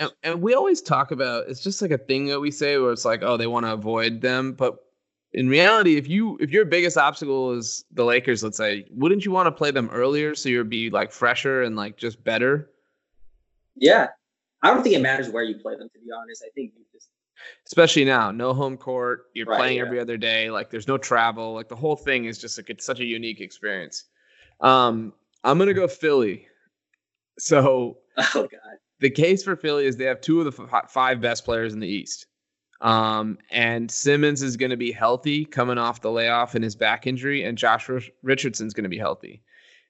And, 0.00 0.12
and 0.22 0.42
we 0.42 0.54
always 0.54 0.80
talk 0.80 1.10
about 1.10 1.48
it's 1.48 1.60
just 1.62 1.82
like 1.82 1.90
a 1.90 1.98
thing 1.98 2.26
that 2.26 2.40
we 2.40 2.50
say 2.50 2.78
where 2.78 2.92
it's 2.92 3.04
like, 3.04 3.22
oh, 3.22 3.36
they 3.36 3.46
want 3.46 3.66
to 3.66 3.72
avoid 3.72 4.20
them, 4.20 4.52
but 4.52 4.76
in 5.32 5.48
reality, 5.48 5.96
if 5.96 6.08
you 6.08 6.38
if 6.40 6.50
your 6.50 6.64
biggest 6.64 6.96
obstacle 6.96 7.52
is 7.52 7.84
the 7.92 8.04
Lakers, 8.04 8.44
let's 8.44 8.56
say, 8.56 8.86
wouldn't 8.90 9.24
you 9.24 9.32
want 9.32 9.48
to 9.48 9.52
play 9.52 9.72
them 9.72 9.90
earlier 9.92 10.34
so 10.34 10.48
you'd 10.48 10.70
be 10.70 10.90
like 10.90 11.10
fresher 11.10 11.62
and 11.62 11.74
like 11.74 11.96
just 11.96 12.22
better? 12.22 12.70
Yeah, 13.74 14.08
I 14.62 14.72
don't 14.72 14.84
think 14.84 14.94
it 14.94 15.02
matters 15.02 15.28
where 15.28 15.42
you 15.42 15.58
play 15.58 15.74
them. 15.76 15.88
To 15.92 15.98
be 15.98 16.06
honest, 16.16 16.44
I 16.46 16.50
think 16.54 16.72
you 16.76 16.84
just 16.92 17.08
especially 17.66 18.04
now 18.04 18.30
no 18.30 18.52
home 18.52 18.76
court 18.76 19.26
you're 19.34 19.46
Right, 19.46 19.58
playing 19.58 19.76
yeah. 19.78 19.82
every 19.84 20.00
other 20.00 20.16
day 20.16 20.50
like 20.50 20.70
there's 20.70 20.88
no 20.88 20.98
travel 20.98 21.54
like 21.54 21.68
the 21.68 21.76
whole 21.76 21.96
thing 21.96 22.24
is 22.26 22.38
just 22.38 22.58
like 22.58 22.70
it's 22.70 22.84
such 22.86 23.00
a 23.00 23.04
unique 23.04 23.40
experience. 23.40 24.04
Um 24.60 25.12
i'm 25.42 25.58
gonna 25.58 25.74
go 25.74 25.88
philly. 25.88 26.46
So 27.38 27.98
oh 28.16 28.32
god, 28.34 28.78
the 29.00 29.10
case 29.10 29.42
for 29.42 29.56
philly 29.56 29.86
is 29.86 29.96
they 29.96 30.04
have 30.04 30.20
two 30.20 30.40
of 30.40 30.56
the 30.56 30.62
f- 30.72 30.90
five 30.90 31.20
best 31.20 31.44
players 31.44 31.72
in 31.74 31.80
the 31.80 31.88
east. 31.88 32.26
Um 32.80 33.38
and 33.50 33.90
simmons 33.90 34.42
is 34.42 34.56
going 34.56 34.70
to 34.70 34.76
be 34.76 34.92
healthy 34.92 35.44
coming 35.44 35.78
off 35.78 36.00
the 36.00 36.10
layoff 36.10 36.54
and 36.54 36.62
his 36.64 36.74
back 36.76 37.06
injury 37.06 37.44
and 37.44 37.56
josh 37.58 37.88
Rich- 37.88 38.12
richardson's 38.22 38.74
going 38.74 38.84
to 38.84 38.90
be 38.90 38.98
healthy. 38.98 39.42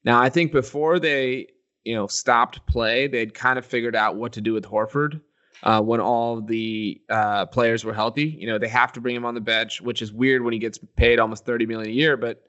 Now 0.05 0.21
i 0.21 0.29
think 0.29 0.53
before 0.53 0.99
they 0.99 1.49
you 1.85 1.95
know 1.95 2.07
stopped 2.07 2.67
play 2.67 3.07
they'd 3.07 3.35
kind 3.35 3.59
of 3.59 3.67
figured 3.67 3.95
out 3.97 4.17
what 4.17 4.33
to 4.35 4.41
do 4.41 4.53
with 4.55 4.65
horford 4.65 5.21
uh, 5.65 5.81
when 5.81 5.99
all 6.01 6.43
the 6.43 7.01
uh, 7.09 7.47
players 7.47 7.85
were 7.85 7.95
healthy. 7.95 8.37
You 8.39 8.47
know, 8.47 8.59
they 8.59 8.69
have 8.69 8.93
to 8.93 9.01
bring 9.01 9.17
him 9.17 9.25
on 9.25 9.35
the 9.35 9.41
bench, 9.41 9.81
which 9.81 10.03
is 10.03 10.13
weird 10.13 10.43
when 10.43 10.53
he 10.53 10.59
gets 10.59 10.79
paid 10.97 11.19
almost 11.19 11.47
30 11.47 11.67
million 11.67 11.91
a 11.91 11.95
year. 11.95 12.17
But 12.17 12.45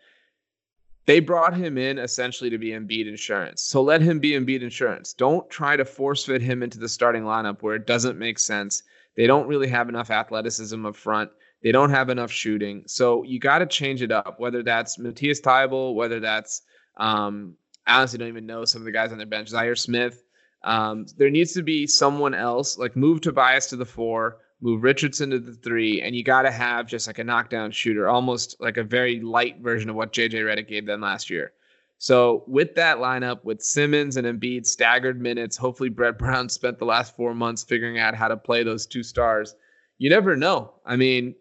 they 1.06 1.22
brought 1.22 1.56
him 1.56 1.78
in 1.78 1.98
essentially 1.98 2.50
to 2.50 2.58
be 2.58 2.72
Embiid 2.72 3.08
insurance. 3.08 3.62
So 3.62 3.82
let 3.82 4.02
him 4.02 4.20
be 4.20 4.32
Embiid 4.32 4.62
insurance. 4.62 5.14
Don't 5.14 5.50
try 5.50 5.78
to 5.78 5.86
force 5.86 6.26
fit 6.26 6.42
him 6.42 6.62
into 6.62 6.78
the 6.78 6.90
starting 6.90 7.24
lineup 7.24 7.62
where 7.62 7.76
it 7.76 7.88
doesn't 7.88 8.20
make 8.20 8.38
sense. 8.38 8.84
They 9.16 9.28
don't 9.28 9.48
really 9.48 9.70
have 9.70 9.88
enough 9.88 10.12
athleticism 10.12 10.86
up 10.86 10.96
front. 10.96 11.32
They 11.64 11.72
don't 11.72 11.92
have 11.92 12.10
enough 12.10 12.32
shooting. 12.32 12.84
So 12.86 13.24
you 13.24 13.40
got 13.40 13.60
to 13.60 13.66
change 13.66 14.02
it 14.02 14.12
up, 14.12 14.40
whether 14.40 14.62
that's 14.62 15.00
Matisse 15.00 15.40
Thybulle, 15.40 15.96
whether 15.96 16.20
that's, 16.20 16.64
um, 16.98 17.56
I 17.88 18.00
honestly 18.00 18.20
don't 18.20 18.28
even 18.28 18.46
know 18.46 18.66
some 18.66 18.82
of 18.82 18.86
the 18.86 18.92
guys 18.92 19.14
on 19.14 19.18
their 19.18 19.28
bench, 19.28 19.52
Zhaire 19.52 19.78
Smith. 19.78 20.25
Um, 20.66 21.06
there 21.18 21.30
needs 21.30 21.54
to 21.54 21.64
be 21.64 21.88
someone 21.88 22.34
else, 22.34 22.78
like 22.78 22.96
move 22.96 23.22
Tobias 23.22 23.68
to 23.68 23.76
the 23.76 23.86
four, 23.86 24.40
move 24.62 24.84
Richardson 24.84 25.30
to 25.30 25.40
the 25.40 25.54
three, 25.54 26.02
and 26.02 26.16
you 26.16 26.24
got 26.24 26.42
to 26.42 26.52
have 26.52 26.88
just 26.88 27.08
like 27.08 27.20
a 27.20 27.24
knockdown 27.24 27.72
shooter, 27.72 28.10
almost 28.10 28.58
like 28.60 28.78
a 28.78 28.84
very 28.84 29.20
light 29.22 29.60
version 29.62 29.90
of 29.90 29.96
what 29.96 30.12
JJ 30.12 30.34
Redick 30.34 30.68
gave 30.68 30.86
them 30.86 31.02
last 31.02 31.30
year. 31.30 31.54
So 31.98 32.44
with 32.48 32.76
that 32.76 32.98
lineup, 32.98 33.44
with 33.44 33.62
Simmons 33.62 34.18
and 34.18 34.28
Embiid 34.28 34.66
staggered 34.66 35.22
minutes, 35.22 35.56
hopefully 35.56 35.90
Brett 35.90 36.18
Brown 36.20 36.50
spent 36.50 36.80
the 36.80 36.86
last 36.86 37.16
four 37.16 37.34
months 37.34 37.64
figuring 37.64 38.00
out 38.00 38.16
how 38.16 38.28
to 38.28 38.38
play 38.38 38.64
those 38.64 38.86
two 38.86 39.04
stars. 39.04 39.56
You 39.98 40.10
never 40.10 40.36
know. 40.36 40.74
I 40.86 40.98
mean, 40.98 41.36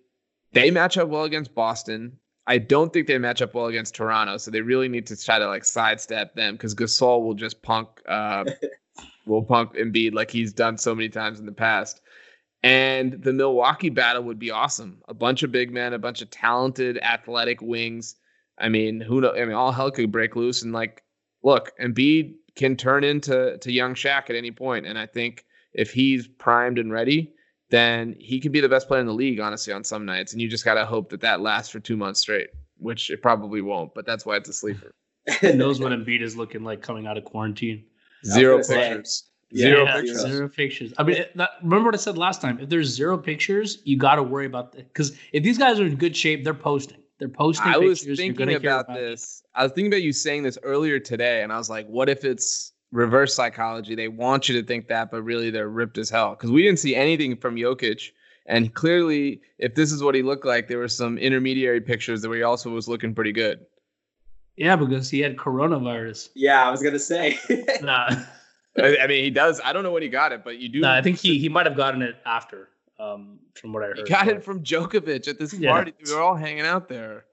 they 0.52 0.70
match 0.70 0.96
up 0.96 1.08
well 1.08 1.24
against 1.24 1.54
Boston. 1.54 2.18
I 2.46 2.58
don't 2.58 2.92
think 2.92 3.06
they 3.06 3.18
match 3.18 3.42
up 3.42 3.54
well 3.54 3.66
against 3.66 3.94
Toronto, 3.94 4.36
so 4.36 4.50
they 4.50 4.60
really 4.60 4.88
need 4.88 5.06
to 5.06 5.16
try 5.16 5.38
to 5.38 5.46
like 5.46 5.64
sidestep 5.64 6.34
them 6.34 6.54
because 6.54 6.74
Gasol 6.74 7.24
will 7.24 7.34
just 7.34 7.62
punk, 7.62 7.88
uh, 8.06 8.44
will 9.26 9.42
punk 9.42 9.74
Embiid 9.74 10.14
like 10.14 10.30
he's 10.30 10.52
done 10.52 10.78
so 10.78 10.94
many 10.94 11.08
times 11.08 11.40
in 11.40 11.46
the 11.46 11.52
past. 11.52 12.00
And 12.62 13.22
the 13.22 13.32
Milwaukee 13.32 13.90
battle 13.90 14.22
would 14.22 14.38
be 14.38 14.50
awesome. 14.50 15.02
A 15.08 15.14
bunch 15.14 15.42
of 15.42 15.52
big 15.52 15.70
men, 15.70 15.92
a 15.92 15.98
bunch 15.98 16.22
of 16.22 16.30
talented, 16.30 16.98
athletic 17.02 17.60
wings. 17.60 18.16
I 18.58 18.68
mean, 18.68 19.00
who 19.00 19.20
know? 19.20 19.34
I 19.34 19.44
mean, 19.44 19.54
all 19.54 19.72
hell 19.72 19.90
could 19.90 20.10
break 20.10 20.34
loose. 20.34 20.62
And 20.62 20.72
like, 20.72 21.02
look, 21.42 21.72
Embiid 21.78 22.34
can 22.56 22.76
turn 22.76 23.04
into 23.04 23.58
to 23.58 23.72
young 23.72 23.94
Shaq 23.94 24.30
at 24.30 24.36
any 24.36 24.50
point. 24.50 24.86
And 24.86 24.98
I 24.98 25.06
think 25.06 25.44
if 25.74 25.90
he's 25.90 26.26
primed 26.26 26.78
and 26.78 26.90
ready, 26.90 27.34
then 27.70 28.16
he 28.18 28.40
can 28.40 28.52
be 28.52 28.60
the 28.60 28.68
best 28.68 28.88
player 28.88 29.00
in 29.00 29.06
the 29.06 29.12
league, 29.12 29.40
honestly, 29.40 29.72
on 29.72 29.84
some 29.84 30.06
nights. 30.06 30.32
And 30.32 30.40
you 30.40 30.48
just 30.48 30.64
got 30.64 30.74
to 30.74 30.86
hope 30.86 31.10
that 31.10 31.20
that 31.20 31.40
lasts 31.40 31.70
for 31.70 31.80
two 31.80 31.96
months 31.96 32.20
straight, 32.20 32.48
which 32.78 33.10
it 33.10 33.20
probably 33.20 33.60
won't. 33.60 33.92
But 33.94 34.06
that's 34.06 34.24
why 34.24 34.36
it's 34.36 34.48
a 34.48 34.52
sleeper. 34.54 34.90
knows 35.42 35.80
what 35.80 35.92
Embiid 35.92 36.22
is 36.22 36.36
looking 36.36 36.64
like 36.64 36.80
coming 36.80 37.06
out 37.06 37.18
of 37.18 37.24
quarantine. 37.24 37.84
Zero 38.24 38.58
pictures. 38.58 39.24
Zero 39.56 39.84
yeah, 39.84 39.94
pictures. 39.94 40.20
Zero 40.20 40.48
pictures. 40.48 40.92
I 40.98 41.02
mean, 41.04 41.24
that, 41.36 41.50
remember 41.62 41.86
what 41.86 41.94
I 41.94 41.98
said 41.98 42.18
last 42.18 42.40
time? 42.40 42.58
If 42.58 42.68
there's 42.68 42.88
zero 42.88 43.16
pictures, 43.16 43.78
you 43.84 43.96
got 43.96 44.16
to 44.16 44.22
worry 44.22 44.46
about 44.46 44.72
that 44.72 44.88
because 44.88 45.12
if 45.32 45.44
these 45.44 45.58
guys 45.58 45.78
are 45.78 45.86
in 45.86 45.96
good 45.96 46.16
shape, 46.16 46.44
they're 46.44 46.54
posting. 46.54 46.98
They're 47.18 47.28
posting. 47.28 47.72
I 47.72 47.78
was 47.78 48.02
thinking 48.02 48.54
about, 48.54 48.86
about, 48.86 48.96
this. 48.96 49.42
It. 49.44 49.58
I 49.58 49.62
was 49.62 49.72
thinking 49.72 49.92
about 49.92 50.02
you 50.02 50.12
saying 50.12 50.42
this 50.42 50.58
earlier 50.62 50.98
today, 50.98 51.42
and 51.42 51.52
I 51.52 51.58
was 51.58 51.70
like, 51.70 51.86
what 51.86 52.08
if 52.08 52.24
it's 52.24 52.72
reverse 52.90 53.32
psychology? 53.34 53.94
They 53.94 54.08
want 54.08 54.48
you 54.48 54.60
to 54.60 54.66
think 54.66 54.88
that, 54.88 55.12
but 55.12 55.22
really 55.22 55.50
they're 55.50 55.68
ripped 55.68 55.98
as 55.98 56.10
hell 56.10 56.30
because 56.30 56.50
we 56.50 56.62
didn't 56.62 56.80
see 56.80 56.96
anything 56.96 57.36
from 57.36 57.54
Jokic. 57.54 58.10
And 58.46 58.74
clearly, 58.74 59.40
if 59.58 59.74
this 59.74 59.92
is 59.92 60.02
what 60.02 60.14
he 60.14 60.22
looked 60.22 60.44
like, 60.44 60.68
there 60.68 60.78
were 60.78 60.88
some 60.88 61.16
intermediary 61.16 61.80
pictures 61.80 62.26
where 62.26 62.36
he 62.36 62.42
also 62.42 62.70
was 62.70 62.88
looking 62.88 63.14
pretty 63.14 63.32
good. 63.32 63.64
Yeah, 64.56 64.76
because 64.76 65.10
he 65.10 65.20
had 65.20 65.36
coronavirus. 65.36 66.30
Yeah, 66.34 66.66
I 66.66 66.70
was 66.70 66.82
gonna 66.82 66.98
say. 66.98 67.38
nah. 67.82 68.10
I 68.76 69.06
mean, 69.06 69.22
he 69.22 69.30
does. 69.30 69.60
I 69.64 69.72
don't 69.72 69.82
know 69.82 69.92
when 69.92 70.02
he 70.02 70.08
got 70.08 70.32
it, 70.32 70.42
but 70.42 70.58
you 70.58 70.68
do. 70.68 70.80
No, 70.80 70.90
I 70.90 71.02
think 71.02 71.18
he 71.18 71.38
he 71.38 71.48
might 71.48 71.66
have 71.66 71.76
gotten 71.76 72.02
it 72.02 72.16
after. 72.26 72.68
Um, 72.98 73.40
from 73.54 73.72
what 73.72 73.82
I 73.82 73.88
heard, 73.88 73.98
he 73.98 74.04
got 74.04 74.26
but... 74.26 74.36
it 74.36 74.44
from 74.44 74.62
Djokovic 74.62 75.26
at 75.28 75.38
this 75.38 75.52
yeah. 75.54 75.70
party. 75.70 75.92
We 76.04 76.14
were 76.14 76.20
all 76.20 76.36
hanging 76.36 76.64
out 76.64 76.88
there. 76.88 77.24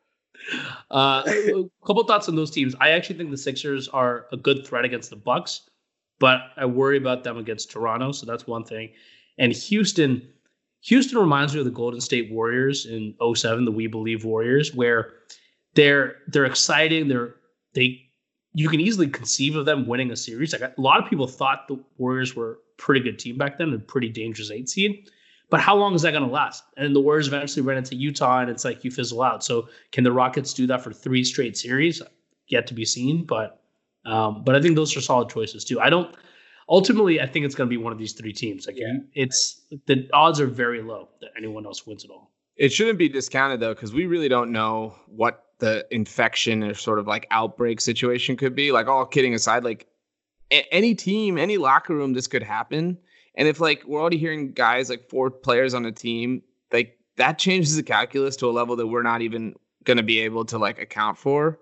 Uh, 0.90 1.24
a 1.28 1.70
couple 1.86 2.04
thoughts 2.04 2.28
on 2.28 2.36
those 2.36 2.52
teams. 2.52 2.76
I 2.80 2.92
actually 2.92 3.18
think 3.18 3.32
the 3.32 3.38
Sixers 3.38 3.88
are 3.90 4.26
a 4.32 4.38
good 4.38 4.66
threat 4.66 4.86
against 4.86 5.10
the 5.10 5.16
Bucks, 5.16 5.70
but 6.20 6.42
I 6.58 6.66
worry 6.66 6.98
about 6.98 7.24
them 7.24 7.38
against 7.38 7.72
Toronto. 7.72 8.12
So 8.12 8.26
that's 8.26 8.48
one 8.48 8.64
thing. 8.64 8.90
And 9.38 9.54
Houston, 9.54 10.28
Houston 10.82 11.20
reminds 11.20 11.54
me 11.54 11.60
of 11.60 11.66
the 11.66 11.72
Golden 11.72 12.02
State 12.02 12.32
Warriors 12.32 12.86
in 12.86 13.14
07, 13.36 13.66
the 13.66 13.72
We 13.72 13.88
Believe 13.88 14.26
Warriors, 14.26 14.74
where 14.74 15.14
they're 15.76 16.16
they're 16.28 16.46
exciting. 16.46 17.08
They're 17.08 17.36
they 17.74 18.02
you 18.54 18.68
can 18.70 18.82
easily 18.82 19.08
conceive 19.08 19.56
of 19.56 19.66
them 19.66 19.88
winning 19.88 20.12
a 20.12 20.16
series. 20.16 20.54
Like 20.54 20.62
a 20.62 20.82
lot 20.82 21.02
of 21.02 21.10
people 21.10 21.28
thought 21.28 21.68
the 21.68 21.80
Warriors 21.98 22.36
were 22.36 22.52
a 22.52 22.56
pretty 22.78 23.02
good 23.02 23.18
team 23.18 23.38
back 23.38 23.58
then, 23.58 23.74
a 23.74 23.80
pretty 23.80 24.10
dangerous 24.10 24.52
eight 24.52 24.70
seed. 24.70 25.10
But 25.50 25.60
how 25.60 25.76
long 25.76 25.94
is 25.94 26.02
that 26.04 26.12
going 26.12 26.24
to 26.24 26.30
last? 26.30 26.64
And 26.78 26.96
the 26.96 27.02
Warriors 27.02 27.28
eventually 27.28 27.62
ran 27.62 27.78
into 27.78 27.96
Utah, 27.96 28.40
and 28.40 28.50
it's 28.50 28.64
like 28.64 28.86
you 28.86 28.92
fizzle 28.92 29.22
out. 29.22 29.44
So 29.44 29.68
can 29.92 30.06
the 30.06 30.12
Rockets 30.12 30.54
do 30.54 30.66
that 30.68 30.82
for 30.82 30.94
three 30.94 31.26
straight 31.26 31.58
series? 31.58 32.02
Yet 32.48 32.68
to 32.68 32.74
be 32.74 32.86
seen. 32.86 33.26
But 33.26 33.62
um, 34.06 34.44
but 34.44 34.56
I 34.56 34.62
think 34.62 34.76
those 34.76 34.96
are 34.96 35.02
solid 35.02 35.30
choices 35.30 35.64
too. 35.64 35.80
I 35.80 35.90
don't. 35.90 36.16
Ultimately, 36.70 37.20
I 37.20 37.28
think 37.28 37.46
it's 37.46 37.56
going 37.56 37.70
to 37.70 37.70
be 37.70 37.82
one 37.82 37.92
of 37.92 38.00
these 38.00 38.14
three 38.14 38.32
teams. 38.32 38.66
Like 38.66 38.78
yeah. 38.78 38.98
it's 39.14 39.62
the 39.88 40.10
odds 40.14 40.40
are 40.40 40.48
very 40.48 40.82
low 40.82 41.10
that 41.20 41.32
anyone 41.38 41.66
else 41.66 41.86
wins 41.86 42.06
it 42.06 42.12
all. 42.12 42.32
It 42.56 42.72
shouldn't 42.72 42.98
be 42.98 43.10
discounted 43.10 43.60
though, 43.60 43.74
because 43.74 43.94
we 43.94 44.06
really 44.06 44.30
don't 44.30 44.52
know 44.52 44.96
what 45.08 45.46
the 45.62 45.88
infection 45.92 46.64
or 46.64 46.74
sort 46.74 47.00
of 47.00 47.08
like 47.08 47.28
outbreak 47.32 47.80
situation 47.80 48.36
could 48.36 48.56
be. 48.56 48.72
Like 48.72 48.88
all 48.88 49.06
kidding 49.06 49.34
aside, 49.34 49.64
like 49.64 49.88
a- 50.52 50.74
any 50.74 50.94
team, 50.94 51.38
any 51.38 51.58
locker 51.58 51.96
room, 51.96 52.14
this 52.14 52.28
could 52.28 52.44
happen. 52.44 52.98
And 53.36 53.48
if 53.48 53.62
like 53.62 53.84
we're 53.86 54.02
already 54.02 54.18
hearing 54.18 54.52
guys 54.52 54.90
like 54.90 55.08
four 55.08 55.32
players 55.32 55.74
on 55.74 55.86
a 55.86 55.92
team, 55.92 56.42
like 56.74 56.98
that 57.16 57.40
changes 57.40 57.76
the 57.78 57.84
calculus 57.84 58.36
to 58.38 58.50
a 58.50 58.52
level 58.52 58.76
that 58.76 58.88
we're 58.88 59.04
not 59.04 59.22
even 59.22 59.56
going 59.86 59.98
to 59.98 60.04
be 60.04 60.20
able 60.20 60.44
to 60.46 60.58
like 60.58 60.80
account 60.82 61.18
for. 61.18 61.60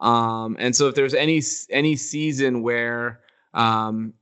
Um, 0.00 0.56
and 0.58 0.74
so 0.74 0.88
if 0.88 0.94
there's 0.94 1.12
any 1.12 1.42
any 1.68 1.96
season 1.96 2.62
where 2.62 3.20
um, 3.52 4.14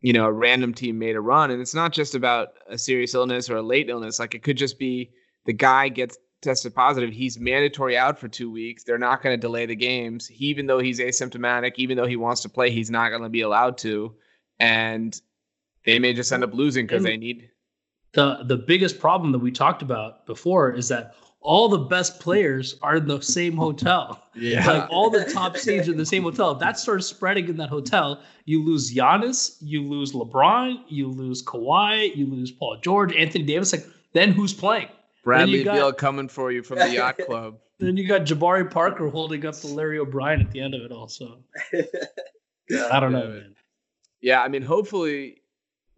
you 0.00 0.12
know 0.12 0.26
a 0.26 0.32
random 0.32 0.74
team 0.74 0.98
made 0.98 1.16
a 1.16 1.20
run, 1.20 1.50
and 1.50 1.62
it's 1.62 1.74
not 1.74 1.92
just 1.92 2.14
about 2.14 2.48
a 2.68 2.76
serious 2.76 3.14
illness 3.14 3.48
or 3.48 3.56
a 3.56 3.62
late 3.62 3.88
illness, 3.88 4.18
like 4.18 4.34
it 4.34 4.42
could 4.42 4.58
just 4.58 4.78
be 4.78 5.10
the 5.46 5.52
guy 5.52 5.88
gets 5.88 6.18
tested 6.42 6.74
positive, 6.74 7.12
he's 7.12 7.38
mandatory 7.38 7.96
out 7.96 8.18
for 8.18 8.28
two 8.28 8.50
weeks. 8.50 8.84
They're 8.84 8.98
not 8.98 9.22
going 9.22 9.32
to 9.34 9.40
delay 9.40 9.66
the 9.66 9.76
games. 9.76 10.26
He, 10.26 10.46
even 10.46 10.66
though 10.66 10.80
he's 10.80 10.98
asymptomatic, 10.98 11.72
even 11.76 11.96
though 11.96 12.06
he 12.06 12.16
wants 12.16 12.42
to 12.42 12.48
play, 12.48 12.70
he's 12.70 12.90
not 12.90 13.08
going 13.08 13.22
to 13.22 13.28
be 13.28 13.40
allowed 13.40 13.78
to. 13.78 14.14
And 14.58 15.18
they 15.86 15.98
may 15.98 16.12
just 16.12 16.32
end 16.32 16.44
up 16.44 16.52
losing 16.52 16.86
because 16.86 17.02
they 17.04 17.16
need. 17.16 17.48
The 18.12 18.44
the 18.44 18.58
biggest 18.58 19.00
problem 19.00 19.32
that 19.32 19.38
we 19.38 19.50
talked 19.50 19.80
about 19.80 20.26
before 20.26 20.70
is 20.72 20.88
that 20.88 21.14
all 21.40 21.68
the 21.68 21.78
best 21.78 22.20
players 22.20 22.76
are 22.82 22.96
in 22.96 23.06
the 23.06 23.20
same 23.20 23.56
hotel. 23.56 24.18
Yeah. 24.34 24.66
Like 24.66 24.88
all 24.90 25.10
the 25.10 25.26
top 25.26 25.58
seeds 25.58 25.88
are 25.88 25.92
in 25.92 25.98
the 25.98 26.06
same 26.06 26.22
hotel. 26.22 26.52
If 26.52 26.58
that 26.60 26.78
starts 26.78 27.06
spreading 27.06 27.48
in 27.48 27.58
that 27.58 27.68
hotel, 27.68 28.22
you 28.46 28.64
lose 28.64 28.94
Giannis, 28.94 29.58
you 29.60 29.86
lose 29.86 30.12
LeBron, 30.14 30.78
you 30.88 31.06
lose 31.06 31.44
Kawhi, 31.44 32.16
you 32.16 32.24
lose 32.24 32.50
Paul 32.50 32.78
George, 32.80 33.14
Anthony 33.14 33.44
Davis. 33.44 33.74
Like, 33.74 33.86
then 34.14 34.32
who's 34.32 34.54
playing? 34.54 34.88
Bradley 35.22 35.64
got, 35.64 35.74
Beal 35.74 35.92
coming 35.92 36.28
for 36.28 36.50
you 36.50 36.62
from 36.62 36.78
the 36.78 36.90
yacht 36.90 37.18
club. 37.26 37.58
Then 37.78 37.96
you 37.96 38.06
got 38.06 38.22
Jabari 38.22 38.70
Parker 38.70 39.08
holding 39.08 39.44
up 39.46 39.56
the 39.56 39.68
Larry 39.68 39.98
O'Brien 39.98 40.40
at 40.40 40.50
the 40.50 40.60
end 40.60 40.74
of 40.74 40.82
it 40.82 40.92
also. 40.92 41.38
I 41.72 43.00
don't 43.00 43.12
know, 43.12 43.28
man. 43.28 43.54
Yeah, 44.20 44.40
I 44.40 44.48
mean, 44.48 44.62
hopefully, 44.62 45.42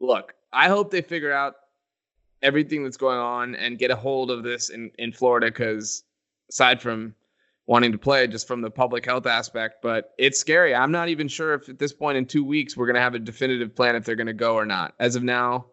look, 0.01 0.35
I 0.53 0.69
hope 0.69 0.91
they 0.91 1.03
figure 1.03 1.33
out 1.33 1.55
everything 2.43 2.85
that's 2.85 2.97
going 2.97 3.19
on 3.19 3.55
and 3.55 3.79
get 3.79 3.91
a 3.91 3.97
hold 3.97 4.31
of 4.31 4.43
this 4.43 4.71
in, 4.71 4.91
in 4.99 5.13
Florida 5.13 5.47
because 5.47 6.05
aside 6.51 6.81
from 6.81 7.15
wanting 7.67 7.93
to 7.93 7.99
play, 7.99 8.27
just 8.27 8.47
from 8.47 8.61
the 8.61 8.71
public 8.71 9.05
health 9.05 9.27
aspect, 9.27 9.77
but 9.83 10.13
it's 10.19 10.39
scary. 10.39 10.75
I'm 10.75 10.93
not 10.93 11.09
even 11.09 11.29
sure 11.29 11.55
if 11.55 11.69
at 11.69 11.79
this 11.79 11.93
point 11.93 12.19
in 12.19 12.27
two 12.27 12.45
weeks 12.45 12.77
we're 12.77 12.87
going 12.87 12.97
to 12.97 13.01
have 13.01 13.15
a 13.15 13.19
definitive 13.19 13.75
plan 13.75 13.97
if 13.97 14.05
they're 14.05 14.17
going 14.17 14.27
to 14.27 14.35
go 14.35 14.55
or 14.55 14.67
not. 14.67 14.95
As 14.99 15.17
of 15.17 15.23
now, 15.23 15.67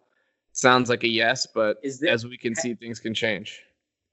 sounds 0.52 0.88
like 0.88 1.04
a 1.04 1.08
yes, 1.08 1.46
but 1.46 1.78
there, 2.00 2.10
as 2.10 2.26
we 2.26 2.36
can 2.36 2.54
see, 2.54 2.74
things 2.74 3.00
can 3.00 3.14
change. 3.14 3.62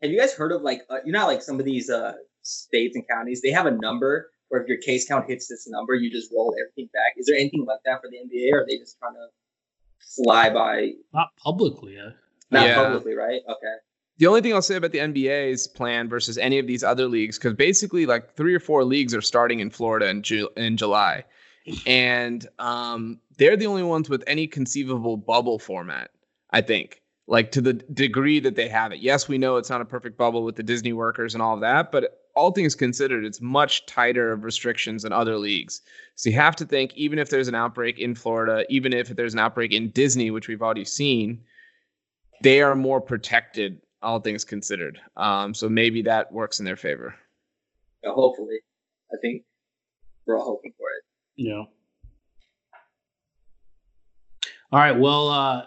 Have 0.02 0.12
you 0.12 0.20
guys 0.20 0.34
heard 0.34 0.52
of 0.52 0.62
like 0.62 0.82
uh, 0.90 0.98
you 1.06 1.12
know 1.12 1.28
like 1.28 1.42
some 1.42 1.60
of 1.60 1.66
these 1.66 1.90
uh, 1.90 2.14
states 2.42 2.96
and 2.96 3.08
counties 3.08 3.42
they 3.42 3.52
have 3.52 3.66
a 3.66 3.72
number 3.72 4.30
where 4.50 4.62
if 4.62 4.68
your 4.68 4.78
case 4.78 5.08
count 5.08 5.30
hits 5.30 5.48
this 5.48 5.68
number, 5.68 5.94
you 5.94 6.12
just 6.12 6.32
roll 6.32 6.56
everything 6.60 6.90
back. 6.92 7.14
Is 7.18 7.28
there 7.28 7.36
anything 7.36 7.66
like 7.66 7.80
that 7.86 8.02
for 8.02 8.10
the 8.10 8.18
NBA, 8.18 8.52
or 8.52 8.62
are 8.62 8.66
they 8.68 8.78
just 8.78 8.98
trying 9.00 9.14
to 9.14 9.28
fly 10.16 10.50
by? 10.50 10.92
Not 11.14 11.30
publicly, 11.38 11.96
yeah. 11.96 12.12
Not 12.52 12.68
yeah. 12.68 12.76
publicly, 12.76 13.14
right? 13.14 13.42
Okay. 13.48 13.76
The 14.18 14.28
only 14.28 14.42
thing 14.42 14.54
I'll 14.54 14.62
say 14.62 14.76
about 14.76 14.92
the 14.92 14.98
NBA's 14.98 15.68
plan 15.68 16.10
versus 16.10 16.38
any 16.38 16.60
of 16.60 16.68
these 16.68 16.84
other 16.84 17.08
leagues, 17.08 17.38
because 17.38 17.54
basically 17.54 18.06
like 18.06 18.36
three 18.36 18.54
or 18.54 18.60
four 18.60 18.84
leagues 18.84 19.14
are 19.14 19.22
starting 19.22 19.60
in 19.62 19.70
Florida 19.70 20.10
in, 20.10 20.24
Ju- 20.24 20.50
in 20.58 20.76
July, 20.76 21.24
and 21.86 22.46
um, 22.58 23.22
they're 23.38 23.56
the 23.56 23.68
only 23.68 23.84
ones 23.84 24.10
with 24.10 24.24
any 24.28 24.48
conceivable 24.48 25.16
bubble 25.16 25.60
format. 25.60 26.12
I 26.52 26.62
think, 26.62 27.02
like 27.28 27.52
to 27.52 27.62
the 27.62 27.74
degree 27.74 28.40
that 28.40 28.56
they 28.56 28.68
have 28.68 28.92
it. 28.92 29.00
Yes, 29.00 29.28
we 29.28 29.38
know 29.38 29.58
it's 29.58 29.70
not 29.70 29.82
a 29.82 29.86
perfect 29.86 30.18
bubble 30.18 30.44
with 30.44 30.56
the 30.56 30.64
Disney 30.64 30.94
workers 30.94 31.34
and 31.34 31.44
all 31.44 31.54
of 31.54 31.62
that, 31.62 31.92
but 31.92 32.26
all 32.36 32.52
things 32.52 32.74
considered, 32.74 33.26
it's 33.26 33.42
much 33.42 33.86
tighter 33.86 34.32
of 34.32 34.44
restrictions 34.44 35.04
than 35.04 35.12
other 35.12 35.38
leagues. 35.38 35.82
So 36.16 36.30
you 36.30 36.36
have 36.38 36.56
to 36.58 36.66
think, 36.66 36.94
even 36.96 37.20
if 37.20 37.30
there's 37.30 37.48
an 37.48 37.56
outbreak 37.56 38.00
in 38.00 38.16
Florida, 38.16 38.66
even 38.70 38.94
if 38.94 39.10
there's 39.10 39.34
an 39.34 39.40
outbreak 39.40 39.74
in 39.74 39.90
Disney, 39.92 40.32
which 40.32 40.48
we've 40.48 40.62
already 40.62 40.86
seen, 40.86 41.42
they 42.42 42.62
are 42.62 42.76
more 42.76 43.02
protected, 43.02 43.82
all 44.02 44.20
things 44.20 44.46
considered. 44.46 45.00
Um, 45.18 45.54
so 45.54 45.68
maybe 45.68 46.02
that 46.04 46.32
works 46.32 46.60
in 46.60 46.66
their 46.66 46.78
favor. 46.78 47.14
Yeah, 48.04 48.12
hopefully, 48.14 48.60
I 49.12 49.18
think 49.22 49.44
we're 50.26 50.38
all 50.40 50.46
hoping 50.46 50.74
for 50.78 50.88
it. 50.92 51.04
Yeah. 51.36 51.64
All 54.72 54.80
right. 54.80 54.98
Well, 54.98 55.28
uh, 55.30 55.66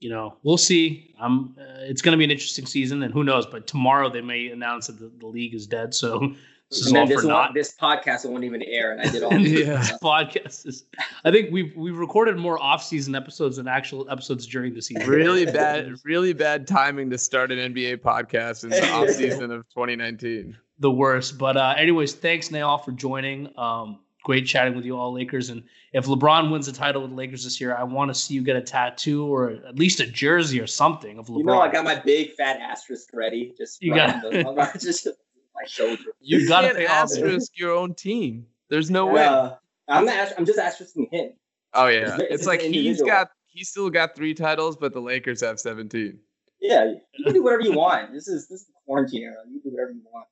you 0.00 0.10
know, 0.10 0.36
we'll 0.42 0.56
see. 0.58 1.14
Um, 1.20 1.56
uh, 1.58 1.64
it's 1.80 2.02
going 2.02 2.12
to 2.12 2.18
be 2.18 2.24
an 2.24 2.30
interesting 2.30 2.66
season, 2.66 3.02
and 3.02 3.12
who 3.12 3.24
knows? 3.24 3.46
But 3.46 3.66
tomorrow 3.66 4.10
they 4.10 4.20
may 4.20 4.48
announce 4.48 4.86
that 4.86 4.98
the, 4.98 5.10
the 5.18 5.26
league 5.26 5.54
is 5.54 5.66
dead. 5.66 5.92
So 5.94 6.20
this 6.70 6.80
is 6.86 6.92
all 6.92 7.06
this, 7.06 7.22
for 7.22 7.26
naught. 7.26 7.54
this 7.54 7.74
podcast 7.74 8.28
won't 8.28 8.44
even 8.44 8.62
air, 8.62 8.92
and 8.92 9.00
I 9.00 9.10
did 9.10 9.22
all. 9.24 9.32
Yeah. 9.32 9.78
This 9.78 9.92
podcast 10.02 10.66
is. 10.66 10.84
I 11.24 11.30
think 11.32 11.50
we've 11.50 11.72
we've 11.76 11.98
recorded 11.98 12.36
more 12.36 12.62
off-season 12.62 13.14
episodes 13.14 13.56
than 13.56 13.66
actual 13.66 14.08
episodes 14.10 14.46
during 14.46 14.74
the 14.74 14.82
season. 14.82 15.08
Really 15.08 15.46
bad, 15.50 15.94
really 16.04 16.32
bad 16.32 16.66
timing 16.66 17.10
to 17.10 17.18
start 17.18 17.50
an 17.50 17.74
NBA 17.74 17.98
podcast 17.98 18.64
in 18.64 18.70
the 18.70 18.88
off 18.90 19.08
season 19.10 19.50
of 19.50 19.68
2019. 19.70 20.56
the 20.78 20.90
worst. 20.90 21.38
But 21.38 21.56
uh, 21.56 21.74
anyways, 21.76 22.14
thanks 22.14 22.50
Nehal 22.50 22.78
for 22.84 22.92
joining. 22.92 23.48
Um, 23.58 23.98
great 24.28 24.46
chatting 24.46 24.76
with 24.76 24.84
you 24.84 24.94
all, 24.94 25.10
Lakers. 25.10 25.48
And 25.48 25.62
if 25.94 26.04
LeBron 26.04 26.52
wins 26.52 26.66
the 26.66 26.72
title 26.72 27.00
with 27.00 27.12
the 27.12 27.16
Lakers 27.16 27.44
this 27.44 27.58
year, 27.58 27.74
I 27.74 27.82
want 27.82 28.10
to 28.10 28.14
see 28.14 28.34
you 28.34 28.42
get 28.42 28.56
a 28.56 28.60
tattoo 28.60 29.24
or 29.26 29.52
at 29.66 29.78
least 29.78 30.00
a 30.00 30.06
jersey 30.06 30.60
or 30.60 30.66
something 30.66 31.18
of 31.18 31.28
LeBron. 31.28 31.38
You 31.38 31.44
know, 31.44 31.60
I 31.62 31.72
got 31.72 31.82
my 31.86 31.94
big 31.98 32.34
fat 32.34 32.60
asterisk 32.60 33.08
ready. 33.14 33.54
Just 33.56 33.82
You 33.82 33.94
got- 33.94 34.20
the- 34.20 34.70
just 34.78 35.06
my 35.06 35.62
shoulder. 35.66 36.02
You, 36.20 36.40
You 36.40 36.46
gotta 36.48 36.66
can't 36.68 36.78
it. 36.80 36.90
asterisk 36.90 37.52
your 37.58 37.72
own 37.72 37.94
team. 37.94 38.44
There's 38.68 38.90
no 38.90 39.06
way. 39.06 39.24
Uh, 39.24 39.52
I'm 39.88 40.04
not. 40.04 40.14
ast- 40.14 40.34
I'm 40.36 40.44
just 40.44 40.58
asterisking 40.58 41.08
him. 41.10 41.30
Oh 41.72 41.86
yeah, 41.86 41.96
it's- 42.00 42.20
it's 42.20 42.34
it's 42.34 42.46
like 42.46 42.60
an 42.60 42.66
he's 42.74 42.98
individual. 43.00 43.08
got 43.08 43.30
he's 43.46 43.70
still 43.70 43.88
got 43.88 44.14
three 44.14 44.34
titles, 44.34 44.76
but 44.76 44.92
the 44.92 45.00
Lakers 45.00 45.40
have 45.40 45.58
17. 45.58 46.18
Yeah, 46.60 46.84
you 47.14 47.24
can 47.24 47.32
do 47.32 47.42
whatever 47.42 47.62
you 47.62 47.72
want. 47.72 48.12
This 48.12 48.28
is 48.28 48.46
this 48.46 48.60
is 48.60 48.66
the 48.66 48.72
quarantine 48.84 49.22
era. 49.22 49.36
You 49.50 49.58
can 49.62 49.70
do 49.70 49.74
whatever 49.76 49.92
you 49.92 50.02
want. 50.12 50.26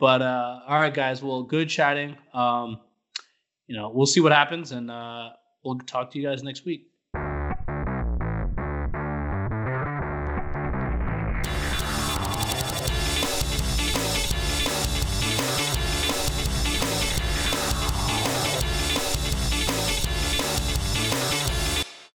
But 0.00 0.22
uh, 0.22 0.60
all 0.66 0.80
right, 0.80 0.92
guys. 0.92 1.22
Well, 1.22 1.44
good 1.44 1.68
chatting. 1.68 2.16
Um, 2.34 2.80
you 3.72 3.78
know, 3.78 3.88
we'll 3.88 4.04
see 4.04 4.20
what 4.20 4.32
happens, 4.32 4.72
and 4.72 4.90
uh, 4.90 5.30
we'll 5.64 5.78
talk 5.78 6.10
to 6.10 6.18
you 6.18 6.28
guys 6.28 6.42
next 6.42 6.66
week. 6.66 6.91